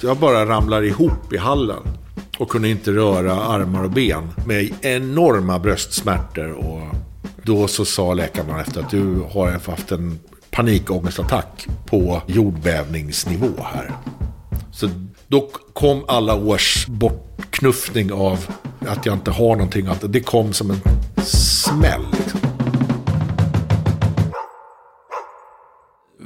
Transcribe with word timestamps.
Jag 0.00 0.16
bara 0.16 0.46
ramlar 0.46 0.82
ihop 0.82 1.32
i 1.32 1.36
hallen. 1.36 1.82
Och 2.38 2.48
kunde 2.48 2.68
inte 2.68 2.90
röra 2.90 3.34
armar 3.34 3.84
och 3.84 3.90
ben. 3.90 4.28
Med 4.46 4.70
enorma 4.80 5.58
bröstsmärtor. 5.58 6.52
Och 6.52 6.82
då 7.42 7.68
så 7.68 7.84
sa 7.84 8.14
läkaren 8.14 8.60
efter 8.60 8.80
att 8.80 8.90
du 8.90 9.22
har 9.32 9.50
haft 9.70 9.92
en 9.92 10.18
panikångestattack 10.50 11.66
på 11.86 12.22
jordbävningsnivå 12.26 13.52
här. 13.62 13.92
Så 14.72 14.88
då 15.28 15.50
kom 15.72 16.04
alla 16.08 16.34
års 16.34 16.86
bortknuffning 16.86 18.12
av 18.12 18.46
att 18.88 19.06
jag 19.06 19.14
inte 19.14 19.30
har 19.30 19.56
någonting. 19.56 19.86
Att 19.86 20.12
det 20.12 20.20
kom 20.20 20.52
som 20.52 20.70
en 20.70 20.80
smäll. 21.24 22.06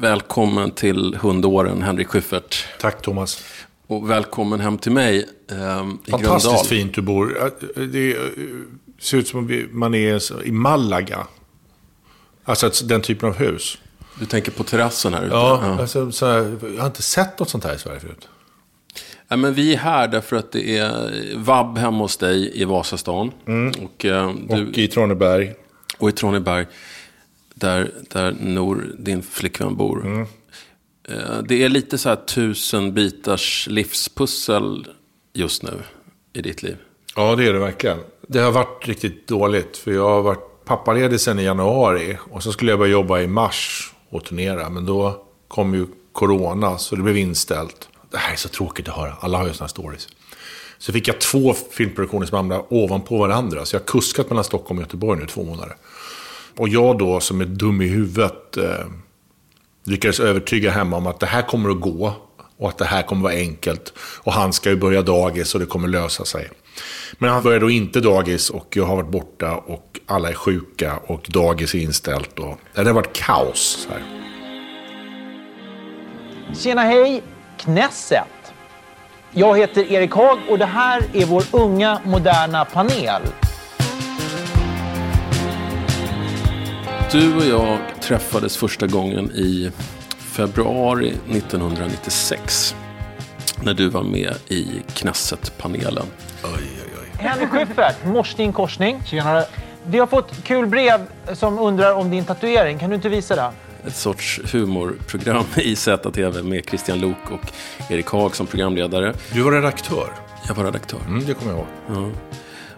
Välkommen 0.01 0.71
till 0.71 1.17
hundåren, 1.21 1.83
Henrik 1.83 2.09
Schyffert. 2.09 2.65
Tack 2.81 3.03
Thomas. 3.03 3.43
Och 3.91 4.11
välkommen 4.11 4.61
hem 4.61 4.79
till 4.79 4.93
mig 4.93 5.29
eh, 5.51 5.57
i 6.07 6.11
Fantastiskt 6.11 6.45
Gröndal. 6.45 6.65
fint 6.65 6.95
du 6.95 7.03
bor. 7.03 7.53
Det 7.87 8.17
ser 9.01 9.19
ut 9.19 9.29
som 9.29 9.69
man 9.73 9.95
är 9.95 10.47
i 10.47 10.53
Malaga. 10.53 11.27
Alltså 12.45 12.71
den 12.85 13.03
typen 13.03 13.29
av 13.29 13.35
hus. 13.35 13.79
Du 14.19 14.27
tänker 14.27 14.53
på 14.53 14.65
terrassen 14.65 15.15
här 15.15 15.23
ute? 15.25 15.35
Ja, 15.35 15.61
ja. 15.63 15.81
Alltså, 15.81 16.13
så 16.13 16.27
här, 16.27 16.59
jag 16.75 16.81
har 16.81 16.87
inte 16.87 17.03
sett 17.03 17.39
något 17.39 17.49
sånt 17.49 17.65
här 17.65 17.75
i 17.75 17.79
Sverige 17.79 18.01
förut. 18.01 18.29
Ja, 19.29 19.37
men 19.37 19.55
vi 19.55 19.75
är 19.75 19.79
här 19.79 20.09
därför 20.09 20.37
att 20.37 20.53
det 20.53 20.79
är 20.79 21.37
vab 21.37 21.79
hemma 21.79 21.99
hos 21.99 22.17
dig 22.17 22.61
i 22.63 22.65
Vasastan. 22.65 23.33
Mm. 23.47 23.73
Och, 23.85 24.05
eh, 24.05 24.35
du, 24.49 24.69
och 24.69 24.79
i 24.79 24.89
Traneberg. 24.89 25.55
Och 25.99 26.09
i 26.09 26.13
Traneberg, 26.13 26.67
där, 27.55 27.91
där 28.11 28.37
Nor, 28.41 28.95
din 28.99 29.23
flickvän, 29.23 29.77
bor. 29.77 30.07
Mm. 30.07 30.27
Eh, 31.11 31.43
det 31.43 31.63
är 31.63 31.69
lite 31.69 31.99
så 31.99 32.09
här 32.09 32.17
tusen 32.17 32.95
bitars 32.95 33.67
livspussel 33.71 34.87
just 35.33 35.63
nu 35.63 35.83
i 36.33 36.43
ditt 36.43 36.63
liv. 36.63 36.77
Ja, 37.17 37.37
det 37.37 37.47
är 37.47 37.53
det 37.53 37.59
verkligen. 37.59 37.99
Det 38.29 38.39
har 38.39 38.53
varit 38.53 38.89
riktigt 38.89 39.29
dåligt. 39.29 39.77
För 39.77 39.91
jag 39.91 40.09
har 40.09 40.23
varit 40.23 40.65
pappaledig 40.65 41.21
sedan 41.21 41.39
i 41.39 41.43
januari. 41.43 42.19
Och 42.31 42.43
så 42.43 42.53
skulle 42.53 42.73
jag 42.73 42.79
börja 42.79 42.93
jobba 42.93 43.21
i 43.21 43.27
mars 43.27 43.93
och 44.09 44.25
turnera. 44.25 44.69
Men 44.69 44.87
då 44.87 45.27
kom 45.49 45.75
ju 45.75 45.87
corona, 46.13 46.79
så 46.79 46.97
det 46.97 47.03
blev 47.03 47.17
inställt. 47.17 47.89
Det 48.11 48.19
här 48.19 48.33
är 48.33 48.37
så 48.37 48.49
tråkigt 48.49 48.89
att 48.89 48.97
höra. 48.97 49.17
Alla 49.21 49.39
har 49.39 49.47
ju 49.47 49.53
sådana 49.53 49.69
stories. 49.69 50.09
Så 50.79 50.93
fick 50.93 51.09
jag 51.09 51.21
två 51.21 51.55
filmproduktioner 51.55 52.27
som 52.27 52.37
hamnade 52.37 52.65
ovanpå 52.69 53.19
varandra. 53.19 53.65
Så 53.65 53.77
jag 53.77 53.81
har 53.81 53.87
kuskat 53.87 54.31
mellan 54.31 54.45
Stockholm 54.45 54.79
och 54.79 54.83
Göteborg 54.83 55.21
nu 55.21 55.27
två 55.27 55.45
månader. 55.45 55.77
Och 56.57 56.69
jag 56.69 56.99
då, 56.99 57.21
som 57.21 57.41
är 57.41 57.45
dum 57.45 57.83
i 57.83 57.87
huvudet, 57.87 58.57
eh, 58.57 58.87
lyckades 59.85 60.21
övertyga 60.21 60.71
hemma 60.71 60.97
om 60.97 61.07
att 61.07 61.21
det 61.21 61.27
här 61.27 61.43
kommer 61.43 61.71
att 61.71 61.81
gå. 61.81 62.15
Och 62.59 62.69
att 62.69 62.79
det 62.79 62.85
här 62.85 63.03
kommer 63.03 63.21
att 63.21 63.35
vara 63.35 63.43
enkelt. 63.43 63.93
Och 63.99 64.33
han 64.33 64.53
ska 64.53 64.71
ju 64.71 64.77
börja 64.77 65.03
dagis 65.03 65.55
och 65.55 65.61
det 65.61 65.67
kommer 65.67 65.89
lösa 65.89 66.25
sig. 66.25 66.49
Men 67.19 67.31
han 67.31 67.43
började 67.43 67.65
då 67.65 67.71
inte 67.71 68.01
dagis 68.01 68.51
och 68.51 68.77
jag 68.77 68.85
har 68.85 68.97
varit 68.97 69.11
borta 69.11 69.57
och 69.57 70.01
alla 70.07 70.29
är 70.29 70.35
sjuka 70.35 70.97
och 71.07 71.27
dagis 71.29 71.75
är 71.75 71.79
inställt. 71.79 72.39
Och, 72.39 72.59
det 72.75 72.85
har 72.85 72.93
varit 72.93 73.13
kaos. 73.13 73.87
Så 73.89 73.91
här. 73.91 74.03
Tjena 76.55 76.83
hej! 76.83 77.23
Knesset. 77.59 78.53
Jag 79.33 79.59
heter 79.59 79.93
Erik 79.93 80.13
Haag 80.13 80.39
och 80.49 80.59
det 80.59 80.67
här 80.67 81.03
är 81.13 81.27
vår 81.27 81.45
unga 81.53 82.01
moderna 82.05 82.65
panel. 82.65 83.23
Du 87.13 87.37
och 87.37 87.45
jag 87.45 87.79
träffades 88.01 88.57
första 88.57 88.87
gången 88.87 89.31
i 89.31 89.71
februari 90.19 91.09
1996. 91.31 92.75
När 93.63 93.75
du 93.75 93.89
var 93.89 94.03
med 94.03 94.35
i 94.49 94.67
Knesset-panelen. 94.95 96.07
Oj, 96.45 96.51
oj, 96.55 96.93
oj. 97.03 97.09
Henrik 97.13 97.49
Schyffert, 97.49 98.05
morsning 98.05 98.53
korsning. 98.53 99.03
Tjenare. 99.07 99.45
Vi 99.87 99.99
har 99.99 100.07
fått 100.07 100.45
kul 100.45 100.67
brev 100.67 101.01
som 101.35 101.59
undrar 101.59 101.95
om 101.95 102.11
din 102.11 102.25
tatuering. 102.25 102.79
Kan 102.79 102.91
du 102.91 102.97
inte 102.97 103.09
visa 103.09 103.37
det? 103.37 103.53
Ett 103.87 103.97
sorts 103.97 104.41
humorprogram 104.53 105.45
i 105.57 105.77
ZTV 105.77 106.43
med 106.43 106.65
Christian 106.69 107.01
Lok 107.01 107.31
och 107.31 107.53
Erik 107.91 108.07
Haag 108.07 108.37
som 108.37 108.47
programledare. 108.47 109.15
Du 109.33 109.43
var 109.43 109.53
redaktör. 109.53 110.09
Jag 110.49 110.55
var 110.55 110.65
redaktör. 110.65 111.01
Mm, 111.07 111.27
det 111.27 111.35
kommer 111.35 111.53
jag 111.53 111.59
ihåg. 111.59 111.69
Ja. 111.89 112.11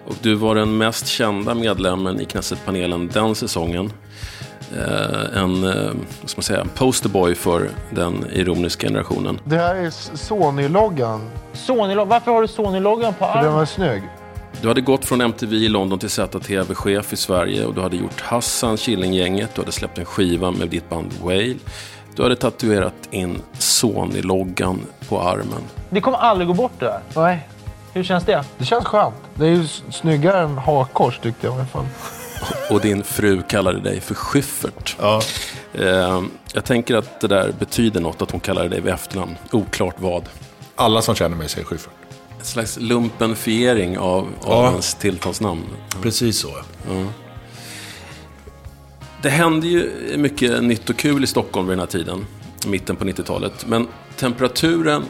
Och 0.06 0.14
du 0.22 0.34
var 0.34 0.54
den 0.54 0.76
mest 0.76 1.06
kända 1.06 1.54
medlemmen 1.54 2.20
i 2.20 2.24
Knesset-panelen 2.24 3.08
den 3.08 3.34
säsongen. 3.34 3.92
Eh, 4.76 5.42
en, 5.42 5.64
eh, 5.64 5.90
vad 6.20 6.30
ska 6.30 6.38
man 6.38 6.42
säga, 6.42 6.66
posterboy 6.74 7.34
för 7.34 7.70
den 7.90 8.26
ironiska 8.32 8.86
generationen. 8.86 9.40
Det 9.44 9.56
här 9.56 9.74
är 9.74 9.90
Sony-loggan. 10.16 11.20
Sony, 11.52 11.94
varför 11.94 12.30
har 12.30 12.42
du 12.42 12.48
Sony-loggan 12.48 13.12
på 13.14 13.24
För 13.24 13.34
den 13.34 13.38
armen? 13.38 13.54
var 13.54 13.64
snygg. 13.64 14.02
Du 14.60 14.68
hade 14.68 14.80
gått 14.80 15.04
från 15.04 15.20
MTV 15.20 15.56
i 15.56 15.68
London 15.68 15.98
till 15.98 16.10
ZTV-chef 16.10 17.12
i 17.12 17.16
Sverige 17.16 17.64
och 17.66 17.74
du 17.74 17.80
hade 17.80 17.96
gjort 17.96 18.20
Hassan, 18.20 18.76
Killinggänget, 18.76 19.54
du 19.54 19.60
hade 19.60 19.72
släppt 19.72 19.98
en 19.98 20.04
skiva 20.04 20.50
med 20.50 20.68
ditt 20.68 20.88
band 20.88 21.12
Whale. 21.22 21.54
Du 22.16 22.22
hade 22.22 22.36
tatuerat 22.36 22.94
in 23.10 23.42
Sony-loggan 23.58 24.80
på 25.08 25.20
armen. 25.20 25.62
Det 25.90 26.00
kommer 26.00 26.18
aldrig 26.18 26.48
gå 26.48 26.54
bort 26.54 26.72
det 26.78 26.84
där. 26.84 27.00
Nej, 27.16 27.48
Hur 27.92 28.02
känns 28.04 28.24
det? 28.24 28.44
det 28.58 28.64
känns 28.64 28.84
skönt. 28.84 29.14
Det 29.34 29.44
är 29.46 29.50
ju 29.50 29.66
snyggare 29.90 30.40
än 30.40 30.58
hakkors 30.58 31.18
tyckte 31.18 31.46
jag 31.46 31.54
i 31.54 31.56
alla 31.58 31.66
fall. 31.66 31.86
Och 32.70 32.80
din 32.80 33.04
fru 33.04 33.42
kallade 33.48 33.80
dig 33.80 34.00
för 34.00 34.14
Schyffert. 34.14 34.96
Ja. 35.00 35.22
Eh, 35.74 36.22
jag 36.54 36.64
tänker 36.64 36.94
att 36.96 37.20
det 37.20 37.28
där 37.28 37.52
betyder 37.58 38.00
något, 38.00 38.22
att 38.22 38.30
hon 38.30 38.40
kallade 38.40 38.68
dig 38.68 38.80
vid 38.80 38.92
efternamn. 38.94 39.34
Oklart 39.52 39.94
vad. 39.98 40.28
Alla 40.76 41.02
som 41.02 41.14
känner 41.14 41.36
mig 41.36 41.48
säger 41.48 41.66
Schyffert. 41.66 41.92
En 42.38 42.44
slags 42.44 42.78
lumpenfiering 42.80 43.98
av, 43.98 44.18
av 44.18 44.28
Ja. 44.64 44.70
ens 44.70 44.94
tilltalsnamn. 44.94 45.62
Precis 46.02 46.38
så. 46.38 46.48
Det 49.22 49.30
hände 49.30 49.66
ju 49.66 49.90
mycket 50.16 50.62
nytt 50.62 50.90
och 50.90 50.96
kul 50.96 51.24
i 51.24 51.26
Stockholm 51.26 51.66
vid 51.66 51.72
den 51.72 51.80
här 51.80 51.86
tiden, 51.86 52.26
mitten 52.66 52.96
på 52.96 53.04
90-talet. 53.04 53.66
Men 53.66 53.88
temperaturen 54.16 55.04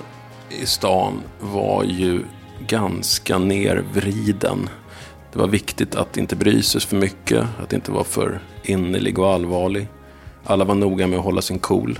i 0.48 0.66
stan 0.66 1.22
var 1.40 1.84
ju 1.84 2.24
ganska 2.66 3.38
nervriden. 3.38 4.68
Det 5.32 5.38
var 5.38 5.46
viktigt 5.46 5.94
att 5.94 6.16
inte 6.16 6.36
bry 6.36 6.62
sig 6.62 6.80
för 6.80 6.96
mycket, 6.96 7.46
att 7.62 7.72
inte 7.72 7.92
vara 7.92 8.04
för 8.04 8.40
innerlig 8.62 9.18
och 9.18 9.28
allvarlig. 9.28 9.88
Alla 10.44 10.64
var 10.64 10.74
noga 10.74 11.06
med 11.06 11.18
att 11.18 11.24
hålla 11.24 11.42
sin 11.42 11.58
cool. 11.58 11.98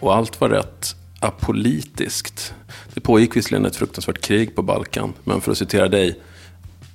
Och 0.00 0.16
allt 0.16 0.40
var 0.40 0.48
rätt 0.48 0.96
apolitiskt. 1.20 2.54
Det 2.94 3.00
pågick 3.00 3.36
visserligen 3.36 3.66
ett 3.66 3.76
fruktansvärt 3.76 4.20
krig 4.20 4.54
på 4.54 4.62
Balkan, 4.62 5.12
men 5.24 5.40
för 5.40 5.52
att 5.52 5.58
citera 5.58 5.88
dig, 5.88 6.20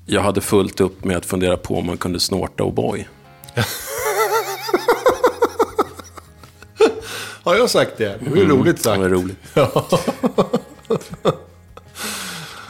jag 0.06 0.22
hade 0.22 0.42
fullt 0.42 0.82
upp 0.82 1.04
med 1.04 1.18
att 1.18 1.26
fundera 1.26 1.58
på 1.58 1.78
om 1.78 1.86
man 1.86 1.98
kunde 1.98 2.20
snorta 2.20 2.64
O'boy. 2.64 3.06
Har 7.44 7.56
jag 7.56 7.70
sagt 7.70 7.98
det? 7.98 8.18
Det 8.24 8.30
var 8.30 8.38
ju 8.38 8.48
roligt 8.48 8.82
sagt. 8.82 9.02
Det 9.02 9.10
var 9.10 9.16
roligt. 9.16 9.38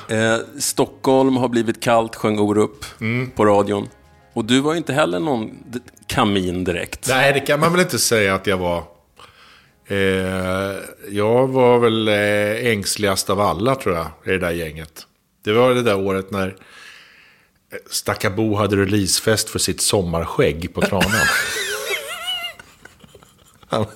eh, 0.10 0.38
Stockholm 0.60 1.38
har 1.38 1.48
blivit 1.50 1.82
kallt, 1.82 2.16
sjöng 2.16 2.40
Orup 2.40 2.86
på 3.36 3.46
radion. 3.46 3.90
Och 4.34 4.46
du 4.46 4.60
var 4.60 4.76
inte 4.76 4.94
heller 4.94 5.20
någon 5.20 5.52
kamin 6.08 6.64
direkt. 6.64 7.08
Nej, 7.10 7.34
det 7.34 7.40
kan 7.40 7.60
man 7.60 7.72
väl 7.72 7.82
inte 7.82 8.00
säga 8.00 8.36
att 8.36 8.48
jag 8.48 8.58
var. 8.58 8.84
Eh, 9.88 9.98
jag 11.10 11.48
var 11.48 11.80
väl 11.80 12.08
eh, 12.08 12.72
ängsligast 12.72 13.30
av 13.30 13.40
alla, 13.40 13.76
tror 13.76 13.96
jag, 13.96 14.08
i 14.26 14.30
det 14.30 14.38
där 14.40 14.52
gänget. 14.52 15.08
Det 15.44 15.54
var 15.54 15.74
det 15.74 15.82
där 15.82 16.00
året 16.00 16.32
när 16.32 16.48
eh, 16.48 16.54
Stackabo 17.90 18.56
hade 18.56 18.76
releasefest 18.76 19.50
för 19.50 19.60
sitt 19.60 19.82
sommarskägg 19.82 20.74
på 20.74 20.82
Tranan. 20.82 21.28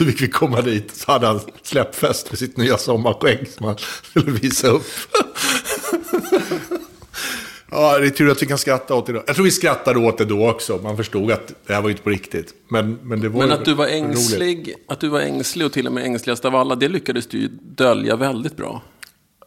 Så 0.00 0.06
fick 0.06 0.22
vi 0.22 0.28
komma 0.28 0.60
dit, 0.60 0.96
så 0.96 1.12
hade 1.12 1.26
han 1.26 1.40
släppfest 1.62 2.28
för 2.28 2.36
sitt 2.36 2.56
nya 2.56 2.78
sommarskägg 2.78 3.48
som 3.48 3.66
han 3.66 3.76
skulle 4.02 4.30
visa 4.32 4.68
upp. 4.68 4.84
Ja, 7.70 7.98
det 7.98 8.06
är 8.06 8.10
tur 8.10 8.30
att 8.30 8.42
vi 8.42 8.46
kan 8.46 8.58
skratta 8.58 8.94
åt 8.94 9.06
det 9.06 9.12
då. 9.12 9.22
Jag 9.26 9.34
tror 9.36 9.44
vi 9.44 9.50
skrattade 9.50 9.98
åt 9.98 10.18
det 10.18 10.24
då 10.24 10.50
också. 10.50 10.80
Man 10.82 10.96
förstod 10.96 11.30
att 11.30 11.52
det 11.66 11.74
här 11.74 11.82
var 11.82 11.90
inte 11.90 12.02
på 12.02 12.10
riktigt. 12.10 12.54
Men, 12.68 12.98
men 13.02 13.20
det 13.20 13.28
var 13.28 13.40
Men 13.40 13.52
att 13.52 13.64
du 13.64 13.74
var 13.74 13.84
roligt. 13.86 13.94
ängslig, 14.02 14.74
att 14.88 15.00
du 15.00 15.08
var 15.08 15.20
ängslig 15.20 15.66
och 15.66 15.72
till 15.72 15.86
och 15.86 15.92
med 15.92 16.04
ängsligast 16.04 16.44
av 16.44 16.56
alla, 16.56 16.74
det 16.74 16.88
lyckades 16.88 17.26
du 17.26 17.38
ju 17.38 17.48
dölja 17.62 18.16
väldigt 18.16 18.56
bra. 18.56 18.82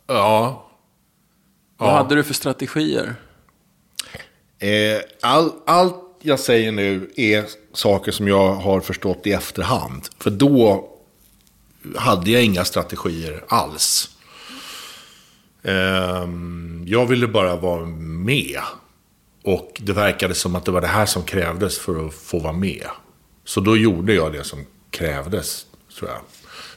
Ja. 0.08 0.70
Vad 1.78 1.94
hade 1.94 2.16
du 2.16 2.24
för 2.24 2.34
strategier? 2.34 3.16
Eh, 4.60 5.02
all, 5.22 5.52
allt 5.66 6.03
jag 6.26 6.40
säger 6.40 6.72
nu 6.72 7.12
är 7.16 7.46
saker 7.74 8.12
som 8.12 8.28
jag 8.28 8.54
har 8.54 8.80
förstått 8.80 9.28
i 9.28 9.32
efterhand. 9.32 10.08
För 10.20 10.30
då 10.30 10.90
hade 11.96 12.32
jag 12.32 12.44
inga 12.44 12.66
strategier 12.66 13.44
alls. 13.48 14.10
Ehm, 15.64 16.84
jag 16.88 17.06
ville 17.06 17.28
bara 17.28 17.56
vara 17.56 17.86
med. 17.86 18.62
Och 19.44 19.82
det 19.84 19.94
verkade 19.94 20.34
som 20.36 20.56
att 20.56 20.66
det 20.66 20.72
var 20.72 20.82
det 20.82 20.88
här 20.88 21.06
som 21.06 21.24
krävdes 21.24 21.80
för 21.80 22.08
att 22.08 22.14
få 22.14 22.40
vara 22.40 22.54
med. 22.54 22.88
Så 23.46 23.60
då 23.62 23.78
gjorde 23.78 24.14
jag 24.14 24.34
det 24.34 24.44
som 24.44 24.66
krävdes, 24.90 25.66
tror 26.00 26.10
jag. 26.10 26.20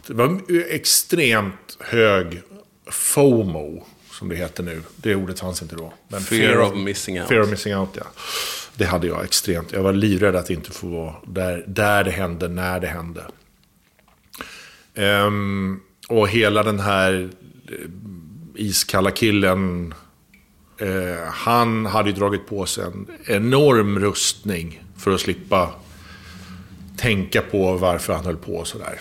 Det 0.06 0.14
var 0.14 0.40
extremt 0.70 1.76
hög 1.80 2.42
FOMO, 2.90 3.86
som 4.18 4.28
det 4.28 4.36
heter 4.36 4.62
nu. 4.62 4.82
Det 4.96 5.14
ordet 5.14 5.40
fanns 5.40 5.62
inte 5.62 5.76
då. 5.76 5.92
Men 6.08 6.20
Fear 6.20 6.58
of 6.58 6.74
missing 6.74 7.20
out. 7.20 7.28
Fear 7.28 7.40
of 7.40 7.50
missing 7.50 7.76
out, 7.76 7.88
ja. 7.94 8.04
Det 8.74 8.84
hade 8.84 9.06
jag 9.06 9.24
extremt. 9.24 9.72
Jag 9.72 9.82
var 9.82 9.92
livrädd 9.92 10.36
att 10.36 10.50
inte 10.50 10.70
få 10.70 10.86
vara 10.86 11.14
där, 11.26 11.64
där 11.66 12.04
det 12.04 12.10
hände, 12.10 12.48
när 12.48 12.80
det 12.80 12.86
hände. 12.86 13.24
Ehm, 14.94 15.80
och 16.08 16.28
hela 16.28 16.62
den 16.62 16.80
här 16.80 17.28
eh, 17.68 17.74
iskalla 18.54 19.10
killen, 19.10 19.94
eh, 20.80 21.28
han 21.32 21.86
hade 21.86 22.10
ju 22.10 22.16
dragit 22.16 22.46
på 22.46 22.66
sig 22.66 22.84
en 22.84 23.06
enorm 23.26 23.98
rustning 23.98 24.82
för 24.96 25.10
att 25.10 25.20
slippa 25.20 25.74
tänka 26.96 27.42
på 27.42 27.76
varför 27.76 28.12
han 28.12 28.24
höll 28.24 28.36
på 28.36 28.64
sådär. 28.64 29.00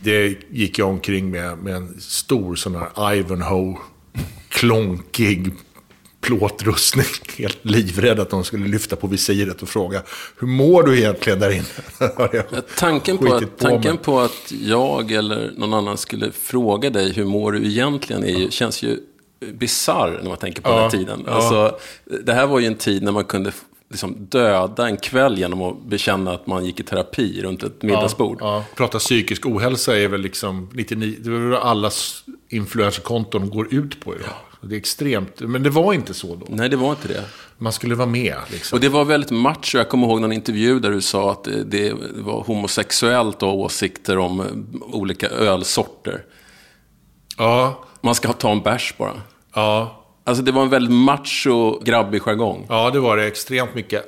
Det 0.00 0.38
gick 0.50 0.78
jag 0.78 0.88
omkring 0.88 1.30
med, 1.30 1.58
med 1.58 1.74
en 1.74 2.00
stor 2.00 2.54
sån 2.54 2.74
här 2.74 3.14
Ivanhoe, 3.14 3.76
klonkig 4.50 5.52
plåtrustning. 6.20 7.06
Helt 7.38 7.58
livrädd 7.62 8.20
att 8.20 8.30
de 8.30 8.44
skulle 8.44 8.68
lyfta 8.68 8.96
på 8.96 9.06
visiret 9.06 9.62
och 9.62 9.68
fråga 9.68 10.02
Hur 10.38 10.46
mår 10.48 10.82
du 10.82 10.98
egentligen 10.98 11.38
där 11.40 11.50
inne? 11.50 11.64
Tanken, 12.76 13.18
på 13.18 13.34
att, 13.34 13.58
tanken 13.58 13.94
mig. 13.94 14.04
på 14.04 14.20
att 14.20 14.52
jag 14.62 15.12
eller 15.12 15.52
någon 15.56 15.74
annan 15.74 15.96
skulle 15.98 16.32
fråga 16.32 16.90
dig 16.90 17.12
hur 17.12 17.24
mår 17.24 17.52
du 17.52 17.66
egentligen 17.66 18.24
är 18.24 18.38
ju, 18.38 18.50
känns 18.50 18.82
ju 18.82 18.98
bisarr 19.52 20.20
när 20.22 20.28
man 20.28 20.38
tänker 20.38 20.62
på 20.62 20.68
Ja, 20.70 20.74
den 20.74 20.82
här 20.82 20.90
tiden. 20.90 21.22
ja. 21.26 21.32
Alltså, 21.32 21.78
det 22.24 22.32
här 22.32 22.46
var 22.46 22.58
ju 22.58 22.66
en 22.66 22.74
tid 22.74 23.02
när 23.02 23.12
man 23.12 23.24
kunde 23.24 23.52
liksom 23.90 24.16
döda 24.30 24.86
en 24.86 24.96
kväll 24.96 25.38
genom 25.38 25.62
att 25.62 25.82
bekänna 25.84 26.30
att 26.32 26.46
man 26.46 26.64
gick 26.64 26.80
i 26.80 26.82
terapi 26.82 27.42
runt 27.42 27.62
ett 27.62 27.82
middagsbord. 27.82 28.38
Ja, 28.40 28.54
ja. 28.56 28.64
Prata 28.76 28.98
psykisk 28.98 29.46
ohälsa 29.46 29.98
är 29.98 30.08
väl 30.08 30.20
liksom 30.20 30.68
99, 30.72 31.16
det 31.20 31.28
är 31.30 31.32
väl 31.32 31.54
allas 31.58 32.24
influencerkonton 32.48 33.50
går 33.50 33.74
ut 33.74 34.00
på 34.00 34.14
idag. 34.14 34.28
Det 34.62 34.74
är 34.74 34.78
extremt, 34.78 35.40
men 35.40 35.62
det 35.62 35.70
var 35.70 35.92
inte 35.92 36.14
så 36.14 36.34
då. 36.36 36.46
Nej, 36.48 36.68
det 36.68 36.76
var 36.76 36.90
inte 36.90 37.08
det. 37.08 37.24
Man 37.58 37.72
skulle 37.72 37.94
vara 37.94 38.08
med 38.08 38.36
liksom. 38.50 38.76
Och 38.76 38.80
det 38.80 38.88
var 38.88 39.04
väldigt 39.04 39.30
macho. 39.30 39.78
Jag 39.78 39.88
kommer 39.88 40.06
ihåg 40.06 40.20
någon 40.20 40.32
intervju 40.32 40.80
där 40.80 40.90
du 40.90 41.00
sa 41.00 41.32
att 41.32 41.44
det, 41.44 41.62
det 41.64 41.92
var 42.14 42.42
homosexuellt 42.44 43.36
att 43.36 43.42
ha 43.42 43.52
åsikter 43.52 44.18
om 44.18 44.40
eh, 44.40 44.46
olika 44.94 45.28
ölsorter. 45.28 46.24
Ja, 47.36 47.84
Man 48.00 48.14
ska 48.14 48.32
ta 48.32 48.52
en 48.52 48.60
bärs 48.60 48.94
bara. 48.98 49.20
ja, 49.54 49.99
Alltså 50.24 50.42
det 50.42 50.52
var 50.52 50.62
en 50.62 50.68
väldigt 50.68 50.92
macho, 50.92 51.80
grabbig 51.84 52.22
jargong. 52.22 52.66
ja, 52.68 52.90
det 52.90 53.00
var 53.00 53.16
det 53.16 53.26
extremt 53.26 53.74
mycket. 53.74 54.06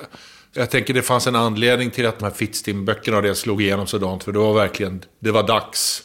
Jag 0.53 0.69
tänker 0.69 0.93
det 0.93 1.01
fanns 1.01 1.27
en 1.27 1.35
anledning 1.35 1.91
till 1.91 2.05
att 2.07 2.19
de 2.19 2.25
här 2.25 2.31
Fittstim-böckerna 2.31 3.17
och 3.17 3.23
det 3.23 3.35
slog 3.35 3.61
igenom 3.61 3.87
sådant. 3.87 4.23
För 4.23 4.31
det 4.31 4.39
var 4.39 4.53
verkligen, 4.53 5.03
det 5.19 5.31
var 5.31 5.47
dags 5.47 6.03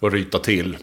att 0.00 0.12
ryta 0.12 0.38
till. 0.38 0.76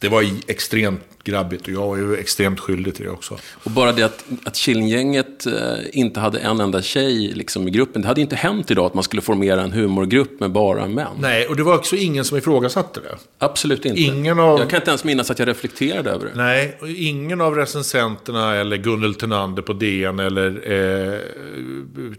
Det 0.00 0.08
var 0.08 0.24
extremt 0.46 1.00
grabbigt 1.24 1.62
och 1.66 1.72
jag 1.72 1.86
var 1.88 1.96
ju 1.96 2.16
extremt 2.16 2.60
skyldig 2.60 2.94
till 2.94 3.04
det 3.04 3.10
också. 3.10 3.38
Och 3.64 3.70
bara 3.70 3.92
det 3.92 4.02
att, 4.02 4.24
att 4.44 4.56
Killinggänget 4.56 5.46
eh, 5.46 5.52
inte 5.92 6.20
hade 6.20 6.38
en 6.38 6.60
enda 6.60 6.82
tjej 6.82 7.32
liksom, 7.34 7.68
i 7.68 7.70
gruppen. 7.70 8.02
Det 8.02 8.08
hade 8.08 8.20
inte 8.20 8.36
hänt 8.36 8.70
idag 8.70 8.86
att 8.86 8.94
man 8.94 9.04
skulle 9.04 9.22
formera 9.22 9.62
en 9.62 9.72
humorgrupp 9.72 10.40
med 10.40 10.50
bara 10.52 10.86
män. 10.88 11.06
Nej, 11.20 11.46
och 11.46 11.56
det 11.56 11.62
var 11.62 11.74
också 11.74 11.96
ingen 11.96 12.24
som 12.24 12.38
ifrågasatte 12.38 13.00
det. 13.00 13.16
Absolut 13.38 13.84
inte. 13.84 14.00
Ingen 14.00 14.38
av- 14.40 14.58
Jag 14.60 14.70
kan 14.70 14.80
inte 14.80 14.90
ens 14.90 15.04
minnas 15.04 15.30
att 15.30 15.38
jag 15.38 15.48
reflekterade 15.48 16.10
över 16.10 16.26
det. 16.26 16.32
Nej, 16.34 16.78
och 16.80 16.88
ingen 16.88 17.40
av 17.40 17.54
recensenterna 17.56 18.56
eller 18.56 18.76
Gunnel 18.76 19.14
Thunander 19.14 19.62
på 19.62 19.72
DN 19.72 20.18
eller 20.20 20.72
eh, 20.72 21.18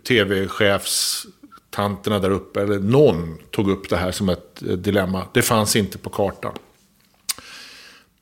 tv-chefstanterna 0.08 2.20
där 2.20 2.30
uppe, 2.32 2.62
eller 2.62 2.80
någon 2.80 3.38
tog 3.52 3.70
upp 3.72 3.90
det 3.90 3.98
här 3.98 4.12
som 4.12 4.30
ett 4.30 4.62
eh, 4.70 4.74
dilemma. 4.74 5.24
Det 5.34 5.42
fanns 5.42 5.76
inte 5.76 5.98
på 5.98 6.10
kartan. 6.10 6.54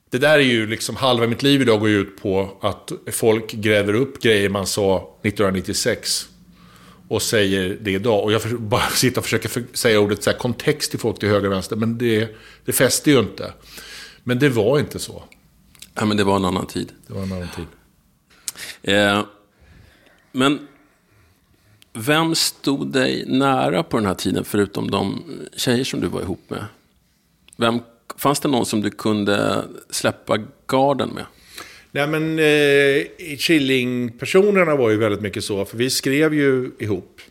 Det 0.10 0.18
där 0.18 0.40
är 0.40 0.44
ju 0.44 0.68
liksom, 0.68 0.96
halva 0.96 1.28
mitt 1.28 1.44
liv 1.44 1.62
idag 1.62 1.80
går 1.80 1.90
ut 1.90 2.22
på 2.22 2.58
att 2.62 2.92
folk 3.12 3.52
gräver 3.52 3.94
upp 3.94 4.22
grejer 4.22 4.50
man 4.50 4.68
sa 4.68 4.98
1996 5.22 6.30
och 7.08 7.22
säger 7.22 7.78
det 7.82 7.92
idag. 7.92 8.24
Och 8.24 8.32
jag 8.32 8.42
bara 8.60 8.90
sitter 8.90 9.18
och 9.18 9.24
försöker 9.24 9.50
för, 9.50 9.64
säga 9.74 10.00
ordet 10.00 10.24
så 10.24 10.30
här, 10.30 10.38
kontext 10.38 10.92
till 10.92 11.00
folk 11.00 11.20
till 11.20 11.30
höger 11.30 11.48
och 11.48 11.54
vänster, 11.54 11.76
men 11.76 11.98
det, 11.98 12.36
det 12.66 12.72
fäster 12.72 13.12
ju 13.12 13.20
inte. 13.20 13.54
Men 14.24 14.40
det 14.40 14.50
var 14.50 14.80
inte 14.80 15.00
så. 15.00 15.24
Ja, 15.94 16.06
men 16.06 16.18
det 16.18 16.24
var 16.24 16.36
en 16.36 16.46
annan 16.46 16.68
tid. 16.68 16.92
Det 17.08 17.14
var 17.14 17.24
en 17.24 17.32
annan 17.32 17.50
tid. 17.56 17.66
Eh, 18.82 19.24
men 20.32 20.68
vem 21.94 22.36
stod 22.36 22.88
dig 22.88 23.26
nära 23.28 23.84
på 23.84 23.98
den 23.98 24.06
här 24.06 24.14
tiden, 24.14 24.46
förutom 24.46 24.92
de 24.92 25.24
tjejer 25.56 25.84
som 25.84 26.00
du 26.00 26.08
var 26.08 26.22
ihop 26.22 26.42
med? 26.48 26.66
Vem, 27.58 27.80
fanns 28.20 28.40
det 28.40 28.48
någon 28.48 28.66
som 28.66 28.82
du 28.82 28.90
kunde 28.90 29.64
släppa 29.90 30.38
garden 30.68 31.10
med? 31.10 31.26
Nej 31.92 32.08
men 32.08 32.40
eh, 32.40 33.38
Killing-personerna 33.38 34.76
var 34.76 34.90
ju 34.90 34.98
väldigt 34.98 35.22
mycket 35.22 35.44
så, 35.44 35.66
för 35.66 35.78
vi 35.78 35.90
skrev 35.90 36.34
ju 36.34 36.72
ihop. 36.80 37.22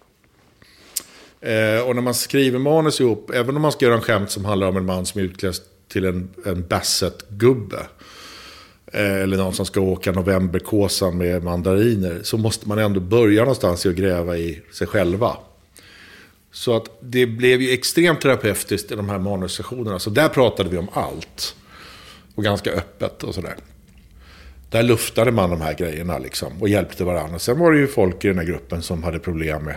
Eh, 1.40 1.88
och 1.88 1.94
när 1.94 2.02
man 2.02 2.14
skriver 2.14 2.58
manus 2.58 3.00
ihop, 3.00 3.30
även 3.34 3.56
om 3.56 3.62
man 3.62 3.72
ska 3.72 3.84
göra 3.84 3.94
en 3.94 4.00
skämt 4.00 4.30
som 4.30 4.44
handlar 4.44 4.68
om 4.68 4.76
en 4.76 4.84
man 4.84 5.06
som 5.06 5.20
är 5.20 5.24
utklädd 5.24 5.54
till 5.88 6.04
en, 6.04 6.30
en 6.44 6.66
Bassett-gubbe. 6.68 7.86
Eh, 8.92 9.22
eller 9.22 9.36
någon 9.36 9.54
som 9.54 9.66
ska 9.66 9.80
åka 9.80 10.12
novemberkåsan 10.12 11.18
med 11.18 11.42
mandariner. 11.42 12.20
Så 12.22 12.36
måste 12.36 12.68
man 12.68 12.78
ändå 12.78 13.00
börja 13.00 13.40
någonstans 13.40 13.86
i 13.86 13.88
att 13.88 13.94
gräva 13.94 14.36
i 14.36 14.62
sig 14.72 14.86
själva. 14.86 15.36
Så 16.58 16.76
att 16.76 16.90
det 17.00 17.26
blev 17.26 17.62
ju 17.62 17.72
extremt 17.72 18.20
terapeutiskt 18.20 18.92
i 18.92 18.94
de 18.94 19.08
här 19.08 19.18
manussessionerna. 19.18 19.98
Så 19.98 20.10
där 20.10 20.28
pratade 20.28 20.70
vi 20.70 20.76
om 20.76 20.88
allt. 20.92 21.56
Och 22.34 22.44
ganska 22.44 22.70
öppet 22.70 23.22
och 23.22 23.34
sådär. 23.34 23.56
Där 24.70 24.82
luftade 24.82 25.32
man 25.32 25.50
de 25.50 25.60
här 25.60 25.74
grejerna 25.74 26.18
liksom 26.18 26.62
och 26.62 26.68
hjälpte 26.68 27.04
varandra. 27.04 27.38
Sen 27.38 27.58
var 27.58 27.72
det 27.72 27.78
ju 27.78 27.86
folk 27.86 28.24
i 28.24 28.28
den 28.28 28.38
här 28.38 28.44
gruppen 28.44 28.82
som 28.82 29.02
hade 29.02 29.18
problem 29.18 29.64
med 29.64 29.76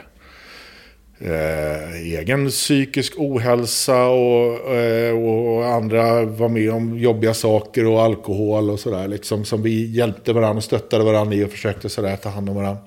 eh, 1.20 1.96
egen 1.96 2.50
psykisk 2.50 3.14
ohälsa 3.18 4.06
och, 4.08 4.74
eh, 4.74 5.18
och 5.18 5.66
andra 5.66 6.26
var 6.26 6.50
med 6.50 6.72
om 6.72 7.00
jobbiga 7.00 7.34
saker 7.34 7.86
och 7.86 8.02
alkohol 8.02 8.70
och 8.70 8.80
sådär. 8.80 9.08
Liksom, 9.08 9.46
som 9.46 9.64
vi 9.64 9.86
hjälpte 9.86 10.34
varandra 10.34 10.58
och 10.58 10.64
stöttade 10.64 11.04
varandra 11.04 11.36
i 11.36 11.46
och 11.46 11.52
försökte 11.52 11.90
sådär 11.90 12.16
ta 12.16 12.30
hand 12.30 12.50
om 12.50 12.56
varandra. 12.56 12.82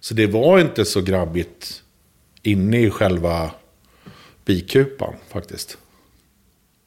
Så 0.00 0.14
det 0.14 0.26
var 0.26 0.58
inte 0.58 0.84
så 0.84 1.00
grabbigt 1.00 1.81
inne 2.42 2.80
i 2.80 2.90
själva 2.90 3.50
bikupan 4.44 5.14
faktiskt. 5.32 5.78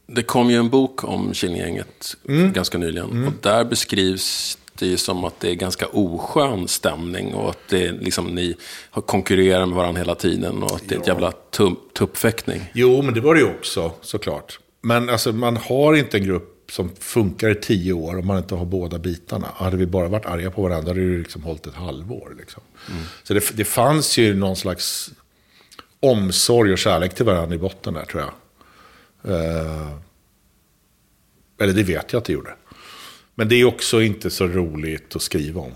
Det 0.08 0.24
kom 0.24 0.50
ju 0.50 0.58
en 0.58 0.70
bok 0.70 1.04
om 1.04 1.34
Killinggänget 1.34 2.16
ganska 2.54 2.78
nyligen. 2.78 3.28
Och 3.28 3.34
där 3.42 3.64
beskrivs 3.64 4.58
det 4.80 4.86
ju 4.86 4.98
som 4.98 5.24
att 5.24 5.40
det 5.40 5.50
är 5.50 5.56
ganska 5.56 5.88
oskön 5.88 6.68
stämning. 6.68 7.34
Och 7.34 7.50
att 7.50 7.60
det 7.70 7.86
är 7.86 7.94
liksom, 7.94 8.26
ni 8.36 8.56
konkurrerar 8.92 9.66
med 9.66 9.76
varandra 9.76 10.02
hela 10.02 10.16
tiden. 10.16 10.64
Och 10.64 10.76
att 10.76 10.84
det 10.88 10.96
är 10.96 11.00
ett 11.00 11.08
jävla 11.08 11.34
tuppfäktning. 11.94 12.62
Jo, 12.74 13.02
men 13.02 13.14
det 13.14 13.22
var 13.22 13.36
det 13.36 13.42
ju 13.42 13.48
också 13.48 13.92
såklart. 14.02 14.60
Men 14.82 15.10
alltså, 15.10 15.32
man 15.32 15.58
har 15.58 15.94
inte 15.94 16.18
en 16.18 16.24
grupp 16.24 16.72
som 16.72 16.90
funkar 17.00 17.50
i 17.50 17.56
tio 17.56 17.94
år 17.94 18.20
om 18.20 18.28
man 18.28 18.38
inte 18.38 18.56
har 18.56 18.66
båda 18.66 19.00
bitarna. 19.00 19.48
Hade 19.56 19.78
vi 19.78 19.86
bara 19.86 20.08
varit 20.08 20.26
arga 20.26 20.52
på 20.52 20.62
varandra 20.62 20.90
hade 20.90 21.12
det 21.12 21.18
liksom 21.18 21.44
hållit 21.44 21.68
ett 21.68 21.76
halvår. 21.76 22.36
Liksom. 22.40 22.62
Så 23.24 23.34
det, 23.34 23.58
det 23.58 23.66
fanns 23.66 24.18
ju 24.18 24.34
någon 24.34 24.56
slags 24.56 25.12
omsorg 26.00 26.72
och 26.72 26.78
kärlek 26.78 27.16
till 27.16 27.26
varandra 27.26 27.56
i 27.56 27.58
botten 27.58 27.94
där 27.94 28.06
tror 28.06 28.24
jag. 28.24 28.34
Eh, 29.34 29.92
eller 31.60 31.74
det 31.74 31.84
vet 31.84 32.14
jag 32.14 32.20
att 32.20 32.26
det 32.26 32.34
gjorde. 32.34 32.56
Men 33.36 33.50
det 33.50 33.56
är 33.56 33.66
också 33.66 34.02
inte 34.02 34.30
så 34.30 34.48
roligt 34.48 35.16
att 35.16 35.22
skriva 35.22 35.62
om. 35.62 35.74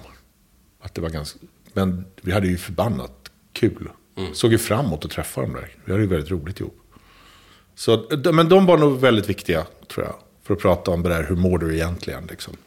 Att 0.81 0.95
det 0.95 1.01
var 1.01 1.09
ganska, 1.09 1.39
men 1.73 2.05
vi 2.21 2.31
hade 2.31 2.47
ju 2.47 2.57
förbannat 2.57 3.31
kul. 3.53 3.89
Såg 4.33 4.51
ju 4.51 4.57
fram 4.57 4.85
emot 4.85 5.05
att 5.05 5.11
träffa 5.11 5.41
dem 5.41 5.53
där. 5.53 5.75
Vi 5.85 5.91
hade 5.91 6.03
ju 6.03 6.09
väldigt 6.09 6.31
roligt 6.31 6.59
ihop. 6.59 6.79
Så, 7.75 8.07
men 8.33 8.49
de 8.49 8.65
var 8.65 8.77
nog 8.77 8.99
väldigt 8.99 9.29
viktiga, 9.29 9.65
tror 9.87 10.05
jag. 10.05 10.15
För 10.43 10.53
att 10.53 10.59
prata 10.59 10.91
om 10.91 11.03
det 11.03 11.09
där, 11.09 11.23
hur 11.23 11.35
mår 11.35 11.57
du 11.57 11.75
egentligen? 11.75 12.25
Liksom. 12.25 12.57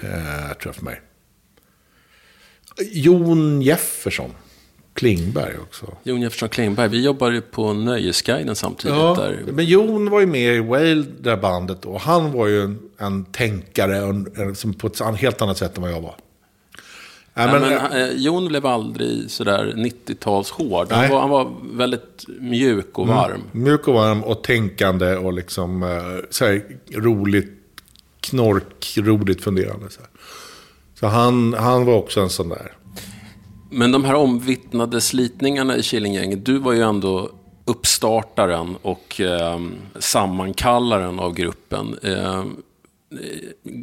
Eh, 0.00 0.52
tror 0.52 0.66
jag 0.66 0.74
för 0.74 0.84
mig. 0.84 1.00
Jon 2.92 3.62
Jefferson, 3.62 4.34
Klingberg 5.00 5.54
också. 5.62 5.86
Jon 6.02 6.20
Jefferson 6.20 6.48
Klingberg, 6.48 6.88
vi 6.88 7.04
jobbade 7.04 7.34
ju 7.34 7.40
på 7.40 7.72
Nöjesguiden 7.72 8.56
samtidigt. 8.56 8.96
Ja, 8.96 9.14
där. 9.14 9.42
men 9.52 9.64
Jon 9.64 10.10
var 10.10 10.20
ju 10.20 10.26
med 10.26 10.56
i 10.56 10.58
Whale, 10.58 11.04
det 11.20 11.36
bandet. 11.36 11.84
Och 11.84 12.00
han 12.00 12.32
var 12.32 12.46
ju 12.46 12.62
en, 12.62 12.78
en 12.98 13.24
tänkare 13.24 13.96
en, 13.96 14.32
en, 14.36 14.54
som 14.54 14.74
på 14.74 14.86
ett 14.86 15.00
helt 15.00 15.42
annat 15.42 15.58
sätt 15.58 15.76
än 15.76 15.82
vad 15.82 15.92
jag 15.92 16.00
var. 16.00 16.14
Nej, 17.34 17.52
men, 17.52 17.60
men, 17.60 18.02
eh, 18.02 18.16
Jon 18.16 18.48
blev 18.48 18.66
aldrig 18.66 19.30
sådär 19.30 19.72
90-tals 19.76 20.50
hård. 20.50 20.86
Han 20.90 21.00
Nej. 21.00 21.10
var, 21.10 21.20
han 21.20 21.30
var 21.30 21.52
väldigt 21.72 22.24
mjuk 22.40 22.98
och 22.98 23.06
varm. 23.06 23.42
Mjuk 23.52 23.88
och 23.88 23.94
varm 23.94 24.24
och 24.24 24.44
tänkande 24.44 25.16
och 25.16 25.32
liksom 25.32 25.82
eh, 25.82 25.88
så 26.30 26.44
här, 26.44 26.62
roligt, 26.94 27.50
knork, 28.20 28.94
roligt 28.96 29.40
funderande. 29.40 29.90
Så, 29.90 30.00
så 30.94 31.06
han, 31.06 31.54
han 31.54 31.84
var 31.84 31.94
också 31.94 32.20
en 32.20 32.30
sån 32.30 32.48
där. 32.48 32.72
Men 33.70 33.92
de 33.92 34.04
här 34.04 34.14
omvittnade 34.14 35.00
slitningarna 35.00 35.76
i 35.76 35.82
Killinggänget, 35.82 36.44
du 36.44 36.58
var 36.58 36.72
ju 36.72 36.82
ändå 36.82 37.30
uppstartaren 37.64 38.76
och 38.82 39.20
eh, 39.20 39.60
sammankallaren 39.98 41.20
av 41.20 41.34
gruppen. 41.34 41.98
Eh, 42.02 42.44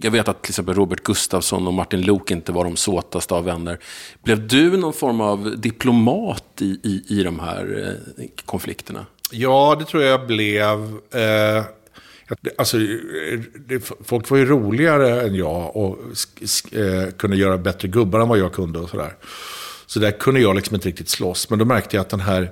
jag 0.02 0.12
vet 0.12 0.28
att 0.28 0.42
till 0.42 0.52
exempel 0.52 0.76
Robert 0.76 1.04
Gustafsson 1.04 1.68
och 1.68 1.74
Martin 1.74 2.02
Lok 2.02 2.32
inte 2.32 2.52
var 2.52 2.64
de 2.64 2.76
såtaste 2.76 3.34
av 3.34 3.44
vänner. 3.44 3.80
Blev 4.24 4.48
du 4.48 4.78
någon 4.78 4.94
form 4.94 5.22
av 5.22 5.60
diplomat 5.60 6.62
i, 6.62 6.80
i, 6.84 7.20
i 7.20 7.24
de 7.24 7.40
här 7.40 7.96
eh, 8.18 8.26
konflikterna? 8.46 9.06
Ja, 9.32 9.76
det 9.80 9.86
tror 9.86 10.04
jag 10.04 10.28
blev. 10.28 10.80
Eh, 11.12 11.66
alltså, 12.58 12.78
det, 13.68 13.92
folk 14.06 14.30
var 14.30 14.38
ju 14.38 14.46
roligare 14.46 15.22
än 15.22 15.36
jag 15.36 15.76
och 15.76 15.98
eh, 16.72 17.12
kunde 17.18 17.38
göra 17.38 17.58
bättre 17.58 17.88
gubbar 17.88 18.20
än 18.20 18.28
vad 18.28 18.40
jag 18.40 18.54
kunde 18.54 18.80
och 18.80 18.90
sådär. 18.90 19.14
Så 19.88 20.00
där 20.00 20.12
kunde 20.12 20.40
jag 20.40 20.56
liksom 20.56 20.76
inte 20.76 20.88
riktigt 20.88 21.10
slåss. 21.10 21.50
Men 21.50 21.60
då 21.60 21.66
märkte 21.66 21.96
jag 21.96 22.02
att 22.02 22.10
den 22.10 22.20
här 22.20 22.52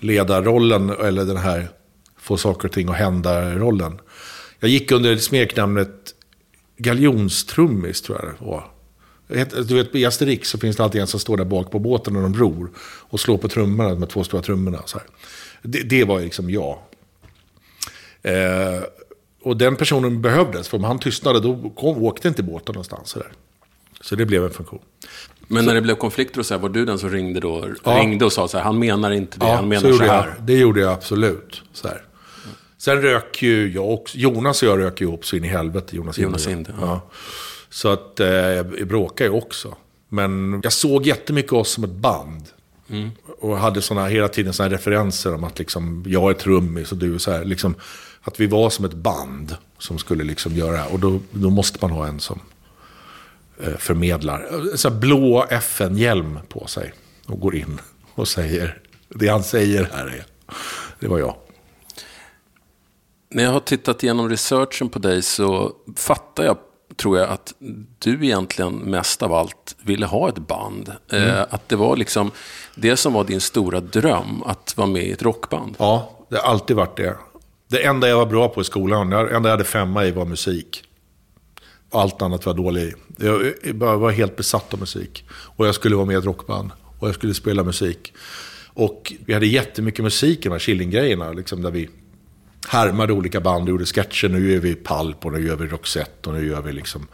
ledarrollen, 0.00 0.90
eller 0.90 1.24
den 1.24 1.36
här 1.36 1.68
få 2.16 2.36
saker 2.36 2.68
och 2.68 2.74
ting 2.74 2.88
att 2.88 2.96
hända-rollen. 2.96 4.00
Jag 4.60 4.70
gick 4.70 4.92
under 4.92 5.16
smeknamnet 5.16 6.14
galjonstrummis, 6.76 8.02
tror 8.02 8.18
jag 8.18 8.28
det 8.28 8.44
var. 8.44 8.70
Du 9.68 9.74
vet, 9.74 9.94
i 9.94 10.04
Asterix 10.04 10.48
så 10.48 10.58
finns 10.58 10.76
det 10.76 10.84
alltid 10.84 11.00
en 11.00 11.06
som 11.06 11.20
står 11.20 11.36
där 11.36 11.44
bak 11.44 11.70
på 11.70 11.78
båten 11.78 12.14
när 12.14 12.22
de 12.22 12.34
ror 12.34 12.70
och 12.78 13.20
slår 13.20 13.38
på 13.38 13.48
trummorna, 13.48 13.94
med 13.94 14.08
två 14.08 14.24
stora 14.24 14.42
trummorna. 14.42 14.82
Så 14.84 14.98
här. 14.98 15.06
Det, 15.62 15.82
det 15.82 16.04
var 16.04 16.20
liksom 16.20 16.50
jag. 16.50 16.78
Eh, 18.22 18.82
och 19.42 19.56
den 19.56 19.76
personen 19.76 20.22
behövdes, 20.22 20.68
för 20.68 20.76
om 20.76 20.84
han 20.84 20.98
tystnade 20.98 21.40
då 21.40 21.70
kom, 21.70 22.02
åkte 22.02 22.28
inte 22.28 22.42
båten 22.42 22.72
någonstans. 22.72 23.08
Så, 23.08 23.18
där. 23.18 23.32
så 24.00 24.16
det 24.16 24.26
blev 24.26 24.44
en 24.44 24.50
funktion. 24.50 24.82
Men 25.54 25.64
när 25.64 25.74
det 25.74 25.80
blev 25.80 25.94
konflikter 25.94 26.40
och 26.40 26.46
så 26.46 26.54
här, 26.54 26.60
var 26.60 26.68
du 26.68 26.84
den 26.84 26.98
som 26.98 27.10
ringde 27.10 27.40
då? 27.40 27.68
Ja. 27.84 27.98
Ringde 28.00 28.24
och 28.24 28.32
sa 28.32 28.48
så 28.48 28.56
här, 28.56 28.64
han 28.64 28.78
menar 28.78 29.10
inte 29.10 29.38
det, 29.38 29.46
ja, 29.46 29.54
han 29.54 29.68
menar 29.68 29.92
så, 29.92 29.98
så 29.98 30.04
här. 30.04 30.26
Jag, 30.26 30.46
det 30.46 30.58
gjorde 30.58 30.80
jag 30.80 30.92
absolut. 30.92 31.62
Så 31.72 31.88
här. 31.88 32.02
Sen 32.78 33.02
rök 33.02 33.42
ju 33.42 33.72
jag 33.72 33.90
också. 33.90 34.18
Jonas 34.18 34.62
och 34.62 34.68
jag 34.68 34.78
rök 34.78 35.00
ju 35.00 35.06
ihop 35.06 35.26
så 35.26 35.36
in 35.36 35.44
i 35.44 35.48
helvete. 35.48 35.96
Jonas, 35.96 36.18
Jonas 36.18 36.46
Inde. 36.46 36.74
Ja. 36.80 36.86
ja. 36.86 37.00
Så 37.70 37.88
att 37.88 38.20
eh, 38.20 38.28
jag 38.28 38.86
bråkade 38.88 39.30
ju 39.30 39.36
också. 39.36 39.74
Men 40.08 40.60
jag 40.62 40.72
såg 40.72 41.06
jättemycket 41.06 41.52
oss 41.52 41.70
som 41.70 41.84
ett 41.84 41.90
band. 41.90 42.44
Mm. 42.90 43.10
Och 43.40 43.58
hade 43.58 43.82
såna, 43.82 44.06
hela 44.06 44.28
tiden 44.28 44.52
sådana 44.52 44.74
referenser 44.74 45.34
om 45.34 45.44
att 45.44 45.58
liksom, 45.58 46.04
jag 46.06 46.30
är 46.30 46.34
trummis 46.34 46.92
och 46.92 46.98
du 46.98 47.14
är 47.14 47.18
så 47.18 47.30
här. 47.30 47.44
Liksom, 47.44 47.74
att 48.22 48.40
vi 48.40 48.46
var 48.46 48.70
som 48.70 48.84
ett 48.84 48.94
band 48.94 49.56
som 49.78 49.98
skulle 49.98 50.24
liksom 50.24 50.52
göra 50.52 50.86
Och 50.86 51.00
då, 51.00 51.20
då 51.30 51.50
måste 51.50 51.78
man 51.82 51.90
ha 51.90 52.06
en 52.06 52.20
som 52.20 52.40
förmedlar. 53.78 54.46
Så 54.76 54.90
blå 54.90 55.46
FN-hjälm 55.50 56.38
på 56.48 56.66
sig. 56.66 56.92
Och 57.26 57.40
går 57.40 57.56
in 57.56 57.80
och 58.14 58.28
säger, 58.28 58.78
det 59.08 59.28
han 59.28 59.42
säger 59.42 59.88
här 59.92 60.06
är, 60.06 60.24
det 61.00 61.08
var 61.08 61.18
jag. 61.18 61.36
När 63.30 63.44
jag 63.44 63.50
har 63.50 63.60
tittat 63.60 64.02
igenom 64.02 64.28
researchen 64.28 64.88
på 64.88 64.98
dig 64.98 65.22
så 65.22 65.72
fattar 65.96 66.44
jag, 66.44 66.56
tror 66.96 67.18
jag, 67.18 67.28
att 67.28 67.54
du 67.98 68.24
egentligen 68.24 68.74
mest 68.74 69.22
av 69.22 69.32
allt 69.32 69.76
ville 69.82 70.06
ha 70.06 70.28
ett 70.28 70.38
band. 70.38 70.92
Mm. 71.12 71.28
Eh, 71.28 71.46
att 71.50 71.68
det 71.68 71.76
var 71.76 71.96
liksom 71.96 72.30
det 72.74 72.96
som 72.96 73.12
var 73.12 73.24
din 73.24 73.40
stora 73.40 73.80
dröm, 73.80 74.42
att 74.42 74.76
vara 74.76 74.86
med 74.86 75.02
i 75.02 75.12
ett 75.12 75.22
rockband. 75.22 75.76
Ja, 75.78 76.26
det 76.28 76.36
har 76.36 76.42
alltid 76.42 76.76
varit 76.76 76.96
det. 76.96 77.16
Det 77.68 77.84
enda 77.84 78.08
jag 78.08 78.16
var 78.16 78.26
bra 78.26 78.48
på 78.48 78.60
i 78.60 78.64
skolan, 78.64 79.10
det 79.10 79.16
enda 79.16 79.48
jag 79.48 79.56
hade 79.56 79.64
femma 79.64 80.04
i 80.04 80.10
var 80.10 80.24
musik. 80.24 80.84
Allt 81.94 82.22
annat 82.22 82.46
var 82.46 82.54
dålig 82.54 82.82
i. 82.82 82.92
Jag 83.80 83.98
var 83.98 84.10
helt 84.10 84.36
besatt 84.36 84.74
av 84.74 84.80
musik. 84.80 85.24
Och 85.30 85.66
jag 85.66 85.74
skulle 85.74 85.96
vara 85.96 86.06
med 86.06 86.14
i 86.14 86.18
ett 86.18 86.24
rockband. 86.24 86.70
Och 86.98 87.08
jag 87.08 87.14
skulle 87.14 87.34
spela 87.34 87.64
musik. 87.64 88.12
Och 88.74 89.12
vi 89.26 89.34
hade 89.34 89.46
jättemycket 89.46 90.04
musik 90.04 90.38
i 90.38 90.42
de 90.42 90.50
här 90.50 90.58
Killing-grejerna. 90.58 91.32
Liksom 91.32 91.62
där 91.62 91.70
vi 91.70 91.88
härmade 92.68 93.12
olika 93.12 93.40
band 93.40 93.62
och 93.62 93.68
gjorde 93.68 93.86
sketcher. 93.86 94.28
Nu 94.28 94.52
gör 94.52 94.60
vi 94.60 94.74
Palp 94.74 95.26
och 95.26 95.32
nu 95.32 95.46
gör 95.46 95.56
vi 95.56 95.66
Roxette 95.66 96.28
och 96.28 96.34
nu 96.34 96.46
gör 96.46 96.62
vi 96.62 96.72
liksom 96.72 97.06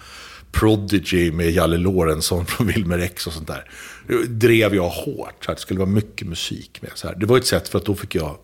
Prodigy 0.53 1.33
med 1.33 1.51
Jalle 1.51 1.77
Lorentzon 1.77 2.47
från 2.47 2.67
Wilmer 2.67 2.99
X 2.99 3.27
och 3.27 3.33
sånt 3.33 3.49
där. 3.49 3.71
Det 4.07 4.27
drev 4.27 4.75
jag 4.75 4.89
hårt, 4.89 5.45
så 5.45 5.53
det 5.53 5.61
skulle 5.61 5.81
vara 5.81 5.91
mycket 5.91 6.27
musik 6.29 6.83
med. 6.83 6.91
Så 6.95 7.09
här. 7.09 7.15
Det 7.15 7.27
var 7.27 7.39
ett 7.39 7.47
sätt 7.47 7.69
för 7.69 7.79
att 7.79 7.85
då 7.85 7.95
fick 7.95 8.15
jag 8.15 8.37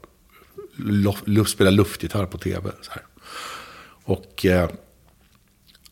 luft, 1.24 1.50
spela 1.50 1.70
luftgitarr 1.70 2.26
på 2.26 2.38
tv. 2.38 2.70
Så 2.82 2.90
här. 2.90 3.02
Och 4.04 4.46
eh, 4.46 4.70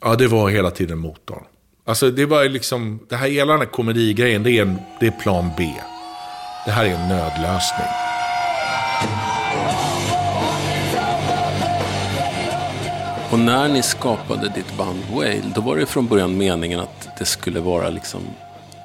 ja, 0.05 0.15
det 0.17 0.29
var 0.29 0.51
hela 0.51 0.71
tiden 0.71 0.99
motorn. 0.99 1.45
Alltså 1.85 2.11
det 2.11 2.27
var 2.27 2.45
liksom, 2.45 3.01
det 3.09 3.17
här 3.17 3.29
hela 3.29 3.53
den 3.53 3.61
här 3.61 3.69
komedigrejen, 3.69 4.43
det 4.43 4.51
är, 4.51 4.63
en, 4.63 4.79
det 5.01 5.07
är 5.07 5.11
plan 5.11 5.51
B. 5.57 5.75
Det 6.67 6.71
här 6.71 6.85
är 6.85 6.89
en 6.89 7.09
nödlösning. 7.09 7.87
Och 13.31 13.39
när 13.39 13.69
ni 13.69 13.83
skapade 13.83 14.53
ditt 14.55 14.77
band 14.79 14.99
Whale, 15.13 15.53
då 15.55 15.61
var 15.61 15.77
det 15.77 15.87
från 15.87 16.07
början 16.07 16.39
meningen 16.39 16.81
att 16.81 17.09
det 17.19 17.25
skulle 17.25 17.61
vara 17.61 17.89
liksom 17.89 18.21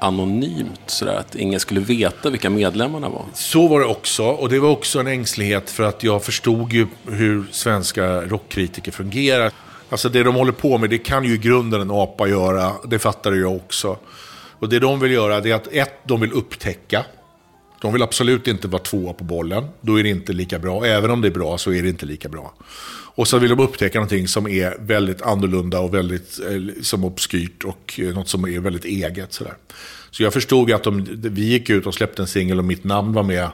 anonymt, 0.01 0.81
sådär, 0.85 1.15
att 1.15 1.35
ingen 1.35 1.59
skulle 1.59 1.79
veta 1.79 2.29
vilka 2.29 2.49
medlemmarna 2.49 3.09
var. 3.09 3.25
Så 3.33 3.67
var 3.67 3.79
det 3.79 3.85
också, 3.85 4.23
och 4.23 4.49
det 4.49 4.59
var 4.59 4.69
också 4.69 4.99
en 4.99 5.07
ängslighet 5.07 5.69
för 5.69 5.83
att 5.83 6.03
jag 6.03 6.23
förstod 6.23 6.73
ju 6.73 6.87
hur 7.07 7.45
svenska 7.51 8.21
rockkritiker 8.21 8.91
fungerar. 8.91 9.51
Alltså 9.89 10.09
det 10.09 10.23
de 10.23 10.35
håller 10.35 10.51
på 10.51 10.77
med, 10.77 10.89
det 10.89 10.97
kan 10.97 11.23
ju 11.23 11.33
i 11.33 11.37
grunden 11.37 11.81
en 11.81 11.91
apa 11.91 12.27
göra, 12.27 12.71
det 12.87 12.99
fattade 12.99 13.37
jag 13.37 13.55
också. 13.55 13.97
Och 14.59 14.69
det 14.69 14.79
de 14.79 14.99
vill 14.99 15.11
göra, 15.11 15.39
det 15.39 15.51
är 15.51 15.55
att 15.55 15.67
ett, 15.67 15.93
de 16.07 16.21
vill 16.21 16.31
upptäcka. 16.31 17.05
De 17.81 17.93
vill 17.93 18.03
absolut 18.03 18.47
inte 18.47 18.67
vara 18.67 18.81
tvåa 18.81 19.13
på 19.13 19.23
bollen, 19.23 19.67
då 19.81 19.99
är 19.99 20.03
det 20.03 20.09
inte 20.09 20.33
lika 20.33 20.59
bra. 20.59 20.85
Även 20.85 21.11
om 21.11 21.21
det 21.21 21.27
är 21.27 21.31
bra 21.31 21.57
så 21.57 21.73
är 21.73 21.81
det 21.83 21.89
inte 21.89 22.05
lika 22.05 22.29
bra. 22.29 22.53
Och 23.15 23.27
så 23.27 23.37
vill 23.37 23.49
de 23.49 23.59
upptäcka 23.59 23.99
någonting 23.99 24.27
som 24.27 24.47
är 24.47 24.77
väldigt 24.79 25.21
annorlunda 25.21 25.79
och 25.79 25.93
väldigt 25.93 26.39
eh, 26.39 26.81
som 26.81 27.03
obskyrt 27.03 27.63
och 27.63 27.99
eh, 28.03 28.13
något 28.13 28.27
som 28.27 28.43
är 28.43 28.59
väldigt 28.59 28.85
eget. 28.85 29.33
Sådär. 29.33 29.53
Så 30.11 30.23
jag 30.23 30.33
förstod 30.33 30.71
att 30.71 30.83
de, 30.83 31.05
vi 31.09 31.41
gick 31.41 31.69
ut 31.69 31.85
och 31.85 31.93
släppte 31.93 32.21
en 32.21 32.27
singel 32.27 32.59
och 32.59 32.65
mitt 32.65 32.83
namn 32.83 33.13
var 33.13 33.23
med, 33.23 33.49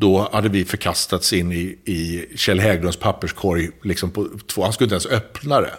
då 0.00 0.28
hade 0.32 0.48
vi 0.48 0.64
förkastats 0.64 1.32
in 1.32 1.52
i, 1.52 1.78
i 1.84 2.26
Kjell 2.36 2.60
Hägglunds 2.60 2.96
papperskorg. 2.96 3.70
Liksom 3.82 4.10
på 4.10 4.28
två, 4.46 4.62
han 4.62 4.72
skulle 4.72 4.84
inte 4.84 4.94
ens 4.94 5.22
öppna 5.22 5.60
det, 5.60 5.74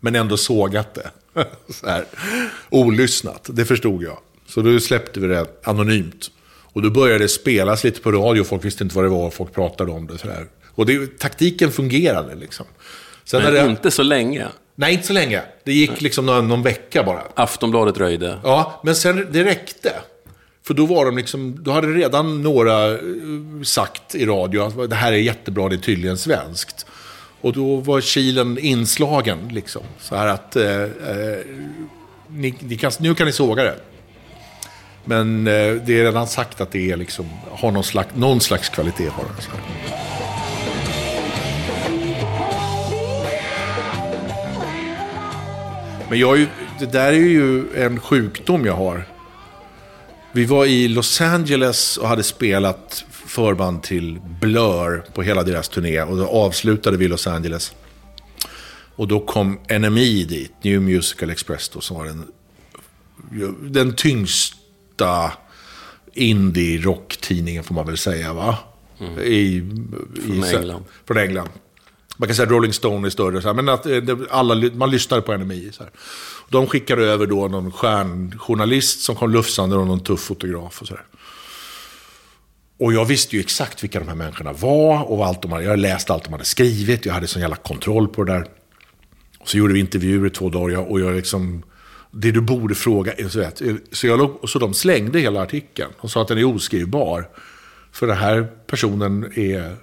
men 0.00 0.14
ändå 0.14 0.36
sågat 0.36 0.94
det. 0.94 1.10
Så 1.72 1.86
här, 1.86 2.04
olyssnat, 2.70 3.48
det 3.52 3.64
förstod 3.64 4.02
jag. 4.02 4.18
Så 4.46 4.60
då 4.60 4.80
släppte 4.80 5.20
vi 5.20 5.26
det 5.26 5.46
anonymt. 5.64 6.30
Och 6.72 6.82
då 6.82 6.90
började 6.90 7.24
det 7.24 7.28
spelas 7.28 7.84
lite 7.84 8.00
på 8.00 8.12
radio, 8.12 8.44
folk 8.44 8.64
visste 8.64 8.84
inte 8.84 8.96
vad 8.96 9.04
det 9.04 9.08
var, 9.08 9.30
folk 9.30 9.54
pratade 9.54 9.92
om 9.92 10.06
det. 10.06 10.18
Så 10.18 10.28
här. 10.28 10.46
Och 10.74 10.86
det, 10.86 11.18
taktiken 11.18 11.72
fungerade 11.72 12.34
liksom. 12.34 12.66
Sen 13.24 13.42
Men 13.42 13.54
det, 13.54 13.66
inte 13.66 13.90
så 13.90 14.02
länge. 14.02 14.46
Nej, 14.74 14.94
inte 14.94 15.06
så 15.06 15.12
länge. 15.12 15.42
Det 15.64 15.72
gick 15.72 16.00
liksom 16.00 16.26
någon, 16.26 16.48
någon 16.48 16.62
vecka 16.62 17.02
bara. 17.02 17.22
Aftonbladet 17.34 17.94
dröjde. 17.94 18.38
Ja, 18.42 18.80
men 18.84 18.96
sen 18.96 19.26
det 19.30 19.44
räckte. 19.44 19.92
För 20.68 20.74
då 20.74 20.86
var 20.86 21.04
de 21.04 21.16
liksom, 21.16 21.58
då 21.62 21.70
hade 21.70 21.86
redan 21.86 22.42
några 22.42 22.92
eh, 22.92 22.98
sagt 23.64 24.14
i 24.14 24.26
radio 24.26 24.60
att 24.60 24.90
det 24.90 24.96
här 24.96 25.12
är 25.12 25.16
jättebra, 25.16 25.68
det 25.68 25.74
är 25.74 25.78
tydligen 25.78 26.18
svenskt. 26.18 26.86
Och 27.40 27.52
då 27.52 27.76
var 27.76 28.00
kilen 28.00 28.58
inslagen 28.58 29.48
liksom. 29.48 29.82
Så 29.98 30.16
här 30.16 30.26
att, 30.26 30.56
eh, 30.56 30.82
eh, 30.82 31.38
ni, 32.28 32.54
ni 32.60 32.76
kan, 32.76 32.92
nu 33.00 33.14
kan 33.14 33.26
ni 33.26 33.32
såga 33.32 33.62
det. 33.62 33.76
Men 35.04 35.46
eh, 35.46 35.52
det 35.86 36.00
är 36.00 36.04
redan 36.04 36.26
sagt 36.26 36.60
att 36.60 36.70
det 36.70 36.90
är 36.90 36.96
liksom, 36.96 37.26
har 37.50 37.70
någon 37.70 37.84
slags, 37.84 38.14
någon 38.14 38.40
slags 38.40 38.68
kvalitet. 38.68 39.08
Har 39.08 39.24
den, 39.24 39.42
så 39.42 39.50
här. 39.50 39.60
Men 46.08 46.18
jag, 46.18 46.46
det 46.78 46.86
där 46.86 47.08
är 47.08 47.12
ju 47.12 47.64
en 47.76 48.00
sjukdom 48.00 48.66
jag 48.66 48.74
har. 48.74 49.17
Vi 50.32 50.44
var 50.44 50.66
i 50.66 50.88
Los 50.88 51.20
Angeles 51.20 51.96
och 51.96 52.08
hade 52.08 52.22
spelat 52.22 53.04
förband 53.10 53.82
till 53.82 54.20
Blur 54.40 55.04
på 55.14 55.22
hela 55.22 55.42
deras 55.42 55.68
turné. 55.68 56.02
Och 56.02 56.16
då 56.16 56.26
avslutade 56.26 56.96
vi 56.96 57.08
Los 57.08 57.26
Angeles. 57.26 57.72
Och 58.94 59.08
då 59.08 59.20
kom 59.20 59.58
NME 59.70 60.24
dit, 60.24 60.52
New 60.62 60.82
Musical 60.82 61.30
Express 61.30 61.68
då, 61.68 61.80
som 61.80 61.96
var 61.96 62.04
den, 62.04 62.26
den 63.72 63.94
tyngsta 63.94 65.32
indie-rocktidningen 66.14 67.64
får 67.64 67.74
man 67.74 67.86
väl 67.86 67.98
säga 67.98 68.32
va? 68.32 68.58
Mm. 69.00 69.18
I, 69.18 69.24
i, 69.24 69.62
från 70.22 70.44
England. 70.44 70.84
Från 71.06 71.16
England. 71.16 71.48
Man 72.20 72.26
kan 72.28 72.36
säga 72.36 72.46
att 72.46 72.52
Rolling 72.52 72.72
Stone 72.72 73.08
är 73.08 73.10
större, 73.10 73.42
så 73.42 73.48
här, 73.48 73.54
men 73.54 73.68
att 73.68 73.86
eh, 73.86 74.02
alla, 74.30 74.70
man 74.74 74.90
lyssnar 74.90 75.20
på 75.20 75.36
NMI. 75.36 75.70
Så 75.72 75.82
här. 75.82 75.92
De 76.48 76.66
skickade 76.66 77.04
över 77.04 77.26
då 77.26 77.48
någon 77.48 77.72
stjärnjournalist 77.72 79.00
som 79.00 79.16
kom 79.16 79.30
lufsande 79.30 79.76
och 79.76 79.86
någon 79.86 80.00
tuff 80.00 80.20
fotograf. 80.20 80.80
Och, 80.80 80.88
så 80.88 80.94
här. 80.94 81.04
och 82.78 82.92
jag 82.92 83.04
visste 83.04 83.36
ju 83.36 83.40
exakt 83.40 83.82
vilka 83.82 83.98
de 83.98 84.08
här 84.08 84.14
människorna 84.14 84.52
var 84.52 85.10
och 85.10 85.26
allt 85.26 85.42
de 85.42 85.52
hade, 85.52 85.64
jag 85.64 85.70
hade 85.70 85.82
läst 85.82 86.10
allt 86.10 86.24
de 86.24 86.32
hade 86.32 86.44
skrivit. 86.44 87.06
Jag 87.06 87.14
hade 87.14 87.26
sån 87.26 87.42
jävla 87.42 87.56
kontroll 87.56 88.08
på 88.08 88.24
det 88.24 88.32
där. 88.32 88.46
Och 89.38 89.48
så 89.48 89.58
gjorde 89.58 89.74
vi 89.74 89.80
intervjuer 89.80 90.26
i 90.26 90.30
två 90.30 90.48
dagar 90.48 90.90
och 90.90 91.00
jag 91.00 91.14
liksom... 91.14 91.62
Det 92.10 92.30
du 92.30 92.40
borde 92.40 92.74
fråga 92.74 93.12
eh, 93.12 93.28
så 93.28 93.38
vet, 93.38 93.60
eh, 93.60 93.74
så, 93.92 94.06
jag 94.06 94.18
låg, 94.18 94.48
så 94.48 94.58
de 94.58 94.74
slängde 94.74 95.20
hela 95.20 95.42
artikeln 95.42 95.90
och 95.98 96.10
sa 96.10 96.22
att 96.22 96.28
den 96.28 96.38
är 96.38 96.44
oskrivbar. 96.44 97.28
För 97.92 98.06
den 98.06 98.16
här 98.16 98.48
personen 98.66 99.32
är 99.34 99.76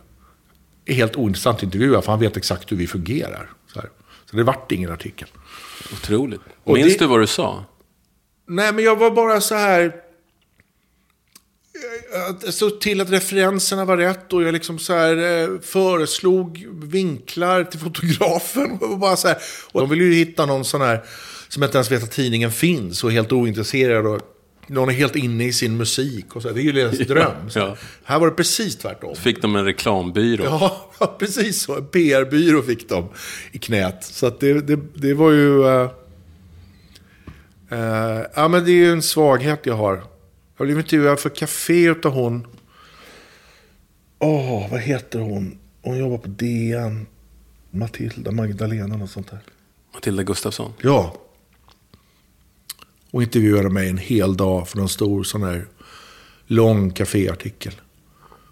är 0.85 0.93
helt 0.93 1.15
ointressant 1.15 1.57
att 1.57 1.63
intervjua, 1.63 2.01
för 2.01 2.11
han 2.11 2.19
vet 2.19 2.37
exakt 2.37 2.71
hur 2.71 2.77
vi 2.77 2.87
fungerar. 2.87 3.49
Så, 3.73 3.79
här. 3.79 3.89
så 4.29 4.37
det 4.37 4.43
vart 4.43 4.71
ingen 4.71 4.91
artikel. 4.91 5.27
Otroligt. 5.93 6.41
Och 6.63 6.73
Minns 6.73 6.93
det- 6.97 6.99
du 7.03 7.07
vad 7.07 7.19
du 7.19 7.27
sa? 7.27 7.65
Nej, 8.47 8.73
men 8.73 8.83
jag 8.83 8.95
var 8.95 9.11
bara 9.11 9.41
så 9.41 9.55
här... 9.55 9.95
Jag 12.43 12.53
såg 12.53 12.81
till 12.81 13.01
att 13.01 13.09
referenserna 13.09 13.85
var 13.85 13.97
rätt 13.97 14.33
och 14.33 14.43
jag 14.43 14.53
liksom 14.53 14.79
så 14.79 14.93
här 14.93 15.17
eh, 15.43 15.59
föreslog 15.61 16.67
vinklar 16.71 17.63
till 17.63 17.79
fotografen. 17.79 18.71
Och 18.81 18.89
var 18.89 18.97
bara 18.97 19.15
så 19.15 19.27
här, 19.27 19.37
och 19.71 19.81
de 19.81 19.89
ville 19.89 20.03
ju 20.03 20.13
hitta 20.13 20.45
någon 20.45 20.65
sån 20.65 20.81
här 20.81 21.03
som 21.49 21.63
inte 21.63 21.77
ens 21.77 21.91
vet 21.91 22.03
att 22.03 22.11
tidningen 22.11 22.51
finns 22.51 23.03
och 23.03 23.09
är 23.09 23.13
helt 23.13 23.31
ointresserad. 23.31 24.05
Och 24.07 24.21
någon 24.67 24.89
är 24.89 24.93
helt 24.93 25.15
inne 25.15 25.45
i 25.45 25.53
sin 25.53 25.77
musik. 25.77 26.35
Och 26.35 26.41
så. 26.41 26.49
Det 26.51 26.61
är 26.61 26.63
ju 26.63 26.71
deras 26.71 26.97
dröm. 27.07 27.49
Ja. 27.55 27.75
Här 28.03 28.19
var 28.19 28.27
det 28.27 28.33
precis 28.33 28.75
tvärtom. 28.77 29.15
Fick 29.15 29.41
de 29.41 29.55
en 29.55 29.65
reklambyrå? 29.65 30.43
Ja, 30.99 31.15
precis 31.19 31.61
så. 31.61 31.75
En 31.77 31.87
PR-byrå 31.87 32.61
fick 32.61 32.89
de 32.89 33.09
i 33.51 33.57
knät. 33.57 34.03
Så 34.03 34.25
att 34.27 34.39
det, 34.39 34.61
det, 34.61 34.79
det 34.93 35.13
var 35.13 35.31
ju... 35.31 35.65
eh, 35.67 35.89
eh, 37.69 38.21
ja, 38.35 38.47
men 38.47 38.65
det 38.65 38.71
är 38.71 38.75
ju 38.75 38.91
en 38.91 39.01
svaghet 39.01 39.59
jag 39.63 39.75
har. 39.75 40.03
Jag 40.57 40.67
blev 40.67 40.77
intervjuad 40.79 41.19
för 41.19 41.29
Café 41.29 41.85
utav 41.89 42.11
hon... 42.11 42.47
Åh, 44.19 44.71
vad 44.71 44.79
heter 44.79 45.19
hon? 45.19 45.57
Hon 45.81 45.97
jobbar 45.97 46.17
på 46.17 46.27
DN. 46.27 47.05
Matilda, 47.71 48.31
Magdalena, 48.31 49.03
och 49.03 49.09
sånt 49.09 49.29
där. 49.31 49.39
Matilda 49.93 50.23
Gustafsson? 50.23 50.73
Ja. 50.81 51.15
Och 53.15 53.23
intervjuade 53.23 53.69
mig 53.69 53.89
en 53.89 53.97
hel 53.97 54.37
dag 54.37 54.67
för 54.67 54.77
någon 54.77 54.89
stor 54.89 55.23
sån 55.23 55.43
här 55.43 55.67
lång 56.47 56.91
kaféartikel. 56.91 57.73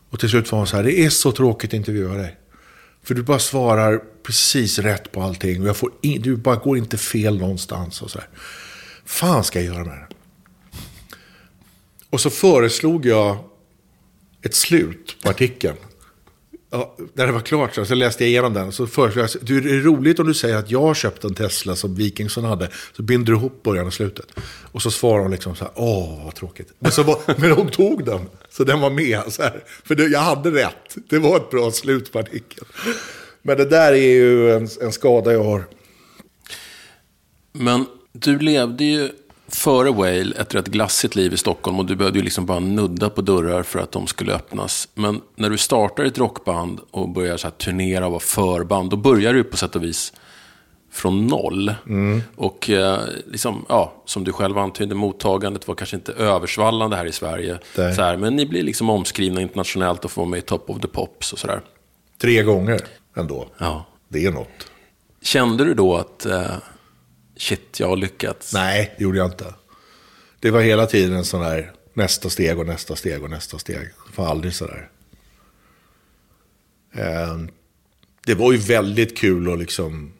Och 0.10 0.20
till 0.20 0.29
slut 0.29 0.51
var 0.51 0.60
hon 0.60 0.67
så 0.67 0.75
här, 0.75 0.84
det 0.84 1.00
är 1.00 1.10
så 1.10 1.32
tråkigt 1.32 1.70
att 1.70 1.74
intervjua 1.74 2.13
dig. 2.13 2.38
För 3.01 3.15
du 3.15 3.24
bara 3.24 3.39
svarar 3.39 4.03
precis 4.25 4.79
rätt 4.79 5.12
på 5.12 5.22
allting. 5.22 5.62
Och 5.62 5.67
jag 5.67 5.77
får 5.77 5.91
in, 6.01 6.22
du 6.22 6.36
bara 6.36 6.55
går 6.55 6.77
inte 6.77 6.98
fel 6.98 7.39
någonstans. 7.39 8.01
Och 8.01 8.12
så 8.12 8.20
här. 8.20 8.27
fan 9.05 9.43
ska 9.43 9.62
jag 9.62 9.75
göra 9.75 9.86
med 9.86 9.98
det? 9.98 10.08
Och 12.10 12.22
så 12.22 12.29
föreslog 12.29 13.05
jag 13.05 13.38
ett 14.41 14.55
slut 14.55 15.17
på 15.24 15.29
artikeln. 15.29 15.77
Ja, 16.75 16.96
när 17.13 17.27
det 17.27 17.34
var 17.34 17.39
klart 17.39 17.75
så, 17.75 17.86
så 17.86 17.96
läste 17.96 18.24
jag 18.24 18.30
igenom 18.30 18.53
den. 18.53 18.72
Så 18.72 18.88
föreslog 18.88 19.24
jag, 19.24 19.30
du, 19.42 19.62
det 19.62 19.70
är 19.70 19.80
roligt 19.80 20.20
om 20.20 20.27
du 20.27 20.34
säger 20.34 20.56
att 20.56 20.72
jag 20.72 20.82
har 20.82 20.94
köpt 20.94 21.24
en 21.24 21.36
Tesla 21.36 21.75
som 21.75 21.96
Wikingsson 21.96 22.44
hade. 22.44 22.70
Så 22.96 23.03
binder 23.03 23.34
du 23.34 23.38
ihop 23.39 23.63
början 23.63 23.88
och 23.88 23.94
slutet. 23.94 24.25
Och 24.72 24.82
så 24.82 24.92
svarar 24.92 25.22
hon 25.22 25.32
liksom 25.32 25.56
så 25.56 25.63
här, 25.63 25.74
åh 25.75 26.25
vad 26.25 26.36
tråkigt. 26.36 26.74
Men, 26.80 26.92
så 26.92 27.03
var, 27.03 27.20
men 27.38 27.51
hon 27.51 27.70
tog 27.70 28.06
den, 28.06 28.30
så 28.50 28.63
den 28.63 28.80
var 28.80 28.89
med. 28.89 29.22
Så 29.27 29.44
här. 29.44 29.63
För 29.84 29.96
det, 29.96 30.08
jag 30.08 30.20
hade 30.20 30.51
rätt, 30.51 30.96
det 31.10 31.20
var 31.20 31.38
ett 31.38 31.50
bra 31.50 31.72
slut 31.72 32.12
på 32.12 32.20
artikeln. 32.20 32.68
Men 33.42 33.58
det 33.58 33.65
där 33.65 33.92
är 33.92 34.13
ju 34.13 34.51
en, 34.51 34.68
en 34.82 34.92
skada 34.92 35.34
jag 35.34 35.44
har. 35.44 35.65
Men 37.51 37.86
du 38.12 38.39
levde 38.39 38.84
ju 38.84 39.10
före 39.55 39.91
Whale 39.91 40.36
ett 40.39 40.55
rätt 40.55 40.67
glassigt 40.67 41.15
liv 41.15 41.33
i 41.33 41.38
Stockholm 41.38 41.79
och 41.79 41.86
du 41.86 41.95
behövde 41.95 42.19
ju 42.19 42.25
liksom 42.25 42.45
bara 42.45 42.60
nudda 42.60 43.10
på 43.10 43.22
dörrar 43.22 43.63
för 43.63 43.79
att 43.79 43.91
de 43.91 44.07
skulle 44.07 44.33
öppnas. 44.33 44.88
Men 44.93 45.22
när 45.36 45.50
du 45.50 45.57
startar 45.57 46.03
ett 46.03 46.17
rockband 46.17 46.79
och 46.91 47.10
börjar 47.10 47.38
så 47.38 47.50
turnera 47.50 48.05
och 48.05 48.12
vara 48.12 48.19
förband, 48.19 48.89
då 48.89 48.98
börjar 48.98 49.33
du 49.33 49.43
på 49.43 49.57
sätt 49.57 49.75
och 49.75 49.83
vis 49.83 50.13
från 50.91 51.27
noll. 51.27 51.74
Och 52.36 52.69
eh, 52.69 53.00
liksom, 53.27 53.65
ja, 53.69 53.93
som 54.05 54.24
du 54.24 54.31
själv 54.31 54.57
antydde, 54.57 54.95
mottagandet 54.95 55.67
var 55.67 55.75
kanske 55.75 55.95
inte 55.95 56.12
översvallande 56.12 56.95
här 56.95 57.05
i 57.05 57.12
Sverige. 57.12 57.60
Så 57.75 58.01
här, 58.01 58.17
men 58.17 58.36
ni 58.36 58.45
blir 58.45 58.63
liksom 58.63 58.89
omskrivna 58.89 59.41
internationellt 59.41 60.05
och 60.05 60.12
får 60.12 60.22
vara 60.22 60.29
med 60.29 60.38
i 60.38 60.41
Top 60.41 60.69
of 60.69 60.81
the 60.81 60.88
Pops 60.88 61.33
och 61.33 61.39
sådär. 61.39 61.62
Tre 62.22 62.43
gånger 62.43 62.79
ändå. 63.17 63.48
Ja. 63.57 63.86
Det 64.07 64.25
är 64.25 64.31
något. 64.31 64.48
Kände 65.22 65.63
du 65.63 65.74
då 65.74 65.95
att 65.95 66.25
eh, 66.25 66.55
shit, 67.38 67.80
jag 67.80 67.88
har 67.88 67.98
lyckats? 67.98 68.54
Nej, 68.54 68.94
det 68.98 69.04
gjorde 69.04 69.18
jag 69.18 69.28
inte. 69.28 69.54
Det 70.39 70.52
var 70.52 70.62
hela 70.62 70.86
tiden 70.86 71.13
en 71.13 71.26
sån 71.26 71.41
där 71.41 71.72
nästa 71.93 72.30
steg 72.30 72.60
och 72.60 72.65
nästa 72.65 72.96
steg 72.96 73.24
och 73.24 73.30
nästa 73.30 73.60
steg. 73.60 73.80
Det 73.80 74.17
var 74.17 74.28
aldrig 74.28 74.54
sådär. 74.54 74.89
Eh, 76.93 77.38
det 78.26 78.36
var 78.36 78.52
ju 78.52 78.58
väldigt 78.58 79.17
kul 79.17 79.54
att 79.54 79.60
liksom 79.60 80.13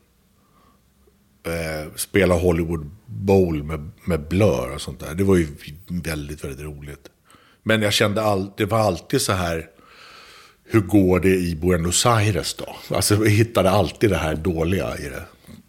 eh, 1.46 1.94
spela 1.96 2.36
Hollywood 2.36 2.92
Bowl 3.06 3.64
med, 3.64 3.92
med 4.06 4.28
Blur 4.28 4.74
och 4.74 4.82
sånt 4.82 5.00
där. 5.00 5.16
Det 5.16 5.24
var 5.24 5.38
ju 5.38 5.48
väldigt, 5.88 6.44
väldigt 6.44 6.66
roligt. 6.66 7.10
Men 7.64 7.82
jag 7.82 7.94
kände 7.94 8.22
all, 8.22 8.52
det 8.58 8.66
var 8.66 8.80
alltid 8.80 9.22
så 9.22 9.34
här, 9.34 9.70
hur 10.66 10.82
går 10.82 11.20
det 11.20 11.36
i 11.36 11.56
Buenos 11.56 12.06
Aires 12.06 12.54
då? 12.54 12.76
Alltså 12.96 13.16
vi 13.16 13.30
hittade 13.30 13.70
alltid 13.70 14.10
det 14.10 14.18
här 14.18 14.36
dåliga 14.36 14.98
i 14.98 15.10
det. 15.10 15.24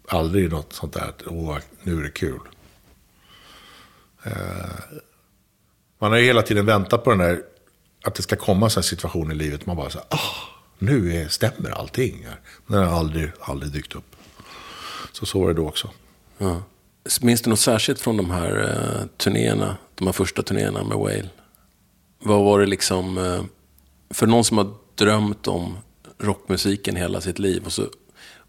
Aldrig 0.07 0.51
något 0.51 0.73
sånt 0.73 0.93
där, 0.93 1.01
att 1.01 1.23
åh, 1.27 1.57
nu 1.83 1.99
är 1.99 2.03
det 2.03 2.09
kul. 2.09 2.39
Eh, 4.23 4.31
man 5.99 6.11
har 6.11 6.17
ju 6.17 6.25
hela 6.25 6.41
tiden 6.41 6.65
väntat 6.65 7.03
på 7.03 7.09
den 7.09 7.19
där, 7.19 7.41
att 8.03 8.15
det 8.15 8.21
ska 8.21 8.35
komma 8.35 8.65
en 8.65 8.69
sån 8.69 8.81
här 8.81 8.85
situation 8.85 9.31
i 9.31 9.35
livet. 9.35 9.65
Man 9.65 9.77
bara 9.77 9.89
så 9.89 9.97
här, 9.97 10.07
ah, 10.09 10.19
nu 10.77 11.15
är, 11.15 11.27
stämmer 11.27 11.69
allting. 11.69 12.25
här." 12.25 12.39
Men 12.65 12.79
den 12.79 12.89
har 12.89 12.99
aldrig, 12.99 13.31
aldrig 13.39 13.71
dykt 13.71 13.95
upp. 13.95 14.15
Så 15.11 15.25
så 15.25 15.39
var 15.39 15.47
det 15.47 15.53
då 15.53 15.67
också. 15.67 15.89
Ja. 16.37 16.63
Minns 17.21 17.41
du 17.41 17.49
något 17.49 17.59
särskilt 17.59 18.01
från 18.01 18.17
de 18.17 18.31
här 18.31 18.63
eh, 18.63 19.05
turnéerna, 19.17 19.77
de 19.95 20.07
här 20.07 20.13
första 20.13 20.43
turnéerna 20.43 20.83
med 20.83 20.97
Whale? 20.97 21.29
Vad 22.19 22.43
var 22.43 22.59
det 22.59 22.65
liksom, 22.65 23.17
eh, 23.17 23.43
för 24.09 24.27
någon 24.27 24.43
som 24.43 24.57
har 24.57 24.73
drömt 24.95 25.47
om 25.47 25.77
rockmusiken 26.17 26.95
hela 26.95 27.21
sitt 27.21 27.39
liv 27.39 27.65
och, 27.65 27.73
så, 27.73 27.83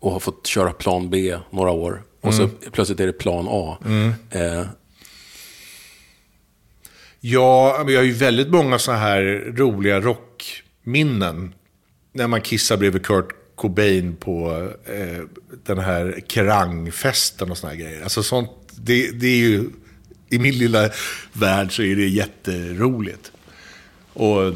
och 0.06 0.12
har 0.12 0.20
fått 0.20 0.46
köra 0.46 0.72
plan 0.72 1.10
B 1.10 1.38
några 1.50 1.70
år 1.70 2.02
och 2.20 2.34
så 2.34 2.48
plötsligt 2.72 3.00
är 3.00 3.06
det 3.06 3.12
plan 3.12 3.46
A. 3.50 3.78
Eh, 4.30 4.66
Ja, 7.20 7.82
men 7.84 7.94
jag 7.94 8.00
har 8.00 8.04
ju 8.04 8.12
väldigt 8.12 8.48
många 8.48 8.78
så 8.78 8.92
här 8.92 9.22
roliga 9.56 10.00
rockminnen. 10.00 11.54
När 12.12 12.26
man 12.26 12.40
kissar 12.40 12.76
bredvid 12.76 13.06
Kurt 13.06 13.28
Cobain 13.54 14.16
på 14.16 14.68
eh, 14.84 15.24
den 15.64 15.78
här 15.78 16.20
kerangfesten 16.28 17.50
och 17.50 17.58
såna 17.58 17.72
här 17.72 17.80
grejer. 17.80 18.02
Alltså 18.02 18.22
sånt, 18.22 18.50
det, 18.76 19.10
det 19.10 19.26
är 19.26 19.36
ju, 19.36 19.70
i 20.28 20.38
min 20.38 20.58
lilla 20.58 20.90
värld 21.32 21.76
så 21.76 21.82
är 21.82 21.96
det 21.96 22.08
jätteroligt. 22.08 23.32
Och 24.12 24.52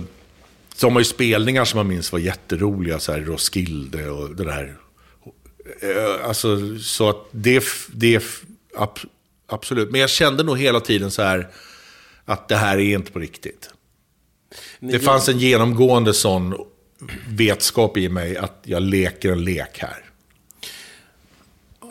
så 0.74 0.90
har 0.90 1.00
ju 1.00 1.04
spelningar 1.04 1.64
som 1.64 1.78
man 1.78 1.88
minns 1.88 2.12
var 2.12 2.18
jätteroliga, 2.18 2.98
så 2.98 3.12
här 3.12 3.20
Roskilde 3.20 4.10
och 4.10 4.36
det 4.36 4.44
där. 4.44 4.76
Eh, 5.80 6.28
Alltså, 6.28 6.78
så 6.78 7.08
att 7.08 7.26
det, 7.30 7.64
det 7.92 8.24
ab, 8.76 8.98
absolut. 9.46 9.90
Men 9.90 10.00
jag 10.00 10.10
kände 10.10 10.42
nog 10.42 10.58
hela 10.58 10.80
tiden 10.80 11.10
så 11.10 11.22
här 11.22 11.48
att 12.24 12.48
det 12.48 12.56
här 12.56 12.78
är 12.78 12.94
inte 12.94 13.12
på 13.12 13.18
riktigt. 13.18 13.70
ni 14.78 14.92
Det 14.92 14.98
fanns 15.00 15.28
en 15.28 15.38
genomgående 15.38 16.14
sån 16.14 16.54
vetskap 17.28 17.96
i 17.96 18.08
mig 18.08 18.36
att 18.36 18.60
jag 18.62 18.82
leker 18.82 19.32
en 19.32 19.44
lek 19.44 19.78
här. 19.78 20.04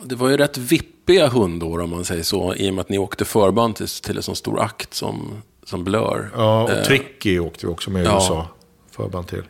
Det 0.04 0.14
var 0.14 0.28
ju 0.28 0.36
rätt 0.36 0.58
vippiga 0.58 1.28
hundår 1.28 1.80
om 1.80 1.90
man 1.90 2.04
säger 2.04 2.22
så, 2.22 2.54
i 2.54 2.70
och 2.70 2.74
med 2.74 2.80
att 2.82 2.88
ni 2.88 2.98
åkte 2.98 3.24
förband 3.24 3.76
till, 3.76 3.88
till 3.88 4.16
en 4.16 4.22
sån 4.22 4.36
stor 4.36 4.60
akt 4.60 4.94
som, 4.94 5.42
som 5.64 5.84
Blur. 5.84 6.30
Ja, 6.36 6.62
och 6.62 6.70
Eh, 6.70 6.84
Tricky 6.84 7.38
åkte 7.38 7.66
vi 7.66 7.72
också 7.72 7.90
med 7.90 8.02
i 8.02 8.04
ja. 8.06 8.14
USA. 8.14 8.48
Förband 8.90 9.28
till. 9.28 9.42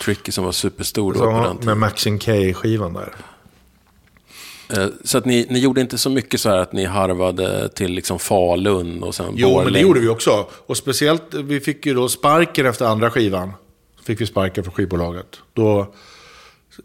Tricky 0.00 0.32
som 0.32 0.44
var 0.44 0.52
superstor 0.52 1.12
då 1.12 1.18
på 1.18 1.24
Så, 1.24 1.30
den 1.30 1.42
med 1.42 1.60
tiden. 1.60 1.78
Maxine 1.78 2.18
K-skivan 2.18 2.92
där. 2.92 3.14
Eh, 4.72 4.86
Så 5.04 5.18
att 5.18 5.24
ni, 5.24 5.46
ni 5.50 5.58
gjorde 5.58 5.80
inte 5.80 5.98
så 5.98 6.10
mycket 6.10 6.40
så 6.40 6.48
här 6.48 6.58
att 6.58 6.72
ni 6.72 6.84
harvade 6.84 7.68
till 7.68 7.92
liksom 7.92 8.18
Falun 8.18 9.02
och 9.02 9.14
sen 9.14 9.26
Jo, 9.36 9.48
men 9.48 9.56
det 9.58 9.64
Borlänge. 9.64 9.82
gjorde 9.86 10.00
vi 10.00 10.08
också. 10.08 10.46
Och 10.66 10.76
speciellt, 10.76 11.34
vi 11.34 11.60
fick 11.60 11.86
ju 11.86 11.94
då 11.94 12.08
sparken 12.08 12.66
efter 12.66 12.84
andra 12.86 13.10
skivan. 13.10 13.52
Fick 14.04 14.20
vi 14.20 14.26
sparken 14.26 14.64
från 14.64 14.74
skivbolaget. 14.74 15.26
Då 15.52 15.80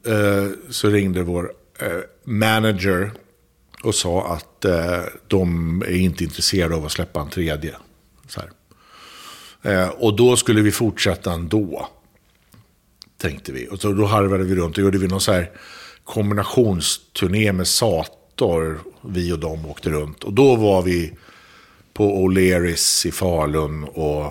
eh, 0.06 0.48
så 0.70 0.90
ringde 0.90 1.24
vår 1.24 1.52
eh, 1.80 1.88
manager 2.24 3.12
och 3.84 3.96
sa 3.96 4.28
att 4.28 4.66
eh, 4.66 5.00
de 5.28 5.82
är 5.88 5.96
inte 5.98 6.24
intresserade 6.24 6.76
av 6.76 6.86
att 6.86 6.92
släppa 6.92 7.22
en 7.22 7.30
tredje. 7.30 7.76
Eh, 9.64 9.90
och 9.90 10.16
då 10.16 10.36
skulle 10.36 10.62
vi 10.62 10.72
fortsätta 10.72 11.32
ändå. 11.32 11.88
Tänkte 13.18 13.52
vi. 13.52 13.68
Och 13.72 13.80
så 13.82 13.92
då 13.92 14.06
harvade 14.06 14.44
vi 14.44 14.56
runt 14.56 14.78
och 14.78 14.84
gjorde 14.84 14.98
vi 14.98 15.08
någon 15.08 15.22
så 15.22 15.32
här 15.32 15.52
kombinationsturné 16.08 17.52
med 17.52 17.68
Sator. 17.68 18.80
Vi 19.02 19.34
och 19.34 19.40
de 19.40 19.66
åkte 19.66 19.90
runt. 19.90 20.24
Och 20.24 20.34
då 20.34 20.56
var 20.56 20.82
vi 20.82 21.14
på 21.94 22.28
O'Learys 22.28 23.08
i 23.08 23.12
Falun 23.12 23.84
och 23.84 24.26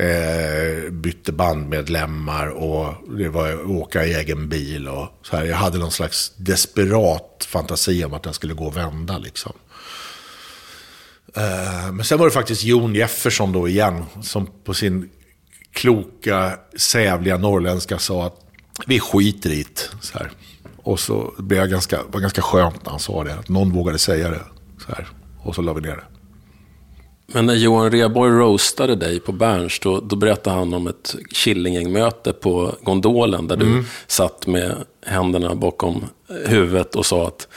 eh, 0.00 0.90
bytte 0.90 1.32
bandmedlemmar 1.32 2.46
och 2.48 2.94
det 3.18 3.28
var 3.28 3.70
åka 3.70 4.04
i 4.04 4.14
egen 4.14 4.48
bil 4.48 4.88
och 4.88 5.08
så 5.22 5.36
här. 5.36 5.44
Jag 5.44 5.56
hade 5.56 5.78
någon 5.78 5.90
slags 5.90 6.32
desperat 6.36 7.46
fantasi 7.48 8.04
om 8.04 8.14
att 8.14 8.22
den 8.22 8.34
skulle 8.34 8.54
gå 8.54 8.66
och 8.66 8.76
vända 8.76 9.18
liksom. 9.18 9.52
Eh, 11.36 11.92
men 11.92 12.04
sen 12.04 12.18
var 12.18 12.26
det 12.26 12.32
faktiskt 12.32 12.64
Jon 12.64 12.94
Jefferson 12.94 13.52
då 13.52 13.68
igen 13.68 14.04
som 14.22 14.46
på 14.64 14.74
sin 14.74 15.10
kloka, 15.72 16.58
sävliga 16.76 17.38
norrländska 17.38 17.98
sa 17.98 18.26
att 18.26 18.40
vi 18.86 19.00
skiter 19.00 19.50
i 19.50 19.62
det. 19.62 19.90
Och 20.84 21.00
så 21.00 21.32
blev 21.38 21.58
jag 21.58 21.70
ganska, 21.70 22.00
var 22.12 22.20
ganska 22.20 22.42
skönt 22.42 22.84
när 22.84 22.90
han 22.90 23.00
sa 23.00 23.24
det. 23.24 23.34
Att 23.34 23.48
någon 23.48 23.72
vågade 23.72 23.98
säga 23.98 24.30
det. 24.30 24.40
Så 24.86 24.92
här. 24.92 25.08
Och 25.42 25.54
så 25.54 25.62
la 25.62 25.72
vi 25.72 25.80
ner 25.80 25.88
det. 25.96 26.04
Men 27.26 27.46
när 27.46 27.54
Johan 27.54 27.90
Rheborg 27.90 28.32
roastade 28.32 28.96
dig 28.96 29.20
på 29.20 29.32
Berns, 29.32 29.78
då, 29.80 30.00
då 30.00 30.16
berättade 30.16 30.56
han 30.56 30.74
om 30.74 30.86
ett 30.86 31.14
Killinggäng-möte 31.34 32.32
på 32.32 32.74
gondolen, 32.82 33.48
där 33.48 33.56
du 33.56 33.66
Mm. 33.66 33.84
satt 34.06 34.46
med 34.46 34.76
händerna 35.06 35.54
bakom 35.54 36.04
huvudet 36.46 36.94
och 36.96 37.06
sa 37.06 37.26
att 37.26 37.48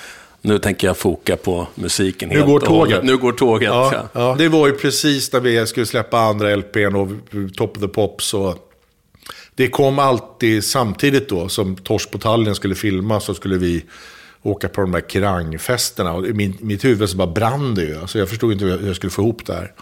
nu 0.41 0.59
tänker 0.59 0.87
jag 0.87 0.97
foka 0.97 1.35
på 1.37 1.67
musiken 1.75 2.29
Nu 2.29 2.35
helt 2.35 2.47
går 2.47 2.59
och 2.59 2.65
tåget. 2.65 3.03
Nu 3.03 3.17
går 3.17 3.31
tåget. 3.31 3.67
Ja. 3.69 4.09
ja. 4.13 4.35
Det 4.37 4.49
var 4.49 4.67
ju 4.67 4.73
precis 4.73 5.33
när 5.33 5.39
vi 5.39 5.65
skulle 5.67 5.85
släppa 5.85 6.19
andra 6.19 6.55
LPn 6.55 6.95
och 6.95 7.09
Top 7.55 7.77
of 7.77 7.81
the 7.81 7.87
Pops. 7.87 8.33
Och 8.33 8.66
det 9.57 9.69
kom 9.69 9.99
alltid 9.99 10.63
samtidigt 10.63 11.29
då 11.29 11.49
som 11.49 11.75
Torsk 11.75 12.11
på 12.11 12.17
Tallinn 12.17 12.55
skulle 12.55 12.75
filma 12.75 13.19
så 13.19 13.33
skulle 13.33 13.57
vi 13.57 13.85
åka 14.41 14.69
på 14.69 14.81
de 14.81 14.91
där 14.91 15.09
krangfesterna. 15.09 16.13
Och 16.13 16.27
i 16.27 16.33
min, 16.33 16.57
mitt 16.61 16.85
huvud 16.85 17.09
så 17.09 17.17
bara 17.17 17.27
brann 17.27 17.75
det 17.75 17.83
ju. 17.83 17.97
Alltså 17.97 18.19
jag 18.19 18.29
förstod 18.29 18.51
inte 18.51 18.65
hur 18.65 18.87
jag, 18.87 18.95
skulle 18.95 19.11
få 19.11 19.21
ihop 19.21 19.45
det 19.45 19.53
här. 19.53 19.73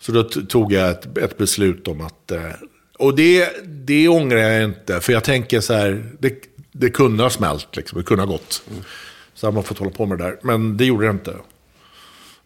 Så 0.00 0.12
då 0.12 0.22
tog 0.24 0.72
jag 0.72 0.90
ett, 0.90 1.18
ett 1.18 1.38
beslut 1.38 1.88
om 1.88 2.00
att... 2.00 2.30
Eh, 2.30 2.40
och 2.98 3.16
det, 3.16 3.66
det 3.66 4.08
ångrar 4.08 4.38
jag 4.38 4.64
inte. 4.64 5.00
För 5.00 5.12
jag 5.12 5.24
tänker 5.24 5.60
så 5.60 5.74
här, 5.74 6.10
det, 6.18 6.34
det 6.72 6.90
kunde 6.90 7.22
ha 7.22 7.30
smält 7.30 7.76
liksom. 7.76 7.98
Det 7.98 8.04
kunde 8.04 8.22
ha 8.22 8.32
gått. 8.32 8.62
Så 9.34 9.46
hade 9.46 9.54
man 9.54 9.64
fått 9.64 9.78
hålla 9.78 9.90
på 9.90 10.06
med 10.06 10.18
det 10.18 10.24
där. 10.24 10.38
Men 10.42 10.76
det 10.76 10.84
gjorde 10.84 11.06
det 11.06 11.10
inte. 11.10 11.34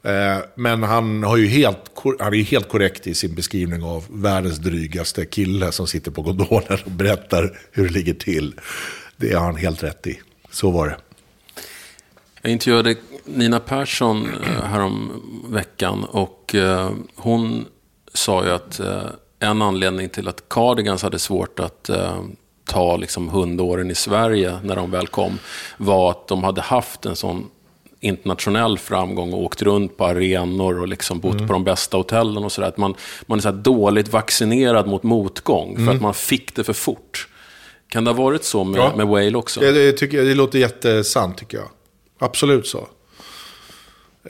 Eh, 0.05 0.39
men 0.55 0.83
han, 0.83 1.23
har 1.23 1.37
ju 1.37 1.47
helt, 1.47 1.79
han 2.19 2.33
är 2.33 2.37
ju 2.37 2.43
helt 2.43 2.69
korrekt 2.69 3.07
i 3.07 3.15
sin 3.15 3.35
beskrivning 3.35 3.83
av 3.83 4.05
världens 4.11 4.59
drygaste 4.59 5.25
kille 5.25 5.73
som 5.73 5.87
sitter 5.87 6.11
på 6.11 6.23
gondolen 6.23 6.79
och 6.85 6.91
berättar 6.91 7.59
hur 7.73 7.89
det 7.89 7.95
ligger 7.95 8.15
till. 8.15 8.61
Det 9.17 9.33
har 9.33 9.45
han 9.45 9.57
helt 9.57 9.83
rätt 9.83 10.07
i. 10.07 10.21
Så 10.51 10.71
var 10.71 10.87
det. 10.87 10.97
Jag 12.43 12.53
intervjuade 12.53 12.97
Nina 13.25 13.61
Persson 13.61 14.27
eh, 14.27 14.65
härom 14.65 15.23
veckan 15.49 16.05
och 16.05 16.55
eh, 16.55 16.91
hon 17.15 17.65
sa 18.15 18.45
ju 18.45 18.51
att 18.51 18.81
en 19.39 19.63
anledning 19.63 20.09
till 20.09 20.29
att 20.29 20.49
Cardigans 20.49 21.03
hade 21.03 21.19
svårt 21.19 21.61
att 21.61 21.91
ta 22.65 22.97
liksom 22.97 23.29
hundåren 23.29 23.91
i 23.91 23.95
Sverige 23.95 24.59
när 24.63 24.77
de 24.77 24.91
väl 24.91 25.07
kom 25.07 25.39
var 25.77 26.11
att 26.11 26.29
de 26.29 26.45
hade 26.45 26.61
haft 26.61 27.07
en 27.07 27.17
sån 27.17 27.51
internationell 28.05 28.79
framgång 28.79 29.33
och 29.33 29.43
åkt 29.43 29.63
runt 29.63 29.97
på 29.97 30.05
arenor 30.07 30.81
och 30.81 30.89
liksom 30.89 31.21
bott 31.21 31.39
på 31.39 31.53
de 31.53 31.65
bästa 31.65 31.97
hotellen 31.97 32.45
och 32.45 32.53
sådär. 32.53 32.69
Att 32.69 32.77
man, 32.77 32.95
man 33.27 33.39
är 33.39 33.43
så 33.43 33.51
dåligt 33.51 34.09
vaccinerad 34.09 34.87
mot 34.87 35.03
motgång 35.03 35.87
för 35.87 35.95
att 35.95 36.01
man 36.01 36.15
fick 36.15 36.55
det 36.57 36.65
för 36.65 36.73
fort. 36.73 37.29
Kan 37.89 38.05
det 38.05 38.11
ha 38.11 38.23
varit 38.25 38.45
så 38.45 38.65
med, 38.65 38.79
Ja. 38.79 38.97
med 38.97 39.07
Whale 39.07 39.35
också? 39.39 39.61
Det, 39.61 39.73
det, 39.73 39.93
tycker 39.93 40.17
jag, 40.17 40.27
det 40.27 40.35
låter 40.35 40.59
jättesant 40.59 41.39
tycker 41.39 41.59
jag. 41.59 41.69
Absolut 42.19 42.67
så. 42.67 42.89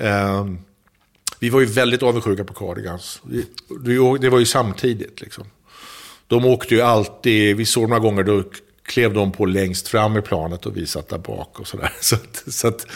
Ehm, 0.01 0.59
vi 1.39 1.51
var 1.51 1.61
ju 1.61 1.67
väldigt 1.67 2.03
avundsjuka 2.03 2.45
på 2.45 2.55
Cardigans. 2.55 3.23
Det 4.21 4.29
var 4.29 4.39
ju 4.39 4.47
samtidigt 4.47 5.21
liksom. 5.21 5.45
De 6.27 6.45
åkte 6.45 6.75
ju 6.75 6.81
alltid, 6.81 7.57
vi 7.57 7.65
såg 7.67 7.89
några 7.89 8.01
gånger, 8.01 8.23
då 8.23 8.43
klev 8.87 9.15
de 9.15 9.33
på 9.33 9.47
längst 9.47 9.89
fram 9.89 10.17
i 10.17 10.23
planet 10.23 10.67
och 10.67 10.77
vi 10.77 10.87
satt 10.87 11.09
där 11.09 11.19
bak 11.19 11.61
och 11.61 11.67
sådär. 11.67 11.93
Så 12.01 12.15
att, 12.17 12.45
så 12.47 12.69
att, 12.69 12.87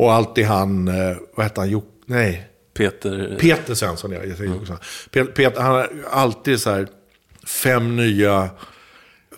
och 0.00 0.12
alltid 0.12 0.44
han, 0.44 0.88
eh, 0.88 1.16
vad 1.36 1.46
hette 1.46 1.60
han, 1.60 1.70
Jok, 1.70 1.84
nej, 2.06 2.48
Peter... 2.74 3.36
Peter 3.40 3.74
Svensson, 3.74 4.12
ja. 4.12 4.24
Jag 4.24 4.36
säger 4.36 4.52
Svensson. 4.54 4.76
Peter, 5.10 5.32
Peter, 5.32 5.60
han 5.60 5.74
har 5.74 5.90
alltid 6.10 6.60
så 6.60 6.70
här 6.70 6.88
fem 7.46 7.96
nya 7.96 8.50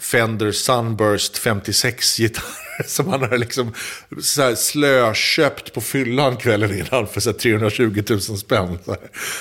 Fender 0.01 0.53
Sunburst 0.53 1.39
56-gitarrer 1.39 2.83
som 2.87 3.09
han 3.09 3.21
har 3.21 3.39
liksom 3.39 3.73
så 4.21 4.43
här 4.43 4.55
slököpt 4.55 5.75
på 5.75 5.81
fyllan 5.81 6.37
kvällen 6.37 6.79
innan 6.79 7.07
för 7.07 7.21
så 7.21 7.31
här 7.31 7.39
320 7.39 8.03
000 8.11 8.21
spänn. 8.21 8.79
Så 8.85 8.91
här, 8.91 9.01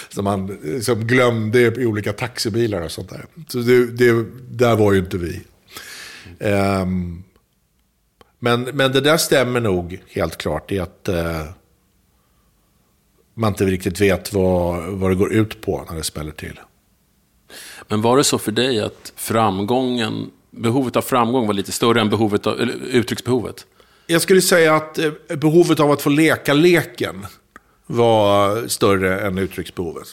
som 0.09 0.25
han 0.25 0.59
liksom 0.63 1.07
glömde 1.07 1.59
i 1.59 1.85
olika 1.85 2.13
taxibilar 2.13 2.81
och 2.81 2.91
sånt 2.91 3.09
där. 3.09 3.25
Så 3.47 3.57
det, 3.57 3.85
det, 3.85 4.25
där 4.49 4.75
var 4.75 4.93
ju 4.93 4.99
inte 4.99 5.17
vi. 5.17 5.41
Ehm, 6.39 7.23
men, 8.43 8.61
men 8.63 8.91
det 8.91 9.01
där 9.01 9.17
stämmer 9.17 9.59
nog 9.59 10.01
helt 10.09 10.37
klart 10.37 10.71
i 10.71 10.79
att 10.79 11.07
eh, 11.07 11.43
man 13.33 13.47
inte 13.51 13.65
riktigt 13.65 14.01
vet 14.01 14.33
vad, 14.33 14.83
vad 14.83 15.11
det 15.11 15.15
går 15.15 15.33
ut 15.33 15.61
på 15.61 15.85
när 15.89 15.97
det 15.97 16.03
smäller 16.03 16.31
till. 16.31 16.59
Men 17.87 18.01
var 18.01 18.17
det 18.17 18.23
så 18.23 18.37
för 18.37 18.51
dig 18.51 18.81
att 18.81 19.13
framgången, 19.15 20.31
behovet 20.51 20.95
av 20.95 21.01
framgång 21.01 21.47
var 21.47 21.53
lite 21.53 21.71
större 21.71 22.01
än 22.01 22.09
behovet 22.09 22.47
av, 22.47 22.59
eller 22.61 22.73
uttrycksbehovet? 22.73 23.65
Jag 24.07 24.21
skulle 24.21 24.41
säga 24.41 24.75
att 24.75 24.97
eh, 24.97 25.11
behovet 25.37 25.79
av 25.79 25.91
att 25.91 26.01
få 26.01 26.09
leka 26.09 26.53
leken 26.53 27.25
var 27.87 28.67
större 28.67 29.19
än 29.21 29.37
uttrycksbehovet. 29.37 30.07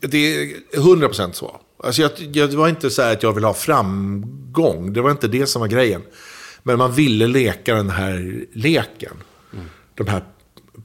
Det- 0.00 0.36
är 0.36 0.46
100% 0.76 1.32
så. 1.32 1.60
Alltså 1.84 2.02
jag, 2.02 2.10
jag, 2.18 2.50
det 2.50 2.56
var 2.56 2.68
inte 2.68 2.90
så 2.90 3.02
här 3.02 3.12
att 3.12 3.22
jag 3.22 3.32
ville 3.32 3.46
ha 3.46 3.54
framgång. 3.54 4.92
Det 4.92 5.00
var 5.00 5.10
inte 5.10 5.28
det 5.28 5.46
som 5.46 5.60
var 5.60 5.68
grejen. 5.68 6.02
Men 6.66 6.78
man 6.78 6.92
ville 6.92 7.26
leka 7.26 7.74
den 7.74 7.90
här 7.90 8.44
leken. 8.52 9.16
De 9.94 10.06
här 10.06 10.24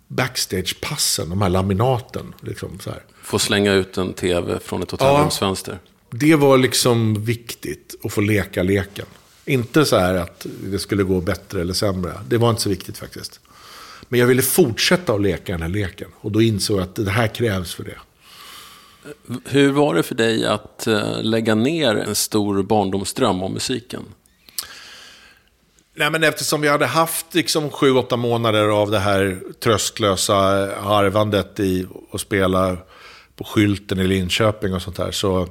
backstage-passen, 0.08 1.30
de 1.30 1.42
här 1.42 1.50
laminaten. 1.50 2.34
Liksom 2.42 2.80
så 2.80 2.90
här. 2.90 3.04
Få 3.22 3.40
slänga 3.40 3.74
ut 3.74 3.98
en 3.98 4.14
tv 4.14 4.60
från 4.60 4.84
ett 4.84 4.92
hotellrumsfönster. 4.92 5.80
Det 6.10 6.36
var 6.36 6.58
liksom 6.58 7.26
viktigt 7.26 7.96
att 8.04 8.14
få 8.14 8.22
leka 8.22 8.64
leken. 8.64 9.06
Inte 9.46 9.86
så 9.86 9.98
här 9.98 10.16
att 10.16 10.46
det 10.64 10.80
skulle 10.80 11.04
gå 11.04 11.22
bättre 11.22 11.62
eller 11.62 11.74
sämre. 11.74 12.14
Det 12.28 12.38
var 12.38 12.50
inte 12.50 12.62
så 12.62 12.70
viktigt 12.70 12.98
faktiskt. 12.98 13.40
Men 14.10 14.20
jag 14.20 14.28
ville 14.28 14.42
fortsätta 14.42 15.14
att 15.14 15.22
leka 15.22 15.52
den 15.52 15.62
här 15.62 15.70
leken. 15.70 16.10
Och 16.16 16.32
då 16.32 16.42
insåg 16.42 16.78
jag 16.78 16.84
att 16.84 16.96
det 16.96 17.12
här 17.12 17.28
krävs 17.28 17.74
för 17.74 17.84
det. 17.84 17.98
Hur 19.46 19.72
var 19.72 19.96
det 19.96 20.04
för 20.04 20.16
dig 20.16 20.46
att 20.46 20.88
eh, 20.88 21.24
lägga 21.24 21.56
ner 21.56 21.96
en 21.96 22.16
stor 22.16 22.64
barndomsdröm 22.64 23.44
om 23.44 23.54
musiken? 23.54 24.04
Nej, 25.96 26.12
men 26.12 26.24
eftersom 26.24 26.62
vi 26.62 26.68
hade 26.68 26.86
haft 26.86 27.34
liksom 27.34 27.70
sju, 27.70 27.92
åtta 27.92 28.18
månader 28.18 28.68
av 28.68 28.92
det 28.92 29.00
här 29.00 29.40
tröstlösa 29.64 30.34
harvandet 30.82 31.60
i 31.60 31.88
att 32.12 32.22
spela 32.22 32.78
på 33.36 33.44
skylten 33.44 34.00
i 34.00 34.08
Linköping 34.08 34.74
och 34.74 34.82
sånt 34.82 34.98
där. 34.98 35.12
Så, 35.12 35.48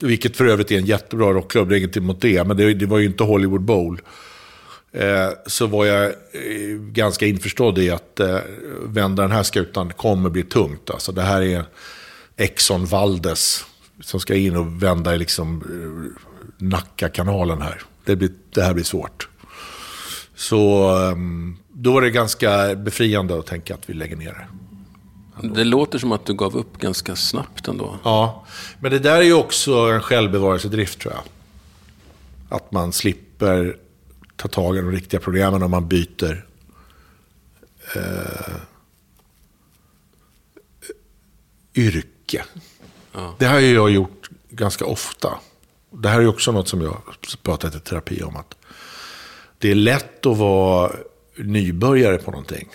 vilket 0.00 0.36
för 0.36 0.46
övrigt 0.46 0.70
är 0.70 0.78
en 0.78 0.86
jättebra 0.86 1.32
rockklubb, 1.32 1.68
det 1.68 1.74
är 1.74 1.78
ingenting 1.78 2.02
mot 2.02 2.20
det. 2.20 2.46
Men 2.46 2.56
det, 2.56 2.74
det 2.74 2.86
var 2.86 2.98
ju 2.98 3.06
inte 3.06 3.24
Hollywood 3.24 3.62
Bowl. 3.62 4.00
Eh, 4.92 5.28
så 5.46 5.66
var 5.66 5.84
jag 5.84 6.04
eh, 6.04 6.12
ganska 6.78 7.26
införstådd 7.26 7.78
i 7.78 7.90
att 7.90 8.20
eh, 8.20 8.38
vända 8.84 9.22
den 9.22 9.32
här 9.32 9.42
skutan 9.42 9.92
kommer 9.92 10.30
bli 10.30 10.42
tungt. 10.42 10.90
Alltså, 10.90 11.12
det 11.12 11.22
här 11.22 11.42
är 11.42 11.64
Exxon 12.36 12.86
Valdes 12.86 13.64
som 14.00 14.20
ska 14.20 14.34
in 14.34 14.56
och 14.56 14.82
vända 14.82 15.14
i 15.14 15.18
liksom, 15.18 15.62
eh, 15.62 16.22
Nacka-kanalen 16.58 17.62
här. 17.62 17.82
Det, 18.04 18.16
blir, 18.16 18.30
det 18.54 18.62
här 18.62 18.74
blir 18.74 18.84
svårt. 18.84 19.28
Så 20.42 20.88
ehm, 20.96 21.56
då 21.68 21.92
var 21.92 22.02
det 22.02 22.10
ganska 22.10 22.74
befriande 22.74 23.38
att 23.38 23.46
tänka 23.46 23.74
att 23.74 23.90
vi 23.90 23.94
lägger 23.94 24.16
ner 24.16 24.32
det. 24.32 25.48
Det 25.48 25.64
låter 25.64 25.98
som 25.98 26.12
att 26.12 26.26
du 26.26 26.34
gav 26.34 26.56
upp 26.56 26.78
ganska 26.78 27.16
snabbt 27.16 27.68
ändå. 27.68 27.98
Ja, 28.04 28.46
men 28.80 28.90
det 28.90 28.98
där 28.98 29.16
är 29.16 29.22
ju 29.22 29.34
också 29.34 29.74
en 29.74 30.00
självbevarelsedrift 30.00 31.00
tror 31.00 31.14
jag. 31.14 31.22
Att 32.48 32.72
man 32.72 32.92
slipper 32.92 33.76
ta 34.36 34.48
tag 34.48 34.76
i 34.76 34.80
de 34.80 34.90
riktiga 34.90 35.20
problemen 35.20 35.62
om 35.62 35.70
man 35.70 35.88
byter 35.88 36.46
eh, 37.96 38.56
yrke. 41.74 42.44
Det 43.38 43.46
här 43.46 43.52
har 43.52 43.60
ju 43.60 43.74
jag 43.74 43.90
gjort 43.90 44.30
ganska 44.50 44.84
ofta. 44.84 45.38
Det 45.90 46.08
här 46.08 46.16
är 46.16 46.22
ju 46.22 46.28
också 46.28 46.52
något 46.52 46.68
som 46.68 46.80
jag 46.80 47.02
pratat 47.42 47.74
i 47.74 47.80
terapi 47.80 48.22
om. 48.22 48.36
att 48.36 48.54
det 49.62 49.70
är 49.70 49.74
lätt 49.74 50.26
att 50.26 50.36
vara 50.36 50.92
nybörjare 51.36 52.18
på 52.18 52.30
någonting. 52.30 52.68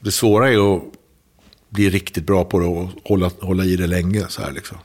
Det 0.00 0.12
svåra 0.12 0.52
är 0.52 0.76
att 0.76 0.82
bli 1.68 1.90
riktigt 1.90 2.26
bra 2.26 2.44
på 2.44 2.58
det 2.58 2.66
och 2.66 2.88
hålla, 3.04 3.30
hålla 3.40 3.64
i 3.64 3.76
det 3.76 3.86
länge. 3.86 4.26
Så, 4.28 4.42
här 4.42 4.52
liksom. 4.52 4.78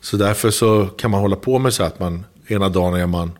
så 0.00 0.16
därför 0.16 0.50
så 0.50 0.86
kan 0.86 1.10
man 1.10 1.20
hålla 1.20 1.36
på 1.36 1.58
med 1.58 1.74
så 1.74 1.82
här 1.82 1.90
att 1.90 2.00
man 2.00 2.24
ena 2.46 2.68
dagen 2.68 2.94
är 2.94 3.06
man 3.06 3.38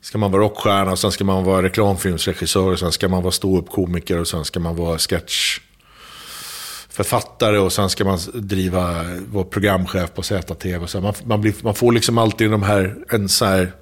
ska 0.00 0.18
man 0.18 0.32
vara 0.32 0.42
rockstjärna, 0.42 0.92
och 0.92 0.98
sen 0.98 1.12
ska 1.12 1.24
man 1.24 1.44
vara 1.44 1.62
reklamfilmsregissör, 1.62 2.72
och 2.72 2.78
sen 2.78 2.92
ska 2.92 3.08
man 3.08 3.22
vara 3.22 3.32
ståuppkomiker 3.32 4.18
och 4.18 4.28
sen 4.28 4.44
ska 4.44 4.60
man 4.60 4.76
vara 4.76 4.98
sketchförfattare 4.98 7.58
och 7.58 7.72
sen 7.72 7.90
ska 7.90 8.04
man 8.04 8.18
driva, 8.34 9.04
vara 9.32 9.44
programchef 9.44 10.14
på 10.14 10.22
ZTV. 10.22 10.86
Så 10.86 11.00
man, 11.00 11.14
man, 11.24 11.40
blir, 11.40 11.54
man 11.62 11.74
får 11.74 11.92
liksom 11.92 12.18
alltid 12.18 12.50
de 12.50 12.62
här, 12.62 12.96
en 13.08 13.28
så 13.28 13.44
här, 13.44 13.72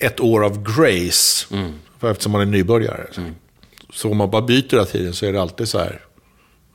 ett 0.00 0.20
år 0.20 0.44
av 0.44 0.62
grace. 0.62 1.46
För 1.98 2.10
eftersom 2.10 2.32
man 2.32 2.40
är 2.40 2.46
nybörjare. 2.46 3.06
Så 3.92 4.10
om 4.10 4.16
man 4.16 4.30
bara 4.30 4.42
byter 4.42 4.70
hela 4.70 4.84
tiden 4.84 5.14
så 5.14 5.26
är 5.26 5.32
det 5.32 5.40
alltid 5.40 5.68
så 5.68 5.78
här, 5.78 6.00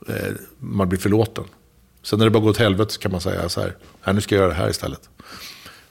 eh, 0.08 0.14
man 0.58 0.88
blir 0.88 0.98
förlåten. 0.98 1.44
Sen 2.02 2.18
när 2.18 2.26
det 2.26 2.30
bara 2.30 2.42
går 2.42 2.50
åt 2.50 2.58
helvete 2.58 2.92
så 2.92 3.00
kan 3.00 3.12
man 3.12 3.20
säga 3.20 3.48
så 3.48 3.60
här, 3.60 3.76
här 4.02 4.12
nu 4.12 4.20
ska 4.20 4.34
jag 4.34 4.42
göra 4.42 4.52
det 4.52 4.58
här 4.58 4.70
istället. 4.70 5.00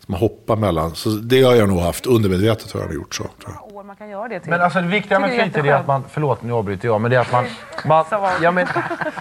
Man 0.07 0.19
hoppar 0.19 0.55
mellan. 0.55 0.95
Så 0.95 1.09
det 1.09 1.41
har 1.41 1.55
jag 1.55 1.69
nog 1.69 1.79
haft. 1.79 2.05
Undermedvetet 2.05 2.71
har 2.71 2.81
jag 2.81 2.93
gjort 2.93 3.15
så. 3.15 3.23
Tror 3.23 3.53
jag. 3.53 3.75
år 3.75 3.83
man 3.83 3.95
kan 3.95 4.09
göra 4.09 4.27
det 4.27 4.39
till. 4.39 4.49
Men 4.49 4.61
alltså 4.61 4.81
det 4.81 4.87
viktiga 4.87 5.19
med 5.19 5.41
fritid 5.41 5.65
är 5.65 5.73
att 5.73 5.87
man... 5.87 6.03
Förlåt, 6.09 6.43
nu 6.43 6.53
avbryter 6.53 6.87
jag. 6.87 7.01
Men 7.01 7.11
det 7.11 7.17
är 7.17 7.21
att 7.21 7.31
man... 7.31 7.45
man 7.85 8.05
Så 8.09 8.29
ja, 8.41 8.51
men, 8.51 8.67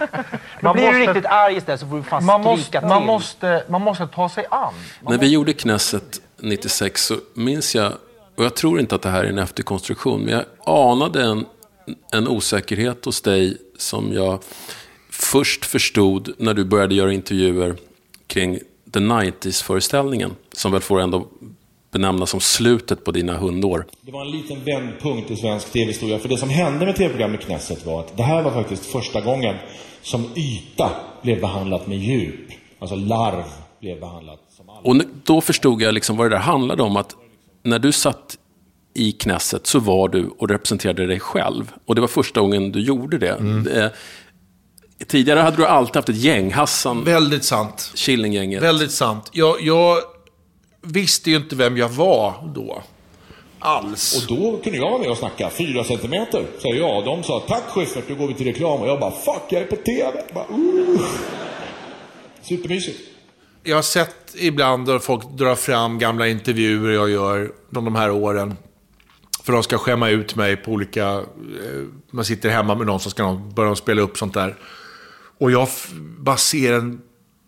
Då 0.61 0.73
blir 0.73 0.93
du 0.93 0.99
riktigt 0.99 1.25
arg 1.25 1.57
istället 1.57 1.79
så 1.79 1.87
får 1.87 1.97
du 1.97 2.03
fan 2.03 2.25
man, 2.25 2.43
skrika 2.43 2.51
måste, 2.51 2.79
till. 2.79 2.87
man, 2.87 3.05
måste, 3.05 3.63
man 3.69 3.81
måste 3.81 4.07
ta 4.07 4.29
sig 4.29 4.45
an. 4.51 4.73
Man 5.01 5.13
När 5.13 5.19
vi 5.19 5.27
gjorde 5.27 5.53
Knesset 5.53 6.21
96 6.37 7.05
så 7.05 7.17
minns 7.33 7.75
jag, 7.75 7.93
och 8.35 8.45
jag 8.45 8.55
tror 8.55 8.79
inte 8.79 8.95
att 8.95 9.01
det 9.01 9.09
här 9.09 9.23
är 9.23 9.29
en 9.29 9.39
efterkonstruktion, 9.39 10.21
men 10.21 10.33
jag 10.33 10.45
anade 10.65 11.23
en, 11.23 11.45
en 12.11 12.27
osäkerhet 12.27 13.05
hos 13.05 13.21
dig 13.21 13.57
som 13.77 14.13
jag 14.13 14.39
först 15.09 15.65
förstod 15.65 16.33
när 16.37 16.53
du 16.53 16.65
började 16.65 16.95
göra 16.95 17.13
intervjuer 17.13 17.75
kring 18.27 18.59
The 18.93 18.99
90s-föreställningen, 18.99 20.31
som 20.51 20.71
väl 20.71 20.81
får 20.81 21.01
ändå 21.01 21.27
benämnas 21.91 22.29
som 22.29 22.39
slutet 22.39 23.03
på 23.03 23.11
dina 23.11 23.37
hundår. 23.37 23.85
Det 24.01 24.11
var 24.11 24.21
en 24.21 24.31
liten 24.31 24.63
vändpunkt 24.63 25.31
i 25.31 25.35
svensk 25.35 25.71
tv-historia. 25.71 26.19
För 26.19 26.29
det 26.29 26.37
som 26.37 26.49
hände 26.49 26.85
med 26.85 26.95
tv-programmet 26.95 27.41
Knesset 27.41 27.85
var 27.85 27.99
att 27.99 28.17
det 28.17 28.23
här 28.23 28.43
var 28.43 28.51
faktiskt 28.51 28.85
första 28.85 29.21
gången 29.21 29.55
som 30.01 30.29
yta 30.35 30.91
blev 31.21 31.41
behandlat 31.41 31.87
med 31.87 31.97
djup. 31.97 32.51
Alltså 32.79 32.95
larv 32.95 33.43
blev 33.79 33.99
behandlat 33.99 34.39
som 34.49 34.69
all... 34.69 34.85
Och 34.85 34.95
då 35.23 35.41
förstod 35.41 35.81
jag 35.81 35.93
liksom 35.93 36.17
vad 36.17 36.25
det 36.25 36.35
där 36.35 36.41
handlade 36.41 36.83
om. 36.83 36.97
Att 36.97 37.15
när 37.65 37.79
du 37.79 37.91
satt 37.91 38.37
i 38.93 39.11
Knesset 39.11 39.67
så 39.67 39.79
var 39.79 40.09
du 40.09 40.29
och 40.37 40.49
representerade 40.49 41.07
dig 41.07 41.19
själv. 41.19 41.71
Och 41.85 41.95
det 41.95 42.01
var 42.01 42.07
första 42.07 42.41
gången 42.41 42.71
du 42.71 42.79
gjorde 42.79 43.17
det. 43.17 43.37
Eh, 43.75 43.87
tidigare 45.07 45.39
hade 45.39 45.57
du 45.57 45.65
alltid 45.65 45.95
haft 45.95 46.09
ett 46.09 46.15
gäng. 46.15 46.51
Hassan, 46.51 47.03
Väldigt 47.03 47.43
sant. 47.43 47.91
Killinggänget. 47.95 48.63
Väldigt 48.63 48.91
sant. 48.91 49.29
Jag, 49.31 49.61
jag 49.61 49.97
visste 50.81 51.29
ju 51.29 51.35
inte 51.35 51.55
vem 51.55 51.77
jag 51.77 51.89
var 51.89 52.51
då. 52.55 52.83
Alls. 53.59 54.27
Och 54.29 54.35
då 54.37 54.57
kunde 54.57 54.79
jag 54.79 54.89
vara 54.91 54.99
med 54.99 55.09
och 55.09 55.17
snacka. 55.17 55.49
Fyra 55.49 55.83
centimeter, 55.83 56.45
säger 56.61 56.75
jag. 56.75 57.05
De 57.05 57.23
sa 57.23 57.43
tack 57.47 57.63
Schyffert, 57.67 58.09
nu 58.09 58.15
går 58.15 58.27
vi 58.27 58.33
till 58.33 58.45
reklam. 58.45 58.81
Och 58.81 58.87
jag 58.87 58.99
bara 58.99 59.11
fuck, 59.11 59.43
jag 59.49 59.61
är 59.61 59.65
på 59.65 59.75
TV. 59.75 60.21
Bara, 60.33 60.45
uh. 60.57 61.01
Supermysigt. 62.41 63.14
Jag 63.67 63.75
har 63.75 63.81
sett 63.81 64.35
ibland 64.35 64.87
när 64.87 64.99
folk 64.99 65.29
drar 65.37 65.55
fram 65.55 65.99
gamla 65.99 66.27
intervjuer 66.27 66.93
jag 66.93 67.09
gör 67.09 67.51
från 67.73 67.85
de 67.85 67.95
här 67.95 68.11
åren. 68.11 68.57
För 69.43 69.53
de 69.53 69.63
ska 69.63 69.77
skämma 69.77 70.09
ut 70.09 70.35
mig 70.35 70.55
på 70.55 70.71
olika... 70.71 71.09
Eh, 71.13 71.83
man 72.11 72.25
sitter 72.25 72.49
hemma 72.49 72.75
med 72.75 72.87
någon 72.87 72.99
så 72.99 73.09
ska 73.09 73.23
de 73.23 73.53
börja 73.53 73.75
spela 73.75 74.01
upp 74.01 74.17
sånt 74.17 74.33
där. 74.33 74.55
Och 75.37 75.51
jag 75.51 75.67
bara 76.17 76.37
ser 76.37 76.73
en 76.73 77.01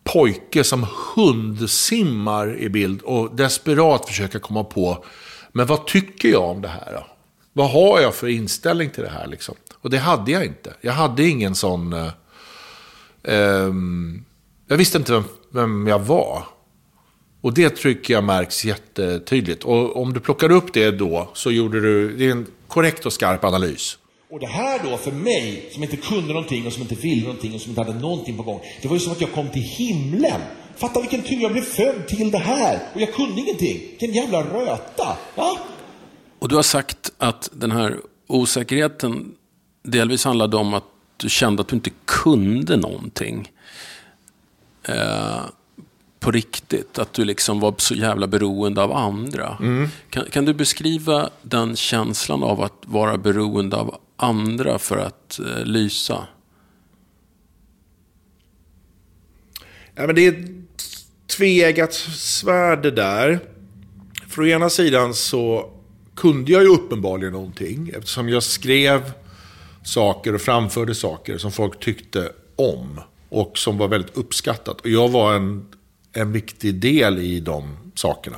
pojke 0.04 0.64
som 0.64 0.86
hundsimmar 1.16 2.58
i 2.58 2.70
bild 2.70 3.02
och 3.02 3.36
desperat 3.36 4.08
försöker 4.08 4.40
komma 4.40 4.64
på. 4.64 5.06
Men 5.52 5.68
vad 5.68 5.88
tycker 5.88 6.30
jag 6.30 6.44
om 6.44 6.62
det 6.62 6.68
här 6.68 6.94
då? 6.94 7.08
Vad 7.54 7.72
har 7.72 8.02
jag 8.02 8.16
för 8.16 8.28
inställning 8.28 8.90
till 8.90 9.04
det 9.04 9.10
här 9.10 9.28
liksom? 9.28 9.56
Och 9.74 9.90
det 9.90 9.98
hade 9.98 10.32
jag 10.32 10.46
inte. 10.46 10.74
Jag 10.82 10.94
hade 10.94 11.24
ingen 11.24 11.56
sån... 11.56 11.94
Eh, 11.94 12.12
ehm, 13.24 14.24
jag 14.68 14.78
visste 14.78 14.98
inte 14.98 15.12
vem, 15.12 15.24
vem 15.54 15.88
jag 15.88 16.00
var. 16.00 16.44
Och 17.42 17.54
det 17.54 17.70
tycker 17.70 18.14
jag 18.14 18.24
märks 18.24 18.66
jättetydligt. 18.66 19.64
Och 19.64 20.02
om 20.02 20.14
du 20.14 20.20
plockar 20.20 20.52
upp 20.52 20.74
det 20.74 20.92
då 20.92 21.30
så 21.34 21.52
gjorde 21.52 21.82
du, 21.82 22.18
det 22.18 22.26
är 22.26 22.32
en 22.32 22.46
korrekt 22.68 23.06
och 23.06 23.14
skarp 23.14 23.44
analys. 23.44 23.98
Och 24.30 24.40
det 24.40 24.48
här 24.48 24.80
då 24.84 24.98
för 24.98 25.12
mig, 25.12 25.70
som 25.72 25.84
inte 25.84 25.98
kunde 25.98 26.28
någonting 26.28 26.68
och 26.68 26.74
som 26.74 26.82
inte 26.82 26.96
ville 26.96 27.22
någonting 27.22 27.56
och 27.56 27.62
som 27.62 27.70
inte 27.70 27.82
hade 27.82 28.00
någonting 28.00 28.38
på 28.38 28.44
gång. 28.44 28.62
Det 28.82 28.88
var 28.88 28.96
ju 28.96 29.00
som 29.00 29.12
att 29.12 29.22
jag 29.22 29.34
kom 29.34 29.50
till 29.50 29.62
himlen. 29.62 30.42
Fatta 30.76 31.02
vilken 31.02 31.22
tur, 31.22 31.42
jag 31.42 31.52
blev 31.52 31.62
född 31.62 32.08
till 32.08 32.32
det 32.32 32.38
här. 32.38 32.80
Och 32.94 33.02
jag 33.02 33.14
kunde 33.14 33.42
ingenting. 33.42 33.80
Vilken 33.90 34.14
jävla 34.14 34.44
röta. 34.44 35.18
Va? 35.36 35.58
Och 36.40 36.50
du 36.50 36.56
har 36.56 36.64
sagt 36.64 37.12
att 37.18 37.50
den 37.54 37.72
här 37.72 37.98
osäkerheten 38.28 39.32
delvis 39.84 40.26
handlade 40.26 40.58
om 40.58 40.74
att 40.74 40.84
du 41.18 41.30
kände 41.30 41.62
att 41.62 41.68
du 41.68 41.76
inte 41.76 41.92
kunde 42.06 42.78
någonting. 42.78 43.52
Eh, 44.88 45.42
på 46.20 46.32
riktigt. 46.32 47.00
Att 47.00 47.14
du 47.14 47.26
liksom 47.26 47.60
var 47.60 47.76
så 47.78 47.94
jävla 47.94 48.28
beroende 48.28 48.82
av 48.82 48.94
andra. 48.94 49.58
Kan, 50.10 50.26
kan 50.32 50.46
du 50.46 50.54
beskriva 50.54 51.30
den 51.42 51.76
känslan 51.76 52.44
av 52.44 52.62
att 52.62 52.82
vara 52.82 53.18
beroende 53.18 53.76
av 53.76 53.96
andra 54.16 54.80
för 54.80 54.98
att 54.98 55.40
eh, 55.40 55.66
lysa? 55.66 56.28
Ja, 59.96 60.08
men 60.08 60.16
det 60.16 60.28
är 60.28 60.32
ett 60.32 60.50
tveeggat 61.38 61.94
svärd 61.94 62.84
det 62.84 62.92
där. 62.92 63.40
För 64.28 64.42
å 64.42 64.48
ena 64.48 64.70
sidan 64.70 65.14
så 65.14 65.74
kunde 66.16 66.52
jag 66.52 66.64
ju 66.64 66.70
uppenbarligen 66.70 67.34
någonting. 67.34 67.92
Eftersom 67.96 68.30
jag 68.30 68.44
skrev 68.44 69.12
saker 69.84 70.36
och 70.36 70.42
framförde 70.42 70.96
saker 70.96 71.38
som 71.38 71.52
folk 71.52 71.80
tyckte 71.80 72.32
om. 72.56 73.02
Och 73.30 73.58
som 73.58 73.78
var 73.78 73.88
väldigt 73.88 74.18
uppskattat. 74.18 74.82
Och 74.82 74.90
jag 74.90 75.10
var 75.10 75.36
en, 75.36 75.66
en 76.14 76.32
viktig 76.32 76.76
del 76.76 77.20
i 77.20 77.40
de 77.40 77.78
sakerna. 77.96 78.38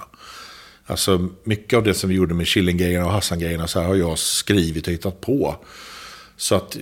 Alltså 0.86 1.30
mycket 1.44 1.78
av 1.78 1.84
det 1.84 1.94
som 1.94 2.10
vi 2.10 2.16
gjorde 2.16 2.34
med 2.34 2.48
Killinggrejerna 2.48 3.06
och 3.06 3.12
Hassan-grejerna 3.12 3.68
så 3.68 3.80
här 3.80 3.88
har 3.88 3.96
jag 3.96 4.20
skrivit 4.20 4.88
och 4.88 4.94
hittat 4.94 5.22
på. 5.22 5.56
Så 6.38 6.56
att 6.56 6.78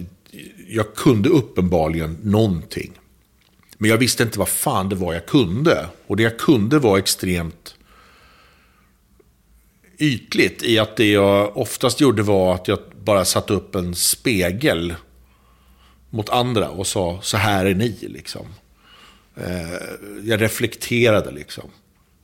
jag 0.68 0.96
kunde 0.96 1.30
uppenbarligen 1.30 2.18
någonting. 2.24 2.92
Men 3.78 3.90
jag 3.90 3.98
visste 3.98 4.24
inte 4.24 4.40
vad 4.40 4.50
fan 4.50 4.90
det 4.90 4.96
var 4.96 5.14
jag 5.14 5.26
kunde. 5.26 5.88
Och 6.08 6.18
det 6.18 6.24
jag 6.24 6.40
kunde 6.40 6.80
var 6.80 6.98
extremt 6.98 7.76
ytligt 9.98 10.64
i 10.64 10.80
att 10.80 10.96
det 10.96 11.12
jag 11.12 11.58
oftast 11.58 12.02
gjorde 12.02 12.24
var 12.24 12.56
att 12.56 12.68
jag 12.68 12.80
bara 13.04 13.26
satte 13.26 13.54
upp 13.54 13.76
en 13.76 13.96
spegel 13.96 14.96
mot 16.10 16.30
andra 16.30 16.70
och 16.70 16.88
sa 16.88 17.20
så 17.22 17.38
här 17.38 17.66
är 17.66 17.76
ni 17.76 17.98
liksom. 18.02 18.46
Eh, 19.36 19.74
jag 20.24 20.42
reflekterade 20.42 21.32
liksom. 21.32 21.70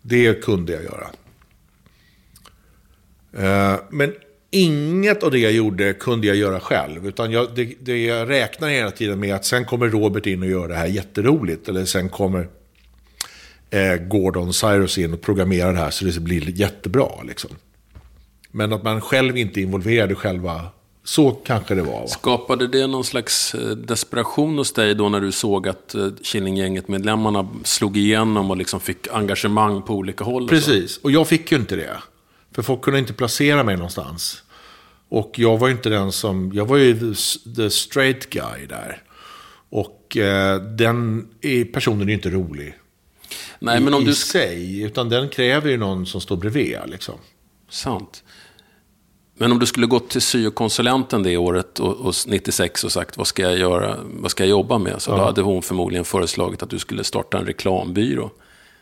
Det 0.01 0.43
kunde 0.43 0.73
jag 0.73 0.83
göra. 0.83 1.09
Eh, 3.37 3.79
men 3.89 4.13
inget 4.51 5.23
av 5.23 5.31
det 5.31 5.39
jag 5.39 5.51
gjorde 5.51 5.93
kunde 5.93 6.27
jag 6.27 6.35
göra 6.35 6.59
själv. 6.59 7.07
Utan 7.07 7.31
jag, 7.31 7.55
det, 7.55 7.73
det 7.79 8.05
jag 8.05 8.29
räknar 8.29 8.69
hela 8.69 8.91
tiden 8.91 9.19
med 9.19 9.35
att 9.35 9.45
sen 9.45 9.65
kommer 9.65 9.89
Robert 9.89 10.25
in 10.25 10.43
och 10.43 10.49
gör 10.49 10.67
det 10.67 10.75
här 10.75 10.87
jätteroligt. 10.87 11.69
Eller 11.69 11.85
sen 11.85 12.09
kommer 12.09 12.47
eh, 13.69 13.95
Gordon 13.95 14.53
Cyrus 14.53 14.97
in 14.97 15.13
och 15.13 15.21
programmerar 15.21 15.73
det 15.73 15.79
här 15.79 15.89
så 15.89 16.05
det 16.05 16.19
blir 16.19 16.49
jättebra. 16.49 17.23
Liksom. 17.23 17.49
Men 18.51 18.73
att 18.73 18.83
man 18.83 19.01
själv 19.01 19.37
inte 19.37 19.59
är 19.59 19.61
involverad 19.61 20.11
i 20.11 20.15
själva... 20.15 20.65
Så 21.03 21.31
kanske 21.31 21.75
det 21.75 21.81
var. 21.81 22.01
Va? 22.01 22.07
Skapade 22.07 22.67
det 22.67 22.87
någon 22.87 23.03
slags 23.03 23.55
eh, 23.55 23.69
desperation 23.69 24.57
hos 24.57 24.73
dig 24.73 24.95
då 24.95 25.09
när 25.09 25.21
du 25.21 25.31
såg 25.31 25.67
att 25.67 25.95
eh, 25.95 26.07
Killinggänget-medlemmarna 26.23 27.49
slog 27.63 27.97
igenom 27.97 28.51
och 28.51 28.57
liksom 28.57 28.79
fick 28.79 29.07
engagemang 29.07 29.81
på 29.81 29.93
olika 29.93 30.23
håll? 30.23 30.43
och? 30.43 30.49
Precis, 30.49 30.97
och 30.97 31.11
jag 31.11 31.27
fick 31.27 31.51
ju 31.51 31.57
inte 31.57 31.75
det. 31.75 31.97
För 32.51 32.61
folk 32.61 32.81
kunde 32.81 32.99
inte 32.99 33.13
placera 33.13 33.63
mig 33.63 33.75
någonstans. 33.75 34.43
Och 35.09 35.33
jag 35.35 35.57
var 35.57 35.67
ju 35.67 35.73
inte 35.73 35.89
den 35.89 36.11
som, 36.11 36.51
jag 36.53 36.65
var 36.65 36.77
ju 36.77 37.15
the, 37.55 37.69
straight 37.69 38.29
guy 38.29 38.65
där. 38.69 39.01
Och 39.69 40.17
eh, 40.17 40.61
den 40.61 41.27
personen 41.73 42.01
är 42.01 42.05
ju 42.05 42.13
inte 42.13 42.29
rolig. 42.29 42.75
Nej, 43.59 43.79
men 43.79 43.93
om 43.93 44.01
i 44.01 44.05
du... 44.05 44.15
sig, 44.15 44.81
utan 44.81 45.09
den 45.09 45.29
kräver 45.29 45.69
ju 45.69 45.77
någon 45.77 46.05
som 46.05 46.21
står 46.21 46.37
bredvid 46.37 46.77
liksom. 46.85 47.15
Sant. 47.69 48.23
Men 49.43 49.51
om 49.51 49.59
du 49.59 49.65
skulle 49.65 49.87
gått 49.87 50.09
till 50.09 50.21
syokonsulenten 50.21 51.23
det 51.23 51.37
året 51.37 51.79
och, 51.79 51.95
och 51.95 52.13
96 52.27 52.83
och 52.83 52.91
sagt 52.91 53.17
vad 53.17 53.27
ska 53.27 53.41
jag 53.41 53.57
göra, 53.57 53.97
vad 54.03 54.31
ska 54.31 54.43
jag 54.43 54.49
jobba 54.49 54.77
med? 54.77 55.01
Så 55.01 55.11
då 55.11 55.17
hade 55.17 55.41
hon 55.41 55.61
förmodligen 55.61 56.05
föreslagit 56.05 56.63
att 56.63 56.69
du 56.69 56.79
skulle 56.79 57.03
starta 57.03 57.37
en 57.37 57.45
reklambyrå. 57.45 58.31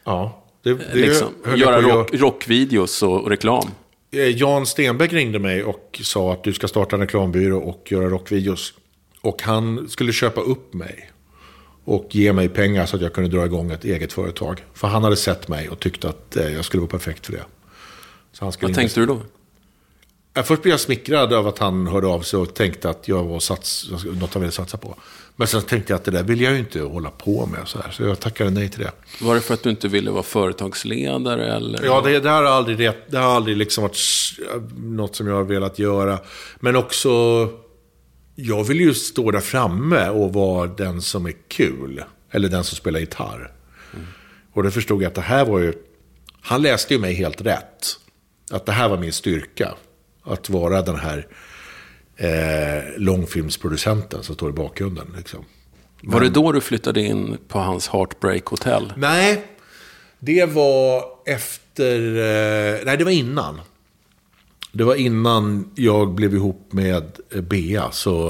Ja, 0.04 0.44
det, 0.64 0.74
det 0.74 0.94
liksom, 0.94 1.28
göra 1.56 1.82
rock, 1.82 2.14
rockvideos 2.14 3.04
och, 3.04 3.30
reklam. 3.30 3.68
Eh, 4.12 4.38
Jan 4.38 4.66
Stenbeck 4.66 5.14
ringde 5.14 5.40
mig 5.40 5.64
och 5.64 6.02
sa 6.04 6.34
att 6.34 6.44
du 6.44 6.54
ska 6.54 6.68
starta 6.68 6.96
en 6.96 7.02
reklambyrå 7.02 7.60
och 7.60 7.92
göra 7.92 8.10
rockvideos. 8.10 8.74
Och 9.22 9.42
han 9.42 9.90
skulle 9.90 10.14
köpa 10.14 10.42
upp 10.42 10.74
mig. 10.74 11.12
Och 11.84 12.08
ge 12.12 12.34
mig 12.34 12.50
pengar 12.50 12.86
så 12.86 12.96
att 12.96 13.02
jag 13.02 13.14
kunde 13.14 13.30
dra 13.30 13.46
igång 13.46 13.72
ett 13.72 13.86
eget 13.86 14.14
företag. 14.14 14.64
För 14.74 14.88
han 14.88 15.04
hade 15.04 15.18
sett 15.18 15.48
mig 15.48 15.70
och 15.70 15.80
tyckte 15.80 16.10
att 16.10 16.36
eh, 16.38 16.54
jag 16.54 16.66
skulle 16.66 16.82
vara 16.82 16.92
perfekt 16.92 17.26
för 17.26 17.34
det. 17.34 17.44
Vad 18.40 18.74
tänkte 18.76 19.00
du 19.00 19.06
då? 19.06 19.22
Ja, 20.34 20.44
Först 20.44 20.62
blev 20.62 20.72
jag 20.72 20.80
smickrad 20.80 21.34
av 21.34 21.48
att 21.48 21.60
han 21.60 21.88
hörde 21.88 22.08
av 22.08 22.22
sig 22.22 22.40
och 22.40 22.54
tänkte 22.54 22.90
att 22.90 23.08
jag 23.08 23.24
var 23.24 23.40
sats, 23.40 23.90
något 24.06 24.34
han 24.34 24.42
ville 24.42 24.52
satsa 24.52 24.78
på. 24.78 24.96
Men 25.36 25.48
sen 25.48 25.62
tänkte 25.62 25.94
jag 25.94 25.98
att 25.98 26.04
det 26.06 26.12
där 26.12 26.24
vill 26.24 26.42
jag 26.42 26.54
ju 26.54 26.60
inte 26.60 26.82
hålla 26.82 27.10
på 27.10 27.46
med. 27.46 27.60
Så, 27.68 27.80
här, 27.82 27.92
så 27.92 28.04
jag 28.04 28.20
tackade 28.20 28.50
nej 28.50 28.70
till 28.70 28.80
det. 28.80 28.92
Var 29.22 29.36
det 29.36 29.42
för 29.42 29.54
att 29.54 29.64
du 29.64 29.70
inte 29.70 29.88
ville 29.88 30.12
vara 30.12 30.24
företagsledare? 30.24 31.54
Eller? 31.56 31.86
Ja, 31.86 32.02
det, 32.02 32.20
det 32.20 32.30
har 32.30 32.44
aldrig, 32.44 32.80
rätt- 32.80 33.12
det 33.12 33.18
har 33.18 33.36
aldrig 33.36 33.58
liksom 33.58 33.82
varit 33.82 33.98
något 34.78 35.16
som 35.16 35.28
jag 35.28 35.36
har 35.36 35.44
velat 35.44 35.80
göra. 35.80 36.20
Men 36.60 36.76
också, 36.76 37.10
jag 38.36 38.64
vill 38.64 38.80
ju 38.80 38.94
stå 38.94 39.32
där 39.32 39.40
framme 39.40 40.10
och 40.10 40.34
vara 40.34 40.68
den 40.68 41.02
som 41.02 41.26
är 41.26 41.34
kul. 41.48 42.04
Eller 42.32 42.50
den 42.50 42.64
som 42.64 42.76
spelar 42.78 43.00
gitarr. 43.00 43.52
Och 44.54 44.64
då 44.64 44.72
förstod 44.72 45.04
jag 45.04 45.08
att 45.10 45.16
det 45.16 45.22
här 45.22 45.46
var 45.46 45.60
ju 45.60 45.74
Han 46.42 46.62
läste 46.62 46.94
ju 46.94 47.00
mig 47.00 47.14
helt 47.14 47.42
rätt. 47.42 47.88
Att 48.52 48.66
det 48.66 48.72
här 48.72 48.90
var 48.90 48.98
min 48.98 49.14
styrka. 49.14 49.74
Att 50.24 50.50
vara 50.50 50.82
den 50.82 50.96
här 50.96 51.28
eh, 52.16 52.84
långfilmsproducenten 52.98 54.24
som 54.24 54.36
står 54.36 54.50
i 54.50 54.54
bakgrunden. 54.54 55.14
Liksom. 55.18 55.46
Var 56.04 56.22
det 56.22 56.30
då 56.30 56.52
du 56.52 56.62
flyttade 56.62 57.02
in 57.02 57.38
på 57.48 57.60
hans 57.60 57.88
Heartbreak 57.88 58.46
Hotel? 58.46 58.94
Nej, 58.98 59.46
det 60.20 60.46
var 60.46 61.04
efter... 61.26 62.00
Eh, 62.00 62.86
nej, 62.86 62.98
det 62.98 63.04
var 63.04 63.12
innan. 63.12 63.62
Det 64.72 64.84
var 64.84 64.96
innan 64.96 65.72
jag 65.76 66.14
blev 66.14 66.34
ihop 66.34 66.74
med 66.74 67.12
Bea. 67.50 67.92
Så 67.92 68.30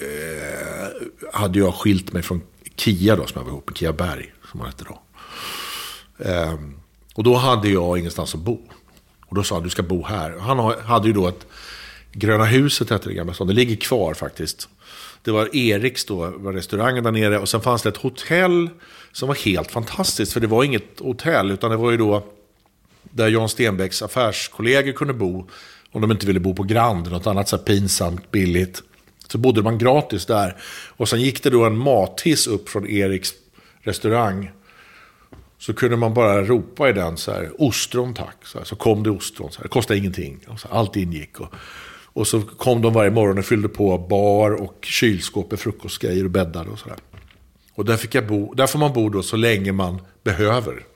eh, 0.00 0.88
hade 1.32 1.58
jag 1.58 1.74
skilt 1.74 2.12
mig 2.12 2.22
från 2.22 2.42
Kia 2.76 3.16
då, 3.16 3.26
som 3.26 3.38
jag 3.38 3.44
var 3.44 3.50
ihop 3.50 3.68
med. 3.68 3.76
Kia 3.76 3.92
Berg, 3.92 4.32
som 4.50 4.60
han 4.60 4.68
hette 4.68 4.84
då. 4.84 5.00
Eh, 6.24 6.54
och 7.14 7.24
då 7.24 7.34
hade 7.34 7.68
jag 7.68 7.98
ingenstans 7.98 8.34
att 8.34 8.40
bo. 8.40 8.60
Och 9.34 9.38
då 9.38 9.44
sa 9.44 9.54
han, 9.54 9.64
du 9.64 9.70
ska 9.70 9.82
bo 9.82 10.04
här. 10.04 10.38
Han 10.38 10.58
hade 10.84 11.06
ju 11.06 11.12
då 11.12 11.28
ett... 11.28 11.46
Gröna 12.12 12.44
huset 12.44 12.90
hette 12.90 13.08
det 13.08 13.14
gamla 13.14 13.34
stan. 13.34 13.46
Det 13.46 13.52
ligger 13.52 13.76
kvar 13.76 14.14
faktiskt. 14.14 14.68
Det 15.22 15.30
var 15.30 15.56
Eriks 15.56 16.04
då, 16.04 16.32
var 16.36 16.52
restaurangen 16.52 17.04
där 17.04 17.10
nere. 17.10 17.38
Och 17.38 17.48
sen 17.48 17.60
fanns 17.60 17.82
det 17.82 17.88
ett 17.88 17.96
hotell 17.96 18.70
som 19.12 19.28
var 19.28 19.34
helt 19.34 19.70
fantastiskt. 19.70 20.32
För 20.32 20.40
det 20.40 20.46
var 20.46 20.64
inget 20.64 21.00
hotell, 21.00 21.50
utan 21.50 21.70
det 21.70 21.76
var 21.76 21.90
ju 21.90 21.96
då 21.96 22.24
där 23.02 23.28
Jan 23.28 23.48
Stenbecks 23.48 24.02
affärskollegor 24.02 24.92
kunde 24.92 25.14
bo. 25.14 25.48
Om 25.92 26.00
de 26.00 26.10
inte 26.10 26.26
ville 26.26 26.40
bo 26.40 26.54
på 26.54 26.62
Grand, 26.62 27.10
något 27.10 27.26
annat 27.26 27.48
så 27.48 27.56
här 27.56 27.64
pinsamt 27.64 28.30
billigt. 28.30 28.82
Så 29.28 29.38
bodde 29.38 29.62
man 29.62 29.78
gratis 29.78 30.26
där. 30.26 30.56
Och 30.96 31.08
sen 31.08 31.20
gick 31.20 31.42
det 31.42 31.50
då 31.50 31.64
en 31.64 31.78
mathiss 31.78 32.46
upp 32.46 32.68
från 32.68 32.86
Eriks 32.86 33.32
restaurang. 33.82 34.50
Så 35.66 35.74
kunde 35.74 35.96
man 35.96 36.14
bara 36.14 36.42
ropa 36.42 36.88
i 36.88 36.92
den 36.92 37.16
så 37.16 37.32
här, 37.32 37.50
ostron 37.58 38.14
tack. 38.14 38.36
Så, 38.44 38.58
här, 38.58 38.64
så 38.64 38.76
kom 38.76 39.02
det 39.02 39.10
ostron, 39.10 39.52
så 39.52 39.58
här, 39.58 39.62
det 39.62 39.68
kostade 39.68 39.98
ingenting. 39.98 40.44
Så, 40.56 40.68
här, 40.68 40.78
allt 40.78 40.96
ingick. 40.96 41.40
Och, 41.40 41.54
och 42.12 42.26
så 42.26 42.42
kom 42.42 42.82
de 42.82 42.92
varje 42.92 43.10
morgon 43.10 43.38
och 43.38 43.44
fyllde 43.44 43.68
på 43.68 43.98
bar 43.98 44.50
och 44.50 44.78
kylskåp 44.82 45.50
med 45.50 45.60
frukostgrejer 45.60 46.24
och 46.24 46.30
bäddar 46.30 46.68
och 46.68 46.78
sådär. 46.78 46.96
Och 47.74 47.84
där, 47.84 47.96
fick 47.96 48.14
jag 48.14 48.26
bo, 48.26 48.54
där 48.54 48.66
får 48.66 48.78
man 48.78 48.92
bo 48.92 49.08
då 49.08 49.22
så 49.22 49.36
länge 49.36 49.72
man 49.72 50.00
behöver. 50.24 50.86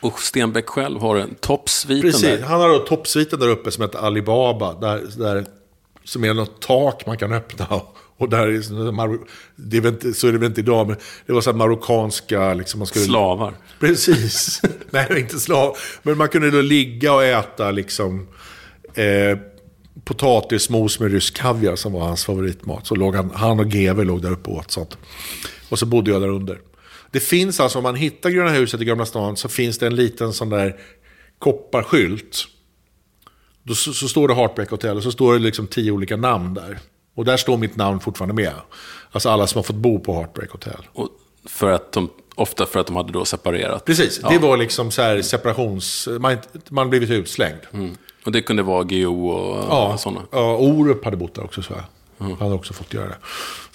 Och 0.00 0.20
Stenbeck 0.20 0.68
själv 0.68 1.00
har 1.00 1.16
en 1.16 1.34
toppsviten 1.34 2.10
Precis, 2.10 2.22
där. 2.22 2.42
han 2.42 2.60
har 2.60 2.68
då 2.68 2.78
toppsviten 2.78 3.40
där 3.40 3.48
uppe 3.48 3.70
som 3.70 3.82
heter 3.82 3.98
Alibaba. 3.98 4.74
Där, 4.74 5.02
där, 5.18 5.46
som 6.04 6.24
är 6.24 6.34
något 6.34 6.60
tak 6.62 7.06
man 7.06 7.18
kan 7.18 7.32
öppna. 7.32 7.66
Och 7.66 7.96
där 8.26 8.46
är, 8.46 9.18
det 9.56 9.76
är 9.76 9.80
väl 9.80 9.92
inte, 9.92 10.12
så 10.12 10.28
är 10.28 10.32
det 10.32 10.38
väl 10.38 10.48
inte 10.48 10.60
idag, 10.60 10.88
men 10.88 10.96
det 11.26 11.32
var 11.32 11.40
så 11.40 11.50
här 11.50 11.58
marockanska... 11.58 12.54
Liksom, 12.54 12.78
man 12.78 12.86
skulle, 12.86 13.04
Slavar. 13.04 13.54
Precis. 13.80 14.62
Nej, 14.90 15.20
inte 15.20 15.38
slav. 15.38 15.76
Men 16.02 16.18
man 16.18 16.28
kunde 16.28 16.50
då 16.50 16.60
ligga 16.60 17.12
och 17.14 17.24
äta 17.24 17.70
liksom 17.70 18.28
eh, 18.94 19.38
potatismos 20.04 21.00
med 21.00 21.12
rysk 21.12 21.36
kaviar 21.36 21.76
som 21.76 21.92
var 21.92 22.00
hans 22.00 22.24
favoritmat. 22.24 22.86
Så 22.86 22.94
låg 22.94 23.14
han, 23.14 23.30
han 23.34 23.60
och 23.60 23.66
GW 23.66 24.04
låg 24.04 24.22
där 24.22 24.32
uppe 24.32 24.50
och 24.50 24.56
åt 24.56 24.70
sånt. 24.70 24.98
Och 25.68 25.78
så 25.78 25.86
bodde 25.86 26.10
jag 26.10 26.20
där 26.20 26.28
under. 26.28 26.58
Det 27.10 27.20
finns 27.20 27.60
alltså, 27.60 27.78
om 27.78 27.82
man 27.82 27.94
hittar 27.94 28.30
Gröna 28.30 28.50
huset 28.50 28.80
i 28.80 28.84
Gamla 28.84 29.06
stan 29.06 29.36
så 29.36 29.48
finns 29.48 29.78
det 29.78 29.86
en 29.86 29.96
liten 29.96 30.32
sån 30.32 30.50
där 30.50 30.76
kopparskylt. 31.38 32.44
Då 33.62 33.74
så, 33.74 33.92
så 33.92 34.08
står 34.08 34.28
det 34.28 34.34
Heartbreak 34.34 34.70
Hotel 34.70 34.96
och 34.96 35.02
så 35.02 35.12
står 35.12 35.32
det 35.32 35.38
liksom 35.38 35.66
tio 35.66 35.90
olika 35.90 36.16
namn 36.16 36.54
där. 36.54 36.78
Och 37.14 37.24
där 37.24 37.36
står 37.36 37.56
mitt 37.56 37.76
namn 37.76 38.00
fortfarande 38.00 38.34
med. 38.34 38.52
Alltså 39.12 39.28
alla 39.30 39.46
som 39.46 39.58
har 39.58 39.62
fått 39.62 39.76
bo 39.76 39.98
på 40.00 40.14
Heartbreak 40.14 40.50
Hotel. 40.50 40.86
Och 40.92 41.08
för 41.46 41.70
att 41.72 41.92
de, 41.92 42.10
ofta 42.34 42.66
för 42.66 42.80
att 42.80 42.86
de 42.86 42.96
hade 42.96 43.12
då 43.12 43.24
separerat. 43.24 43.84
Precis, 43.84 44.20
Ja. 44.22 44.28
det 44.28 44.38
var 44.38 44.56
liksom 44.56 44.90
så 44.90 45.02
här 45.02 45.22
separations... 45.22 46.08
Man, 46.20 46.36
man 46.70 46.90
blivit 46.90 47.10
utslängd. 47.10 47.60
Och 48.24 48.32
det 48.32 48.42
kunde 48.42 48.62
vara 48.62 48.82
GO 48.84 49.28
och 49.28 49.64
Ja, 49.70 49.96
sådana. 49.98 50.20
ja, 50.30 50.56
Orup 50.56 51.04
hade 51.04 51.16
bott 51.16 51.34
där 51.34 51.44
också, 51.44 51.62
så 51.62 51.72
jag. 51.72 51.84
Han 52.26 52.32
hade 52.38 52.54
också 52.54 52.74
fått 52.74 52.94
göra 52.94 53.08
det. 53.08 53.16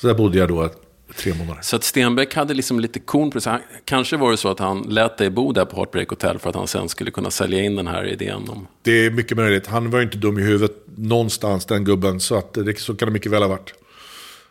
Så 0.02 0.08
där 0.08 0.14
bodde 0.14 0.38
jag 0.38 0.48
då 0.50 0.70
tre 1.16 1.34
månader. 1.34 1.62
Så 1.62 1.76
att 1.76 1.84
Stenbeck 1.84 2.36
hade 2.36 2.54
liksom 2.54 2.80
lite 2.80 3.00
korn 3.00 3.32
på 3.32 3.42
sig. 3.42 3.52
Han- 3.52 3.62
Kanske 3.86 4.18
var 4.18 4.32
det 4.32 4.38
så 4.38 4.50
att 4.50 4.60
han 4.60 4.82
lät 4.82 5.18
dig 5.18 5.30
bo 5.30 5.52
där 5.52 5.66
på 5.66 5.76
Heartbreak 5.76 6.10
Hotel 6.10 6.40
för 6.40 6.50
att 6.50 6.56
han 6.56 6.68
sen 6.68 6.90
skulle 6.90 7.12
kunna 7.12 7.32
sälja 7.32 7.64
in 7.64 7.76
den 7.76 7.88
här 7.88 8.06
idén 8.08 8.50
om... 8.50 8.68
Det 8.82 9.06
är 9.06 9.12
mycket 9.12 9.38
möjligt. 9.38 9.68
Han 9.68 9.90
var 9.92 10.00
ju 10.00 10.06
inte 10.06 10.18
dum 10.18 10.40
i 10.40 10.42
huvudet 10.42 10.78
någonstans, 10.96 11.66
den 11.66 11.84
gubben. 11.84 12.20
Så, 12.20 12.36
att 12.36 12.54
det, 12.54 12.80
så 12.80 12.96
kan 12.96 13.08
det 13.08 13.14
mycket 13.14 13.32
väl 13.32 13.42
ha 13.42 13.50
varit. 13.50 13.74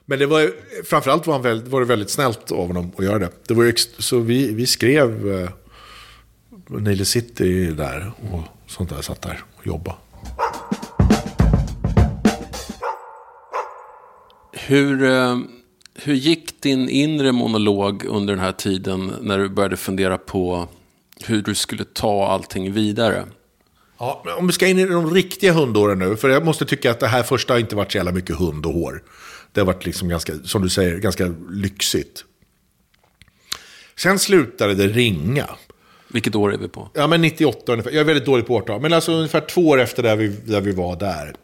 Men 0.04 0.18
det 0.18 0.26
var, 0.26 0.50
framförallt 0.84 1.26
var, 1.26 1.34
han 1.34 1.42
väldigt, 1.42 1.68
var 1.68 1.80
det 1.80 1.86
väldigt 1.86 2.10
snällt 2.10 2.52
av 2.52 2.66
honom 2.66 2.92
att 2.98 3.04
göra 3.04 3.18
det. 3.18 3.30
det 3.48 3.54
var 3.54 3.64
ju 3.64 3.72
så 3.98 4.18
vi, 4.18 4.54
vi 4.54 4.66
skrev 4.66 5.32
eh, 5.42 5.48
Nile 6.80 7.04
City 7.04 7.66
där 7.66 8.12
och 8.32 8.40
sånt 8.66 8.90
där. 8.90 9.02
Satt 9.02 9.22
där 9.22 9.40
och 9.56 9.66
jobbade. 9.66 9.96
Hur, 14.52 15.04
eh, 15.04 15.36
hur 16.02 16.14
gick 16.14 16.62
din 16.62 16.88
inre 16.88 17.32
monolog 17.32 18.04
under 18.04 18.34
den 18.34 18.44
här 18.44 18.52
tiden 18.52 19.12
när 19.20 19.38
du 19.38 19.48
började 19.48 19.76
fundera 19.76 20.18
på 20.18 20.68
hur 21.24 21.42
du 21.42 21.54
skulle 21.54 21.84
ta 21.84 22.26
allting 22.26 22.72
vidare? 22.72 23.24
Ja, 23.98 24.24
om 24.38 24.46
vi 24.46 24.52
ska 24.52 24.66
in 24.66 24.78
i 24.78 24.86
de 24.86 25.14
riktiga 25.14 25.52
hundåren 25.52 25.98
nu, 25.98 26.16
för 26.16 26.28
jag 26.28 26.44
måste 26.44 26.66
tycka 26.66 26.90
att 26.90 27.00
det 27.00 27.06
här 27.06 27.22
första 27.22 27.54
har 27.54 27.60
inte 27.60 27.76
varit 27.76 27.92
så 27.92 27.98
jävla 27.98 28.12
mycket 28.12 28.36
hund 28.36 28.66
och 28.66 28.72
hår. 28.72 29.02
Det 29.52 29.60
har 29.60 29.66
varit 29.66 29.86
liksom 29.86 30.08
ganska, 30.08 30.32
som 30.44 30.62
du 30.62 30.68
säger, 30.68 30.98
ganska 30.98 31.34
lyxigt. 31.50 32.24
Sen 33.96 34.18
slutade 34.18 34.74
det 34.74 34.86
ringa. 34.86 35.46
Vilket 36.08 36.34
år 36.34 36.54
är 36.54 36.58
vi 36.58 36.68
på? 36.68 36.90
Ja, 36.94 37.06
men 37.06 37.22
98 37.22 37.72
ungefär. 37.72 37.90
Jag 37.90 38.00
är 38.00 38.04
väldigt 38.04 38.26
dålig 38.26 38.46
på 38.46 38.54
årtal. 38.54 38.80
Men 38.80 38.92
alltså 38.92 39.12
ungefär 39.12 39.40
två 39.40 39.68
år 39.68 39.80
efter 39.80 40.02
där 40.02 40.16
vi, 40.16 40.28
där 40.28 40.60
vi 40.60 40.72
var 40.72 40.96
där. 40.96 41.34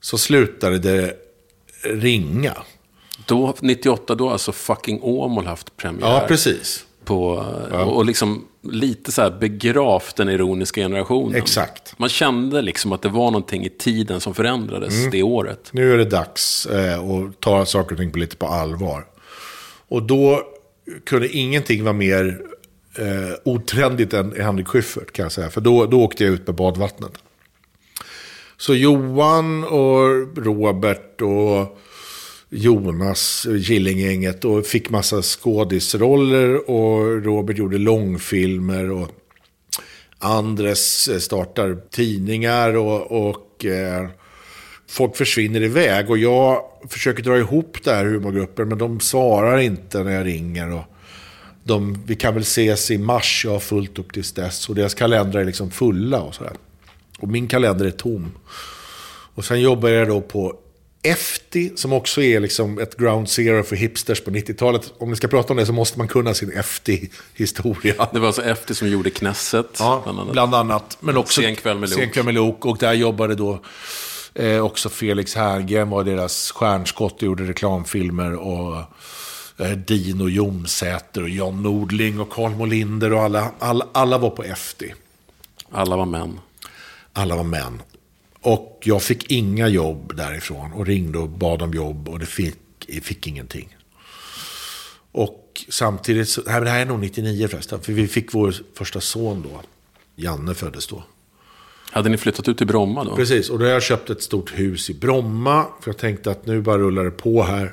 Så 0.00 0.18
slutade 0.18 0.78
det 0.78 1.16
ringa. 1.82 2.56
Då, 3.28 3.54
98, 3.60 4.14
då 4.14 4.24
har 4.24 4.32
alltså 4.32 4.52
fucking 4.52 4.98
Åmål 5.02 5.46
haft 5.46 5.76
premiär. 5.76 6.08
Ja, 6.08 6.24
precis. 6.28 6.84
På, 7.04 7.24
Och 7.86 8.04
liksom 8.04 8.44
lite 8.62 9.12
så 9.12 9.22
här 9.22 9.30
begravt 9.30 10.16
den 10.16 10.28
ironiska 10.28 10.80
generationen. 10.80 11.34
Exakt. 11.34 11.98
Man 11.98 12.08
kände 12.08 12.62
liksom 12.62 12.92
att 12.92 13.02
det 13.02 13.08
var 13.08 13.30
någonting 13.30 13.64
i 13.64 13.68
tiden 13.68 14.20
som 14.20 14.34
förändrades 14.34 14.94
Mm. 14.98 15.10
det 15.10 15.22
året. 15.22 15.68
Nu 15.72 15.92
är 15.92 15.98
det 15.98 16.04
dags 16.04 16.66
eh, 16.66 17.00
att 17.00 17.40
ta 17.40 17.66
saker 17.66 17.92
och 17.94 17.98
ting 17.98 18.12
på 18.12 18.18
lite 18.18 18.36
på 18.36 18.46
allvar. 18.46 19.04
Och 19.88 20.02
då 20.02 20.42
kunde 21.06 21.28
ingenting 21.28 21.84
vara 21.84 21.92
mer 21.92 22.40
eh, 22.98 23.34
otrendigt 23.44 24.12
än 24.12 24.34
Henrik 24.40 24.68
Schyffert 24.68 25.12
kan 25.12 25.22
jag 25.22 25.32
säga. 25.32 25.50
För 25.50 25.60
då, 25.60 25.86
då 25.86 26.02
åkte 26.02 26.24
jag 26.24 26.32
ut 26.32 26.46
med 26.46 26.56
badvattnet. 26.56 27.12
Så 28.56 28.74
Johan 28.74 29.64
och 29.64 30.36
Robert 30.44 31.20
och 31.22 31.78
Jonas, 32.50 33.46
Killinggänget, 33.66 34.44
och 34.44 34.66
fick 34.66 34.90
massa 34.90 35.22
skådisroller 35.22 36.70
och 36.70 37.24
Robert 37.24 37.58
gjorde 37.58 37.78
långfilmer 37.78 38.90
och 38.90 39.08
Andres 40.18 41.08
eh, 41.08 41.18
startar 41.18 41.78
tidningar 41.90 42.76
och, 42.76 43.28
och 43.28 43.64
eh, 43.64 44.08
folk 44.88 45.16
försvinner 45.16 45.62
iväg. 45.62 46.10
Och 46.10 46.18
jag 46.18 46.62
försöker 46.88 47.22
dra 47.22 47.38
ihop 47.38 47.76
det 47.84 47.94
här 47.94 48.04
humorgruppen, 48.04 48.68
men 48.68 48.78
de 48.78 49.00
svarar 49.00 49.58
inte 49.58 50.04
när 50.04 50.12
jag 50.12 50.26
ringer. 50.26 50.74
Och 50.74 50.84
de, 51.64 52.02
vi 52.06 52.16
kan 52.16 52.34
väl 52.34 52.42
ses 52.42 52.90
i 52.90 52.98
mars, 52.98 53.42
jag 53.44 53.52
har 53.52 53.60
fullt 53.60 53.98
upp 53.98 54.12
tills 54.12 54.32
dess. 54.32 54.68
Och 54.68 54.74
deras 54.74 54.94
kalendrar 54.94 55.40
är 55.40 55.44
liksom 55.44 55.70
fulla 55.70 56.20
och 56.20 56.34
sådär. 56.34 56.52
Och 57.18 57.28
min 57.28 57.48
kalender 57.48 57.84
är 57.84 57.90
tom. 57.90 58.32
Och 59.34 59.44
sen 59.44 59.60
jobbar 59.60 59.88
jag 59.88 60.08
då 60.08 60.20
på 60.20 60.56
FT, 61.02 61.56
som 61.76 61.92
också 61.92 62.22
är 62.22 62.40
liksom 62.40 62.78
ett 62.78 62.96
ground 62.96 63.28
zero 63.28 63.62
för 63.62 63.76
hipsters 63.76 64.20
på 64.20 64.30
90-talet. 64.30 64.92
Om 64.98 65.10
ni 65.10 65.16
ska 65.16 65.28
prata 65.28 65.52
om 65.52 65.56
det 65.56 65.66
så 65.66 65.72
måste 65.72 65.98
man 65.98 66.08
kunna 66.08 66.34
sin 66.34 66.62
FT-historia. 66.62 68.08
Det 68.12 68.18
var 68.18 68.26
alltså 68.26 68.42
efter 68.42 68.74
som 68.74 68.88
gjorde 68.88 69.10
Knesset. 69.10 69.76
Ja, 69.78 70.00
bland 70.04 70.20
annat. 70.20 70.32
bland 70.32 70.54
annat. 70.54 70.96
Men 71.00 71.16
också 71.16 71.40
Sen 71.40 71.56
kväll 71.56 71.78
med 71.78 71.90
Lok. 71.90 71.98
Sen 71.98 72.10
kväll 72.10 72.24
med 72.24 72.34
Lok. 72.34 72.66
Och 72.66 72.78
där 72.78 72.92
jobbade 72.92 73.34
då 73.34 73.60
eh, 74.34 74.64
också 74.64 74.88
Felix 74.88 75.34
Herngren 75.34 75.90
var 75.90 76.04
deras 76.04 76.52
stjärnskott 76.52 77.16
och 77.16 77.22
gjorde 77.22 77.44
reklamfilmer. 77.44 78.34
Och 78.34 78.76
eh, 79.58 79.70
Dino 79.70 80.28
Jomsäter 80.28 81.22
och 81.22 81.28
John 81.28 81.62
Nordling 81.62 82.20
och 82.20 82.30
Carl 82.30 82.50
Molinder 82.50 83.12
och 83.12 83.22
alla, 83.22 83.50
alla, 83.58 83.86
alla 83.92 84.18
var 84.18 84.30
på 84.30 84.42
FD. 84.44 84.94
Alla 85.70 85.96
var 85.96 86.06
män. 86.06 86.40
Alla 87.12 87.36
var 87.36 87.44
män. 87.44 87.82
Och 88.48 88.78
jag 88.84 89.02
fick 89.02 89.30
inga 89.30 89.68
jobb 89.68 90.16
därifrån 90.16 90.72
och 90.72 90.86
ringde 90.86 91.18
och 91.18 91.28
bad 91.28 91.62
om 91.62 91.74
jobb 91.74 92.08
och 92.08 92.18
det 92.18 92.26
fick, 92.26 92.56
fick 93.02 93.26
ingenting. 93.26 93.76
Och 95.12 95.64
samtidigt, 95.68 96.28
så, 96.28 96.42
nej, 96.46 96.60
det 96.60 96.70
här 96.70 96.80
är 96.80 96.86
nog 96.86 97.00
99 97.00 97.48
förresten, 97.48 97.80
för 97.80 97.92
vi 97.92 98.08
fick 98.08 98.34
vår 98.34 98.54
första 98.74 99.00
son 99.00 99.42
då. 99.42 99.60
Janne 100.16 100.54
föddes 100.54 100.86
då. 100.86 101.02
Hade 101.90 102.08
ni 102.08 102.16
flyttat 102.16 102.48
ut 102.48 102.58
till 102.58 102.66
Bromma 102.66 103.04
då? 103.04 103.16
Precis, 103.16 103.50
och 103.50 103.58
då 103.58 103.64
har 103.64 103.72
jag 103.72 103.82
köpt 103.82 104.10
ett 104.10 104.22
stort 104.22 104.58
hus 104.58 104.90
i 104.90 104.94
Bromma. 104.94 105.66
För 105.80 105.90
jag 105.90 105.98
tänkte 105.98 106.30
att 106.30 106.46
nu 106.46 106.60
bara 106.60 106.78
rullar 106.78 107.04
det 107.04 107.10
på 107.10 107.42
här. 107.42 107.72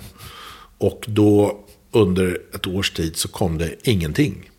Och 0.78 1.06
då 1.08 1.66
under 1.92 2.42
ett 2.54 2.68
års 2.68 2.92
tid 2.92 3.18
så 3.18 3.28
kom 3.28 3.58
det 3.58 3.76
ingenting. 3.84 4.50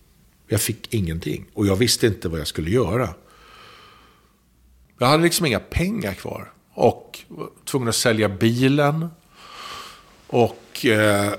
Jag 0.49 0.61
fick 0.61 0.95
ingenting. 0.95 1.47
Och 1.55 1.67
jag 1.67 1.77
visste 1.77 2.07
inte 2.07 2.29
vad 2.29 2.41
jag 2.41 2.47
skulle 2.47 2.71
göra. 2.71 3.15
Jag 4.99 5.07
hade 5.07 5.23
liksom 5.23 5.47
inga 5.47 5.61
pengar 5.61 6.15
kvar. 6.15 6.53
Och 6.75 7.19
var 7.29 7.51
tvungen 7.65 7.89
att 7.89 7.97
sälja 7.97 8.29
bilen. 8.29 9.09
Och 10.27 10.87
eh, 10.87 11.33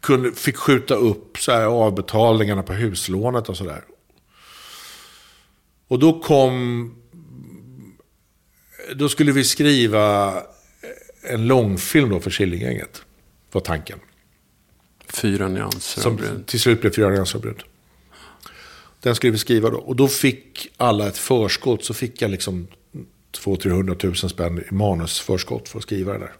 kunde, 0.00 0.32
fick 0.32 0.56
skjuta 0.56 0.94
upp 0.94 1.38
så 1.38 1.52
här, 1.52 1.64
avbetalningarna 1.64 2.62
på 2.62 2.72
huslånet 2.72 3.48
och 3.48 3.56
sådär. 3.56 3.84
Och 5.88 5.98
då 5.98 6.20
kom... 6.20 6.94
Då 8.94 9.08
skulle 9.08 9.32
vi 9.32 9.44
skriva 9.44 10.34
en 11.22 11.46
långfilm 11.46 12.08
då 12.08 12.20
för 12.20 12.30
Killinggänget. 12.30 13.02
Var 13.52 13.60
tanken. 13.60 13.98
Fyra 15.08 15.48
nyanser 15.48 16.06
av 16.06 16.16
brunt. 16.16 16.46
till 16.46 16.60
slut 16.60 16.80
blev 16.80 16.90
Fyra 16.90 17.08
nyanser 17.08 17.38
av 17.38 17.42
brunt. 17.42 17.62
Den 19.00 19.14
skulle 19.14 19.32
vi 19.32 19.38
skriva 19.38 19.70
då. 19.70 19.78
Och 19.78 19.96
då 19.96 20.08
fick 20.08 20.68
alla 20.76 21.08
ett 21.08 21.18
förskott. 21.18 21.84
Så 21.84 21.94
fick 21.94 22.22
jag 22.22 22.30
liksom 22.30 22.66
200-300 23.44 24.04
000 24.06 24.16
spänn 24.16 24.58
i 24.70 24.74
manusförskott 24.74 25.68
för 25.68 25.78
att 25.78 25.82
skriva 25.82 26.12
det 26.12 26.18
där. 26.18 26.32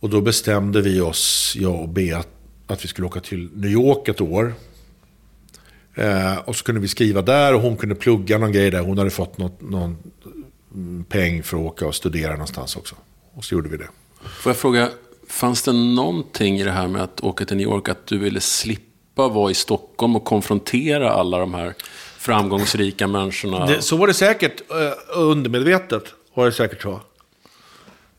Och 0.00 0.10
då 0.10 0.20
bestämde 0.20 0.82
vi 0.82 1.00
oss, 1.00 1.54
jag 1.56 1.80
och 1.80 1.88
Bea, 1.88 2.24
att 2.66 2.84
vi 2.84 2.88
skulle 2.88 3.06
åka 3.06 3.20
till 3.20 3.50
New 3.54 3.70
York 3.70 4.08
ett 4.08 4.20
år. 4.20 4.54
Eh, 5.94 6.38
och 6.38 6.56
så 6.56 6.64
kunde 6.64 6.80
vi 6.80 6.88
skriva 6.88 7.22
där 7.22 7.54
och 7.54 7.60
hon 7.60 7.76
kunde 7.76 7.94
plugga 7.94 8.38
någon 8.38 8.52
grej 8.52 8.70
där. 8.70 8.80
Hon 8.80 8.98
hade 8.98 9.10
fått 9.10 9.38
något, 9.38 9.60
någon 9.60 9.96
peng 11.08 11.42
för 11.42 11.56
att 11.56 11.62
åka 11.62 11.86
och 11.86 11.94
studera 11.94 12.32
någonstans 12.32 12.76
också. 12.76 12.94
Och 13.34 13.44
så 13.44 13.54
gjorde 13.54 13.68
vi 13.68 13.76
det. 13.76 13.88
Får 14.22 14.50
jag 14.50 14.56
fråga, 14.56 14.90
fanns 15.28 15.62
det 15.62 15.72
någonting 15.72 16.60
i 16.60 16.64
det 16.64 16.70
här 16.70 16.88
med 16.88 17.02
att 17.02 17.20
åka 17.20 17.44
till 17.44 17.56
New 17.56 17.66
York 17.66 17.88
att 17.88 18.06
du 18.06 18.18
ville 18.18 18.40
slippa 18.40 18.95
vara 19.16 19.50
i 19.50 19.54
Stockholm 19.54 20.16
och 20.16 20.24
konfrontera 20.24 21.10
alla 21.12 21.38
de 21.38 21.54
här 21.54 21.74
framgångsrika 22.18 23.06
människorna? 23.06 23.66
det 23.66 23.82
så 23.82 23.96
var 23.96 24.06
det 24.06 24.14
säkert. 24.14 24.70
Eh, 24.70 25.18
undermedvetet 25.18 26.04
var 26.34 26.46
det 26.46 26.52
säkert 26.52 26.82
så. 26.82 27.00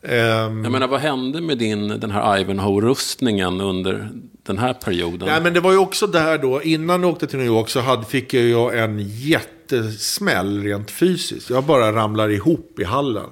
Ehm, 0.02 0.64
Jag 0.64 0.72
menar, 0.72 0.88
vad 0.88 1.00
hände 1.00 1.40
med 1.40 1.58
din, 1.58 1.88
den 1.88 2.10
här 2.10 2.38
Ivanhoe-rustningen 2.40 3.60
under 3.60 4.10
den 4.42 4.58
här 4.58 4.72
perioden? 4.74 5.28
Nej, 5.28 5.40
men 5.40 5.54
det 5.54 5.60
var 5.60 5.72
ju 5.72 5.78
också 5.78 6.06
där 6.06 6.38
då, 6.38 6.62
innan 6.62 7.02
jag 7.02 7.10
åkte 7.10 7.26
till 7.26 7.38
New 7.38 7.46
York 7.46 7.68
så 7.68 7.80
hade, 7.80 8.04
fick 8.04 8.34
jag 8.34 8.78
en 8.78 8.98
jättesmäll 9.08 10.62
rent 10.62 10.90
fysiskt. 10.90 11.50
Jag 11.50 11.64
bara 11.64 11.92
ramlade 11.92 12.34
ihop 12.34 12.78
i 12.78 12.84
hallen. 12.84 13.30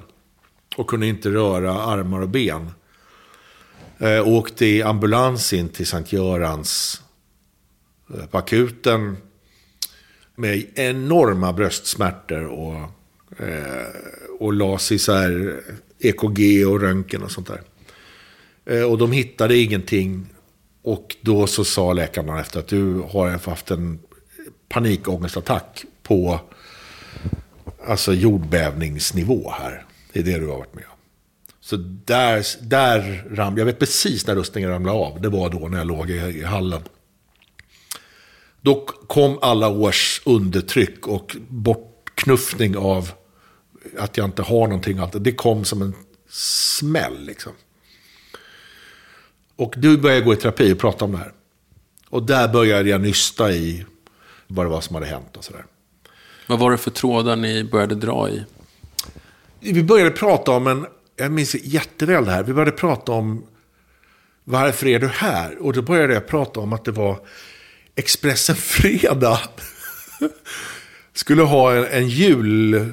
Och 0.77 0.87
kunde 0.87 1.07
inte 1.07 1.29
röra 1.29 1.73
armar 1.83 2.21
och 2.21 2.29
ben. 2.29 2.71
Eh, 3.99 4.29
åkte 4.29 4.67
i 4.67 4.83
ambulans 4.83 5.53
in 5.53 5.69
till 5.69 5.87
Sankt 5.87 6.13
Görans 6.13 7.03
Eh, 8.15 8.27
på 8.27 8.39
akuten. 8.39 9.17
Med 10.35 10.67
enorma 10.75 11.53
bröstsmärtor 11.53 12.45
och, 12.45 12.77
eh, 13.41 13.87
och 14.39 14.53
las 14.53 14.93
i 14.93 14.99
så 14.99 15.13
här 15.13 15.61
EKG 15.99 16.67
och 16.67 16.81
röntgen 16.81 17.23
och 17.23 17.31
sånt 17.31 17.49
där. 17.49 17.63
Eh, 18.65 18.83
och 18.83 18.99
de 18.99 19.13
hittade 19.13 19.57
ingenting. 19.57 20.27
Och 20.83 21.17
då 21.21 21.47
så 21.47 21.65
sa 21.65 21.93
läkarna 21.93 22.41
efter 22.41 22.61
att 22.61 22.69
du 22.69 22.95
har 22.95 23.49
haft 23.51 23.71
en 23.71 23.99
panikångestattack 24.69 25.85
på 26.03 26.41
alltså 27.87 28.13
jordbävningsnivå 28.15 29.51
här. 29.51 29.85
Det 30.13 30.19
är 30.19 30.25
det 30.25 30.39
du 30.39 30.47
har 30.47 30.59
varit 30.59 30.75
med 30.75 30.85
om. 30.85 30.99
Så 31.61 31.77
där, 32.05 32.47
där 32.61 33.25
ramlade, 33.31 33.61
jag 33.61 33.67
vet 33.67 33.79
precis 33.79 34.27
när 34.27 34.35
rustningen 34.35 34.71
ramlade 34.71 34.99
av. 34.99 35.21
Det 35.21 35.29
var 35.29 35.51
då 35.51 35.69
när 35.69 35.79
jag 35.79 35.87
låg 35.87 36.11
i, 36.11 36.15
i 36.15 36.43
hallen. 36.43 36.83
Då 38.67 38.75
kom 39.07 39.39
alla 39.43 39.69
års 39.69 40.23
undertryck 40.25 41.07
och 41.07 41.37
bortknuffning 41.49 42.77
av 42.77 43.11
att 43.99 44.17
jag 44.17 44.25
inte 44.25 44.43
har 44.43 44.67
någonting. 44.67 44.99
Allt. 44.99 45.25
Det 45.25 45.33
kom 45.33 45.65
som 45.65 45.83
en 45.83 45.95
smäll 46.29 47.25
liksom. 47.25 47.53
Och 49.57 49.75
du 49.77 49.99
började 49.99 50.21
gå 50.21 50.33
i 50.33 50.37
terapi 50.37 50.73
och 50.73 50.79
prata 50.79 51.05
om 51.05 51.13
det 51.13 51.19
här. 51.19 51.33
Och 52.09 52.23
där 52.23 52.49
började 52.49 52.89
jag 52.89 53.01
nysta 53.01 53.53
i 53.53 53.85
vad 54.47 54.67
det 54.67 54.71
var 54.71 54.81
som 54.81 54.95
hade 54.95 55.07
hänt 55.07 55.37
och 55.37 55.45
sådär. 55.45 55.65
Vad 56.47 56.59
var 56.59 56.71
det 56.71 56.79
för 56.79 56.91
trådar 56.91 57.37
ni 57.37 57.65
började 57.65 57.95
dra 57.95 58.29
i? 58.29 58.45
Vi 59.61 59.83
började 59.83 60.11
prata 60.11 60.53
om 60.53 60.67
en, 60.67 60.87
jag 61.17 61.33
minns 61.33 61.55
jätteväl 61.55 62.25
det 62.25 62.31
här, 62.31 62.43
vi 62.43 62.53
började 62.53 62.77
prata 62.77 63.13
om 63.13 63.47
varför 64.45 64.87
är 64.87 64.99
du 64.99 65.09
här? 65.09 65.59
Och 65.63 65.73
då 65.73 65.83
började 65.83 66.15
jag 66.15 66.27
prata 66.27 66.61
om 66.61 66.73
att 66.73 66.85
det 66.85 66.93
var 66.93 67.19
Expressen 67.97 68.57
Fredag 68.57 69.39
skulle 71.13 71.43
ha 71.43 71.75
en, 71.75 71.85
en 71.85 72.09
jultidning. 72.09 72.93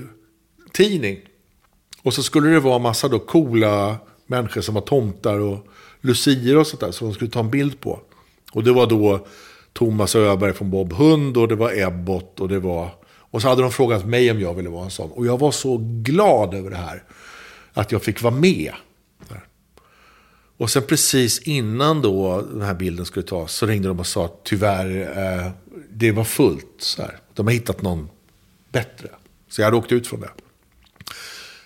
Och 2.02 2.14
så 2.14 2.24
skulle 2.24 2.50
det 2.50 2.60
vara 2.60 2.80
massa 2.80 3.08
då 3.08 3.20
coola 3.20 3.98
människor 4.28 4.62
som 4.62 4.76
var 4.76 4.82
tomtar 4.82 5.40
och 5.40 5.68
lucier 6.02 6.58
och 6.58 6.68
sånt 6.68 6.80
där 6.80 6.92
som 6.92 7.08
de 7.08 7.14
skulle 7.14 7.32
ta 7.32 7.40
en 7.40 7.50
bild 7.50 7.80
på. 7.80 8.00
Och 8.52 8.64
det 8.64 8.72
var 8.72 8.88
då 8.88 9.28
Thomas 9.74 10.16
Öberg 10.16 10.54
från 10.54 10.72
Bob 10.72 10.94
Hund 10.94 11.38
och 11.38 11.48
det 11.48 11.56
var 11.56 11.72
Ebbot 11.78 12.40
och 12.40 12.50
det 12.50 12.60
var... 12.60 12.90
Och 13.06 13.42
så 13.42 13.48
hade 13.48 13.62
de 13.62 13.72
frågat 13.72 14.06
mig 14.06 14.32
om 14.32 14.40
jag 14.40 14.54
ville 14.54 14.70
vara 14.70 14.84
en 14.84 14.92
sån. 14.92 15.12
Och 15.12 15.26
jag 15.26 15.40
var 15.40 15.52
så 15.52 15.78
glad 15.82 16.54
över 16.54 16.70
det 16.70 16.76
här. 16.76 17.04
Att 17.74 17.92
jag 17.92 18.04
fick 18.04 18.22
vara 18.22 18.34
med. 18.34 18.74
Och 20.64 20.70
sen 20.70 20.84
precis 20.84 21.40
innan 21.40 22.02
då 22.02 22.42
den 22.42 22.62
här 22.62 22.74
bilden 22.74 23.06
skulle 23.06 23.26
tas 23.26 23.54
så 23.54 23.66
ringde 23.66 23.88
de 23.88 24.00
och 24.00 24.08
sa 24.08 24.26
att 24.26 24.44
tyvärr, 24.44 25.18
eh, 25.18 25.52
det 25.90 26.12
var 26.12 26.24
fullt. 26.24 26.76
Så 26.78 27.02
här. 27.02 27.20
De 27.34 27.48
har 27.48 27.54
hittat 27.54 27.82
någon 27.82 28.10
bättre. 28.72 29.10
Så 29.50 29.62
jag 29.62 29.66
hade 29.66 29.78
åkt 29.78 29.92
ut 29.92 30.08
från 30.08 30.20
det. 30.20 30.30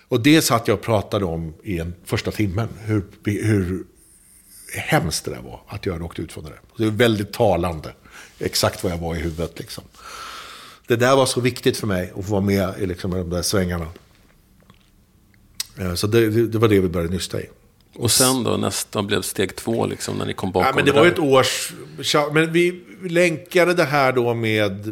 Och 0.08 0.20
det 0.20 0.42
satt 0.42 0.68
jag 0.68 0.74
och 0.74 0.84
pratade 0.84 1.24
om 1.24 1.54
i 1.62 1.78
en 1.78 1.94
första 2.04 2.30
timmen. 2.30 2.68
Hur, 2.78 3.04
hur 3.24 3.84
hemskt 4.76 5.24
det 5.24 5.30
där 5.30 5.42
var, 5.42 5.60
att 5.66 5.86
jag 5.86 5.92
hade 5.92 6.04
åkt 6.04 6.18
ut 6.18 6.32
från 6.32 6.44
det 6.44 6.50
där. 6.50 6.60
Det 6.76 6.84
var 6.84 6.92
väldigt 6.92 7.32
talande. 7.32 7.92
Exakt 8.38 8.82
vad 8.82 8.92
jag 8.92 8.98
var 8.98 9.14
i 9.14 9.18
huvudet 9.18 9.58
liksom. 9.58 9.84
Det 10.86 10.96
där 10.96 11.16
var 11.16 11.26
så 11.26 11.40
viktigt 11.40 11.76
för 11.76 11.86
mig, 11.86 12.12
att 12.16 12.24
få 12.24 12.32
vara 12.32 12.40
med 12.40 12.74
i 12.78 12.86
liksom, 12.86 13.10
de 13.10 13.30
där 13.30 13.42
svängarna. 13.42 13.86
Eh, 15.76 15.94
så 15.94 16.06
det 16.06 16.46
det 16.46 16.58
var 16.58 16.68
det 16.68 16.80
vi 16.80 16.88
började 16.88 17.14
nysta 17.14 17.40
i. 17.40 17.46
Och 17.98 18.10
sen 18.10 18.44
då, 18.44 18.56
nästa 18.56 19.02
blev 19.02 19.22
steg 19.22 19.56
två, 19.56 19.86
liksom, 19.86 20.18
när 20.18 20.26
ni 20.26 20.32
kom 20.34 20.52
bakom 20.52 20.66
Ja, 20.68 20.72
men 20.76 20.84
det 20.84 20.92
var 20.92 21.04
ju 21.04 21.10
ett 21.10 21.18
års... 21.18 21.72
Men 22.32 22.52
vi 22.52 22.80
länkade 23.08 23.74
det 23.74 23.84
här 23.84 24.12
då 24.12 24.34
med 24.34 24.86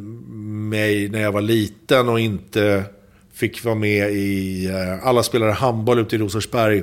mig 0.44 1.08
när 1.08 1.20
jag 1.20 1.32
var 1.32 1.40
liten 1.40 2.08
och 2.08 2.20
inte 2.20 2.84
fick 3.32 3.64
vara 3.64 3.74
med 3.74 4.12
i... 4.12 4.66
eh, 4.66 5.06
Alla 5.06 5.22
spelade 5.22 5.52
handboll 5.52 5.98
ute 5.98 6.16
i 6.16 6.18
Rosersberg 6.18 6.82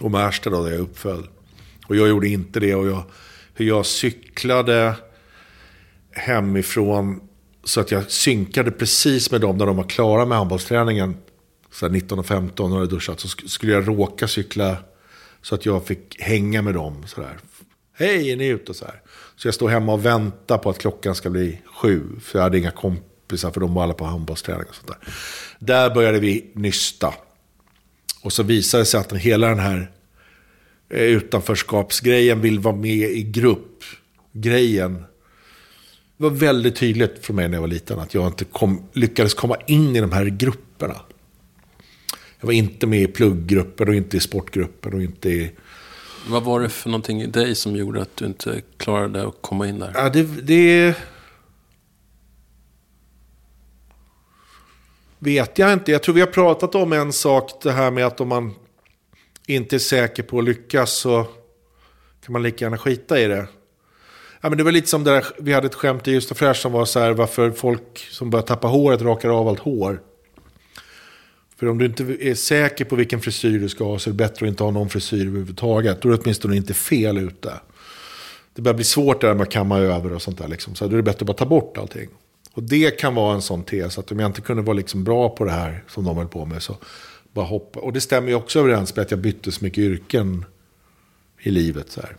och 0.00 0.10
Märsta 0.10 0.50
då, 0.50 0.62
där 0.62 0.70
jag 0.70 0.78
är 0.78 0.82
uppfödd. 0.82 1.26
Och 1.86 1.96
jag 1.96 2.08
gjorde 2.08 2.28
inte 2.28 2.60
det. 2.60 2.74
Och 2.74 2.86
jag, 2.86 3.02
hur 3.54 3.66
jag 3.68 3.86
cyklade 3.86 4.94
hemifrån 6.12 7.20
så 7.64 7.80
att 7.80 7.90
jag 7.90 8.10
synkade 8.10 8.70
precis 8.70 9.30
med 9.30 9.40
dem 9.40 9.56
när 9.56 9.66
de 9.66 9.76
var 9.76 9.84
klara 9.84 10.26
med 10.26 10.38
handbollsträningen. 10.38 11.16
Så 11.72 11.86
här 11.86 11.92
19 11.92 12.18
och 12.18 12.26
15 12.26 12.72
och 12.72 12.78
hade 12.78 12.90
duschat. 12.90 13.20
Så 13.20 13.28
sk- 13.28 13.48
skulle 13.48 13.72
jag 13.72 13.88
råka 13.88 14.28
cykla 14.28 14.76
så 15.42 15.54
att 15.54 15.66
jag 15.66 15.86
fick 15.86 16.20
hänga 16.20 16.62
med 16.62 16.74
dem. 16.74 17.06
Så 17.06 17.20
där. 17.20 17.38
Hej, 17.92 18.30
är 18.30 18.36
ni 18.36 18.46
ute? 18.46 18.74
Så, 18.74 18.84
här. 18.84 19.02
så 19.36 19.48
jag 19.48 19.54
står 19.54 19.68
hemma 19.68 19.92
och 19.92 20.06
väntar 20.06 20.58
på 20.58 20.70
att 20.70 20.78
klockan 20.78 21.14
ska 21.14 21.30
bli 21.30 21.58
sju. 21.74 22.02
För 22.20 22.38
jag 22.38 22.42
hade 22.42 22.58
inga 22.58 22.70
kompisar, 22.70 23.50
för 23.50 23.60
de 23.60 23.74
var 23.74 23.82
alla 23.82 23.94
på 23.94 24.04
handbollsträning. 24.04 24.66
Och 24.68 24.74
sånt 24.74 24.88
där. 24.88 24.98
där 25.58 25.94
började 25.94 26.18
vi 26.18 26.50
nysta. 26.54 27.14
Och 28.22 28.32
så 28.32 28.42
visade 28.42 28.82
det 28.82 28.86
sig 28.86 29.00
att 29.00 29.12
hela 29.12 29.48
den 29.48 29.58
här 29.58 29.90
eh, 30.90 31.02
utanförskapsgrejen 31.02 32.40
vill 32.40 32.58
vara 32.58 32.76
med 32.76 33.10
i 33.10 33.22
gruppgrejen. 33.22 34.94
Det 36.16 36.24
var 36.24 36.30
väldigt 36.30 36.76
tydligt 36.76 37.26
för 37.26 37.32
mig 37.32 37.48
när 37.48 37.56
jag 37.56 37.60
var 37.60 37.68
liten 37.68 37.98
att 37.98 38.14
jag 38.14 38.26
inte 38.26 38.44
kom, 38.44 38.88
lyckades 38.92 39.34
komma 39.34 39.56
in 39.66 39.96
i 39.96 40.00
de 40.00 40.12
här 40.12 40.24
grupperna. 40.24 41.00
Jag 42.40 42.46
var 42.46 42.52
inte 42.52 42.86
med 42.86 43.02
i 43.02 43.06
plugggrupper 43.06 43.88
och 43.88 43.94
inte 43.94 44.16
i 44.16 44.20
sportgrupper 44.20 44.94
och 44.94 45.02
inte 45.02 45.28
i... 45.28 45.50
Vad 46.28 46.42
var 46.42 46.60
det 46.60 46.68
för 46.68 46.90
någonting 46.90 47.22
i 47.22 47.26
dig 47.26 47.54
som 47.54 47.76
gjorde 47.76 48.02
att 48.02 48.16
du 48.16 48.26
inte 48.26 48.62
klarade 48.76 49.26
att 49.28 49.34
komma 49.40 49.68
in 49.68 49.78
där? 49.78 49.92
Ja, 49.94 50.08
det, 50.08 50.22
det... 50.22 50.94
Vet 55.18 55.58
jag 55.58 55.72
inte. 55.72 55.92
Jag 55.92 56.02
tror 56.02 56.14
vi 56.14 56.20
har 56.20 56.28
pratat 56.28 56.74
om 56.74 56.92
en 56.92 57.12
sak, 57.12 57.62
det 57.62 57.72
här 57.72 57.90
med 57.90 58.06
att 58.06 58.20
om 58.20 58.28
man 58.28 58.54
inte 59.46 59.76
är 59.76 59.78
säker 59.78 60.22
på 60.22 60.38
att 60.38 60.44
lyckas 60.44 60.92
så 60.92 61.26
kan 62.24 62.32
man 62.32 62.42
lika 62.42 62.64
gärna 62.64 62.78
skita 62.78 63.20
i 63.20 63.26
det. 63.26 63.48
Ja, 64.40 64.48
men 64.48 64.58
det 64.58 64.64
var 64.64 64.72
lite 64.72 64.88
som 64.88 65.04
det 65.04 65.10
där, 65.10 65.26
vi 65.38 65.52
hade 65.52 65.66
ett 65.66 65.74
skämt 65.74 66.08
i 66.08 66.12
Just 66.12 66.30
och 66.30 66.36
Fräsch 66.36 66.56
som 66.56 66.72
var 66.72 66.84
så 66.84 67.00
här, 67.00 67.12
varför 67.12 67.50
folk 67.50 67.98
som 68.10 68.30
börjar 68.30 68.46
tappa 68.46 68.68
håret 68.68 69.02
rakar 69.02 69.28
av 69.28 69.48
allt 69.48 69.58
hår. 69.58 70.02
För 71.58 71.68
om 71.68 71.78
du 71.78 71.86
inte 71.86 72.02
är 72.20 72.34
säker 72.34 72.84
på 72.84 72.96
vilken 72.96 73.20
frisyr 73.20 73.58
du 73.58 73.68
ska 73.68 73.84
ha 73.84 73.98
så 73.98 74.10
är 74.10 74.12
det 74.12 74.16
bättre 74.16 74.46
att 74.46 74.50
inte 74.50 74.62
ha 74.62 74.70
någon 74.70 74.88
frisyr 74.88 75.26
överhuvudtaget. 75.26 76.02
Då 76.02 76.08
är 76.08 76.12
det 76.12 76.18
åtminstone 76.22 76.56
inte 76.56 76.74
fel 76.74 77.18
ute. 77.18 77.52
det 78.54 78.62
börjar 78.62 78.74
bli 78.74 78.84
svårt 78.84 79.20
det 79.20 79.26
där 79.26 79.34
med 79.34 79.42
att 79.42 79.50
kamma 79.50 79.78
över 79.78 80.12
och 80.12 80.22
sånt 80.22 80.38
där. 80.38 80.48
Liksom. 80.48 80.74
Så 80.74 80.84
då 80.84 80.92
är 80.92 80.96
det 80.96 81.02
bättre 81.02 81.22
att 81.22 81.26
bara 81.26 81.36
ta 81.36 81.46
bort 81.46 81.78
allting. 81.78 82.08
Och 82.52 82.62
det 82.62 82.90
kan 82.90 83.14
vara 83.14 83.34
en 83.34 83.42
sån 83.42 83.62
tes, 83.62 83.98
att 83.98 84.12
om 84.12 84.18
jag 84.18 84.28
inte 84.28 84.40
kunde 84.40 84.62
vara 84.62 84.74
liksom 84.74 85.04
bra 85.04 85.28
på 85.28 85.44
det 85.44 85.50
här 85.50 85.84
som 85.88 86.04
de 86.04 86.16
höll 86.16 86.28
på 86.28 86.44
med, 86.44 86.62
så 86.62 86.76
bara 87.32 87.46
hoppa. 87.46 87.80
Och 87.80 87.92
det 87.92 88.00
stämmer 88.00 88.28
ju 88.28 88.34
också 88.34 88.58
överens 88.58 88.96
med 88.96 89.02
att 89.02 89.10
jag 89.10 89.20
bytte 89.20 89.52
så 89.52 89.64
mycket 89.64 89.78
yrken 89.78 90.44
i 91.40 91.50
livet. 91.50 91.90
Så, 91.90 92.00
här. 92.00 92.16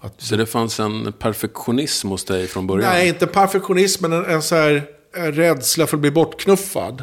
Att, 0.00 0.20
Så 0.20 0.36
det 0.36 0.46
fanns 0.46 0.80
en 0.80 1.12
perfektionism 1.12 2.08
hos 2.08 2.24
dig 2.24 2.46
från 2.46 2.66
början? 2.66 2.92
nej, 2.92 3.08
inte 3.08 3.26
perfektionism, 3.26 4.02
men 4.02 4.12
en, 4.12 4.24
en 4.24 4.42
så 4.42 4.54
här 4.54 4.86
en 5.14 5.32
rädsla 5.32 5.86
för 5.86 5.96
att 5.96 6.00
bli 6.00 6.10
bortknuffad. 6.10 7.02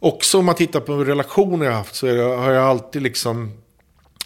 Också 0.00 0.38
om 0.38 0.44
man 0.44 0.54
tittar 0.54 0.80
på 0.80 1.04
relationer 1.04 1.66
jag 1.66 1.72
haft 1.72 1.94
så 1.94 2.06
är 2.06 2.14
det, 2.14 2.22
har 2.22 2.52
jag 2.52 2.64
alltid 2.64 3.02
liksom... 3.02 3.52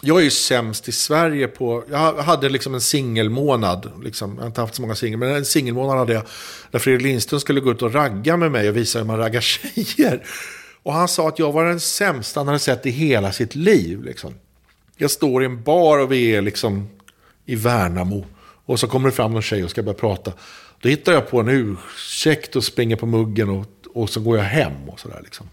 Jag 0.01 0.19
är 0.19 0.23
ju 0.23 0.31
sämst 0.31 0.87
i 0.87 0.91
Sverige 0.91 1.47
på... 1.47 1.83
Jag 1.89 2.13
hade 2.13 2.49
liksom 2.49 2.73
en 2.73 2.81
singelmånad. 2.81 3.91
Liksom, 4.03 4.33
jag 4.35 4.41
har 4.41 4.47
inte 4.47 4.61
haft 4.61 4.75
så 4.75 4.81
många 4.81 4.95
singel, 4.95 5.19
men 5.19 5.35
en 5.35 5.45
singelmånad 5.45 5.97
hade 5.97 6.13
jag. 6.13 6.23
Där 6.71 6.79
Fredrik 6.79 7.03
Lindström 7.03 7.39
skulle 7.39 7.59
gå 7.59 7.71
ut 7.71 7.81
och 7.81 7.93
ragga 7.93 8.37
med 8.37 8.51
mig 8.51 8.69
och 8.69 8.77
visa 8.77 8.99
hur 8.99 9.05
man 9.05 9.17
raggar 9.17 9.41
tjejer. 9.85 10.23
Och 10.83 10.93
han 10.93 11.07
sa 11.07 11.27
att 11.27 11.39
jag 11.39 11.51
var 11.51 11.65
den 11.65 11.79
sämsta 11.79 12.39
han 12.39 12.47
hade 12.47 12.59
sett 12.59 12.85
i 12.85 12.89
hela 12.89 13.31
sitt 13.31 13.55
liv. 13.55 14.03
Liksom. 14.03 14.33
Jag 14.97 15.11
står 15.11 15.43
i 15.43 15.45
en 15.45 15.63
bar 15.63 15.97
och 15.99 16.11
vi 16.11 16.35
är 16.35 16.41
liksom 16.41 16.89
i 17.45 17.55
Värnamo. 17.55 18.25
Och 18.65 18.79
så 18.79 18.87
kommer 18.87 19.09
det 19.09 19.15
fram 19.15 19.33
någon 19.33 19.41
tjej 19.41 19.63
och 19.63 19.69
ska 19.69 19.83
börja 19.83 19.97
prata. 19.97 20.33
Då 20.79 20.89
hittar 20.89 21.13
jag 21.13 21.29
på 21.29 21.39
en 21.39 21.49
ursäkt 21.49 22.55
och 22.55 22.63
springer 22.63 22.95
på 22.95 23.05
muggen 23.05 23.49
och, 23.49 23.65
och 23.93 24.09
så 24.09 24.19
går 24.19 24.37
jag 24.37 24.45
hem 24.45 24.89
och 24.89 24.99
sådär 24.99 25.21
liksom. 25.23 25.49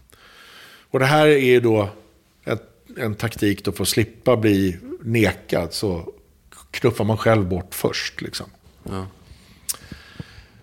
Och 0.93 0.99
det 0.99 1.07
här 1.07 1.27
är 1.27 1.39
ju 1.39 1.61
då 1.61 1.89
ett, 2.45 2.63
en 2.97 3.15
taktik 3.15 3.65
då 3.65 3.73
för 3.73 3.83
att 3.83 3.89
slippa 3.89 4.37
bli 4.37 4.79
nekad. 5.01 5.73
Så 5.73 6.13
knuffar 6.71 7.05
man 7.05 7.17
själv 7.17 7.49
bort 7.49 7.75
först 7.75 8.21
liksom. 8.21 8.47
Ja. 8.83 9.07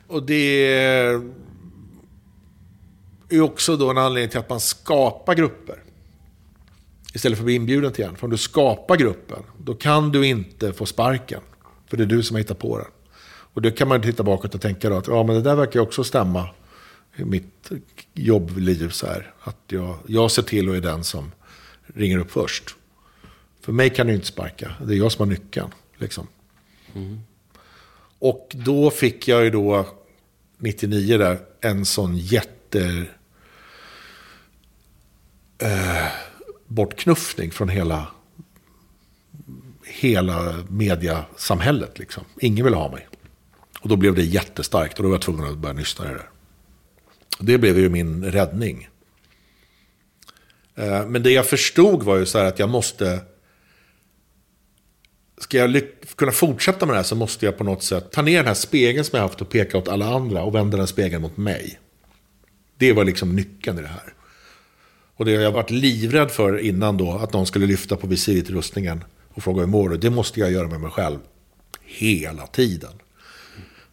Och 0.08 0.24
det 0.24 0.74
är 3.30 3.42
också 3.42 3.78
då 3.78 3.90
en 3.90 3.98
anledning 3.98 4.30
till 4.30 4.40
att 4.40 4.50
man 4.50 4.60
skapar 4.60 5.36
grupper. 5.36 5.84
Istället 7.14 7.38
för 7.38 7.44
att 7.44 7.46
bli 7.46 7.56
inbjuden 7.56 7.92
till 7.94 8.06
en. 8.06 8.16
För 8.16 8.24
om 8.24 8.32
du 8.32 8.38
skapar 8.38 8.96
gruppen, 8.96 9.44
då 9.58 9.74
kan 9.74 10.12
du 10.12 10.28
inte 10.28 10.74
få 10.74 10.86
sparken. 10.86 11.42
För 11.88 11.98
det 11.98 12.04
är 12.04 12.08
du 12.08 12.24
som 12.24 12.36
har 12.36 12.40
hittat 12.40 12.60
på 12.60 12.78
den. 12.78 12.88
Och 13.54 13.62
då 13.62 13.72
kan 13.72 13.88
man 13.88 14.02
titta 14.02 14.24
bakåt 14.24 14.56
och 14.56 14.62
tänka 14.62 14.90
då 14.90 14.98
att 14.98 15.08
ja, 15.08 15.24
men 15.24 15.36
det 15.36 15.42
där 15.42 15.56
verkar 15.56 15.80
också 15.80 16.04
stämma 16.04 16.50
mitt 17.16 17.72
jobbliv. 18.14 18.90
Så 18.90 19.08
här, 19.08 19.34
att 19.42 19.58
jag, 19.68 19.98
jag 20.08 20.32
ser 20.32 20.42
till 20.42 20.70
och 20.70 20.76
är 20.76 20.82
den 20.82 21.04
som 21.04 21.32
ringer 21.86 22.18
upp 22.18 22.32
först. 22.32 22.76
För 23.62 23.72
mig 23.72 23.90
kan 23.90 24.08
du 24.08 24.14
inte 24.14 24.28
sparka. 24.28 24.72
Det 24.86 24.94
är 24.94 24.98
jag 24.98 25.12
som 25.12 25.22
har 25.28 25.36
nyckeln. 25.36 25.70
Liksom. 25.98 26.28
Och 28.20 28.52
då 28.56 28.92
fick 28.92 29.28
jag 29.28 29.44
ju 29.44 29.50
då 29.50 29.88
99 30.58 31.18
där 31.18 31.40
en 31.62 31.86
sån 31.86 32.18
jätte 32.18 33.06
eh, 35.58 36.08
bortknuffning 36.68 37.52
från 37.52 37.70
hela 37.70 38.08
hela 39.84 40.64
mediasamhället. 40.70 42.00
Liksom. 42.00 42.24
Ingen 42.40 42.66
ville 42.66 42.78
ha 42.78 42.92
mig. 42.92 43.08
Och 43.82 43.90
då 43.90 43.96
blev 43.96 44.16
det 44.16 44.24
jättestarkt 44.24 44.98
och 44.98 45.04
då 45.04 45.10
var 45.10 45.16
jag 45.16 45.22
tvungen 45.22 45.52
att 45.52 45.58
börja 45.58 45.74
nysta 45.74 46.06
i 46.06 46.08
det 46.08 46.14
där. 46.14 46.30
Det 47.40 47.58
blev 47.58 47.80
ju 47.80 47.90
min 47.90 48.26
räddning. 48.26 48.90
Eh, 50.76 51.08
men 51.08 51.24
det 51.24 51.32
jag 51.32 51.46
förstod 51.46 52.04
var 52.04 52.18
ju 52.18 52.26
så 52.26 52.38
här 52.38 52.46
att 52.46 52.60
jag 52.60 52.70
måste... 52.70 53.20
Ska 55.38 55.58
jag 55.58 55.82
kunna 56.16 56.32
fortsätta 56.32 56.86
med 56.86 56.94
det 56.94 57.00
här 57.00 57.04
så 57.04 57.16
måste 57.16 57.46
jag 57.46 57.58
på 57.58 57.64
något 57.64 57.84
sätt 57.84 58.12
ta 58.12 58.22
ner 58.22 58.38
den 58.38 58.48
här 58.48 58.54
spegeln 58.54 59.06
som 59.06 59.18
jag 59.18 59.24
haft 59.24 59.42
och 59.42 59.50
peka 59.50 59.78
åt 59.78 59.88
alla 59.88 60.16
andra 60.16 60.44
och 60.44 60.56
vända 60.56 60.78
den 60.78 60.88
spegeln 60.88 61.22
mot 61.22 61.38
mig. 61.38 61.80
Det 62.78 62.94
var 62.94 63.06
liksom 63.06 63.36
nyckeln 63.36 63.80
i 63.80 63.82
det 63.82 63.88
här. 63.88 64.14
Och 65.16 65.26
det 65.26 65.36
har 65.36 65.44
jag 65.44 65.52
varit 65.52 65.70
livrädd 65.70 66.32
för 66.32 66.58
innan 66.58 66.98
då, 66.98 67.12
att 67.12 67.34
någon 67.34 67.46
skulle 67.46 67.66
lyfta 67.66 67.96
på 67.96 68.08
visirutrustningen 68.08 69.04
och 69.34 69.44
fråga 69.44 69.60
hur 69.60 69.68
mår 69.68 69.90
du? 69.90 69.98
Det 69.98 70.10
måste 70.10 70.40
jag 70.40 70.52
göra 70.52 70.68
med 70.68 70.80
mig 70.80 70.92
själv. 70.92 71.20
Hela 71.84 72.48
tiden. 72.48 72.92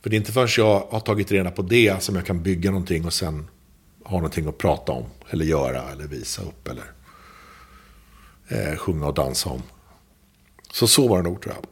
För 0.06 0.10
det 0.10 0.16
är 0.16 0.18
inte 0.18 0.32
förrän 0.32 0.48
jag 0.56 0.86
har 0.90 1.00
tagit 1.00 1.32
reda 1.32 1.50
på 1.50 1.62
det 1.62 2.02
som 2.02 2.16
jag 2.16 2.26
kan 2.26 2.42
bygga 2.42 2.70
någonting 2.70 3.04
och 3.04 3.12
sen 3.12 3.48
ha 4.04 4.16
någonting 4.16 4.48
att 4.48 4.58
prata 4.58 4.92
om. 4.92 5.04
Eller 5.30 5.44
göra, 5.44 5.92
eller 5.92 6.06
visa 6.06 6.42
upp, 6.42 6.68
eller 6.68 6.84
eh, 8.48 8.76
sjunga 8.76 9.06
och 9.06 9.14
dansa 9.14 9.50
om. 9.50 9.62
Så 10.72 10.86
så 10.86 11.08
var 11.08 11.16
det 11.16 11.22
nog 11.22 11.42
tror 11.42 11.54
jag. 11.54 11.64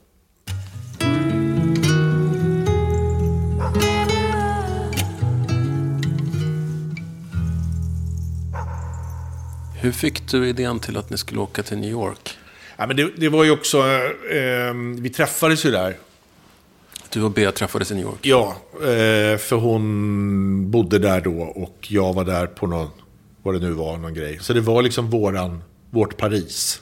Hur 9.80 9.92
fick 9.92 10.30
du 10.30 10.48
idén 10.48 10.80
till 10.80 10.96
att 10.96 11.10
ni 11.10 11.18
skulle 11.18 11.40
åka 11.40 11.62
till 11.62 11.78
New 11.78 11.90
York? 11.90 12.38
Ja, 12.76 12.86
men 12.86 12.96
det, 12.96 13.10
det 13.16 13.28
var 13.28 13.44
ju 13.44 13.50
också, 13.50 13.78
eh, 13.78 14.74
vi 15.00 15.10
träffades 15.10 15.66
ju 15.66 15.70
där. 15.70 15.96
Du 17.10 17.22
och 17.22 17.30
Bea 17.30 17.52
träffades 17.52 17.90
i 17.90 17.94
New 17.94 18.04
York. 18.04 18.18
Ja, 18.22 18.56
eh, 18.74 19.38
för 19.38 19.56
hon 19.56 20.70
bodde 20.70 20.98
där 20.98 21.20
då 21.20 21.42
och 21.42 21.86
jag 21.88 22.12
var 22.12 22.24
där 22.24 22.46
på 22.46 22.66
någon, 22.66 22.90
vad 23.42 23.54
det 23.54 23.60
nu 23.60 23.72
var, 23.72 23.96
någon 23.96 24.14
grej. 24.14 24.38
Så 24.40 24.52
det 24.52 24.60
var 24.60 24.82
liksom 24.82 25.10
våran, 25.10 25.62
vårt 25.90 26.16
Paris. 26.16 26.80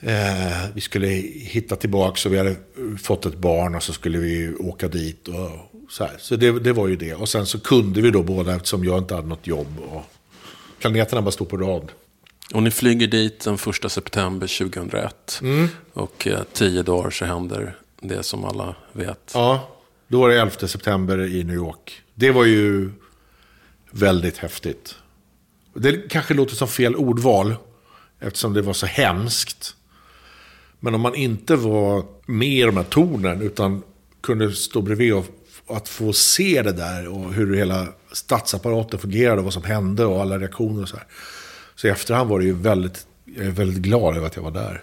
Eh, 0.00 0.68
vi 0.74 0.80
skulle 0.80 1.08
hitta 1.08 1.76
tillbaka 1.76 2.16
så 2.16 2.28
vi 2.28 2.38
hade 2.38 2.56
fått 3.02 3.26
ett 3.26 3.38
barn 3.38 3.74
och 3.74 3.82
så 3.82 3.92
skulle 3.92 4.18
vi 4.18 4.54
åka 4.54 4.88
dit 4.88 5.28
och 5.28 5.90
så 5.90 6.04
här. 6.04 6.16
Så 6.18 6.36
det, 6.36 6.60
det 6.60 6.72
var 6.72 6.88
ju 6.88 6.96
det. 6.96 7.14
Och 7.14 7.28
sen 7.28 7.46
så 7.46 7.60
kunde 7.60 8.00
vi 8.00 8.10
då 8.10 8.22
båda 8.22 8.54
eftersom 8.54 8.84
jag 8.84 8.98
inte 8.98 9.14
hade 9.14 9.28
något 9.28 9.46
jobb 9.46 9.78
och 9.92 10.02
planeterna 10.78 11.22
bara 11.22 11.30
stod 11.30 11.48
på 11.48 11.56
rad. 11.56 11.92
Och 12.54 12.62
ni 12.62 12.70
flyger 12.70 13.06
dit 13.06 13.40
den 13.40 13.54
1 13.54 13.92
september 13.92 14.58
2001. 14.58 15.40
Och 15.92 16.26
eh, 16.26 16.40
tio 16.52 16.82
dagar 16.82 17.10
så 17.10 17.24
händer 17.24 17.76
det 18.08 18.22
som 18.22 18.44
alla 18.44 18.74
vet. 18.92 19.30
Ja, 19.34 19.68
då 20.08 20.20
var 20.20 20.28
det 20.28 20.40
11 20.40 20.50
september 20.50 21.18
i 21.18 21.44
New 21.44 21.56
York. 21.56 22.02
Det 22.14 22.30
var 22.30 22.44
ju 22.44 22.90
väldigt 23.90 24.38
häftigt. 24.38 24.94
Det 25.74 26.10
kanske 26.10 26.34
låter 26.34 26.54
som 26.54 26.68
fel 26.68 26.96
ordval, 26.96 27.54
eftersom 28.20 28.52
det 28.52 28.62
var 28.62 28.72
så 28.72 28.86
hemskt. 28.86 29.76
Men 30.80 30.94
om 30.94 31.00
man 31.00 31.14
inte 31.14 31.56
var 31.56 32.04
med 32.26 32.48
i 32.48 32.62
de 32.62 32.76
här 32.76 32.84
tornen, 32.84 33.42
utan 33.42 33.82
kunde 34.20 34.52
stå 34.52 34.82
bredvid 34.82 35.14
och 35.14 35.26
att 35.66 35.88
få 35.88 36.12
se 36.12 36.62
det 36.62 36.72
där 36.72 37.08
och 37.08 37.32
hur 37.32 37.56
hela 37.56 37.86
statsapparaten 38.12 38.98
fungerade 38.98 39.38
och 39.38 39.44
vad 39.44 39.52
som 39.52 39.64
hände 39.64 40.04
och 40.04 40.20
alla 40.20 40.38
reaktioner 40.38 40.82
och 40.82 40.88
så 40.88 40.96
här. 40.96 41.06
Så 41.74 41.86
i 41.86 41.90
efterhand 41.90 42.30
var 42.30 42.38
det 42.38 42.44
ju 42.44 42.52
väldigt, 42.52 43.06
jag 43.24 43.46
är 43.46 43.50
väldigt 43.50 43.82
glad 43.82 44.16
över 44.16 44.26
att 44.26 44.36
jag 44.36 44.42
var 44.42 44.50
där. 44.50 44.82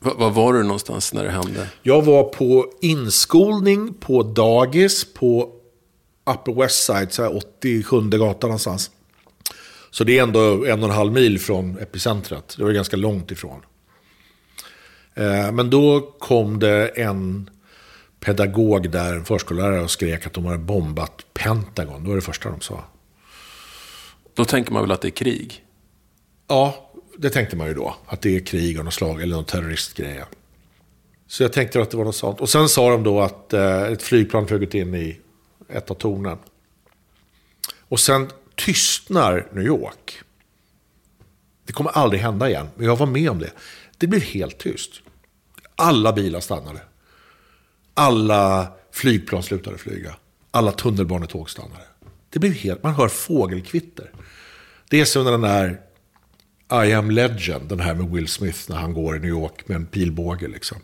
Va- 0.00 0.14
Var 0.16 0.30
var 0.30 0.52
du 0.52 0.62
någonstans 0.62 1.12
när 1.12 1.24
det 1.24 1.30
hände? 1.30 1.68
Jag 1.82 2.02
var 2.02 2.24
på 2.24 2.72
inskolning 2.80 3.94
på 3.94 4.22
dagis 4.22 5.14
på 5.14 5.52
Upper 6.30 6.52
West 6.54 6.84
Side, 6.84 7.12
så 7.12 7.22
här 7.22 7.36
87 7.36 8.00
gatan 8.10 8.48
någonstans. 8.48 8.90
Så 9.90 10.04
det 10.04 10.18
är 10.18 10.22
ändå 10.22 10.64
en 10.66 10.82
och 10.82 10.88
en 10.88 10.94
halv 10.96 11.12
mil 11.12 11.40
från 11.40 11.78
epicentret. 11.78 12.54
Det 12.58 12.64
var 12.64 12.72
ganska 12.72 12.96
långt 12.96 13.30
ifrån. 13.30 13.60
Eh, 15.14 15.52
Men 15.52 15.70
då 15.70 16.00
kom 16.00 16.58
det 16.58 16.88
en 16.88 17.50
pedagog 18.20 18.90
där, 18.90 19.12
en 19.14 19.24
förskollärare, 19.24 19.80
och 19.82 19.90
skrek 19.90 20.26
att 20.26 20.32
de 20.32 20.44
hade 20.44 20.58
bombat 20.58 21.24
Pentagon. 21.34 22.02
Det 22.02 22.08
var 22.08 22.16
det 22.16 22.22
första 22.22 22.50
de 22.50 22.60
sa. 22.60 22.84
Då 24.34 24.44
tänker 24.44 24.72
man 24.72 24.82
väl 24.82 24.92
att 24.92 25.00
det 25.00 25.08
är 25.08 25.10
krig? 25.10 25.64
Ja, 26.48 26.85
det 27.18 27.30
tänkte 27.30 27.56
man 27.56 27.66
ju 27.66 27.74
då. 27.74 27.96
Att 28.06 28.22
det 28.22 28.36
är 28.36 28.40
krig 28.40 28.78
och 28.78 28.84
något 28.84 28.94
slag 28.94 29.22
eller 29.22 29.36
någon 29.36 29.44
terroristgrej. 29.44 30.24
Så 31.26 31.42
jag 31.42 31.52
tänkte 31.52 31.82
att 31.82 31.90
det 31.90 31.96
var 31.96 32.04
något 32.04 32.16
sånt. 32.16 32.40
Och 32.40 32.48
sen 32.48 32.68
sa 32.68 32.90
de 32.90 33.02
då 33.02 33.20
att 33.20 33.52
eh, 33.52 33.82
ett 33.82 34.02
flygplan 34.02 34.46
flugit 34.46 34.74
in 34.74 34.94
i 34.94 35.20
ett 35.68 35.90
av 35.90 35.94
tornen. 35.94 36.38
Och 37.88 38.00
sen 38.00 38.30
tystnar 38.54 39.48
New 39.52 39.64
York. 39.64 40.20
Det 41.66 41.72
kommer 41.72 41.90
aldrig 41.90 42.22
hända 42.22 42.48
igen. 42.48 42.68
Men 42.76 42.86
jag 42.86 42.96
var 42.96 43.06
med 43.06 43.30
om 43.30 43.38
det. 43.38 43.50
Det 43.98 44.06
blev 44.06 44.22
helt 44.22 44.58
tyst. 44.58 44.90
Alla 45.76 46.12
bilar 46.12 46.40
stannade. 46.40 46.80
Alla 47.94 48.72
flygplan 48.92 49.42
slutade 49.42 49.78
flyga. 49.78 50.16
Alla 50.50 50.72
tunnelbanetåg 50.72 51.50
stannade. 51.50 51.84
Det 52.30 52.38
blev 52.38 52.52
helt, 52.52 52.82
man 52.82 52.94
hör 52.94 53.08
fågelkvitter. 53.08 54.10
Det 54.90 55.00
är 55.00 55.04
som 55.04 55.24
när 55.24 55.30
den 55.30 55.40
där 55.40 55.80
i 56.72 56.92
am 56.92 57.10
legend, 57.10 57.68
den 57.68 57.80
här 57.80 57.94
med 57.94 58.10
Will 58.10 58.28
Smith 58.28 58.58
när 58.68 58.76
han 58.76 58.94
går 58.94 59.16
i 59.16 59.20
New 59.20 59.30
York 59.30 59.68
med 59.68 59.76
en 59.76 59.86
pilbåge 59.86 60.48
liksom. 60.48 60.78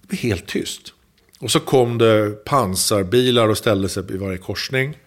Det 0.00 0.08
blev 0.08 0.20
helt 0.20 0.46
tyst. 0.46 0.94
Och 1.38 1.50
så 1.50 1.60
kom 1.60 1.98
det 1.98 2.44
pansarbilar 2.44 3.48
och 3.48 3.58
ställde 3.58 3.88
sig 3.88 4.04
i 4.14 4.16
varje 4.16 4.38
korsning. 4.38 4.98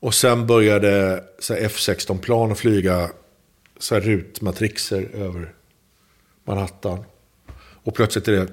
Och 0.00 0.14
sen 0.14 0.46
började 0.46 1.24
F-16-plan 1.50 2.52
att 2.52 2.58
flyga 2.58 3.10
så 3.78 3.94
här 3.94 4.02
rutmatrixer 4.02 5.08
över 5.14 5.54
Manhattan. 6.44 7.04
Och 7.56 7.94
plötsligt 7.94 8.28
är 8.28 8.32
det 8.32 8.48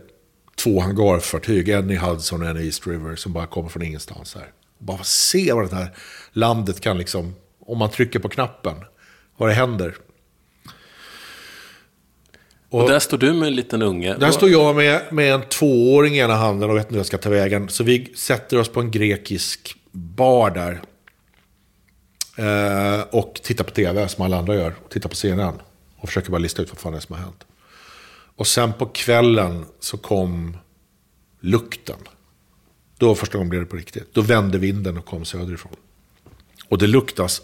två 0.56 0.80
hangarfartyg, 0.80 1.70
en 1.70 1.92
i 1.92 1.96
Hudson 1.96 2.42
och 2.42 2.48
en 2.48 2.58
i 2.58 2.66
East 2.66 2.88
River, 2.88 3.16
som 3.16 3.34
bara 3.34 3.48
kommer 3.48 3.70
från 3.70 3.84
ingenstans 3.84 4.36
här. 4.36 4.52
Och 4.78 4.86
bara 4.86 5.04
se 5.04 5.54
vad 5.54 5.70
det 5.70 5.76
här 5.76 5.96
landet 6.32 6.82
kan 6.82 6.98
liksom, 6.98 7.36
om 7.60 7.78
man 7.78 7.90
trycker 7.92 8.20
på 8.20 8.30
knappen, 8.30 8.76
vad 9.38 9.50
det 9.50 9.54
händer. 9.54 9.96
Och, 12.74 12.90
där 12.90 13.00
står 13.00 13.18
du 13.18 13.34
med 13.34 13.48
en 13.48 13.56
liten 13.56 13.82
unge. 13.82 14.16
Där 14.16 14.32
står 14.32 14.50
jag 14.50 14.76
med, 14.76 15.02
med 15.12 15.34
en 15.34 15.42
tvååring 15.42 16.16
i 16.16 16.18
ena 16.18 16.36
handen 16.36 16.70
och 16.70 16.76
vet 16.76 16.84
inte 16.84 16.94
hur 16.94 17.00
jag 17.00 17.06
ska 17.06 17.18
ta 17.18 17.30
vägen. 17.30 17.70
Så 17.70 17.84
vi 17.84 18.14
sätter 18.16 18.60
oss 18.60 18.70
på 18.70 18.80
en 18.80 18.92
grekisk 18.92 19.76
bar 19.92 20.50
där. 20.50 20.82
Eh, 22.38 23.02
och 23.02 23.40
tittar 23.44 23.64
på 23.64 23.72
tv 23.72 24.08
som 24.08 24.26
alla 24.26 24.38
andra 24.38 24.56
gör. 24.56 24.76
Och 24.86 24.92
tittar 24.92 25.10
på 25.10 25.16
CNN. 25.16 25.54
Och 25.98 26.08
försöker 26.08 26.32
bara 26.32 26.38
lista 26.38 26.62
ut 26.62 26.70
vad 26.70 26.80
fan 26.80 26.92
det 26.92 26.98
är 26.98 27.02
som 27.02 27.16
har 27.16 27.24
hänt. 27.24 27.46
Och 28.36 28.48
sen 28.48 28.74
på 28.74 28.86
kvällen 28.86 29.66
så 29.80 29.98
kom 29.98 30.58
lukten. 31.40 32.00
Då 32.98 33.16
första 33.16 33.38
gången 33.38 33.50
blev 33.50 33.62
det 33.62 33.68
på 33.68 33.76
riktigt. 33.76 34.14
Då 34.14 34.22
vände 34.22 34.58
vinden 34.58 34.98
och 34.98 35.06
kom 35.06 35.26
söderifrån. 35.26 35.76
Och 36.70 36.78
det 36.78 36.88
luktas 36.88 37.42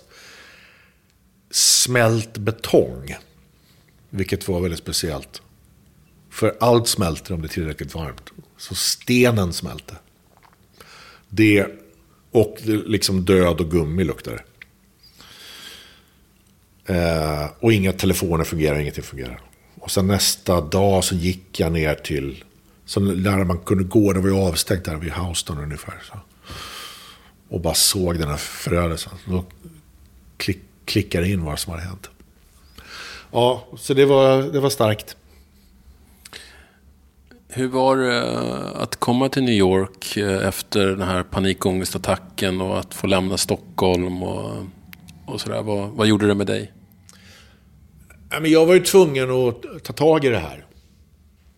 smält 1.52 2.38
betong. 2.38 3.16
Vilket 4.10 4.48
var 4.48 4.62
väldigt 4.62 4.80
speciellt. 4.80 5.42
För 6.30 6.58
allt 6.60 6.88
smälter 6.88 7.34
om 7.34 7.42
det 7.42 7.48
är 7.48 7.50
tillräckligt 7.50 7.96
varmt. 7.96 8.30
Så 8.58 8.76
stenen 8.76 9.54
smälter. 9.54 9.98
Det 11.30 11.68
och 12.32 12.58
liksom 12.66 13.26
död 13.26 13.62
och 13.62 13.72
gummi 13.72 14.04
luktar 14.04 14.32
det. 14.32 14.44
Eh, 16.94 17.50
och 17.60 17.74
inga 17.74 17.92
telefoner 17.92 18.44
fungerar, 18.44 18.80
ingenting 18.80 19.04
fungerar. 19.04 19.42
Och 19.80 19.92
sen 19.92 20.08
nästa 20.08 20.62
dag 20.62 21.04
så 21.04 21.16
gick 21.16 21.60
jag 21.60 21.72
ner 21.72 21.96
till, 21.96 22.44
så 22.86 23.00
när 23.00 23.44
man 23.44 23.58
kunde 23.58 23.84
gå, 23.84 24.14
det 24.14 24.20
var 24.20 24.28
ju 24.28 24.36
avstängt 24.36 24.86
där 24.86 24.96
vid 24.96 25.12
Houston 25.12 25.58
ungefär. 25.58 26.02
Så. 26.04 26.20
Och 27.50 27.62
bara 27.62 27.74
såg 27.74 28.20
den 28.20 28.30
här 28.30 28.38
förödelsen. 28.38 29.14
Då 29.26 29.46
klick, 30.38 30.60
klickade 30.86 31.30
in 31.30 31.44
vad 31.44 31.60
som 31.60 31.72
hade 31.72 31.84
hänt. 31.84 32.10
Ja, 33.32 33.68
så 33.78 33.94
det 33.94 34.06
var, 34.06 34.42
det 34.42 34.60
var 34.60 34.70
starkt. 34.70 35.16
Hur 37.48 37.68
var 37.68 37.98
det 37.98 38.18
eh, 38.18 38.82
att 38.82 38.96
komma 38.96 39.30
till 39.30 39.44
New 39.44 39.56
York 39.56 40.18
eh, 40.18 40.48
efter 40.48 40.88
den 40.88 41.02
här 41.02 41.24
panikångestattacken 41.24 42.62
och 42.62 42.80
att 42.80 42.94
få 42.94 43.08
lämna 43.08 43.38
Stockholm 43.38 44.24
och, 44.24 44.66
och 45.26 45.42
sådär? 45.42 45.62
Vad, 45.62 45.90
vad 45.90 46.08
gjorde 46.08 46.28
det 46.28 46.36
med 46.36 46.48
dig? 46.48 46.72
Jag 48.44 48.66
var 48.66 48.74
ju 48.74 48.80
tvungen 48.80 49.32
att 49.32 49.84
ta 49.84 49.94
tag 49.94 50.26
i 50.26 50.30
det 50.30 50.38
här. 50.38 50.66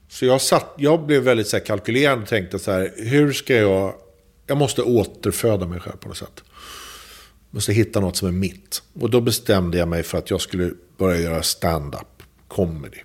Så 0.09 0.25
jag, 0.25 0.41
satt, 0.41 0.73
jag 0.77 1.05
blev 1.05 1.23
väldigt 1.23 1.47
så 1.47 1.59
kalkylerande 1.59 2.23
och 2.23 2.29
tänkte 2.29 2.59
så 2.59 2.71
här, 2.71 2.93
hur 2.97 3.33
ska 3.33 3.55
jag... 3.55 3.93
Jag 4.47 4.57
måste 4.57 4.81
återföda 4.81 5.65
mig 5.67 5.79
själv 5.79 5.97
på 5.97 6.07
något 6.07 6.17
sätt. 6.17 6.43
Måste 7.51 7.73
hitta 7.73 7.99
något 7.99 8.17
som 8.17 8.27
är 8.27 8.31
mitt. 8.31 8.81
Och 8.93 9.09
då 9.09 9.21
bestämde 9.21 9.77
jag 9.77 9.87
mig 9.87 10.03
för 10.03 10.17
att 10.17 10.29
jag 10.29 10.41
skulle 10.41 10.71
börja 10.97 11.21
göra 11.21 11.43
stand-up 11.43 12.23
comedy. 12.47 12.99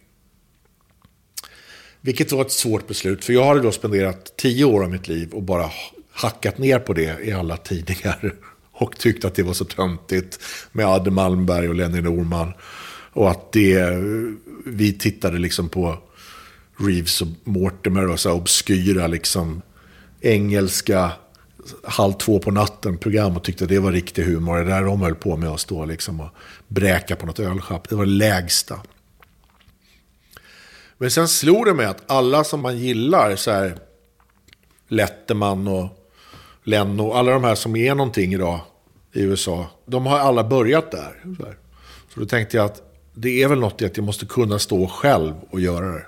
Vilket 2.00 2.32
var 2.32 2.40
ett 2.40 2.52
svårt 2.52 2.86
beslut, 2.86 3.24
för 3.24 3.32
jag 3.32 3.44
hade 3.44 3.60
då 3.60 3.72
spenderat 3.72 4.36
tio 4.36 4.64
år 4.64 4.84
av 4.84 4.90
mitt 4.90 5.08
liv 5.08 5.30
och 5.32 5.42
bara 5.42 5.70
hackat 6.10 6.58
ner 6.58 6.78
på 6.78 6.92
det 6.92 7.24
i 7.24 7.32
alla 7.32 7.56
tidningar. 7.56 8.34
Och 8.78 8.98
tyckt 8.98 9.24
att 9.24 9.34
det 9.34 9.42
var 9.42 9.52
så 9.52 9.64
töntigt 9.64 10.40
med 10.72 10.86
Adde 10.86 11.10
Malmberg 11.10 11.68
och 11.68 11.74
Lenny 11.74 12.00
Norman. 12.00 12.52
Och 13.12 13.30
att 13.30 13.52
det, 13.52 13.90
vi 14.66 14.92
tittade 14.92 15.38
liksom 15.38 15.68
på 15.68 15.98
Reeves 16.76 17.22
och 17.22 17.28
Mortimer 17.44 18.08
och 18.08 18.20
så 18.20 18.32
obskyra 18.32 19.06
liksom 19.06 19.62
engelska 20.20 21.12
halv 21.84 22.12
två 22.12 22.38
på 22.38 22.50
natten 22.50 22.98
program 22.98 23.36
och 23.36 23.44
tyckte 23.44 23.64
att 23.64 23.70
det 23.70 23.78
var 23.78 23.92
riktig 23.92 24.24
humor. 24.24 24.58
Det 24.58 24.64
där 24.64 24.82
de 24.82 25.02
höll 25.02 25.14
på 25.14 25.36
med 25.36 25.48
att 25.48 25.60
stå 25.60 25.84
liksom 25.84 26.20
och 26.20 26.28
bräka 26.68 27.16
på 27.16 27.26
något 27.26 27.40
ölschapp. 27.40 27.88
Det 27.88 27.94
var 27.94 28.04
det 28.04 28.10
lägsta. 28.10 28.80
Men 30.98 31.10
sen 31.10 31.28
slog 31.28 31.66
det 31.66 31.74
mig 31.74 31.86
att 31.86 32.10
alla 32.10 32.44
som 32.44 32.60
man 32.60 32.78
gillar, 32.78 33.36
så 33.36 33.50
här 33.50 33.78
Letterman 34.88 35.68
och 35.68 35.88
Leno, 36.64 37.12
alla 37.12 37.32
de 37.32 37.44
här 37.44 37.54
som 37.54 37.76
är 37.76 37.94
någonting 37.94 38.34
idag 38.34 38.60
i 39.12 39.20
USA, 39.20 39.66
de 39.86 40.06
har 40.06 40.18
alla 40.18 40.44
börjat 40.44 40.90
där. 40.90 41.22
Så, 41.38 41.44
här. 41.44 41.56
så 42.14 42.20
då 42.20 42.26
tänkte 42.26 42.56
jag 42.56 42.66
att 42.66 42.82
det 43.14 43.42
är 43.42 43.48
väl 43.48 43.58
något 43.58 43.82
i 43.82 43.84
att 43.84 43.96
jag 43.96 44.04
måste 44.04 44.26
kunna 44.26 44.58
stå 44.58 44.88
själv 44.88 45.34
och 45.50 45.60
göra 45.60 45.92
det. 45.94 46.06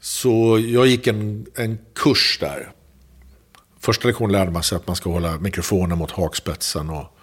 Så 0.00 0.58
jag 0.58 0.86
gick 0.86 1.06
en, 1.06 1.46
en 1.54 1.78
kurs 1.94 2.38
där. 2.40 2.72
Första 3.80 4.08
lektionen 4.08 4.32
lärde 4.32 4.50
man 4.50 4.62
sig 4.62 4.76
att 4.76 4.86
man 4.86 4.96
ska 4.96 5.10
hålla 5.10 5.38
mikrofonen 5.38 5.98
mot 5.98 6.10
hakspetsen. 6.10 6.90
Och, 6.90 7.18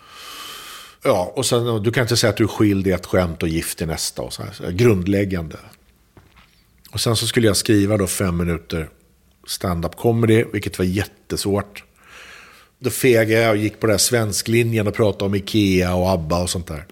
ja, 1.04 1.34
och 1.36 1.46
sen, 1.46 1.84
du 1.84 1.92
kan 1.92 2.02
inte 2.02 2.18
säga 2.18 2.30
att 2.30 2.38
du 2.38 2.44
är 2.44 2.48
skild 2.48 2.88
i 2.88 2.92
ett 2.92 3.06
skämt 3.06 3.44
och 3.44 3.50
gift 3.50 3.82
i 3.82 3.86
nästa. 3.86 4.22
Och 4.22 4.34
så 4.34 4.44
här, 4.44 4.52
så 4.52 4.64
här, 4.64 4.72
grundläggande. 4.72 5.58
Och 6.92 7.02
sen 7.02 7.16
så 7.16 7.28
skulle 7.28 7.48
jag 7.48 7.58
skriva 7.58 7.98
då 7.98 8.08
fem 8.08 8.38
minuter 8.38 8.90
stand-up 9.48 9.96
comedy, 9.96 10.44
vilket 10.54 10.78
var 10.78 10.86
jättesvårt. 10.86 11.84
Då 12.80 12.90
fegade 12.90 13.42
jag 13.42 13.52
och 13.52 13.58
gick 13.58 13.80
på 13.80 13.88
den 13.88 13.94
här 13.94 13.98
svensklinjen 13.98 14.88
och 14.88 14.94
pratade 14.94 15.26
om 15.26 15.36
Ikea 15.36 15.96
och 15.96 16.10
ABBA 16.10 16.42
och 16.42 16.50
sånt 16.50 16.68
där. 16.68 16.86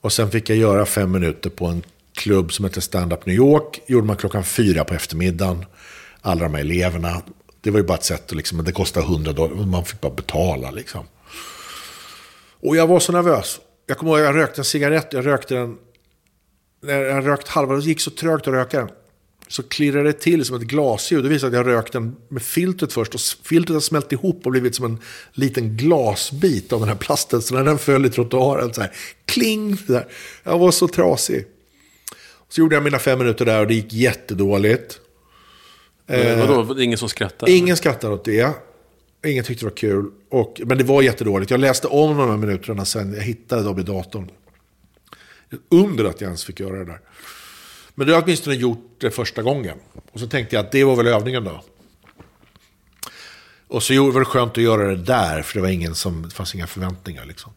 Och 0.00 0.12
sen 0.12 0.30
fick 0.30 0.50
jag 0.50 0.58
göra 0.58 0.86
fem 0.86 1.10
minuter 1.10 1.50
på 1.50 1.66
en 1.66 1.82
klubb 2.14 2.52
som 2.52 2.64
heter 2.64 2.80
Stand 2.80 3.12
Up 3.12 3.26
New 3.26 3.36
York. 3.36 3.80
gjorde 3.86 4.06
man 4.06 4.16
klockan 4.16 4.44
fyra 4.44 4.84
på 4.84 4.94
eftermiddagen. 4.94 5.64
Alla 6.20 6.42
de 6.42 6.54
här 6.54 6.60
eleverna. 6.60 7.22
Det 7.68 7.72
var 7.72 7.80
ju 7.80 7.86
bara 7.86 7.98
ett 7.98 8.04
sätt 8.04 8.24
att 8.30 8.36
liksom, 8.36 8.64
det 8.64 8.72
kostade 8.72 9.06
100 9.06 9.32
dollar. 9.32 9.54
Man 9.54 9.84
fick 9.84 10.00
bara 10.00 10.14
betala 10.14 10.70
liksom. 10.70 11.06
Och 12.60 12.76
jag 12.76 12.86
var 12.86 13.00
så 13.00 13.12
nervös. 13.12 13.60
Jag 13.86 13.98
kommer 13.98 14.12
ihåg, 14.12 14.20
jag 14.20 14.36
rökte 14.36 14.60
en 14.60 14.64
cigarett. 14.64 15.12
Jag 15.12 15.26
rökte 15.26 15.54
den. 15.54 15.76
När 16.82 17.02
jag 17.02 17.26
rökt 17.26 17.48
halva, 17.48 17.74
det 17.74 17.84
gick 17.84 18.00
så 18.00 18.10
trögt 18.10 18.48
att 18.48 18.54
röka 18.54 18.78
den. 18.78 18.88
Så 19.48 19.62
klirrade 19.62 20.08
det 20.08 20.12
till 20.12 20.44
som 20.44 20.56
ett 20.56 20.62
glasljud. 20.62 21.24
Det 21.24 21.28
visade 21.28 21.60
att 21.60 21.66
jag 21.66 21.74
rökt 21.74 21.92
den 21.92 22.16
med 22.28 22.42
filtret 22.42 22.92
först. 22.92 23.14
Och 23.14 23.20
filtret 23.20 23.74
har 23.74 23.80
smält 23.80 24.12
ihop 24.12 24.46
och 24.46 24.52
blivit 24.52 24.74
som 24.74 24.84
en 24.84 24.98
liten 25.32 25.76
glasbit 25.76 26.72
av 26.72 26.80
den 26.80 26.88
här 26.88 26.96
plasten. 26.96 27.42
Så 27.42 27.54
när 27.54 27.64
den 27.64 27.78
föll 27.78 28.06
i 28.06 28.10
trottoaren 28.10 28.74
så 28.74 28.80
här, 28.80 28.92
kling. 29.24 29.76
Så 29.76 29.92
där. 29.92 30.06
Jag 30.42 30.58
var 30.58 30.70
så 30.70 30.88
trasig. 30.88 31.46
Så 32.48 32.60
gjorde 32.60 32.76
jag 32.76 32.84
mina 32.84 32.98
fem 32.98 33.18
minuter 33.18 33.44
där 33.44 33.60
och 33.60 33.66
det 33.66 33.74
gick 33.74 33.92
jättedåligt. 33.92 35.00
Eh, 36.08 36.38
vadå, 36.38 36.74
det 36.74 36.82
är 36.82 36.84
ingen 36.84 36.98
som 36.98 37.08
skrattar? 37.08 37.48
Ingen 37.48 37.76
skrattar 37.76 38.10
åt 38.10 38.24
det. 38.24 38.54
Ingen 39.26 39.44
tyckte 39.44 39.64
det 39.64 39.70
var 39.70 39.76
kul. 39.76 40.10
Och, 40.30 40.60
men 40.64 40.78
det 40.78 40.84
var 40.84 41.02
jättedåligt. 41.02 41.50
Jag 41.50 41.60
läste 41.60 41.88
om 41.88 42.16
de 42.16 42.30
här 42.30 42.36
minuterna 42.36 42.84
sen. 42.84 43.14
Jag 43.14 43.22
hittade 43.22 43.62
dem 43.62 43.78
i 43.78 43.82
datorn. 43.82 44.30
Under 45.68 46.04
att 46.04 46.20
jag 46.20 46.28
ens 46.28 46.44
fick 46.44 46.60
göra 46.60 46.78
det 46.78 46.84
där. 46.84 47.00
Men 47.94 48.06
du 48.06 48.12
har 48.14 48.22
åtminstone 48.22 48.56
gjort 48.56 48.96
det 48.98 49.10
första 49.10 49.42
gången. 49.42 49.78
Och 50.12 50.20
så 50.20 50.26
tänkte 50.26 50.56
jag 50.56 50.64
att 50.64 50.72
det 50.72 50.84
var 50.84 50.96
väl 50.96 51.06
övningen 51.06 51.44
då. 51.44 51.62
Och 53.68 53.82
så 53.82 54.10
var 54.10 54.20
det 54.20 54.26
skönt 54.26 54.50
att 54.50 54.64
göra 54.64 54.88
det 54.88 54.96
där, 54.96 55.42
för 55.42 55.54
det 55.54 55.60
var 55.60 55.68
ingen 55.68 55.94
som, 55.94 56.22
det 56.22 56.34
fanns 56.34 56.54
inga 56.54 56.66
förväntningar 56.66 57.24
liksom. 57.24 57.52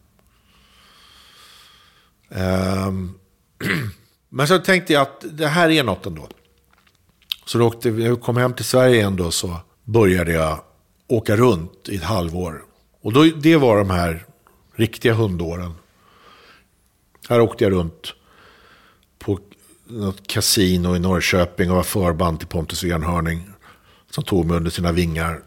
Um, 2.28 3.18
men 4.28 4.48
så 4.48 4.58
tänkte 4.58 4.92
jag 4.92 5.02
att 5.02 5.24
det 5.30 5.46
här 5.46 5.70
är 5.70 5.84
något 5.84 6.06
ändå. 6.06 6.28
Så 7.52 7.58
då 7.58 7.66
åkte, 7.66 7.88
jag 7.88 8.20
kom 8.20 8.36
hem 8.36 8.52
till 8.52 8.64
Sverige 8.64 8.94
igen 8.94 9.16
då 9.16 9.30
så 9.30 9.56
började 9.84 10.32
jag 10.32 10.60
åka 11.08 11.36
runt 11.36 11.88
i 11.88 11.96
ett 11.96 12.02
halvår. 12.02 12.62
Och 13.02 13.12
då, 13.12 13.24
det 13.24 13.56
var 13.56 13.78
de 13.78 13.90
här 13.90 14.24
riktiga 14.74 15.14
hundåren. 15.14 15.72
Här 17.28 17.40
åkte 17.40 17.64
jag 17.64 17.72
runt 17.72 18.14
på 19.18 19.38
något 19.86 20.26
kasino 20.26 20.96
i 20.96 20.98
Norrköping 20.98 21.70
och 21.70 21.76
var 21.76 21.82
förband 21.82 22.38
till 22.38 22.48
Pontus 22.48 22.84
Enhörning. 22.84 23.50
Som 24.10 24.24
tog 24.24 24.46
mig 24.46 24.56
under 24.56 24.70
sina 24.70 24.92
vingar. 24.92 25.40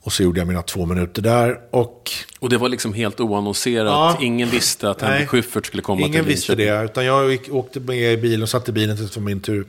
Och 0.00 0.12
så 0.12 0.22
gjorde 0.22 0.40
jag 0.40 0.48
mina 0.48 0.62
två 0.62 0.86
minuter 0.86 1.22
där. 1.22 1.60
Och, 1.70 2.10
och 2.38 2.48
det 2.48 2.58
var 2.58 2.68
liksom 2.68 2.92
helt 2.94 3.20
oannonserat? 3.20 3.86
Ja, 3.86 4.18
Ingen 4.20 4.50
visste 4.50 4.90
att 4.90 5.02
Henrik 5.02 5.28
Schyffert 5.28 5.66
skulle 5.66 5.82
komma 5.82 5.98
till 5.98 6.06
Ingen 6.06 6.24
visste 6.24 6.54
det. 6.54 6.84
Utan 6.84 7.04
jag 7.04 7.30
gick, 7.30 7.52
åkte 7.52 7.80
med 7.80 8.12
i 8.12 8.16
bilen 8.16 8.42
och 8.42 8.48
satte 8.48 8.72
bilen 8.72 8.96
tills 8.96 9.10
det 9.10 9.20
var 9.20 9.26
min 9.26 9.40
tur. 9.40 9.66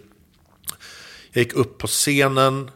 Jag 1.35 1.43
gick 1.43 1.53
upp 1.53 1.77
på 1.77 1.87
scenen. 1.87 2.71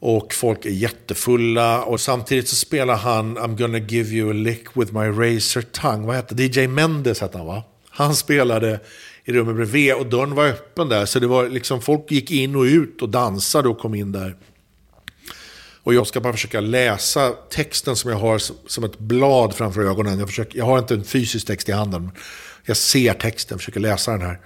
Och 0.00 0.34
folk 0.34 0.64
är 0.64 0.70
jättefulla. 0.70 1.82
Och 1.82 2.00
samtidigt 2.00 2.48
så 2.48 2.56
spelar 2.56 2.96
han 2.96 3.38
I'm 3.38 3.56
gonna 3.56 3.78
give 3.78 4.10
you 4.10 4.30
a 4.30 4.32
lick 4.32 4.76
with 4.76 4.94
my 4.94 5.06
razor 5.06 5.62
tongue. 5.62 6.06
Vad 6.06 6.16
hette 6.16 6.42
DJ 6.42 6.66
Mendes 6.66 7.20
hette 7.20 7.38
han 7.38 7.46
va? 7.46 7.62
Han 7.90 8.16
spelade 8.16 8.80
i 9.24 9.32
rummet 9.32 9.56
bredvid 9.56 9.94
och 9.94 10.06
dörren 10.06 10.34
var 10.34 10.46
öppen 10.46 10.88
där. 10.88 11.06
Så 11.06 11.18
det 11.18 11.26
var 11.26 11.48
liksom, 11.48 11.82
folk 11.82 12.10
gick 12.10 12.30
in 12.30 12.56
och 12.56 12.62
ut 12.62 13.02
och 13.02 13.08
dansade 13.08 13.68
och 13.68 13.78
kom 13.78 13.94
in 13.94 14.12
där. 14.12 14.36
Och 15.82 15.94
jag 15.94 16.06
ska 16.06 16.20
bara 16.20 16.32
försöka 16.32 16.60
läsa 16.60 17.30
texten 17.30 17.96
som 17.96 18.10
jag 18.10 18.18
har 18.18 18.42
som 18.68 18.84
ett 18.84 18.98
blad 18.98 19.54
framför 19.54 19.80
ögonen. 19.80 20.18
Jag, 20.18 20.28
försöker, 20.28 20.58
jag 20.58 20.64
har 20.64 20.78
inte 20.78 20.94
en 20.94 21.04
fysisk 21.04 21.46
text 21.46 21.68
i 21.68 21.72
handen. 21.72 22.10
Jag 22.64 22.76
ser 22.76 23.14
texten, 23.14 23.58
försöker 23.58 23.80
läsa 23.80 24.10
den 24.10 24.20
här. 24.20 24.40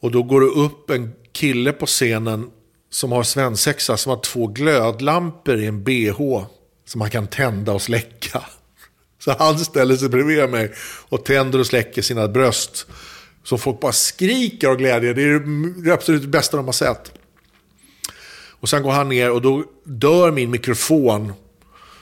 Och 0.00 0.10
då 0.10 0.22
går 0.22 0.40
det 0.40 0.46
upp 0.46 0.90
en 0.90 1.12
kille 1.38 1.72
på 1.72 1.86
scenen 1.86 2.50
som 2.90 3.12
har 3.12 3.22
svensexa 3.22 3.96
som 3.96 4.10
har 4.10 4.20
två 4.20 4.46
glödlampor 4.46 5.58
i 5.58 5.66
en 5.66 5.84
bh 5.84 6.44
som 6.84 7.00
han 7.00 7.10
kan 7.10 7.26
tända 7.26 7.72
och 7.72 7.82
släcka. 7.82 8.42
Så 9.18 9.34
han 9.38 9.58
ställer 9.58 9.96
sig 9.96 10.08
bredvid 10.08 10.50
mig 10.50 10.72
och 11.08 11.24
tänder 11.24 11.58
och 11.58 11.66
släcker 11.66 12.02
sina 12.02 12.28
bröst. 12.28 12.86
Så 13.44 13.58
folk 13.58 13.80
bara 13.80 13.92
skriker 13.92 14.68
av 14.68 14.76
glädje. 14.76 15.12
Det 15.12 15.22
är 15.22 15.40
det 15.84 15.92
absolut 15.92 16.24
bästa 16.24 16.56
de 16.56 16.66
har 16.66 16.72
sett. 16.72 17.12
Och 18.60 18.68
sen 18.68 18.82
går 18.82 18.90
han 18.90 19.08
ner 19.08 19.30
och 19.30 19.42
då 19.42 19.64
dör 19.84 20.30
min 20.30 20.50
mikrofon. 20.50 21.32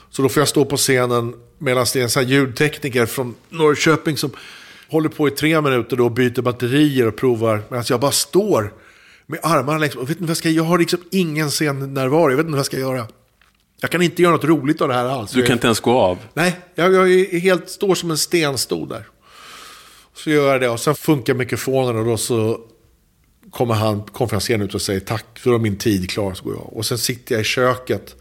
Så 0.09 0.21
då 0.21 0.29
får 0.29 0.41
jag 0.41 0.47
stå 0.47 0.65
på 0.65 0.77
scenen 0.77 1.33
medan 1.57 1.85
det 1.93 1.99
är 1.99 2.03
en 2.03 2.09
sån 2.09 2.23
här 2.23 2.29
ljudtekniker 2.29 3.05
från 3.05 3.35
Norrköping 3.49 4.17
som 4.17 4.31
håller 4.89 5.09
på 5.09 5.27
i 5.27 5.31
tre 5.31 5.61
minuter 5.61 5.95
då 5.97 6.05
och 6.05 6.11
byter 6.11 6.41
batterier 6.41 7.07
och 7.07 7.15
provar. 7.15 7.63
Medan 7.69 7.85
jag 7.89 7.99
bara 7.99 8.11
står 8.11 8.73
med 9.27 9.39
armarna 9.43 9.77
längs. 9.77 9.95
Och 9.95 10.09
vet 10.09 10.09
inte 10.09 10.21
vad 10.21 10.29
jag 10.29 10.37
ska 10.37 10.49
Jag 10.49 10.63
har 10.63 10.79
liksom 10.79 10.99
ingen 11.11 11.49
scennärvaro. 11.49 12.29
Jag 12.29 12.37
vet 12.37 12.43
inte 12.43 12.51
vad 12.51 12.59
jag 12.59 12.65
ska 12.65 12.79
göra. 12.79 13.07
Jag 13.81 13.91
kan 13.91 14.01
inte 14.01 14.21
göra 14.21 14.33
något 14.33 14.43
roligt 14.43 14.81
av 14.81 14.87
det 14.87 14.93
här 14.93 15.05
alls. 15.05 15.31
Du 15.31 15.43
kan 15.43 15.53
inte 15.53 15.67
ens 15.67 15.79
gå 15.79 15.91
av? 15.91 16.17
Nej, 16.33 16.59
jag, 16.75 16.93
jag 16.93 17.25
helt, 17.39 17.69
står 17.69 17.95
som 17.95 18.11
en 18.11 18.17
stenstod 18.17 18.89
där. 18.89 19.07
Så 20.13 20.29
gör 20.29 20.51
jag 20.51 20.61
det 20.61 20.69
och 20.69 20.79
sen 20.79 20.95
funkar 20.95 21.33
mikrofonen 21.33 21.97
och 21.97 22.05
då 22.05 22.17
så 22.17 22.59
kommer 23.51 23.73
han, 23.73 24.01
konferencieren 24.03 24.61
ut 24.61 24.75
och 24.75 24.81
säger 24.81 24.99
tack, 24.99 25.25
så 25.43 25.55
är 25.55 25.59
min 25.59 25.77
tid 25.77 26.09
klar. 26.09 26.33
Så 26.33 26.43
går 26.43 26.53
jag. 26.53 26.73
Och 26.73 26.85
sen 26.85 26.97
sitter 26.97 27.35
jag 27.35 27.41
i 27.41 27.45
köket, 27.45 28.15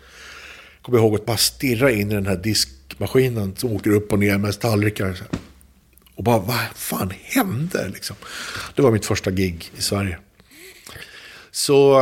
kommer 0.83 0.99
ihåg 0.99 1.15
att 1.15 1.27
bara 1.27 1.37
stirra 1.37 1.91
in 1.91 2.11
i 2.11 2.15
den 2.15 2.27
här 2.27 2.37
diskmaskinen 2.37 3.57
som 3.57 3.73
åker 3.73 3.91
upp 3.91 4.13
och 4.13 4.19
ner 4.19 4.39
med 4.39 4.61
tallrikar. 4.61 5.23
Och 6.15 6.25
bara, 6.25 6.39
vad 6.39 6.57
fan 6.75 7.13
hände 7.23 7.89
liksom? 7.89 8.17
Det 8.75 8.83
var 8.83 8.91
mitt 8.91 9.07
första 9.07 9.31
gig 9.31 9.71
i 9.77 9.83
Sverige. 9.83 10.19
Så 11.57 12.01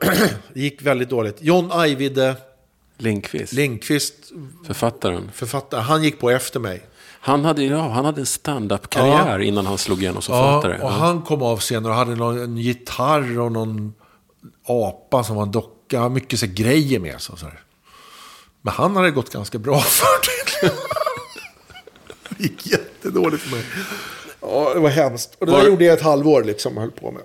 det 0.00 0.34
gick 0.60 0.82
väldigt 0.82 1.08
dåligt. 1.10 1.36
John 1.40 1.70
Ajvide 1.72 2.36
Lindqvist, 2.98 3.52
Lindqvist, 3.52 4.14
författaren. 4.66 5.30
författare, 5.34 5.80
han 5.80 6.02
gick 6.02 6.20
på 6.20 6.30
efter 6.30 6.60
mig. 6.60 6.82
Han 7.20 7.44
hade, 7.44 7.64
ja, 7.64 7.88
han 7.88 8.04
hade 8.04 8.20
en 8.20 8.26
stand-up-karriär 8.26 9.38
innan 9.38 9.66
han 9.66 9.78
slog 9.78 10.02
igenom 10.02 10.22
som 10.22 10.34
författare. 10.34 10.80
och 10.82 10.90
han 10.90 11.22
kom 11.22 11.42
av 11.42 11.58
scenen 11.60 11.86
och 11.86 11.94
hade 11.96 12.14
någon, 12.16 12.38
en 12.38 12.56
gitarr 12.58 13.38
och 13.38 13.52
någon 13.52 13.94
apa 14.66 15.24
som 15.24 15.36
var 15.36 15.42
en 15.42 15.50
docka. 15.50 16.08
Mycket 16.08 16.40
så 16.40 16.46
grejer 16.46 16.98
med 17.00 17.20
sig. 17.20 17.38
Så 17.38 17.46
här. 17.46 17.60
Men 18.62 18.74
han 18.74 18.96
hade 18.96 19.10
gått 19.10 19.30
ganska 19.32 19.58
bra 19.58 19.80
för 19.80 20.06
det. 20.62 20.72
Det 22.28 22.42
gick 22.42 22.66
jättedåligt 22.66 23.42
för 23.42 23.50
mig. 23.50 23.64
Ja, 24.40 24.70
det 24.74 24.80
var 24.80 24.88
hemskt. 24.90 25.34
Och 25.38 25.46
det 25.46 25.52
Var- 25.52 25.60
där 25.60 25.68
gjorde 25.68 25.84
jag 25.84 25.94
ett 25.98 26.04
halvår 26.04 26.44
liksom, 26.44 26.76
höll 26.76 26.90
på 26.90 27.10
med. 27.10 27.22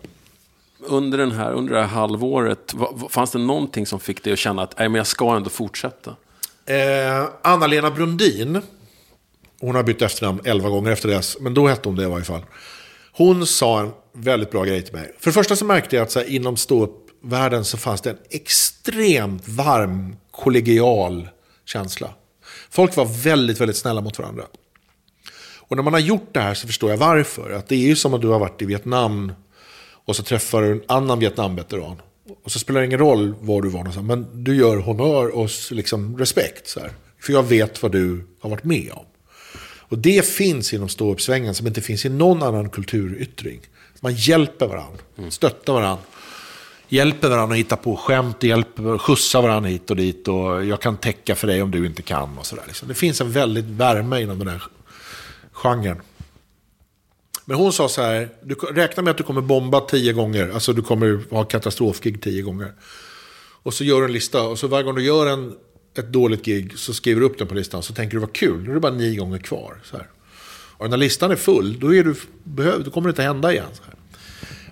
Under, 0.80 1.18
den 1.18 1.32
här, 1.32 1.54
under 1.54 1.74
det 1.74 1.80
här 1.80 1.88
halvåret, 1.88 2.74
fanns 3.10 3.32
det 3.32 3.40
någonting 3.40 3.86
som 3.86 4.00
fick 4.00 4.24
dig 4.24 4.34
att 4.34 4.40
känna 4.40 4.62
att 4.62 4.80
Nej, 4.80 4.90
men 4.90 4.98
jag 4.98 5.08
ska 5.08 5.36
ändå 5.36 5.50
fortsätta? 5.50 6.16
Eh, 6.66 7.30
Anna-Lena 7.42 7.92
Brundin, 7.92 8.62
hon 9.60 9.76
har 9.76 9.84
bytt 9.84 10.02
efternamn 10.02 10.42
elva 10.46 10.70
gånger 10.70 10.92
efter 10.92 11.10
dess, 11.10 11.38
men 11.40 11.54
då 11.54 11.68
hette 11.68 11.90
hon 11.90 11.96
det 11.96 12.04
i 12.04 12.10
varje 12.10 12.26
fall. 12.26 12.46
Hon 13.12 13.48
sa 13.48 13.80
en 13.80 13.92
väldigt 14.14 14.52
bra 14.52 14.64
grej 14.64 14.82
till 14.82 14.96
mig. 14.96 15.16
För 15.20 15.30
det 15.30 15.34
första 15.34 15.56
så 15.56 15.66
märkte 15.66 15.96
jag 15.96 16.04
att 16.04 16.12
så 16.12 16.20
här, 16.20 16.30
inom 16.30 16.58
ståuppvärlden 16.58 17.66
så 17.66 17.78
fanns 17.78 18.02
det 18.02 18.10
en 18.10 18.18
extremt 18.30 19.48
varm, 19.48 20.16
kollegial 20.32 21.30
känsla. 21.66 22.14
Folk 22.70 22.96
var 22.96 23.06
väldigt, 23.06 23.62
väldigt 23.62 23.78
snälla 23.78 24.02
mot 24.02 24.20
varandra. 24.20 24.44
Och 25.58 25.76
när 25.76 25.84
man 25.84 25.94
har 25.94 26.00
gjort 26.00 26.30
det 26.32 26.40
här 26.40 26.54
så 26.54 26.68
förstår 26.68 26.90
jag 26.90 26.98
varför. 26.98 27.52
Att 27.52 27.68
det 27.68 27.76
är 27.76 27.88
ju 27.88 27.96
som 27.96 28.14
att 28.14 28.22
du 28.22 28.28
har 28.28 28.40
varit 28.40 28.62
i 28.62 28.66
Vietnam 28.66 29.32
och 30.10 30.16
så 30.16 30.24
träffar 30.24 30.62
du 30.62 30.72
en 30.72 30.84
annan 30.88 31.20
Vietnamveteran. 31.20 32.02
Och 32.44 32.52
så 32.52 32.60
spelar 32.60 32.80
det 32.80 32.86
ingen 32.86 33.00
roll 33.00 33.34
var 33.42 33.62
du 33.62 33.70
var 33.70 33.80
någonstans. 33.80 34.08
Men 34.08 34.44
du 34.44 34.56
gör 34.56 34.78
honör 34.78 35.36
och 35.36 35.50
liksom 35.72 36.18
respekt. 36.18 36.68
Så 36.68 36.80
här. 36.80 36.92
För 37.20 37.34
jag 37.34 37.44
vet 37.44 37.84
vad 37.84 37.92
du 37.92 38.26
har 38.40 38.50
varit 38.50 38.64
med 38.64 38.92
om. 38.92 39.06
Och 39.80 39.98
det 39.98 40.26
finns 40.26 40.74
inom 40.74 40.90
ståuppsvängen 40.90 41.56
som 41.56 41.68
inte 41.68 41.82
finns 41.82 42.06
i 42.06 42.10
någon 42.10 42.44
annan 42.44 42.70
kulturyttring. 42.70 43.60
Man 44.00 44.14
hjälper 44.14 44.68
varandra, 44.68 45.00
stöttar 45.30 45.74
varandra. 45.74 46.04
Hjälper 46.88 47.30
varandra 47.30 47.54
att 47.54 47.60
hitta 47.60 47.76
på 47.76 47.96
skämt, 47.96 48.44
hjälper, 48.44 48.98
skjutsar 48.98 49.42
varandra 49.42 49.70
hit 49.70 49.90
och 49.90 49.96
dit. 49.96 50.28
Och 50.28 50.66
jag 50.66 50.82
kan 50.82 50.98
täcka 50.98 51.36
för 51.36 51.48
dig 51.48 51.62
om 51.62 51.72
du 51.72 51.86
inte 51.86 52.02
kan. 52.02 52.38
Och 52.38 52.46
så 52.46 52.56
där, 52.56 52.64
liksom. 52.68 52.88
Det 52.88 52.96
finns 52.96 53.22
en 53.22 53.32
väldigt 53.32 53.66
värme 53.66 54.22
inom 54.22 54.40
den 54.40 54.48
här 54.48 54.64
genren. 55.52 56.02
Men 57.50 57.58
hon 57.58 57.74
sa 57.74 57.90
så 57.90 58.02
här, 58.02 58.30
du 58.44 58.56
räkna 58.56 59.04
med 59.04 59.12
att 59.12 59.18
du 59.18 59.24
kommer 59.24 59.42
bomba 59.42 59.80
tio 59.80 60.14
gånger. 60.14 60.50
Alltså 60.50 60.74
du 60.74 60.82
kommer 60.82 61.20
ha 61.30 61.44
katastrofgig 61.44 62.22
tio 62.22 62.42
gånger. 62.42 62.74
Och 63.64 63.74
så 63.74 63.84
gör 63.84 64.00
du 64.00 64.06
en 64.06 64.14
lista. 64.14 64.44
Och 64.44 64.60
så 64.60 64.68
varje 64.68 64.84
gång 64.84 64.96
du 64.96 65.04
gör 65.04 65.26
en, 65.28 65.56
ett 65.98 66.12
dåligt 66.12 66.46
gig 66.46 66.78
så 66.78 66.94
skriver 66.94 67.22
du 67.22 67.28
upp 67.28 67.38
den 67.38 67.48
på 67.48 67.56
listan. 67.56 67.84
Så 67.84 67.94
tänker 67.94 68.14
du 68.14 68.20
vad 68.20 68.34
kul, 68.34 68.64
nu 68.64 68.70
är 68.70 68.74
det 68.74 68.80
bara 68.80 68.94
nio 68.94 69.20
gånger 69.20 69.38
kvar. 69.38 69.82
Så 69.84 69.98
här. 69.98 70.08
Och 70.78 70.90
när 70.90 70.98
listan 70.98 71.32
är 71.32 71.36
full, 71.36 71.80
då, 71.80 71.96
är 71.96 72.04
du, 72.04 72.16
behöv, 72.44 72.84
då 72.84 72.92
kommer 72.92 73.08
det 73.08 73.12
inte 73.12 73.24
hända 73.24 73.52
igen. 73.52 73.70
Så 73.74 73.84
här. 73.84 73.96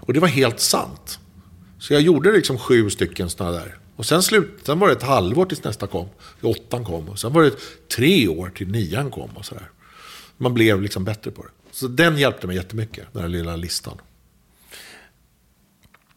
Och 0.01 0.13
det 0.13 0.19
var 0.19 0.27
helt 0.27 0.59
sant. 0.59 1.19
Så 1.79 1.93
jag 1.93 2.01
gjorde 2.01 2.31
liksom 2.31 2.59
sju 2.59 2.89
stycken 2.89 3.29
sådana 3.29 3.51
där. 3.51 3.77
Och 3.95 4.05
sen, 4.05 4.23
slut, 4.23 4.59
sen 4.63 4.79
var 4.79 4.87
det 4.87 4.93
ett 4.93 5.03
halvår 5.03 5.45
tills 5.45 5.63
nästa 5.63 5.87
kom. 5.87 6.07
Till 6.39 6.49
åttan 6.49 6.85
kom. 6.85 7.09
Och 7.09 7.19
sen 7.19 7.33
var 7.33 7.43
det 7.43 7.53
tre 7.95 8.27
år 8.27 8.51
till 8.55 8.67
nian 8.67 9.11
kom. 9.11 9.29
Och 9.35 9.45
så 9.45 9.55
där. 9.55 9.69
Man 10.37 10.53
blev 10.53 10.81
liksom 10.81 11.03
bättre 11.03 11.31
på 11.31 11.43
det. 11.43 11.49
Så 11.77 11.87
den 11.87 12.17
hjälpte 12.17 12.47
mig 12.47 12.55
jättemycket, 12.55 13.07
den 13.13 13.21
här 13.21 13.29
lilla 13.29 13.55
listan. 13.55 14.01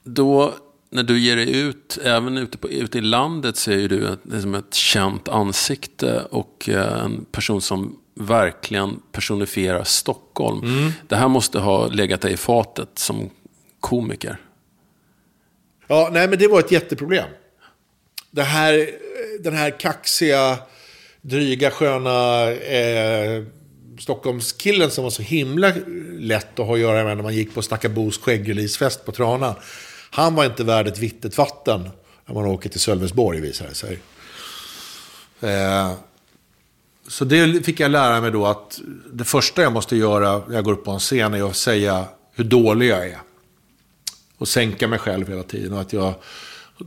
Då, 0.04 0.54
när 0.90 1.02
du 1.02 1.18
ger 1.18 1.36
dig 1.36 1.60
ut, 1.60 1.98
även 2.04 2.38
ute, 2.38 2.58
på, 2.58 2.68
ute 2.68 2.98
i 2.98 3.00
landet, 3.00 3.56
så 3.56 3.70
är 3.70 3.76
ju 3.76 3.88
du 3.88 4.08
ett, 4.08 4.18
liksom 4.22 4.54
ett 4.54 4.74
känt 4.74 5.28
ansikte 5.28 6.22
och 6.30 6.68
eh, 6.68 7.04
en 7.04 7.24
person 7.24 7.60
som 7.60 7.98
verkligen 8.14 9.00
personifierar 9.12 9.84
Stockholm. 9.84 10.92
Det 11.08 11.16
här 11.16 11.28
måste 11.28 11.58
ha 11.58 11.88
legat 11.88 12.20
dig 12.20 12.32
i 12.32 12.36
fatet 12.36 12.88
som 12.94 13.30
komiker. 13.80 14.36
Ja, 15.86 16.10
nej 16.12 16.28
men 16.28 16.38
det 16.38 16.48
var 16.48 16.60
ett 16.60 16.72
jätteproblem. 16.72 17.28
Det 18.30 18.42
här, 18.42 18.90
den 19.40 19.54
här 19.54 19.78
kaxiga, 19.80 20.58
dryga, 21.20 21.70
sköna 21.70 22.50
eh, 22.50 23.44
Stockholmskillen 24.00 24.90
som 24.90 25.04
var 25.04 25.10
så 25.10 25.22
himla 25.22 25.72
lätt 26.18 26.58
att 26.58 26.66
ha 26.66 26.74
att 26.74 26.80
göra 26.80 27.04
med 27.04 27.16
när 27.16 27.22
man 27.22 27.34
gick 27.34 27.54
på 27.54 27.62
Snacka 27.62 27.88
Bos 27.88 28.18
skäggreleasefest 28.18 29.04
på 29.04 29.12
Tranan. 29.12 29.54
Han 30.10 30.34
var 30.34 30.44
inte 30.44 30.64
värd 30.64 30.86
ett 30.86 30.98
vittet 30.98 31.38
vatten 31.38 31.90
när 32.26 32.34
man 32.34 32.46
åker 32.46 32.68
till 32.68 32.80
Sölvesborg 32.80 33.40
visar 33.40 33.66
det 33.68 33.74
sig. 33.74 34.00
Eh, 35.40 35.92
så 37.08 37.24
det 37.24 37.66
fick 37.66 37.80
jag 37.80 37.90
lära 37.90 38.20
mig 38.20 38.30
då 38.30 38.46
att 38.46 38.80
det 39.12 39.24
första 39.24 39.62
jag 39.62 39.72
måste 39.72 39.96
göra 39.96 40.42
när 40.48 40.54
jag 40.54 40.64
går 40.64 40.72
upp 40.72 40.84
på 40.84 40.90
en 40.90 40.98
scen 40.98 41.34
är 41.34 41.50
att 41.50 41.56
säga 41.56 42.04
hur 42.34 42.44
dålig 42.44 42.88
jag 42.88 43.06
är 43.06 43.18
och 44.38 44.48
sänka 44.48 44.88
mig 44.88 44.98
själv 44.98 45.28
hela 45.28 45.42
tiden. 45.42 45.72
Och 45.72 45.80
att 45.80 45.92
jag 45.92 46.14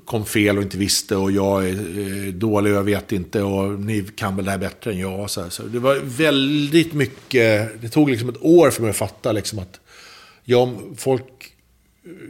kom 0.06 0.26
fel 0.26 0.58
och 0.58 0.64
inte 0.64 0.78
visste 0.78 1.16
och 1.16 1.32
jag 1.32 1.70
är 1.70 1.74
eh, 1.74 2.34
dålig 2.34 2.74
och 2.74 2.78
jag 2.78 2.84
vet 2.84 3.12
inte 3.12 3.42
och 3.42 3.80
ni 3.80 4.04
kan 4.16 4.36
väl 4.36 4.46
det 4.46 4.52
här 4.52 4.58
bättre 4.58 4.92
än 4.92 5.00
jag. 5.00 5.30
Så, 5.30 5.50
så 5.50 5.64
det 5.64 5.80
var 5.80 5.96
väldigt 6.04 6.94
mycket, 6.94 7.82
det 7.82 7.90
tog 7.90 8.10
liksom 8.10 8.30
ett 8.30 8.42
år 8.42 8.70
för 8.70 8.82
mig 8.82 8.90
att 8.90 8.96
fatta 8.98 9.32
liksom 9.32 9.60
att 9.60 9.80
jag, 10.44 10.78
folk 10.98 11.54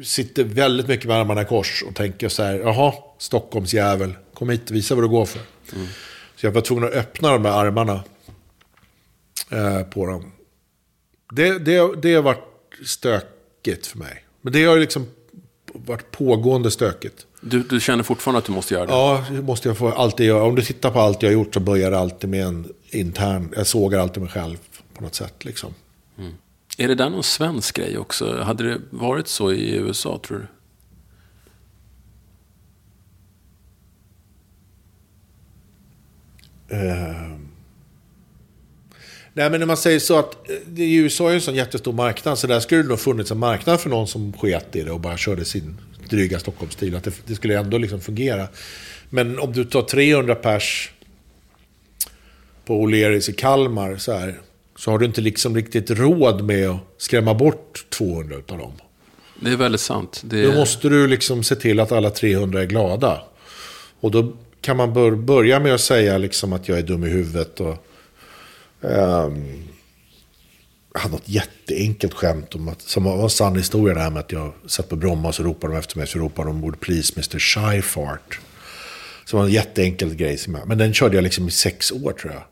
sitter 0.03 0.43
väldigt 0.43 0.87
mycket 0.87 1.05
med 1.05 1.17
armarna 1.17 1.41
i 1.41 1.45
kors 1.45 1.83
och 1.87 1.95
tänker 1.95 2.29
så 2.29 2.43
här, 2.43 2.59
jaha, 2.59 2.93
Stockholmsjävel, 3.17 4.13
kom 4.33 4.49
hit 4.49 4.69
och 4.69 4.75
visa 4.75 4.95
vad 4.95 5.03
du 5.03 5.07
går 5.07 5.25
för. 5.25 5.41
Så 6.35 6.45
jag 6.45 6.51
var 6.51 6.61
tvungen 6.61 6.83
att 6.83 6.93
öppna 6.93 7.31
de 7.31 7.43
där 7.43 7.49
armarna 7.49 8.03
eh, 9.49 9.83
på 9.83 10.05
dem. 10.05 10.31
Det, 11.31 11.59
det, 11.59 12.01
det 12.01 12.13
har 12.13 12.21
varit 12.21 12.43
stökigt 12.85 13.87
för 13.87 13.97
mig. 13.97 14.25
Men 14.41 14.53
det 14.53 14.65
har 14.65 14.75
ju 14.75 14.81
liksom 14.81 15.07
varit 15.73 16.11
pågående 16.11 16.71
stökigt. 16.71 17.25
Du, 17.45 17.63
du 17.63 17.79
känner 17.79 18.03
fortfarande 18.03 18.37
att 18.37 18.45
du 18.45 18.51
måste 18.51 18.73
göra 18.73 18.85
det? 18.85 18.91
Ja, 18.91 19.25
det 19.31 19.41
måste 19.41 19.67
jag 19.67 19.77
få 19.77 19.89
alltid 19.89 20.25
göra. 20.25 20.43
Om 20.43 20.55
du 20.55 20.61
tittar 20.61 20.91
på 20.91 20.99
allt 20.99 21.21
jag 21.21 21.29
har 21.29 21.33
gjort 21.33 21.53
så 21.53 21.59
börjar 21.59 21.91
det 21.91 21.99
alltid 21.99 22.29
med 22.29 22.45
en 22.45 22.73
intern... 22.89 23.53
Jag 23.55 23.67
sågar 23.67 23.99
alltid 23.99 24.23
mig 24.23 24.31
själv 24.31 24.57
på 24.93 25.03
något 25.03 25.15
sätt. 25.15 25.45
Liksom. 25.45 25.73
Är 26.77 26.87
det 26.87 26.95
där 26.95 27.09
någon 27.09 27.23
svensk 27.23 27.75
grej 27.75 27.97
också? 27.97 28.41
Hade 28.41 28.63
det 28.63 28.81
varit 28.89 29.27
så 29.27 29.51
i 29.51 29.75
USA, 29.75 30.19
tror 30.27 30.37
du? 30.37 30.47
Eh. 36.75 37.13
Nej, 39.33 39.49
men 39.49 39.59
när 39.59 39.65
man 39.65 39.77
säger 39.77 39.99
så 39.99 40.19
att 40.19 40.49
eh, 40.49 40.55
USA 40.77 41.29
är 41.29 41.35
en 41.35 41.41
sån 41.41 41.55
jättestor 41.55 41.93
marknad, 41.93 42.39
så 42.39 42.47
där 42.47 42.59
skulle 42.59 42.81
det 42.81 42.89
nog 42.89 42.99
funnits 42.99 43.31
en 43.31 43.39
marknad 43.39 43.79
för 43.79 43.89
någon 43.89 44.07
som 44.07 44.33
sket 44.33 44.75
i 44.75 44.81
det 44.81 44.91
och 44.91 44.99
bara 44.99 45.17
körde 45.17 45.45
sin 45.45 45.77
dryga 46.13 46.39
Stockholmsstil. 46.39 46.95
Att 46.95 47.03
det, 47.03 47.13
det 47.25 47.35
skulle 47.35 47.59
ändå 47.59 47.77
liksom 47.77 48.01
fungera. 48.01 48.47
Men 49.09 49.39
om 49.39 49.53
du 49.53 49.65
tar 49.65 49.81
300 49.81 50.35
pers 50.35 50.91
på 52.65 52.87
O'Learys 52.87 53.29
i 53.29 53.33
Kalmar 53.33 53.97
så, 53.97 54.13
här, 54.13 54.41
så 54.75 54.91
har 54.91 54.99
du 54.99 55.05
inte 55.05 55.21
liksom 55.21 55.55
riktigt 55.55 55.91
råd 55.91 56.43
med 56.43 56.69
att 56.69 56.79
skrämma 56.97 57.33
bort 57.33 57.85
200 57.89 58.35
utav 58.35 58.57
dem. 58.57 58.71
Det 59.39 59.49
är 59.49 59.57
väldigt 59.57 59.81
sant. 59.81 60.21
Det 60.25 60.45
Då 60.45 60.51
måste 60.51 60.89
du 60.89 61.07
liksom 61.07 61.43
se 61.43 61.55
till 61.55 61.79
att 61.79 61.91
alla 61.91 62.09
300 62.09 62.61
är 62.61 62.65
glada. 62.65 63.21
Och 63.99 64.11
då 64.11 64.33
kan 64.61 64.77
man 64.77 64.93
bör, 64.93 65.11
börja 65.11 65.59
med 65.59 65.73
att 65.73 65.81
säga 65.81 66.17
liksom 66.17 66.53
att 66.53 66.67
jag 66.67 66.77
är 66.77 66.83
dum 66.83 67.03
i 67.03 67.09
huvudet. 67.09 67.59
Och, 67.59 67.85
ehm, 68.81 69.63
jag 70.93 70.99
hade 70.99 71.13
något 71.13 71.29
jätteenkelt 71.29 72.13
skämt 72.13 72.55
om 72.55 72.67
att, 72.67 72.81
som 72.81 73.03
var 73.03 73.23
en 73.23 73.29
sann 73.29 73.55
historia 73.55 73.93
det 73.93 74.01
här 74.01 74.09
med 74.09 74.19
att 74.19 74.31
jag 74.31 74.53
satt 74.67 74.89
på 74.89 74.95
Bromma 74.95 75.27
och 75.27 75.35
så 75.35 75.43
ropade 75.43 75.73
de 75.73 75.79
efter 75.79 75.97
mig. 75.97 76.07
Så 76.07 76.19
ropade 76.19 76.49
de 76.49 76.63
ord 76.63 76.79
please 76.79 77.13
Mr. 77.15 77.39
Shyfart. 77.39 78.39
Som 79.25 79.39
var 79.39 79.45
en 79.45 79.51
jätteenkel 79.51 80.15
grej. 80.15 80.37
Som 80.37 80.55
jag, 80.55 80.67
men 80.67 80.77
den 80.77 80.93
körde 80.93 81.15
jag 81.15 81.23
liksom 81.23 81.47
i 81.47 81.51
sex 81.51 81.91
år 81.91 82.11
tror 82.11 82.33
jag. 82.33 82.43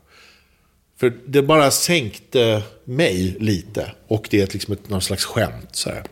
För 0.96 1.12
det 1.26 1.42
bara 1.42 1.70
sänkte 1.70 2.62
mig 2.84 3.36
lite. 3.40 3.92
Och 4.06 4.26
det 4.30 4.40
är 4.40 4.52
liksom 4.52 4.72
ett, 4.72 4.88
någon 4.88 5.02
slags 5.02 5.24
skämt. 5.24 5.68
Så 5.72 5.90
här. 5.90 6.02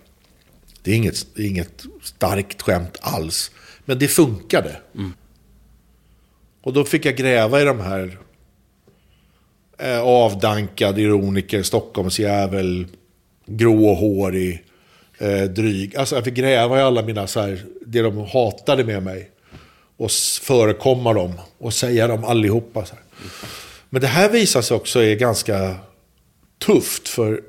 Det 0.83 0.91
är 0.91 0.95
inget, 0.95 1.27
det 1.35 1.43
är 1.43 1.47
inget 1.47 1.85
starkt 2.03 2.63
skämt 2.63 2.97
alls. 3.01 3.51
Men 3.85 3.99
det 3.99 4.09
funkade. 4.09 4.81
Och 6.63 6.73
då 6.73 6.85
fick 6.85 7.05
jag 7.05 7.17
gräva 7.17 7.61
i 7.61 7.65
de 7.65 7.81
här 7.81 8.19
eh, 9.83 10.01
avdankad 10.01 10.99
ironiker, 10.99 11.63
Stockholmsjävel, 11.63 12.87
gråhårig, 13.47 14.65
eh, 15.19 15.43
dryg. 15.43 15.97
Alltså 15.97 16.15
jag 16.15 16.25
fick 16.25 16.35
gräva 16.35 16.79
i 16.79 16.83
alla 16.83 17.03
mina, 17.03 17.27
så 17.27 17.41
här, 17.41 17.65
det 17.87 18.03
de 18.03 18.19
hatade 18.19 18.85
med 18.85 19.03
mig. 19.03 19.31
Och 19.97 20.11
förekomma 20.43 21.13
dem 21.13 21.33
och 21.59 21.75
säga 21.75 22.07
dem 22.07 22.25
allihopa. 22.25 22.87
Så 22.87 22.95
här. 22.95 23.05
Men 23.91 24.03
det 24.03 24.09
här 24.09 24.31
visar 24.31 24.63
sig 24.63 24.77
också 24.77 25.03
är 25.03 25.15
ganska 25.15 25.77
tufft. 26.59 27.09
För 27.09 27.41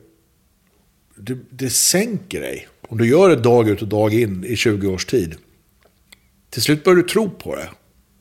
det, 1.16 1.38
det 1.50 1.70
sänker 1.70 2.42
dig. 2.42 2.68
Om 2.82 2.98
du 2.98 3.10
gör 3.10 3.30
det 3.30 3.36
dag 3.36 3.70
ut 3.70 3.82
och 3.82 3.88
dag 3.88 4.14
in 4.14 4.46
i 4.46 4.56
20 4.56 4.88
års 4.88 5.06
tid. 5.06 5.36
Till 6.50 6.62
slut 6.62 6.84
börjar 6.84 6.96
du 6.96 7.04
tro 7.04 7.30
på 7.30 7.56
det. 7.56 7.70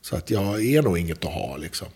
Så 0.01 0.15
att 0.15 0.29
jag 0.29 0.65
är 0.65 0.81
nog 0.81 0.97
inget 0.97 1.25
att 1.25 1.33
ha 1.33 1.57
liksom. 1.57 1.87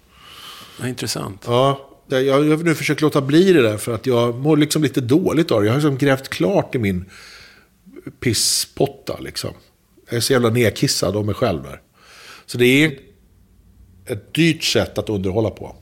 Ja, 0.79 0.87
intressant. 0.87 1.43
Ja, 1.45 1.94
jag 2.07 2.23
jag 2.23 2.33
har 2.33 2.63
nu 2.63 2.75
försökt 2.75 3.01
låta 3.01 3.21
bli 3.21 3.53
det 3.53 3.61
där 3.61 3.77
för 3.77 3.95
att 3.95 4.05
jag 4.05 4.35
mår 4.35 4.57
liksom 4.57 4.83
lite 4.83 5.01
dåligt 5.01 5.51
av 5.51 5.61
det. 5.61 5.65
Jag 5.65 5.73
har 5.73 5.79
liksom 5.79 5.97
grävt 5.97 6.29
klart 6.29 6.75
i 6.75 6.79
min 6.79 7.05
pisspotta 8.19 9.19
liksom. 9.19 9.53
Jag 10.09 10.17
är 10.17 10.21
så 10.21 10.33
jävla 10.33 10.49
nedkissad 10.49 11.15
av 11.15 11.25
mig 11.25 11.35
själv 11.35 11.63
där. 11.63 11.81
Så 12.45 12.57
det 12.57 12.65
är 12.65 12.99
ett 14.05 14.33
dyrt 14.33 14.63
sätt 14.63 14.97
att 14.97 15.09
underhålla 15.09 15.49
på. 15.49 15.75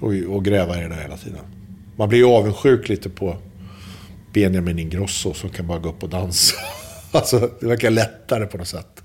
Och, 0.00 0.12
och 0.28 0.44
gräva 0.44 0.78
i 0.78 0.82
det 0.82 0.88
där 0.88 1.02
hela 1.02 1.16
tiden. 1.16 1.44
Man 1.96 2.08
blir 2.08 2.18
ju 2.18 2.24
avundsjuk 2.24 2.88
lite 2.88 3.08
på 3.08 3.36
Benjamin 4.32 4.78
Ingrosso 4.78 5.34
som 5.34 5.50
kan 5.50 5.66
bara 5.66 5.78
gå 5.78 5.88
upp 5.88 6.02
och 6.02 6.08
dansa. 6.08 6.56
Alltså, 7.12 7.50
det 7.60 7.66
verkar 7.66 7.90
lättare 7.90 8.46
på 8.46 8.58
något 8.58 8.68
sätt. 8.68 8.95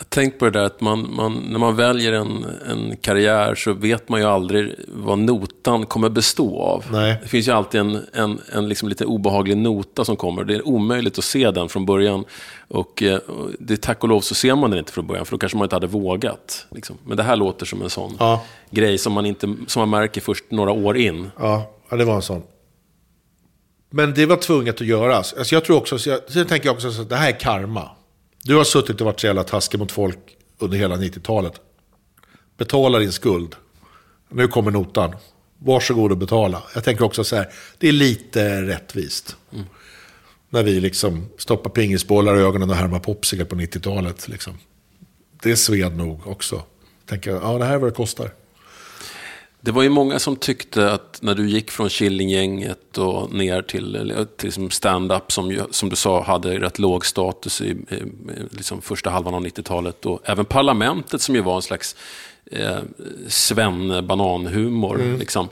Jag 0.00 0.10
tänkt 0.10 0.38
på 0.38 0.44
det 0.44 0.50
där 0.50 0.64
att 0.64 0.80
man, 0.80 1.14
man, 1.14 1.32
när 1.50 1.58
man 1.58 1.76
väljer 1.76 2.12
en, 2.12 2.46
en 2.70 2.96
karriär 2.96 3.54
så 3.54 3.72
vet 3.72 4.08
man 4.08 4.20
ju 4.20 4.26
aldrig 4.26 4.74
vad 4.88 5.18
notan 5.18 5.86
kommer 5.86 6.08
bestå 6.08 6.60
av. 6.62 6.84
Nej. 6.92 7.18
Det 7.22 7.28
finns 7.28 7.48
ju 7.48 7.52
alltid 7.52 7.80
en, 7.80 8.00
en, 8.12 8.40
en 8.52 8.68
liksom 8.68 8.88
lite 8.88 9.04
obehaglig 9.04 9.56
nota 9.56 10.04
som 10.04 10.16
kommer. 10.16 10.44
Det 10.44 10.54
är 10.54 10.68
omöjligt 10.68 11.18
att 11.18 11.24
se 11.24 11.50
den 11.50 11.68
från 11.68 11.86
början. 11.86 12.24
Och, 12.68 13.02
eh, 13.02 13.16
och 13.18 13.48
det, 13.58 13.76
tack 13.82 14.02
och 14.02 14.08
lov 14.08 14.20
så 14.20 14.34
ser 14.34 14.54
man 14.54 14.70
den 14.70 14.78
inte 14.78 14.92
från 14.92 15.06
början, 15.06 15.24
för 15.26 15.32
då 15.32 15.38
kanske 15.38 15.58
man 15.58 15.64
inte 15.64 15.76
hade 15.76 15.86
vågat. 15.86 16.66
Liksom. 16.70 16.96
Men 17.04 17.16
det 17.16 17.22
här 17.22 17.36
låter 17.36 17.66
som 17.66 17.82
en 17.82 17.90
sån 17.90 18.16
Ja. 18.18 18.44
grej 18.70 18.98
som 18.98 19.12
man, 19.12 19.26
inte, 19.26 19.54
som 19.66 19.80
man 19.80 19.90
märker 20.00 20.20
först 20.20 20.44
några 20.50 20.70
år 20.72 20.96
in. 20.96 21.30
Ja, 21.38 21.70
ja, 21.90 21.96
det 21.96 22.04
var 22.04 22.14
en 22.14 22.22
sån. 22.22 22.42
Men 23.90 24.14
det 24.14 24.26
var 24.26 24.36
tvunget 24.36 24.80
att 24.80 24.86
göras. 24.86 25.34
Alltså 25.38 25.54
jag 25.54 25.64
tror 25.64 25.76
också, 25.76 25.98
så 25.98 26.10
jag, 26.10 26.20
sen 26.28 26.46
tänker 26.46 26.66
jag 26.66 26.74
också 26.74 26.90
så 26.92 27.02
att 27.02 27.08
det 27.08 27.16
här 27.16 27.28
är 27.28 27.40
karma. 27.40 27.88
Du 28.44 28.56
har 28.56 28.64
suttit 28.64 29.00
och 29.00 29.04
varit 29.04 29.20
så 29.20 29.26
jävla 29.26 29.44
taskig 29.44 29.78
mot 29.78 29.92
folk 29.92 30.36
under 30.58 30.78
hela 30.78 30.96
90-talet. 30.96 31.52
Betala 32.56 32.98
din 32.98 33.12
skuld. 33.12 33.56
Nu 34.28 34.48
kommer 34.48 34.70
notan. 34.70 35.16
Varsågod 35.58 36.12
och 36.12 36.18
betala. 36.18 36.62
Jag 36.74 36.84
tänker 36.84 37.04
också 37.04 37.24
så 37.24 37.36
här, 37.36 37.52
det 37.78 37.88
är 37.88 37.92
lite 37.92 38.62
rättvist. 38.62 39.36
När 40.48 40.62
vi 40.62 40.80
liksom 40.80 41.28
stoppar 41.38 41.70
pingisbollar 41.70 42.36
i 42.36 42.40
ögonen 42.40 42.70
och 42.70 42.76
härmar 42.76 42.98
popsicle 42.98 43.44
på 43.44 43.56
90-talet. 43.56 44.28
Liksom. 44.28 44.52
Det 45.42 45.56
sved 45.56 45.96
nog 45.96 46.26
också. 46.26 46.62
Tänker, 47.06 47.30
ja 47.30 47.58
det 47.58 47.64
här 47.64 47.74
är 47.74 47.78
vad 47.78 47.90
det 47.90 47.94
kostar. 47.94 48.30
Det 49.62 49.70
var 49.70 49.82
ju 49.82 49.88
många 49.88 50.18
som 50.18 50.36
tyckte 50.36 50.92
att 50.92 51.18
när 51.22 51.34
du 51.34 51.48
gick 51.48 51.70
från 51.70 51.88
Killinggänget 51.88 52.98
och 52.98 53.32
ner 53.32 53.62
till, 53.62 54.26
till 54.36 54.70
stand-up 54.70 55.32
som, 55.32 55.60
som 55.70 55.88
du 55.88 55.96
sa 55.96 56.22
hade 56.22 56.60
rätt 56.60 56.78
låg 56.78 57.06
status 57.06 57.60
i, 57.60 57.70
i 57.70 58.02
liksom 58.50 58.82
första 58.82 59.10
halvan 59.10 59.34
av 59.34 59.46
90-talet. 59.46 60.06
Och 60.06 60.20
även 60.24 60.44
Parlamentet 60.44 61.20
som 61.20 61.34
ju 61.34 61.40
var 61.40 61.56
en 61.56 61.62
slags 61.62 61.96
eh, 62.50 62.78
svenne-bananhumor. 63.28 65.18
Liksom. 65.18 65.48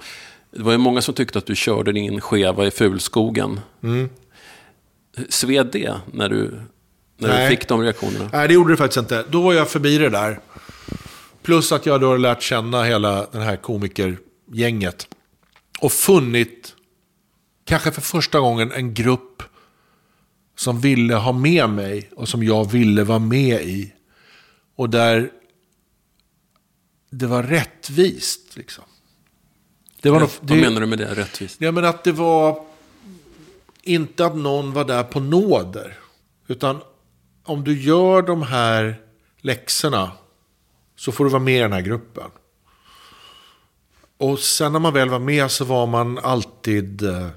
Det 0.51 0.63
var 0.63 0.73
ju 0.73 0.79
många 0.79 1.03
som 1.03 1.15
tyckte 1.15 1.39
att 1.39 1.47
du 1.47 1.57
körde 1.57 1.93
din 1.93 2.21
skeva 2.21 2.67
i 2.67 2.71
fulskogen. 2.71 3.61
Sved 5.29 5.67
det 5.73 5.95
när 6.13 6.29
du, 6.29 6.61
när 7.17 7.43
du 7.43 7.49
fick 7.49 7.69
de 7.69 7.83
reaktionerna? 7.83 8.31
Nej, 8.33 8.49
det 8.49 8.55
gjorde 8.55 8.73
det 8.73 8.77
faktiskt 8.77 8.99
inte. 8.99 9.25
Då 9.29 9.43
var 9.43 9.53
jag 9.53 9.69
förbi 9.69 9.99
det 9.99 10.09
där. 10.09 10.41
Plus 11.49 11.73
att 11.73 11.87
jag 11.87 12.01
då 12.01 12.09
har 12.09 12.19
lärt 12.19 12.43
känna 12.43 12.83
hela 12.83 13.27
den 13.27 13.43
här 13.43 13.57
komikergänget. 13.57 15.09
Och 15.79 15.93
funnit, 15.93 16.75
kanske 17.65 17.93
för 17.93 18.01
första 18.01 18.41
gången, 18.41 18.73
en 18.73 18.95
grupp 18.95 19.43
som 20.57 20.81
ville 20.81 21.15
ha 21.15 21.33
med 21.33 21.71
mig 21.71 22.11
och 22.17 22.29
som 22.29 22.43
jag 22.43 22.71
ville 22.71 23.05
vara 23.05 23.19
med 23.19 23.63
i. 23.63 23.93
Och 24.77 24.91
där 24.91 25.31
det 27.11 27.27
var 27.27 27.43
rättvist. 27.43 28.57
Liksom. 28.57 28.85
Det 30.01 30.11
var 30.11 30.21
nog, 30.21 30.29
det, 30.41 30.55
Vad 30.55 30.59
menar 30.59 30.81
du 30.81 30.87
med 30.87 30.99
det, 30.99 31.15
rättvist? 31.15 31.61
Ja, 31.61 31.73
men 31.73 31.85
att 31.85 32.05
det 32.05 32.13
var 32.13 32.65
inte 33.83 34.27
att 34.27 34.37
någon 34.37 34.73
var 34.73 34.85
där 34.85 35.03
på 35.03 35.21
nåder. 35.21 35.99
Utan 36.47 36.81
om 37.45 37.65
du 37.65 37.81
gör 37.81 38.23
de 38.23 38.43
här 38.43 39.01
läxorna 39.41 40.13
så 40.99 41.13
får 41.13 41.25
du 41.25 41.31
vara 41.31 41.43
med 41.43 41.57
i 41.57 41.61
den 41.61 41.73
här 41.73 41.81
gruppen. 41.81 42.31
Och 44.19 44.39
sen 44.39 44.73
när 44.73 44.79
man 44.81 44.95
väl 44.95 45.09
var 45.09 45.19
med 45.19 45.51
så 45.51 45.65
var 45.65 45.87
man 45.87 46.19
alltid 46.19 47.03
eh, 47.03 47.29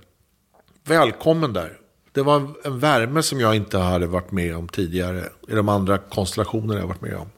välkommen 0.83 1.53
där. 1.53 1.77
Det 2.11 2.21
var 2.21 2.35
en- 2.63 2.79
värme 2.79 3.23
som 3.23 3.39
jag 3.39 3.55
inte 3.55 3.77
hade 3.77 4.07
varit 4.07 4.31
med 4.31 4.55
om 4.55 4.67
tidigare. 4.69 5.29
I 5.47 5.53
de 5.53 5.69
andra 5.69 5.97
konstellationerna 5.97 6.79
jag 6.79 6.87
varit 6.87 7.01
med 7.01 7.15
om. 7.15 7.29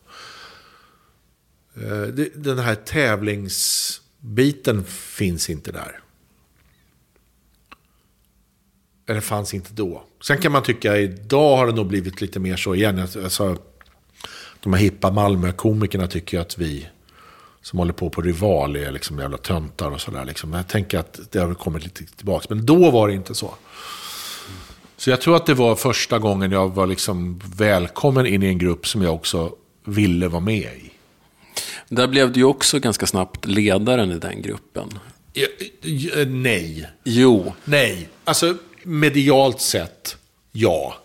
Eh, 1.76 2.02
det- 2.02 2.44
Den 2.44 2.60
här 2.60 2.76
tävlingsbiten 2.76 4.84
finns 4.86 5.50
inte 5.50 5.72
där. 5.72 6.00
Eller 9.08 9.22
fanns 9.22 9.54
inte 9.54 9.74
då. 9.74 10.04
Sen 10.22 10.38
kan 10.38 10.52
man 10.52 10.64
tycka 10.64 10.98
idag 10.98 11.58
har 11.58 11.68
det 11.68 11.74
nog 11.74 11.88
blivit 11.88 12.22
lite 12.22 12.40
mer 12.40 12.56
så 12.56 12.76
igen. 12.76 13.00
Alltså, 13.00 13.22
de 14.64 14.74
här 14.74 14.80
hippa 14.80 15.12
Malmö-komikerna 15.12 16.08
tycker 16.08 16.38
ju 16.38 16.42
att 16.42 16.58
vi 16.58 16.88
som 17.62 17.80
håller 17.80 17.94
på 17.94 18.10
på 18.10 18.22
Rival 18.22 18.76
är 18.76 18.92
liksom 18.92 19.20
jävla 19.20 19.38
töntar 19.38 19.92
och 19.92 20.02
sådär. 20.02 20.26
Liksom. 20.26 20.50
Men 20.50 20.58
jag 20.58 20.68
tänker 20.68 21.00
att 21.00 21.20
det 21.32 21.40
har 21.40 21.54
kommit 21.54 21.84
lite 21.84 22.06
tillbaka. 22.06 22.46
Men 22.50 22.66
då 22.66 22.92
var 22.92 23.08
det 23.08 23.14
inte 23.14 23.36
så. 23.36 23.54
Så 24.98 25.10
jag 25.10 25.22
tror 25.22 25.36
att 25.36 25.46
det 25.46 25.54
var 25.54 25.76
första 25.76 26.20
gången 26.20 26.52
jag 26.52 26.76
var 26.76 26.88
liksom 26.88 27.42
välkommen 27.56 28.26
in 28.26 28.44
i 28.44 28.48
en 28.48 28.58
grupp 28.58 28.88
som 28.88 29.02
jag 29.02 29.14
också 29.16 29.56
ville 29.86 30.28
vara 30.28 30.42
med 30.42 30.74
i. 30.76 30.92
Där 31.90 32.08
blev 32.08 32.32
du 32.32 32.44
också 32.44 32.80
ganska 32.80 33.06
snabbt 33.06 33.46
ledaren 33.46 34.12
i 34.12 34.20
den 34.20 34.42
gruppen. 34.42 34.90
Ja, 35.34 35.48
Nej. 36.28 36.90
Jo, 37.04 37.54
Nej. 37.66 38.10
Alltså 38.24 38.56
medialt 38.84 39.62
sett, 39.62 40.18
ja. 40.52 40.96